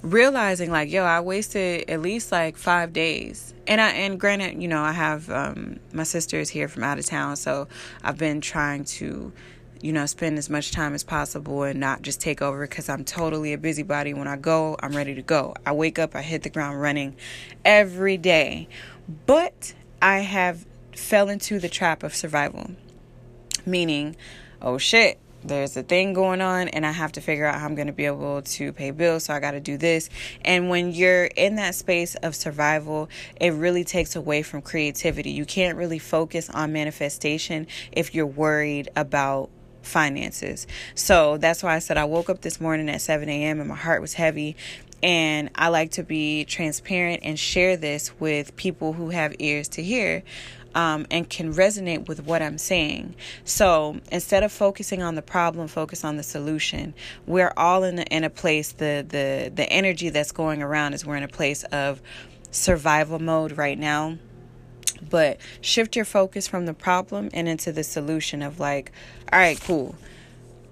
realizing 0.01 0.71
like 0.71 0.91
yo 0.91 1.03
i 1.03 1.21
wasted 1.21 1.91
at 1.91 2.01
least 2.01 2.31
like 2.31 2.57
five 2.57 2.93
days 2.93 3.53
and 3.67 3.81
i 3.81 3.91
and 3.91 4.21
granted 4.21 4.63
you 4.63 4.69
know 4.69 4.81
i 4.81 4.93
have 4.93 5.29
um 5.29 5.81
my 5.93 6.05
sister 6.05 6.39
is 6.39 6.49
here 6.51 6.69
from 6.69 6.85
out 6.85 6.99
of 6.99 7.05
town 7.05 7.35
so 7.35 7.67
i've 8.05 8.17
been 8.17 8.41
trying 8.41 8.85
to 8.85 9.33
you 9.81 9.93
know, 9.93 10.07
spend 10.07 10.39
as 10.39 10.51
much 10.51 10.73
time 10.73 10.95
as 10.95 11.05
possible 11.05 11.63
and 11.63 11.79
not 11.79 12.03
just 12.03 12.21
take 12.21 12.43
over 12.43 12.67
because 12.67 12.89
I'm 12.89 13.05
totally 13.05 13.53
a 13.53 13.59
busybody. 13.59 14.13
When 14.15 14.27
I 14.27 14.37
go, 14.37 14.77
I'm 14.81 14.97
ready 14.97 15.15
to 15.15 15.23
go. 15.23 15.55
I 15.65 15.73
wake 15.73 15.99
up, 15.99 16.15
I 16.15 16.23
hit 16.23 16.43
the 16.43 16.51
ground 16.51 16.81
running 16.81 17.17
every 17.65 18.17
day. 18.17 18.69
But 19.27 19.75
I 20.03 20.21
have 20.21 20.67
fell 20.95 21.29
into 21.29 21.59
the 21.59 21.69
trap 21.69 22.03
of 22.03 22.15
survival. 22.15 22.73
Meaning, 23.65 24.17
oh 24.61 24.79
shit, 24.79 25.19
there's 25.45 25.77
a 25.77 25.83
thing 25.83 26.13
going 26.13 26.41
on 26.41 26.69
and 26.69 26.85
I 26.85 26.91
have 26.91 27.13
to 27.13 27.21
figure 27.21 27.47
out 27.47 27.61
how 27.61 27.67
I'm 27.67 27.75
going 27.75 27.87
to 27.87 27.93
be 27.93 28.07
able 28.07 28.43
to 28.43 28.73
pay 28.73 28.91
bills. 28.91 29.25
So 29.25 29.35
I 29.35 29.41
got 29.41 29.53
to 29.53 29.61
do 29.61 29.77
this. 29.77 30.11
And 30.45 30.69
when 30.69 30.93
you're 30.93 31.27
in 31.27 31.57
that 31.57 31.75
space 31.75 32.17
of 32.17 32.35
survival, 32.35 33.09
it 33.41 33.51
really 33.51 33.85
takes 33.85 34.17
away 34.17 34.43
from 34.43 34.63
creativity. 34.63 35.31
You 35.31 35.45
can't 35.45 35.79
really 35.79 36.01
focus 36.01 36.51
on 36.51 36.73
manifestation 36.73 37.69
if 37.93 38.15
you're 38.15 38.27
worried 38.27 38.89
about 38.97 39.51
finances. 39.89 40.67
So 40.95 41.37
that's 41.39 41.63
why 41.63 41.75
I 41.75 41.79
said 41.81 41.97
I 41.97 42.05
woke 42.05 42.31
up 42.31 42.43
this 42.43 42.61
morning 42.61 42.89
at 42.89 43.01
7 43.01 43.29
a.m. 43.29 43.61
and 43.61 43.69
my 43.69 43.75
heart 43.75 44.01
was 44.01 44.15
heavy. 44.15 44.57
And 45.03 45.51
I 45.55 45.69
like 45.69 45.93
to 45.93 46.03
be 46.03 46.45
transparent 46.45 47.21
and 47.25 47.39
share 47.39 47.77
this 47.77 48.13
with 48.21 48.57
people 48.57 48.93
who 48.93 49.11
have 49.11 49.35
ears 49.39 49.69
to 49.71 49.83
hear. 49.83 50.23
Um, 50.75 51.07
and 51.11 51.29
can 51.29 51.55
resonate 51.55 52.09
with 52.09 52.25
what 52.25 52.43
I'm 52.43 52.59
saying. 52.59 53.15
So 53.45 54.01
instead 54.13 54.45
of 54.45 54.53
focusing 54.53 55.03
on 55.03 55.15
the 55.15 55.23
problem, 55.23 55.67
focus 55.67 56.05
on 56.05 56.19
the 56.19 56.23
solution. 56.23 56.93
We're 57.27 57.53
all 57.57 57.85
in 57.85 57.99
a, 57.99 58.03
in 58.03 58.23
a 58.23 58.31
place. 58.31 58.73
The 58.73 59.05
the 59.09 59.51
the 59.53 59.65
energy 59.73 60.11
that's 60.11 60.31
going 60.31 60.63
around 60.63 60.93
is 60.93 61.07
we're 61.07 61.17
in 61.17 61.23
a 61.23 61.29
place 61.29 61.65
of 61.65 62.03
survival 62.51 63.19
mode 63.19 63.57
right 63.57 63.79
now 63.79 64.19
but 64.93 65.39
shift 65.61 65.97
your 65.97 66.05
focus 66.05 66.47
from 66.49 66.67
the 66.67 66.75
problem 66.75 67.31
and 67.33 67.49
into 67.49 67.73
the 67.73 67.85
solution 67.85 68.43
of 68.43 68.59
like 68.61 68.93
all 69.33 69.39
right 69.39 69.61
cool 69.61 69.95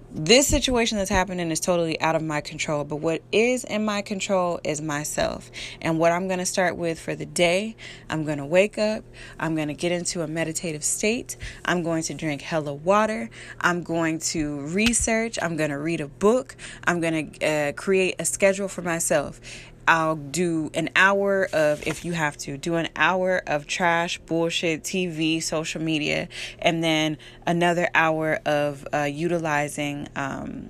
this 0.09 0.47
situation 0.47 0.97
that's 0.97 1.09
happening 1.09 1.51
is 1.51 1.59
totally 1.59 1.99
out 1.99 2.15
of 2.15 2.23
my 2.23 2.39
control, 2.39 2.83
but 2.85 2.97
what 2.97 3.21
is 3.31 3.63
in 3.65 3.83
my 3.83 4.01
control 4.01 4.59
is 4.63 4.81
myself. 4.81 5.51
And 5.81 5.99
what 5.99 6.11
I'm 6.11 6.27
going 6.27 6.39
to 6.39 6.45
start 6.45 6.77
with 6.77 6.99
for 6.99 7.13
the 7.13 7.25
day, 7.25 7.75
I'm 8.09 8.23
going 8.23 8.37
to 8.37 8.45
wake 8.45 8.77
up, 8.77 9.03
I'm 9.37 9.55
going 9.55 9.67
to 9.67 9.73
get 9.73 9.91
into 9.91 10.21
a 10.21 10.27
meditative 10.27 10.83
state, 10.83 11.35
I'm 11.65 11.83
going 11.83 12.03
to 12.03 12.13
drink 12.13 12.41
hella 12.41 12.73
water, 12.73 13.29
I'm 13.59 13.83
going 13.83 14.19
to 14.19 14.61
research, 14.61 15.37
I'm 15.41 15.57
going 15.57 15.71
to 15.71 15.77
read 15.77 15.99
a 15.99 16.07
book, 16.07 16.55
I'm 16.85 17.01
going 17.01 17.31
to 17.31 17.45
uh, 17.45 17.71
create 17.73 18.15
a 18.17 18.25
schedule 18.25 18.69
for 18.69 18.81
myself. 18.81 19.41
I'll 19.87 20.17
do 20.17 20.69
an 20.73 20.89
hour 20.95 21.47
of, 21.53 21.87
if 21.87 22.03
you 22.03 22.11
have 22.11 22.35
to, 22.39 22.57
do 22.57 22.75
an 22.75 22.89
hour 22.95 23.41
of 23.47 23.67
trash, 23.67 24.19
bullshit, 24.19 24.83
TV, 24.83 25.41
social 25.41 25.81
media, 25.81 26.27
and 26.59 26.83
then 26.83 27.17
another 27.45 27.87
hour 27.95 28.39
of 28.45 28.85
uh, 28.93 29.03
utilizing 29.03 30.09
um, 30.15 30.69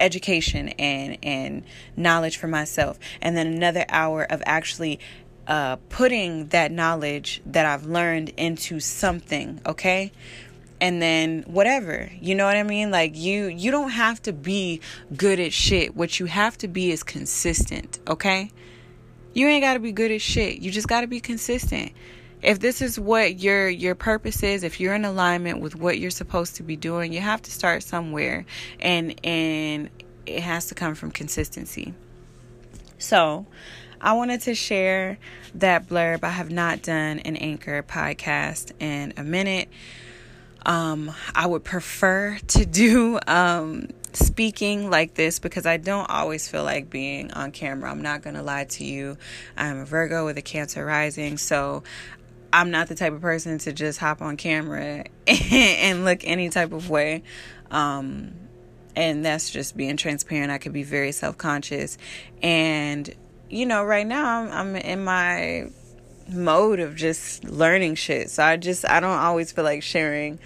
education 0.00 0.70
and, 0.70 1.16
and 1.22 1.62
knowledge 1.96 2.36
for 2.36 2.48
myself, 2.48 2.98
and 3.22 3.36
then 3.36 3.46
another 3.46 3.84
hour 3.88 4.24
of 4.24 4.42
actually 4.46 4.98
uh, 5.46 5.76
putting 5.88 6.46
that 6.48 6.72
knowledge 6.72 7.40
that 7.46 7.66
I've 7.66 7.84
learned 7.84 8.30
into 8.30 8.80
something, 8.80 9.60
okay? 9.64 10.10
And 10.80 11.00
then 11.00 11.42
whatever 11.46 12.10
you 12.20 12.34
know 12.34 12.44
what 12.44 12.56
i 12.56 12.62
mean? 12.62 12.90
Like 12.90 13.16
you 13.16 13.46
you 13.46 13.70
don't 13.70 13.90
have 13.90 14.20
to 14.22 14.32
be 14.32 14.80
good 15.16 15.40
at 15.40 15.52
shit. 15.52 15.96
What 15.96 16.20
you 16.20 16.26
have 16.26 16.58
to 16.58 16.68
be 16.68 16.90
is 16.90 17.02
consistent 17.02 17.98
okay? 18.08 18.50
You 19.32 19.48
ain't 19.48 19.62
got 19.62 19.74
to 19.74 19.80
be 19.80 19.92
good 19.92 20.10
at 20.10 20.22
shit. 20.22 20.60
You 20.60 20.70
just 20.70 20.88
got 20.88 21.02
to 21.02 21.06
be 21.06 21.20
consistent. 21.20 21.92
If 22.40 22.58
this 22.60 22.80
is 22.80 22.98
what 22.98 23.38
your 23.38 23.68
your 23.68 23.94
purpose 23.94 24.42
is 24.42 24.62
if 24.62 24.80
you're 24.80 24.94
in 24.94 25.04
alignment 25.04 25.60
with 25.60 25.74
what 25.76 25.98
you're 25.98 26.10
supposed 26.10 26.56
to 26.56 26.62
be 26.62 26.76
doing 26.76 27.12
you 27.12 27.20
have 27.20 27.42
to 27.42 27.50
start 27.50 27.82
somewhere 27.82 28.44
and 28.80 29.18
and 29.24 29.90
it 30.26 30.42
has 30.42 30.66
to 30.66 30.74
come 30.74 30.94
from 30.94 31.10
consistency. 31.10 31.94
So 32.98 33.46
I 34.00 34.12
wanted 34.12 34.42
to 34.42 34.54
share 34.54 35.18
that 35.54 35.88
blurb. 35.88 36.22
I 36.22 36.30
have 36.30 36.50
not 36.50 36.82
done 36.82 37.20
an 37.20 37.36
anchor 37.36 37.82
podcast 37.82 38.72
in 38.80 39.14
a 39.16 39.22
minute. 39.22 39.68
Um, 40.66 41.12
I 41.32 41.46
would 41.46 41.62
prefer 41.62 42.38
to 42.48 42.66
do 42.66 43.20
um, 43.28 43.88
speaking 44.12 44.90
like 44.90 45.14
this 45.14 45.38
because 45.38 45.64
I 45.64 45.76
don't 45.76 46.10
always 46.10 46.48
feel 46.48 46.64
like 46.64 46.90
being 46.90 47.32
on 47.32 47.52
camera. 47.52 47.88
I'm 47.88 48.02
not 48.02 48.22
going 48.22 48.34
to 48.34 48.42
lie 48.42 48.64
to 48.64 48.84
you. 48.84 49.16
I'm 49.56 49.78
a 49.78 49.84
Virgo 49.84 50.26
with 50.26 50.36
a 50.38 50.42
Cancer 50.42 50.84
rising, 50.84 51.38
so 51.38 51.84
I'm 52.52 52.72
not 52.72 52.88
the 52.88 52.96
type 52.96 53.12
of 53.12 53.20
person 53.20 53.58
to 53.58 53.72
just 53.72 54.00
hop 54.00 54.20
on 54.20 54.36
camera 54.36 55.04
and 55.28 56.04
look 56.04 56.22
any 56.24 56.48
type 56.48 56.72
of 56.72 56.90
way. 56.90 57.22
Um, 57.70 58.32
and 58.96 59.24
that's 59.24 59.50
just 59.50 59.76
being 59.76 59.96
transparent. 59.96 60.50
I 60.50 60.58
could 60.58 60.72
be 60.72 60.82
very 60.82 61.12
self 61.12 61.38
conscious. 61.38 61.96
And, 62.42 63.08
you 63.48 63.66
know, 63.66 63.84
right 63.84 64.06
now 64.06 64.40
I'm, 64.40 64.50
I'm 64.50 64.76
in 64.76 65.04
my 65.04 65.68
mode 66.28 66.80
of 66.80 66.96
just 66.96 67.44
learning 67.44 67.94
shit. 67.94 68.30
So 68.30 68.42
I 68.42 68.56
just 68.56 68.88
I 68.88 69.00
don't 69.00 69.18
always 69.18 69.52
feel 69.52 69.64
like 69.64 69.82
sharing 69.82 70.38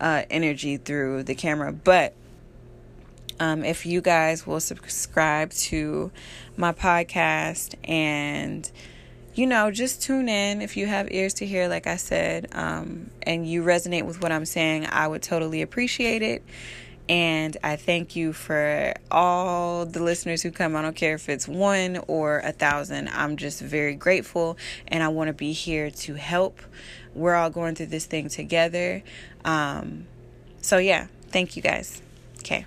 uh, 0.00 0.22
energy 0.30 0.76
through 0.76 1.24
the 1.24 1.34
camera. 1.34 1.72
But 1.72 2.14
um, 3.40 3.64
if 3.64 3.84
you 3.84 4.00
guys 4.00 4.46
will 4.46 4.60
subscribe 4.60 5.50
to 5.50 6.12
my 6.56 6.72
podcast 6.72 7.74
and 7.88 8.70
you 9.34 9.46
know 9.46 9.70
just 9.70 10.00
tune 10.02 10.28
in 10.28 10.62
if 10.62 10.76
you 10.76 10.86
have 10.86 11.10
ears 11.10 11.34
to 11.34 11.46
hear 11.46 11.66
like 11.66 11.88
i 11.88 11.96
said 11.96 12.48
um, 12.52 13.10
and 13.24 13.48
you 13.48 13.64
resonate 13.64 14.04
with 14.04 14.22
what 14.22 14.30
i'm 14.30 14.44
saying 14.44 14.86
i 14.86 15.08
would 15.08 15.22
totally 15.22 15.62
appreciate 15.62 16.22
it 16.22 16.44
and 17.08 17.56
I 17.62 17.76
thank 17.76 18.16
you 18.16 18.32
for 18.32 18.94
all 19.10 19.84
the 19.84 20.02
listeners 20.02 20.42
who 20.42 20.50
come. 20.50 20.74
I 20.74 20.82
don't 20.82 20.96
care 20.96 21.14
if 21.14 21.28
it's 21.28 21.46
one 21.46 22.00
or 22.08 22.38
a 22.38 22.52
thousand. 22.52 23.08
I'm 23.08 23.36
just 23.36 23.60
very 23.60 23.94
grateful 23.94 24.56
and 24.88 25.02
I 25.02 25.08
want 25.08 25.28
to 25.28 25.34
be 25.34 25.52
here 25.52 25.90
to 25.90 26.14
help. 26.14 26.60
We're 27.14 27.34
all 27.34 27.50
going 27.50 27.74
through 27.74 27.86
this 27.86 28.06
thing 28.06 28.28
together. 28.28 29.02
Um, 29.44 30.06
so, 30.62 30.78
yeah, 30.78 31.08
thank 31.28 31.56
you 31.56 31.62
guys. 31.62 32.00
Okay. 32.38 32.64